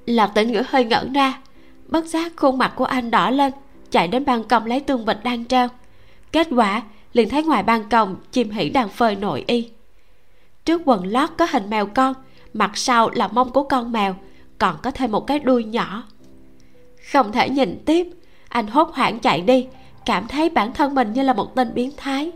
Lạc 0.07 0.27
tĩnh 0.27 0.53
ngữ 0.53 0.63
hơi 0.69 0.85
ngẩn 0.85 1.13
ra. 1.13 1.41
Bất 1.87 2.07
giác 2.07 2.33
khuôn 2.37 2.59
mặt 2.59 2.73
của 2.77 2.85
anh 2.85 3.11
đỏ 3.11 3.31
lên, 3.31 3.53
chạy 3.91 4.09
đến 4.09 4.25
ban 4.25 4.45
công 4.45 4.67
lấy 4.67 4.81
tương 4.81 5.05
vịt 5.05 5.17
đang 5.23 5.45
treo. 5.45 5.69
Kết 6.33 6.49
quả, 6.57 6.83
liền 7.13 7.29
thấy 7.29 7.43
ngoài 7.43 7.63
ban 7.63 7.89
công 7.89 8.17
chim 8.33 8.51
hỉ 8.51 8.69
đang 8.69 8.89
phơi 8.89 9.17
nội 9.17 9.45
y. 9.47 9.69
Trước 10.65 10.83
quần 10.85 11.07
lót 11.07 11.31
có 11.39 11.47
hình 11.51 11.71
mèo 11.71 11.87
con 11.87 12.15
mặt 12.55 12.71
sau 12.75 13.11
là 13.11 13.29
mông 13.29 13.53
của 13.53 13.63
con 13.63 13.93
mèo, 13.93 14.15
còn 14.59 14.77
có 14.83 14.91
thêm 14.91 15.13
một 15.13 15.27
cái 15.27 15.39
đuôi 15.39 15.65
nhỏ. 15.65 16.03
Không 17.13 17.33
thể 17.33 17.49
nhìn 17.49 17.83
tiếp, 17.87 18.07
anh 18.49 18.67
hốt 18.67 18.91
hoảng 18.95 19.19
chạy 19.19 19.41
đi, 19.41 19.67
cảm 20.07 20.27
thấy 20.29 20.51
bản 20.51 20.73
thân 20.73 20.95
mình 20.95 21.13
như 21.13 21.23
là 21.23 21.33
một 21.33 21.55
tên 21.55 21.75
biến 21.75 21.91
thái. 21.97 22.33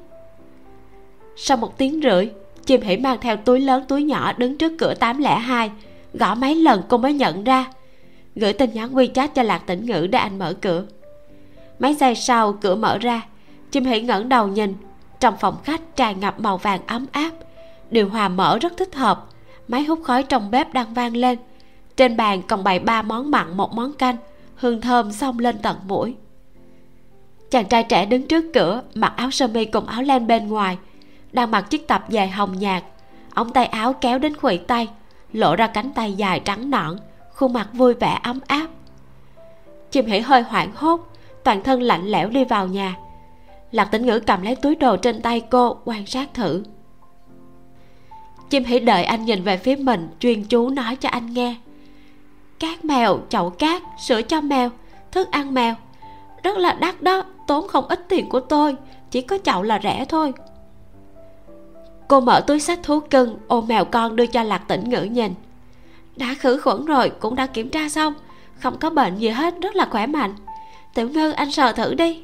Sau 1.36 1.56
một 1.56 1.78
tiếng 1.78 2.00
rưỡi, 2.02 2.30
chim 2.66 2.80
hỉ 2.80 2.96
mang 2.96 3.18
theo 3.20 3.36
túi 3.36 3.60
lớn 3.60 3.84
túi 3.88 4.02
nhỏ 4.02 4.32
đứng 4.32 4.58
trước 4.58 4.72
cửa 4.78 4.94
802 4.94 5.70
gõ 6.14 6.34
mấy 6.34 6.54
lần 6.54 6.82
cô 6.88 6.98
mới 6.98 7.14
nhận 7.14 7.44
ra. 7.44 7.66
Gửi 8.34 8.52
tin 8.52 8.72
nhắn 8.72 8.94
wechat 8.94 9.28
cho 9.34 9.42
lạc 9.42 9.58
tĩnh 9.66 9.86
ngữ 9.86 10.06
để 10.06 10.18
anh 10.18 10.38
mở 10.38 10.54
cửa. 10.60 10.84
Mấy 11.78 11.94
giây 11.94 12.14
sau, 12.14 12.52
cửa 12.52 12.74
mở 12.74 12.98
ra, 12.98 13.22
chim 13.70 13.84
hỉ 13.84 14.00
ngẩng 14.00 14.28
đầu 14.28 14.48
nhìn. 14.48 14.74
Trong 15.20 15.34
phòng 15.40 15.56
khách 15.64 15.96
tràn 15.96 16.20
ngập 16.20 16.40
màu 16.40 16.58
vàng 16.58 16.80
ấm 16.86 17.06
áp, 17.12 17.30
điều 17.90 18.08
hòa 18.08 18.28
mở 18.28 18.58
rất 18.58 18.76
thích 18.76 18.94
hợp 18.94 19.26
máy 19.68 19.84
hút 19.84 20.00
khói 20.04 20.22
trong 20.22 20.50
bếp 20.50 20.72
đang 20.72 20.94
vang 20.94 21.16
lên. 21.16 21.38
Trên 21.96 22.16
bàn 22.16 22.42
còn 22.42 22.64
bày 22.64 22.78
ba 22.78 23.02
món 23.02 23.30
mặn, 23.30 23.56
một 23.56 23.72
món 23.72 23.92
canh. 23.92 24.16
Hương 24.56 24.80
thơm 24.80 25.12
xông 25.12 25.38
lên 25.38 25.58
tận 25.62 25.76
mũi. 25.86 26.14
Chàng 27.50 27.68
trai 27.68 27.84
trẻ 27.84 28.06
đứng 28.06 28.28
trước 28.28 28.44
cửa, 28.54 28.82
mặc 28.94 29.12
áo 29.16 29.30
sơ 29.30 29.46
mi 29.46 29.64
cùng 29.64 29.86
áo 29.86 30.02
len 30.02 30.26
bên 30.26 30.48
ngoài, 30.48 30.78
đang 31.32 31.50
mặc 31.50 31.70
chiếc 31.70 31.88
tập 31.88 32.04
dài 32.08 32.28
hồng 32.28 32.58
nhạt. 32.58 32.84
Ống 33.34 33.50
tay 33.52 33.66
áo 33.66 33.92
kéo 33.92 34.18
đến 34.18 34.36
khuỷu 34.36 34.58
tay, 34.58 34.88
lộ 35.32 35.56
ra 35.56 35.66
cánh 35.66 35.92
tay 35.92 36.12
dài 36.12 36.40
trắng 36.40 36.70
nõn, 36.70 36.96
khuôn 37.34 37.52
mặt 37.52 37.68
vui 37.72 37.94
vẻ 37.94 38.18
ấm 38.22 38.40
áp. 38.46 38.66
Chim 39.90 40.06
hỉ 40.06 40.18
hơi 40.18 40.42
hoảng 40.42 40.70
hốt, 40.74 41.10
toàn 41.44 41.62
thân 41.62 41.82
lạnh 41.82 42.06
lẽo 42.06 42.28
đi 42.28 42.44
vào 42.44 42.66
nhà. 42.66 42.96
Lạc 43.70 43.84
tĩnh 43.84 44.06
ngữ 44.06 44.20
cầm 44.20 44.42
lấy 44.42 44.56
túi 44.56 44.74
đồ 44.74 44.96
trên 44.96 45.22
tay 45.22 45.40
cô, 45.40 45.76
quan 45.84 46.06
sát 46.06 46.34
thử 46.34 46.62
chim 48.52 48.64
hỉ 48.64 48.78
đợi 48.78 49.04
anh 49.04 49.24
nhìn 49.24 49.42
về 49.42 49.56
phía 49.56 49.76
mình, 49.76 50.08
chuyên 50.20 50.44
chú 50.44 50.70
nói 50.70 50.96
cho 50.96 51.08
anh 51.08 51.32
nghe. 51.32 51.56
Cát 52.58 52.84
mèo, 52.84 53.18
chậu 53.28 53.50
cát, 53.50 53.82
sữa 53.98 54.22
cho 54.22 54.40
mèo, 54.40 54.70
thức 55.12 55.30
ăn 55.30 55.54
mèo. 55.54 55.74
Rất 56.42 56.58
là 56.58 56.72
đắt 56.72 57.02
đó, 57.02 57.24
tốn 57.46 57.68
không 57.68 57.86
ít 57.88 58.08
tiền 58.08 58.28
của 58.28 58.40
tôi, 58.40 58.76
chỉ 59.10 59.20
có 59.20 59.38
chậu 59.44 59.62
là 59.62 59.80
rẻ 59.82 60.04
thôi. 60.08 60.32
Cô 62.08 62.20
mở 62.20 62.40
túi 62.40 62.60
sách 62.60 62.80
thú 62.82 63.00
cưng, 63.00 63.38
ôm 63.48 63.68
mèo 63.68 63.84
con 63.84 64.16
đưa 64.16 64.26
cho 64.26 64.42
lạc 64.42 64.68
tĩnh 64.68 64.90
ngữ 64.90 65.02
nhìn. 65.02 65.34
Đã 66.16 66.34
khử 66.38 66.60
khuẩn 66.60 66.84
rồi, 66.84 67.10
cũng 67.10 67.34
đã 67.34 67.46
kiểm 67.46 67.68
tra 67.68 67.88
xong. 67.88 68.14
Không 68.58 68.78
có 68.78 68.90
bệnh 68.90 69.16
gì 69.16 69.28
hết, 69.28 69.54
rất 69.62 69.76
là 69.76 69.86
khỏe 69.90 70.06
mạnh. 70.06 70.34
Tiểu 70.94 71.08
ngư, 71.08 71.30
anh 71.30 71.50
sờ 71.50 71.72
thử 71.72 71.94
đi. 71.94 72.22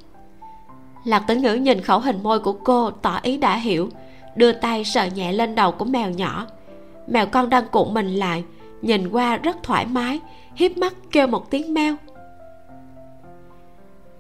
Lạc 1.04 1.24
tĩnh 1.26 1.42
ngữ 1.42 1.54
nhìn 1.54 1.80
khẩu 1.80 1.98
hình 1.98 2.22
môi 2.22 2.40
của 2.40 2.52
cô, 2.52 2.90
tỏ 2.90 3.18
ý 3.22 3.36
đã 3.36 3.56
hiểu 3.56 3.88
đưa 4.38 4.52
tay 4.52 4.84
sờ 4.84 5.06
nhẹ 5.06 5.32
lên 5.32 5.54
đầu 5.54 5.72
của 5.72 5.84
mèo 5.84 6.10
nhỏ. 6.10 6.46
Mèo 7.06 7.26
con 7.26 7.50
đang 7.50 7.68
cuộn 7.68 7.94
mình 7.94 8.14
lại, 8.14 8.44
nhìn 8.82 9.08
qua 9.08 9.36
rất 9.36 9.62
thoải 9.62 9.86
mái, 9.86 10.20
hiếp 10.54 10.76
mắt 10.76 10.94
kêu 11.10 11.26
một 11.26 11.50
tiếng 11.50 11.74
meo. 11.74 11.96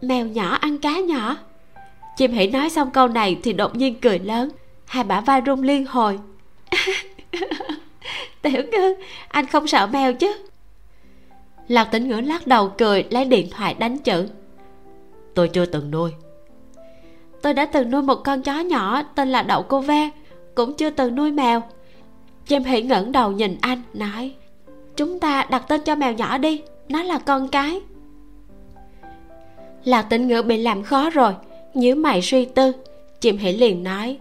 Mèo 0.00 0.26
nhỏ 0.26 0.48
ăn 0.60 0.78
cá 0.78 0.98
nhỏ. 0.98 1.36
Chim 2.16 2.32
hỉ 2.32 2.46
nói 2.46 2.70
xong 2.70 2.90
câu 2.90 3.08
này 3.08 3.38
thì 3.42 3.52
đột 3.52 3.76
nhiên 3.76 4.00
cười 4.00 4.18
lớn, 4.18 4.50
hai 4.84 5.04
bả 5.04 5.20
vai 5.20 5.42
rung 5.46 5.62
liên 5.62 5.86
hồi. 5.86 6.18
Tiểu 8.42 8.62
ngư, 8.72 8.94
anh 9.28 9.46
không 9.46 9.66
sợ 9.66 9.86
mèo 9.86 10.14
chứ? 10.14 10.32
Lạc 11.68 11.84
tĩnh 11.84 12.08
ngữ 12.08 12.20
lắc 12.20 12.46
đầu 12.46 12.72
cười, 12.78 13.04
lấy 13.10 13.24
điện 13.24 13.48
thoại 13.50 13.74
đánh 13.74 13.98
chữ. 13.98 14.28
Tôi 15.34 15.48
chưa 15.48 15.66
từng 15.66 15.90
nuôi 15.90 16.10
tôi 17.42 17.54
đã 17.54 17.66
từng 17.66 17.90
nuôi 17.90 18.02
một 18.02 18.14
con 18.24 18.42
chó 18.42 18.60
nhỏ 18.60 19.02
tên 19.02 19.28
là 19.28 19.42
đậu 19.42 19.62
cô 19.62 19.80
ve, 19.80 20.10
cũng 20.54 20.74
chưa 20.74 20.90
từng 20.90 21.14
nuôi 21.14 21.32
mèo. 21.32 21.62
Chim 22.46 22.64
hỉ 22.64 22.82
ngẩng 22.82 23.12
đầu 23.12 23.32
nhìn 23.32 23.58
anh, 23.60 23.82
nói, 23.94 24.34
chúng 24.96 25.20
ta 25.20 25.46
đặt 25.50 25.64
tên 25.68 25.80
cho 25.80 25.94
mèo 25.94 26.12
nhỏ 26.12 26.38
đi, 26.38 26.62
nó 26.88 27.02
là 27.02 27.18
con 27.18 27.48
cái. 27.48 27.80
Lạc 29.84 30.02
tĩnh 30.02 30.28
ngữ 30.28 30.42
bị 30.42 30.62
làm 30.62 30.82
khó 30.82 31.10
rồi, 31.10 31.32
nhíu 31.74 31.94
mày 31.96 32.22
suy 32.22 32.44
tư. 32.44 32.72
Chim 33.20 33.36
hỉ 33.36 33.52
liền 33.52 33.84
nói, 33.84 34.18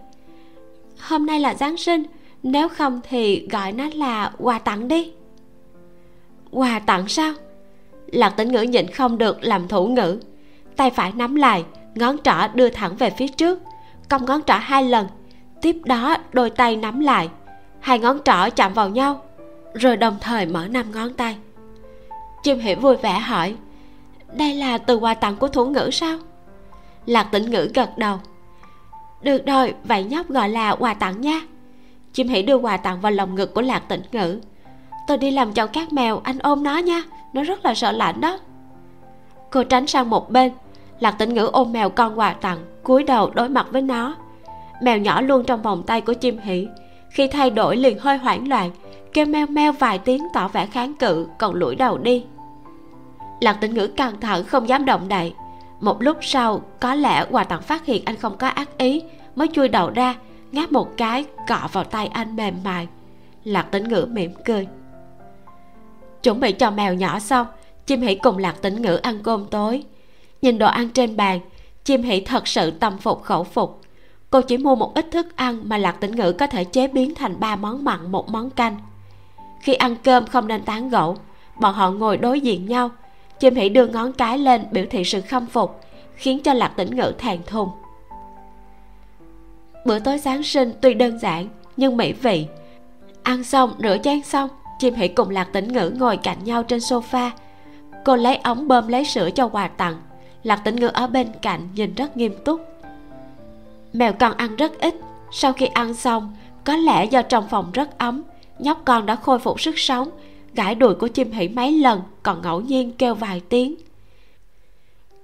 hôm 0.98 1.26
nay 1.26 1.40
là 1.40 1.54
giáng 1.54 1.76
sinh, 1.76 2.02
nếu 2.42 2.68
không 2.68 3.00
thì 3.08 3.48
gọi 3.48 3.72
nó 3.72 3.88
là 3.94 4.32
quà 4.38 4.58
tặng 4.58 4.88
đi. 4.88 5.12
Quà 6.50 6.78
tặng 6.78 7.08
sao? 7.08 7.32
Lạc 8.06 8.30
tĩnh 8.30 8.52
ngữ 8.52 8.62
nhịn 8.62 8.86
không 8.86 9.18
được 9.18 9.38
làm 9.40 9.68
thủ 9.68 9.86
ngữ, 9.86 10.20
tay 10.76 10.90
phải 10.90 11.12
nắm 11.12 11.34
lại 11.34 11.64
ngón 11.94 12.16
trỏ 12.24 12.48
đưa 12.54 12.70
thẳng 12.70 12.96
về 12.96 13.10
phía 13.10 13.28
trước. 13.28 13.62
Cong 14.08 14.24
ngón 14.24 14.42
trỏ 14.42 14.54
hai 14.60 14.84
lần. 14.84 15.06
Tiếp 15.62 15.76
đó, 15.84 16.16
đôi 16.32 16.50
tay 16.50 16.76
nắm 16.76 17.00
lại. 17.00 17.28
Hai 17.80 17.98
ngón 17.98 18.18
trỏ 18.24 18.50
chạm 18.56 18.74
vào 18.74 18.88
nhau, 18.88 19.22
rồi 19.74 19.96
đồng 19.96 20.16
thời 20.20 20.46
mở 20.46 20.66
năm 20.66 20.92
ngón 20.92 21.14
tay. 21.14 21.36
Chim 22.42 22.58
hiểu 22.58 22.76
vui 22.76 22.96
vẻ 22.96 23.18
hỏi, 23.18 23.54
đây 24.32 24.54
là 24.54 24.78
từ 24.78 24.96
quà 24.96 25.14
tặng 25.14 25.36
của 25.36 25.48
thủ 25.48 25.66
ngữ 25.66 25.90
sao? 25.92 26.18
Lạc 27.06 27.24
tĩnh 27.24 27.50
ngữ 27.50 27.70
gật 27.74 27.98
đầu, 27.98 28.18
được 29.20 29.46
rồi, 29.46 29.74
vậy 29.84 30.04
nhóc 30.04 30.28
gọi 30.28 30.48
là 30.48 30.74
quà 30.74 30.94
tặng 30.94 31.20
nha. 31.20 31.40
Chim 32.12 32.28
hỉ 32.28 32.42
đưa 32.42 32.56
quà 32.56 32.76
tặng 32.76 33.00
vào 33.00 33.12
lòng 33.12 33.34
ngực 33.34 33.54
của 33.54 33.60
lạc 33.60 33.82
tĩnh 33.88 34.02
ngữ. 34.12 34.40
Tôi 35.06 35.18
đi 35.18 35.30
làm 35.30 35.54
chậu 35.54 35.66
cát 35.66 35.92
mèo, 35.92 36.20
anh 36.24 36.38
ôm 36.38 36.62
nó 36.62 36.78
nha, 36.78 37.02
nó 37.32 37.42
rất 37.42 37.64
là 37.64 37.74
sợ 37.74 37.92
lạnh 37.92 38.20
đó. 38.20 38.38
Cô 39.50 39.64
tránh 39.64 39.86
sang 39.86 40.10
một 40.10 40.30
bên 40.30 40.52
lạc 41.00 41.10
tĩnh 41.10 41.34
ngữ 41.34 41.50
ôm 41.52 41.72
mèo 41.72 41.90
con 41.90 42.18
quà 42.18 42.32
tặng, 42.32 42.58
cúi 42.82 43.04
đầu 43.04 43.30
đối 43.34 43.48
mặt 43.48 43.66
với 43.70 43.82
nó. 43.82 44.16
Mèo 44.82 44.98
nhỏ 44.98 45.20
luôn 45.20 45.44
trong 45.44 45.62
vòng 45.62 45.82
tay 45.82 46.00
của 46.00 46.12
chim 46.12 46.38
hỉ 46.38 46.68
khi 47.10 47.28
thay 47.28 47.50
đổi 47.50 47.76
liền 47.76 47.98
hơi 47.98 48.18
hoảng 48.18 48.48
loạn, 48.48 48.70
kêu 49.12 49.26
meo 49.26 49.46
meo 49.46 49.72
vài 49.72 49.98
tiếng 49.98 50.28
tỏ 50.32 50.48
vẻ 50.48 50.66
kháng 50.66 50.94
cự, 50.94 51.26
còn 51.38 51.54
lủi 51.54 51.74
đầu 51.74 51.98
đi. 51.98 52.24
Lạc 53.40 53.52
tĩnh 53.52 53.74
ngữ 53.74 53.86
căng 53.86 54.20
thẳng 54.20 54.44
không 54.44 54.68
dám 54.68 54.84
động 54.84 55.08
đậy. 55.08 55.34
Một 55.80 56.02
lúc 56.02 56.16
sau, 56.20 56.62
có 56.80 56.94
lẽ 56.94 57.26
quà 57.30 57.44
tặng 57.44 57.62
phát 57.62 57.84
hiện 57.84 58.02
anh 58.04 58.16
không 58.16 58.36
có 58.38 58.48
ác 58.48 58.78
ý, 58.78 59.02
mới 59.36 59.48
chui 59.52 59.68
đầu 59.68 59.90
ra, 59.90 60.14
ngáp 60.52 60.72
một 60.72 60.96
cái, 60.96 61.24
cọ 61.48 61.68
vào 61.72 61.84
tay 61.84 62.06
anh 62.06 62.36
mềm 62.36 62.54
mại. 62.64 62.88
Lạc 63.44 63.62
tĩnh 63.62 63.88
ngữ 63.88 64.06
mỉm 64.10 64.32
cười. 64.44 64.66
Chuẩn 66.22 66.40
bị 66.40 66.52
cho 66.52 66.70
mèo 66.70 66.94
nhỏ 66.94 67.18
xong, 67.18 67.46
chim 67.86 68.00
hỉ 68.00 68.14
cùng 68.14 68.38
lạc 68.38 68.62
tĩnh 68.62 68.82
ngữ 68.82 68.94
ăn 68.94 69.18
cơm 69.22 69.46
tối 69.46 69.84
nhìn 70.42 70.58
đồ 70.58 70.66
ăn 70.66 70.88
trên 70.88 71.16
bàn, 71.16 71.40
chim 71.84 72.02
hỉ 72.02 72.20
thật 72.20 72.48
sự 72.48 72.70
tâm 72.70 72.98
phục 72.98 73.22
khẩu 73.22 73.44
phục. 73.44 73.80
Cô 74.30 74.40
chỉ 74.40 74.58
mua 74.58 74.74
một 74.74 74.94
ít 74.94 75.06
thức 75.10 75.36
ăn 75.36 75.60
mà 75.64 75.78
lạc 75.78 76.00
tĩnh 76.00 76.16
ngữ 76.16 76.32
có 76.32 76.46
thể 76.46 76.64
chế 76.64 76.88
biến 76.88 77.14
thành 77.14 77.40
ba 77.40 77.56
món 77.56 77.84
mặn, 77.84 78.12
một 78.12 78.28
món 78.28 78.50
canh. 78.50 78.76
Khi 79.60 79.74
ăn 79.74 79.96
cơm 80.04 80.26
không 80.26 80.48
nên 80.48 80.62
tán 80.62 80.88
gẫu, 80.88 81.16
bọn 81.60 81.74
họ 81.74 81.90
ngồi 81.90 82.16
đối 82.16 82.40
diện 82.40 82.66
nhau. 82.66 82.90
Chim 83.40 83.54
hỉ 83.54 83.68
đưa 83.68 83.86
ngón 83.86 84.12
cái 84.12 84.38
lên 84.38 84.64
biểu 84.70 84.84
thị 84.90 85.04
sự 85.04 85.20
khâm 85.20 85.46
phục, 85.46 85.80
khiến 86.14 86.40
cho 86.42 86.52
lạc 86.52 86.68
tĩnh 86.68 86.96
ngữ 86.96 87.12
thèn 87.18 87.40
thùng. 87.46 87.70
Bữa 89.86 89.98
tối 89.98 90.18
sáng 90.18 90.42
sinh 90.42 90.72
tuy 90.80 90.94
đơn 90.94 91.18
giản, 91.18 91.48
nhưng 91.76 91.96
mỹ 91.96 92.12
vị. 92.12 92.46
Ăn 93.22 93.44
xong, 93.44 93.72
rửa 93.78 93.96
chén 94.04 94.22
xong, 94.22 94.48
chim 94.78 94.94
hỉ 94.94 95.08
cùng 95.08 95.30
lạc 95.30 95.52
tĩnh 95.52 95.72
ngữ 95.72 95.92
ngồi 95.98 96.16
cạnh 96.16 96.44
nhau 96.44 96.62
trên 96.62 96.78
sofa. 96.78 97.30
Cô 98.04 98.16
lấy 98.16 98.36
ống 98.36 98.68
bơm 98.68 98.88
lấy 98.88 99.04
sữa 99.04 99.30
cho 99.30 99.48
quà 99.48 99.68
tặng 99.68 100.00
lạc 100.48 100.56
tĩnh 100.56 100.76
ngữ 100.76 100.86
ở 100.86 101.06
bên 101.06 101.28
cạnh 101.42 101.68
nhìn 101.74 101.94
rất 101.94 102.16
nghiêm 102.16 102.34
túc. 102.44 102.60
Mèo 103.92 104.12
con 104.12 104.32
ăn 104.36 104.56
rất 104.56 104.80
ít. 104.80 104.94
Sau 105.32 105.52
khi 105.52 105.66
ăn 105.66 105.94
xong, 105.94 106.36
có 106.64 106.76
lẽ 106.76 107.04
do 107.04 107.22
trong 107.22 107.48
phòng 107.48 107.70
rất 107.72 107.98
ấm, 107.98 108.22
nhóc 108.58 108.82
con 108.84 109.06
đã 109.06 109.16
khôi 109.16 109.38
phục 109.38 109.60
sức 109.60 109.78
sống, 109.78 110.10
gãi 110.54 110.74
đùi 110.74 110.94
của 110.94 111.08
chim 111.08 111.32
hỉ 111.32 111.48
mấy 111.48 111.72
lần 111.72 112.02
còn 112.22 112.42
ngẫu 112.42 112.60
nhiên 112.60 112.92
kêu 112.98 113.14
vài 113.14 113.42
tiếng. 113.48 113.74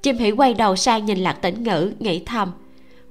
Chim 0.02 0.18
hỉ 0.18 0.30
quay 0.30 0.54
đầu 0.54 0.76
sang 0.76 1.04
nhìn 1.04 1.18
lạc 1.18 1.32
tĩnh 1.32 1.62
ngữ, 1.62 1.92
nghĩ 1.98 2.22
thầm, 2.26 2.52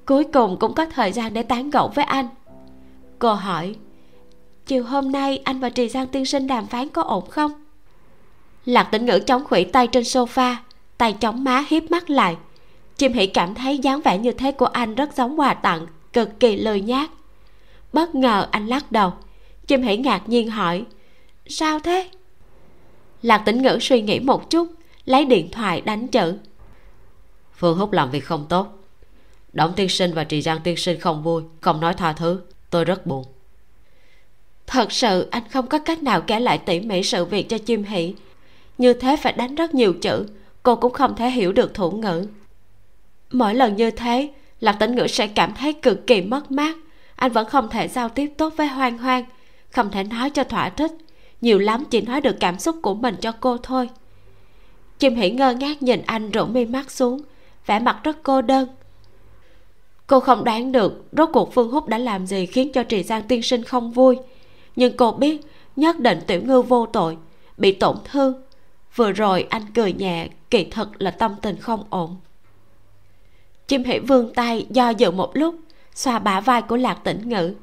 cuối 0.06 0.24
cùng 0.24 0.58
cũng 0.60 0.74
có 0.74 0.86
thời 0.86 1.12
gian 1.12 1.34
để 1.34 1.44
tán 1.44 1.70
gẫu 1.70 1.88
với 1.88 2.06
anh. 2.06 2.28
Cô 3.20 3.34
hỏi, 3.34 3.76
chiều 4.66 4.84
hôm 4.84 5.12
nay 5.12 5.42
anh 5.44 5.60
và 5.60 5.70
trì 5.70 5.90
giang 5.90 6.08
tiên 6.08 6.26
sinh 6.26 6.48
đàm 6.48 6.66
phán 6.66 6.90
có 6.90 7.02
ổn 7.02 7.30
không? 7.30 7.52
Lạc 8.66 8.84
tĩnh 8.84 9.06
ngữ 9.06 9.20
chống 9.20 9.44
khuỷu 9.44 9.66
tay 9.74 9.88
trên 9.88 10.04
sofa 10.04 10.56
tay 10.98 11.14
chống 11.14 11.44
má 11.44 11.66
hiếp 11.68 11.92
mắt 11.92 12.10
lại. 12.10 12.38
Chim 12.98 13.14
hỉ 13.14 13.28
cảm 13.28 13.56
thấy 13.56 13.78
dáng 13.78 14.02
vẻ 14.02 14.18
như 14.18 14.32
thế 14.32 14.52
của 14.52 14.66
anh 14.66 14.96
rất 14.96 15.16
giống 15.16 15.40
quà 15.40 15.54
tặng 15.54 15.88
cực 16.14 16.40
kỳ 16.40 16.56
lười 16.56 16.82
nhát. 16.82 17.10
Bất 17.94 18.16
ngờ 18.16 18.48
anh 18.52 18.68
lắc 18.68 18.92
đầu. 18.92 19.14
Chim 19.68 19.82
hỉ 19.82 19.98
ngạc 19.98 20.30
nhiên 20.30 20.50
hỏi 20.50 20.84
sao 21.48 21.80
thế? 21.80 22.10
Lạc 23.22 23.38
tĩnh 23.38 23.62
ngữ 23.62 23.78
suy 23.82 24.02
nghĩ 24.02 24.20
một 24.20 24.50
chút 24.50 24.68
lấy 25.06 25.26
điện 25.26 25.52
thoại 25.52 25.82
đánh 25.82 26.08
chữ. 26.08 26.38
Phương 27.56 27.78
húc 27.78 27.92
làm 27.92 28.12
việc 28.12 28.26
không 28.26 28.46
tốt. 28.50 28.68
Đổng 29.54 29.74
tiên 29.76 29.90
sinh 29.90 30.14
và 30.14 30.24
trì 30.24 30.42
giang 30.42 30.60
tiên 30.64 30.78
sinh 30.78 31.00
không 31.00 31.24
vui 31.24 31.44
không 31.62 31.80
nói 31.80 31.94
tha 31.94 32.14
thứ. 32.14 32.42
Tôi 32.70 32.86
rất 32.86 33.06
buồn. 33.06 33.26
Thật 34.68 34.92
sự 34.92 35.28
anh 35.32 35.44
không 35.50 35.68
có 35.68 35.80
cách 35.80 36.04
nào 36.04 36.22
kể 36.22 36.40
lại 36.40 36.58
tỉ 36.58 36.80
mỉ 36.80 37.04
sự 37.04 37.26
việc 37.26 37.50
cho 37.50 37.58
chim 37.58 37.84
hỷ 37.84 38.14
như 38.78 38.94
thế 38.94 39.18
phải 39.18 39.34
đánh 39.34 39.56
rất 39.56 39.76
nhiều 39.76 39.94
chữ 40.02 40.26
cô 40.64 40.76
cũng 40.76 40.94
không 40.94 41.16
thể 41.16 41.30
hiểu 41.30 41.52
được 41.52 41.74
thủ 41.74 41.92
ngữ. 41.92 42.26
Mỗi 43.32 43.56
lần 43.56 43.76
như 43.76 43.92
thế, 43.92 44.30
lạc 44.60 44.74
tĩnh 44.74 44.96
ngữ 44.96 45.08
sẽ 45.08 45.28
cảm 45.28 45.54
thấy 45.54 45.74
cực 45.74 46.08
kỳ 46.08 46.22
mất 46.22 46.52
mát. 46.52 46.76
Anh 47.16 47.32
vẫn 47.32 47.50
không 47.50 47.70
thể 47.70 47.88
giao 47.88 48.10
tiếp 48.10 48.34
tốt 48.38 48.54
với 48.58 48.68
hoang 48.68 48.98
hoang, 48.98 49.26
không 49.70 49.92
thể 49.92 50.04
nói 50.04 50.30
cho 50.30 50.44
thỏa 50.44 50.70
thích. 50.70 50.92
Nhiều 51.42 51.60
lắm 51.60 51.84
chỉ 51.90 52.02
nói 52.02 52.22
được 52.22 52.36
cảm 52.40 52.60
xúc 52.60 52.76
của 52.82 52.94
mình 52.94 53.16
cho 53.22 53.32
cô 53.40 53.58
thôi. 53.58 53.90
Chim 55.00 55.16
hỉ 55.16 55.32
ngơ 55.32 55.54
ngác 55.54 55.84
nhìn 55.84 56.02
anh 56.06 56.32
rũ 56.32 56.46
mi 56.46 56.66
mắt 56.66 56.92
xuống, 56.92 57.22
vẻ 57.66 57.80
mặt 57.80 58.00
rất 58.04 58.24
cô 58.24 58.42
đơn. 58.42 58.68
Cô 60.08 60.20
không 60.20 60.44
đoán 60.44 60.72
được 60.72 61.06
rốt 61.12 61.30
cuộc 61.34 61.54
phương 61.54 61.72
húc 61.72 61.88
đã 61.88 61.98
làm 61.98 62.28
gì 62.28 62.46
khiến 62.46 62.72
cho 62.74 62.84
trì 62.84 63.04
giang 63.04 63.24
tiên 63.28 63.42
sinh 63.42 63.64
không 63.64 63.92
vui. 63.92 64.18
Nhưng 64.76 64.98
cô 64.98 65.12
biết 65.12 65.42
nhất 65.76 66.00
định 66.00 66.20
tiểu 66.28 66.42
ngư 66.42 66.62
vô 66.62 66.86
tội, 66.86 67.18
bị 67.58 67.72
tổn 67.72 67.98
thương 68.04 68.43
vừa 68.96 69.12
rồi 69.12 69.48
anh 69.50 69.64
cười 69.74 69.94
nhẹ, 69.94 70.28
kỳ 70.50 70.64
thật 70.72 70.90
là 71.02 71.12
tâm 71.12 71.36
tình 71.42 71.58
không 71.58 71.84
ổn. 71.90 72.18
Chim 73.68 73.84
hỉ 73.84 74.00
vươn 74.00 74.34
tay 74.34 74.68
do 74.70 74.90
dự 74.90 75.12
một 75.12 75.32
lúc, 75.34 75.56
xoa 75.96 76.20
bả 76.20 76.40
vai 76.40 76.62
của 76.62 76.78
lạc 76.78 77.00
tĩnh 77.04 77.30
ngữ 77.30 77.54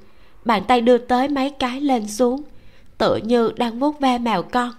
bàn 0.44 0.64
tay 0.68 0.80
đưa 0.80 0.98
tới 0.98 1.28
mấy 1.28 1.50
cái 1.50 1.80
lên 1.80 2.08
xuống, 2.08 2.42
tựa 2.98 3.16
như 3.16 3.52
đang 3.56 3.78
vuốt 3.78 4.00
ve 4.00 4.18
mèo 4.18 4.42
con. 4.42 4.72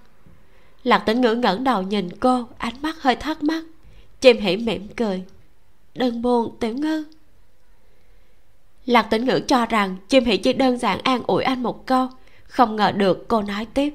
Lạc 0.84 1.00
tĩnh 1.00 1.22
ngữ 1.22 1.36
ngẩng 1.36 1.64
đầu 1.64 1.82
nhìn 1.82 2.10
cô, 2.20 2.48
ánh 2.58 2.74
mắt 2.82 3.02
hơi 3.02 3.16
thắc 3.16 3.44
mắc. 3.44 3.64
Chim 4.22 4.38
hỉ 4.38 4.58
mỉm 4.58 4.88
cười. 4.88 5.24
Đừng 5.96 6.22
buồn, 6.22 6.56
tiểu 6.60 6.74
ngư. 6.74 7.04
Lạc 8.86 9.02
tĩnh 9.02 9.26
ngữ 9.26 9.40
cho 9.48 9.66
rằng 9.66 9.96
chim 10.10 10.26
hỉ 10.26 10.38
chỉ 10.38 10.54
đơn 10.54 10.78
giản 10.78 11.00
an 11.04 11.22
ủi 11.28 11.44
anh 11.44 11.64
một 11.64 11.86
câu, 11.86 12.08
không 12.44 12.76
ngờ 12.76 12.92
được 12.92 13.28
cô 13.28 13.42
nói 13.42 13.66
tiếp. 13.74 13.94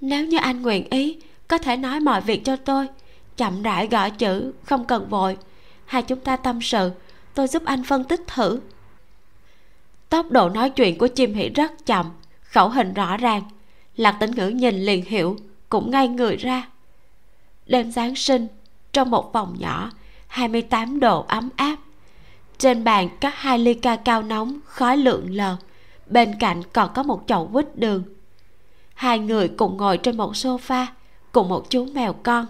Nếu 0.00 0.26
như 0.26 0.38
anh 0.38 0.62
nguyện 0.62 0.90
ý 0.90 1.20
có 1.52 1.58
thể 1.58 1.76
nói 1.76 2.00
mọi 2.00 2.20
việc 2.20 2.44
cho 2.44 2.56
tôi. 2.56 2.88
Chậm 3.36 3.62
rãi 3.62 3.86
gõ 3.86 4.08
chữ, 4.08 4.52
không 4.64 4.84
cần 4.84 5.08
vội. 5.08 5.36
Hai 5.84 6.02
chúng 6.02 6.20
ta 6.20 6.36
tâm 6.36 6.62
sự, 6.62 6.90
tôi 7.34 7.48
giúp 7.48 7.62
anh 7.64 7.84
phân 7.84 8.04
tích 8.04 8.20
thử. 8.26 8.60
Tốc 10.08 10.30
độ 10.30 10.48
nói 10.48 10.70
chuyện 10.70 10.98
của 10.98 11.06
chim 11.06 11.34
hỉ 11.34 11.48
rất 11.48 11.86
chậm, 11.86 12.10
khẩu 12.42 12.68
hình 12.68 12.94
rõ 12.94 13.16
ràng. 13.16 13.42
Lạc 13.96 14.16
tĩnh 14.20 14.30
ngữ 14.30 14.48
nhìn 14.48 14.74
liền 14.74 15.04
hiểu, 15.04 15.36
cũng 15.68 15.90
ngay 15.90 16.08
người 16.08 16.36
ra. 16.36 16.68
Đêm 17.66 17.92
giáng 17.92 18.14
sinh, 18.14 18.46
trong 18.92 19.10
một 19.10 19.32
phòng 19.32 19.56
nhỏ 19.58 19.90
28 20.26 21.00
độ 21.00 21.24
ấm 21.28 21.48
áp. 21.56 21.76
Trên 22.58 22.84
bàn 22.84 23.08
có 23.20 23.30
hai 23.34 23.58
ly 23.58 23.74
ca 23.74 23.96
cao 23.96 24.22
nóng, 24.22 24.58
khói 24.66 24.96
lượn 24.96 25.26
lờ. 25.30 25.56
Bên 26.06 26.34
cạnh 26.40 26.62
còn 26.72 26.90
có 26.94 27.02
một 27.02 27.24
chậu 27.26 27.46
quýt 27.52 27.66
đường. 27.74 28.04
Hai 28.94 29.18
người 29.18 29.48
cùng 29.48 29.76
ngồi 29.76 29.98
trên 29.98 30.16
một 30.16 30.32
sofa 30.32 30.86
cùng 31.32 31.48
một 31.48 31.70
chú 31.70 31.86
mèo 31.94 32.12
con. 32.12 32.46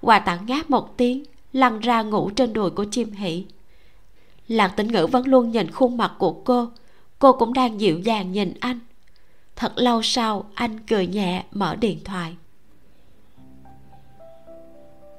Quà 0.00 0.18
tặng 0.18 0.46
ngáp 0.46 0.70
một 0.70 0.96
tiếng, 0.96 1.24
lăn 1.52 1.80
ra 1.80 2.02
ngủ 2.02 2.30
trên 2.30 2.52
đùi 2.52 2.70
của 2.70 2.84
chim 2.90 3.12
hỷ. 3.12 3.44
Lạc 4.48 4.68
tĩnh 4.68 4.88
ngữ 4.88 5.06
vẫn 5.06 5.26
luôn 5.26 5.50
nhìn 5.50 5.70
khuôn 5.70 5.96
mặt 5.96 6.12
của 6.18 6.32
cô. 6.32 6.68
Cô 7.18 7.32
cũng 7.32 7.52
đang 7.52 7.80
dịu 7.80 7.98
dàng 7.98 8.32
nhìn 8.32 8.54
anh. 8.60 8.80
Thật 9.56 9.72
lâu 9.76 10.02
sau, 10.02 10.44
anh 10.54 10.78
cười 10.88 11.06
nhẹ, 11.06 11.44
mở 11.52 11.76
điện 11.76 11.98
thoại. 12.04 12.36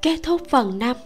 Kết 0.02 0.20
thúc 0.24 0.42
phần 0.50 0.80
năm. 0.80 0.98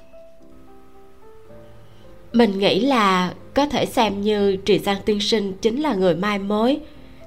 mình 2.34 2.60
nghĩ 2.60 2.80
là 2.80 3.34
có 3.54 3.66
thể 3.66 3.86
xem 3.86 4.22
như 4.22 4.56
trì 4.56 4.80
giang 4.80 5.02
tiên 5.06 5.20
sinh 5.20 5.54
chính 5.62 5.82
là 5.82 5.94
người 5.94 6.16
mai 6.16 6.40
mối, 6.40 6.80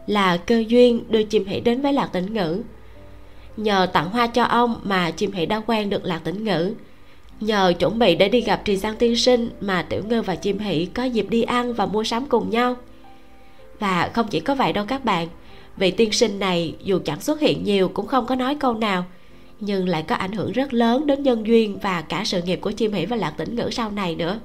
là 0.07 0.37
cơ 0.37 0.65
duyên 0.69 1.05
đưa 1.09 1.23
chim 1.23 1.47
hỷ 1.47 1.61
đến 1.61 1.83
với 1.83 1.93
lạc 1.93 2.07
tĩnh 2.13 2.35
ngữ 2.35 2.63
nhờ 3.59 3.87
tặng 3.93 4.11
hoa 4.11 4.27
cho 4.27 4.45
ông 4.45 4.81
mà 4.83 5.11
chim 5.11 5.33
hỷ 5.33 5.47
đã 5.47 5.63
quen 5.67 5.91
được 5.91 6.05
lạc 6.05 6.21
tĩnh 6.25 6.45
ngữ. 6.45 6.75
Nhờ 7.41 7.73
chuẩn 7.79 7.99
bị 7.99 8.15
để 8.15 8.29
đi 8.29 8.41
gặp 8.41 8.61
trì 8.65 8.77
giang 8.77 8.97
tiên 8.97 9.17
sinh 9.17 9.51
mà 9.61 9.83
tiểu 9.83 10.03
ngư 10.09 10.23
và 10.23 10.35
chim 10.35 10.59
hỷ 10.59 10.87
có 10.87 11.05
dịp 11.05 11.27
đi 11.31 11.43
ăn 11.43 11.73
và 11.73 11.87
mua 11.87 12.05
sắm 12.05 12.27
cùng 12.27 12.51
nhau. 12.51 12.77
Và 13.79 14.11
không 14.15 14.29
chỉ 14.29 14.41
có 14.41 14.55
vậy 14.55 14.73
đâu 14.73 14.85
các 14.89 15.05
bạn, 15.05 15.29
vị 15.77 15.91
tiên 15.91 16.13
sinh 16.13 16.39
này 16.39 16.75
dù 16.83 16.99
chẳng 17.05 17.21
xuất 17.21 17.41
hiện 17.41 17.65
nhiều 17.65 17.89
cũng 17.89 18.07
không 18.07 18.27
có 18.27 18.35
nói 18.35 18.55
câu 18.55 18.75
nào, 18.75 19.05
nhưng 19.61 19.89
lại 19.89 20.03
có 20.03 20.15
ảnh 20.15 20.33
hưởng 20.33 20.53
rất 20.53 20.75
lớn 20.75 21.07
đến 21.07 21.23
nhân 21.23 21.47
duyên 21.47 21.79
và 21.79 22.03
cả 22.03 22.23
sự 22.25 22.43
nghiệp 22.43 22.59
của 22.63 22.71
chim 22.71 22.93
hỷ 22.93 23.07
và 23.07 23.17
lạc 23.17 23.31
tĩnh 23.31 23.57
ngữ 23.57 23.69
sau 23.73 23.91
này 23.91 24.15
nữa. 24.15 24.41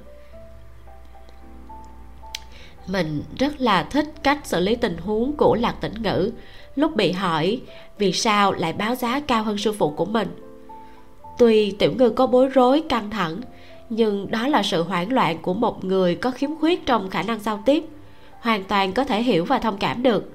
Mình 2.86 3.22
rất 3.38 3.60
là 3.60 3.82
thích 3.82 4.12
cách 4.22 4.38
xử 4.44 4.60
lý 4.60 4.76
tình 4.76 4.96
huống 4.96 5.36
của 5.36 5.54
lạc 5.54 5.74
tĩnh 5.80 6.02
ngữ 6.02 6.30
lúc 6.76 6.96
bị 6.96 7.12
hỏi 7.12 7.60
vì 7.98 8.12
sao 8.12 8.52
lại 8.52 8.72
báo 8.72 8.94
giá 8.94 9.20
cao 9.20 9.42
hơn 9.42 9.58
sư 9.58 9.72
phụ 9.72 9.90
của 9.90 10.04
mình. 10.04 10.28
Tuy 11.38 11.70
tiểu 11.70 11.92
ngư 11.98 12.10
có 12.10 12.26
bối 12.26 12.48
rối 12.48 12.82
căng 12.88 13.10
thẳng, 13.10 13.40
nhưng 13.88 14.30
đó 14.30 14.48
là 14.48 14.62
sự 14.62 14.82
hoảng 14.82 15.12
loạn 15.12 15.38
của 15.42 15.54
một 15.54 15.84
người 15.84 16.14
có 16.14 16.30
khiếm 16.30 16.50
khuyết 16.60 16.86
trong 16.86 17.10
khả 17.10 17.22
năng 17.22 17.40
giao 17.40 17.62
tiếp, 17.66 17.84
hoàn 18.40 18.64
toàn 18.64 18.92
có 18.92 19.04
thể 19.04 19.22
hiểu 19.22 19.44
và 19.44 19.58
thông 19.58 19.78
cảm 19.78 20.02
được. 20.02 20.32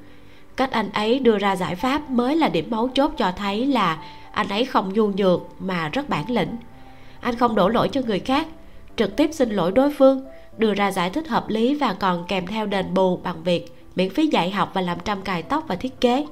Cách 0.55 0.71
anh 0.71 0.89
ấy 0.93 1.19
đưa 1.19 1.37
ra 1.37 1.55
giải 1.55 1.75
pháp 1.75 2.09
mới 2.09 2.35
là 2.35 2.49
điểm 2.49 2.65
mấu 2.69 2.87
chốt 2.87 3.11
cho 3.17 3.31
thấy 3.31 3.65
là 3.65 4.03
anh 4.31 4.49
ấy 4.49 4.65
không 4.65 4.93
nhu 4.93 5.07
nhược 5.07 5.41
mà 5.59 5.89
rất 5.89 6.09
bản 6.09 6.31
lĩnh. 6.31 6.57
Anh 7.21 7.35
không 7.35 7.55
đổ 7.55 7.69
lỗi 7.69 7.89
cho 7.89 8.01
người 8.01 8.19
khác, 8.19 8.47
trực 8.95 9.15
tiếp 9.15 9.29
xin 9.33 9.49
lỗi 9.49 9.71
đối 9.71 9.93
phương, 9.93 10.25
đưa 10.57 10.73
ra 10.73 10.91
giải 10.91 11.09
thích 11.09 11.27
hợp 11.27 11.49
lý 11.49 11.75
và 11.75 11.93
còn 11.93 12.25
kèm 12.27 12.47
theo 12.47 12.65
đền 12.65 12.93
bù 12.93 13.17
bằng 13.17 13.43
việc 13.43 13.78
miễn 13.99 14.09
phí 14.09 14.27
dạy 14.27 14.51
học 14.51 14.71
và 14.73 14.81
làm 14.81 14.97
trăm 15.05 15.21
cài 15.21 15.43
tóc 15.43 15.63
và 15.67 15.75
thiết 15.75 16.01
kế. 16.01 16.25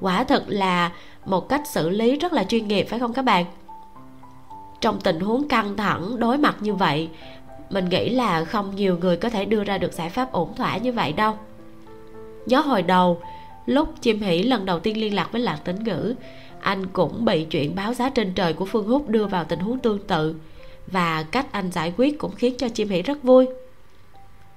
Quả 0.00 0.24
thật 0.24 0.44
là 0.48 0.92
một 1.24 1.48
cách 1.48 1.62
xử 1.72 1.88
lý 1.88 2.18
rất 2.18 2.32
là 2.32 2.44
chuyên 2.44 2.68
nghiệp, 2.68 2.86
phải 2.88 2.98
không 2.98 3.12
các 3.12 3.24
bạn? 3.24 3.44
Trong 4.80 5.00
tình 5.00 5.20
huống 5.20 5.48
căng 5.48 5.76
thẳng, 5.76 6.18
đối 6.18 6.38
mặt 6.38 6.56
như 6.60 6.74
vậy, 6.74 7.08
mình 7.70 7.88
nghĩ 7.88 8.08
là 8.08 8.44
không 8.44 8.76
nhiều 8.76 8.98
người 8.98 9.16
có 9.16 9.30
thể 9.30 9.44
đưa 9.44 9.64
ra 9.64 9.78
được 9.78 9.92
giải 9.92 10.10
pháp 10.10 10.32
ổn 10.32 10.54
thỏa 10.54 10.76
như 10.76 10.92
vậy 10.92 11.12
đâu. 11.12 11.38
Nhớ 12.46 12.60
hồi 12.60 12.82
đầu, 12.82 13.20
lúc 13.66 13.88
chim 14.00 14.20
hỷ 14.20 14.42
lần 14.42 14.64
đầu 14.64 14.80
tiên 14.80 15.00
liên 15.00 15.14
lạc 15.14 15.32
với 15.32 15.40
lạc 15.40 15.58
tính 15.64 15.84
ngữ, 15.84 16.14
anh 16.60 16.86
cũng 16.86 17.24
bị 17.24 17.44
chuyện 17.44 17.74
báo 17.74 17.94
giá 17.94 18.10
trên 18.10 18.32
trời 18.34 18.52
của 18.52 18.64
phương 18.64 18.86
húc 18.88 19.08
đưa 19.08 19.26
vào 19.26 19.44
tình 19.44 19.58
huống 19.58 19.78
tương 19.78 19.98
tự 19.98 20.34
và 20.86 21.22
cách 21.22 21.46
anh 21.52 21.70
giải 21.70 21.92
quyết 21.96 22.18
cũng 22.18 22.34
khiến 22.34 22.54
cho 22.58 22.68
chim 22.68 22.88
hỷ 22.88 23.02
rất 23.02 23.22
vui. 23.22 23.46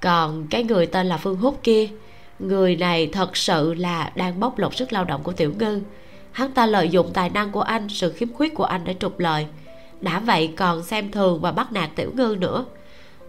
Còn 0.01 0.47
cái 0.49 0.63
người 0.63 0.85
tên 0.85 1.07
là 1.07 1.17
phương 1.17 1.37
húc 1.37 1.63
kia 1.63 1.89
người 2.39 2.75
này 2.75 3.07
thật 3.07 3.37
sự 3.37 3.73
là 3.73 4.11
đang 4.15 4.39
bóc 4.39 4.59
lột 4.59 4.75
sức 4.75 4.93
lao 4.93 5.05
động 5.05 5.23
của 5.23 5.31
tiểu 5.31 5.53
ngư. 5.59 5.81
Hắn 6.31 6.51
ta 6.51 6.65
lợi 6.65 6.89
dụng 6.89 7.11
tài 7.13 7.29
năng 7.29 7.51
của 7.51 7.61
anh, 7.61 7.89
sự 7.89 8.11
khiếm 8.11 8.33
khuyết 8.33 8.55
của 8.55 8.63
anh 8.63 8.81
để 8.85 8.95
trục 8.99 9.19
lợi. 9.19 9.45
Đã 10.01 10.19
vậy 10.19 10.53
còn 10.57 10.83
xem 10.83 11.11
thường 11.11 11.41
và 11.41 11.51
bắt 11.51 11.71
nạt 11.71 11.89
tiểu 11.95 12.11
ngư 12.15 12.35
nữa. 12.39 12.65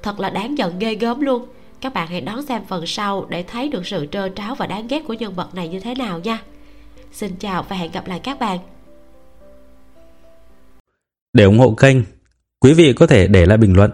Thật 0.03 0.21
là 0.21 0.31
đáng 0.31 0.59
giận 0.59 0.79
ghê 0.79 0.95
gớm 0.95 1.21
luôn. 1.21 1.47
Các 1.81 1.95
bạn 1.95 2.09
hãy 2.09 2.21
đón 2.21 2.47
xem 2.47 2.63
phần 2.69 2.87
sau 2.87 3.27
để 3.29 3.43
thấy 3.43 3.69
được 3.69 3.87
sự 3.87 4.07
trơ 4.07 4.29
tráo 4.29 4.55
và 4.55 4.67
đáng 4.67 4.87
ghét 4.87 5.03
của 5.07 5.15
nhân 5.15 5.35
vật 5.35 5.55
này 5.55 5.69
như 5.69 5.81
thế 5.81 5.95
nào 5.95 6.19
nha. 6.19 6.39
Xin 7.13 7.37
chào 7.37 7.63
và 7.69 7.77
hẹn 7.77 7.93
gặp 7.93 8.09
lại 8.09 8.21
các 8.25 8.39
bạn. 8.39 8.59
Để 11.33 11.45
ủng 11.45 11.59
hộ 11.59 11.71
kênh, 11.71 11.97
quý 12.61 12.73
vị 12.73 12.93
có 12.93 13.07
thể 13.07 13.27
để 13.27 13.47
lại 13.47 13.59
bình 13.59 13.77
luận, 13.77 13.91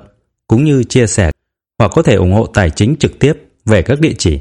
cũng 0.47 0.65
như 0.65 0.85
chia 0.85 1.07
sẻ, 1.07 1.31
hoặc 1.79 1.93
có 1.95 2.03
thể 2.03 2.15
ủng 2.15 2.33
hộ 2.33 2.47
tài 2.47 2.71
chính 2.71 2.97
trực 2.97 3.19
tiếp 3.19 3.33
về 3.65 3.83
các 3.83 4.01
địa 4.01 4.15
chỉ 4.19 4.41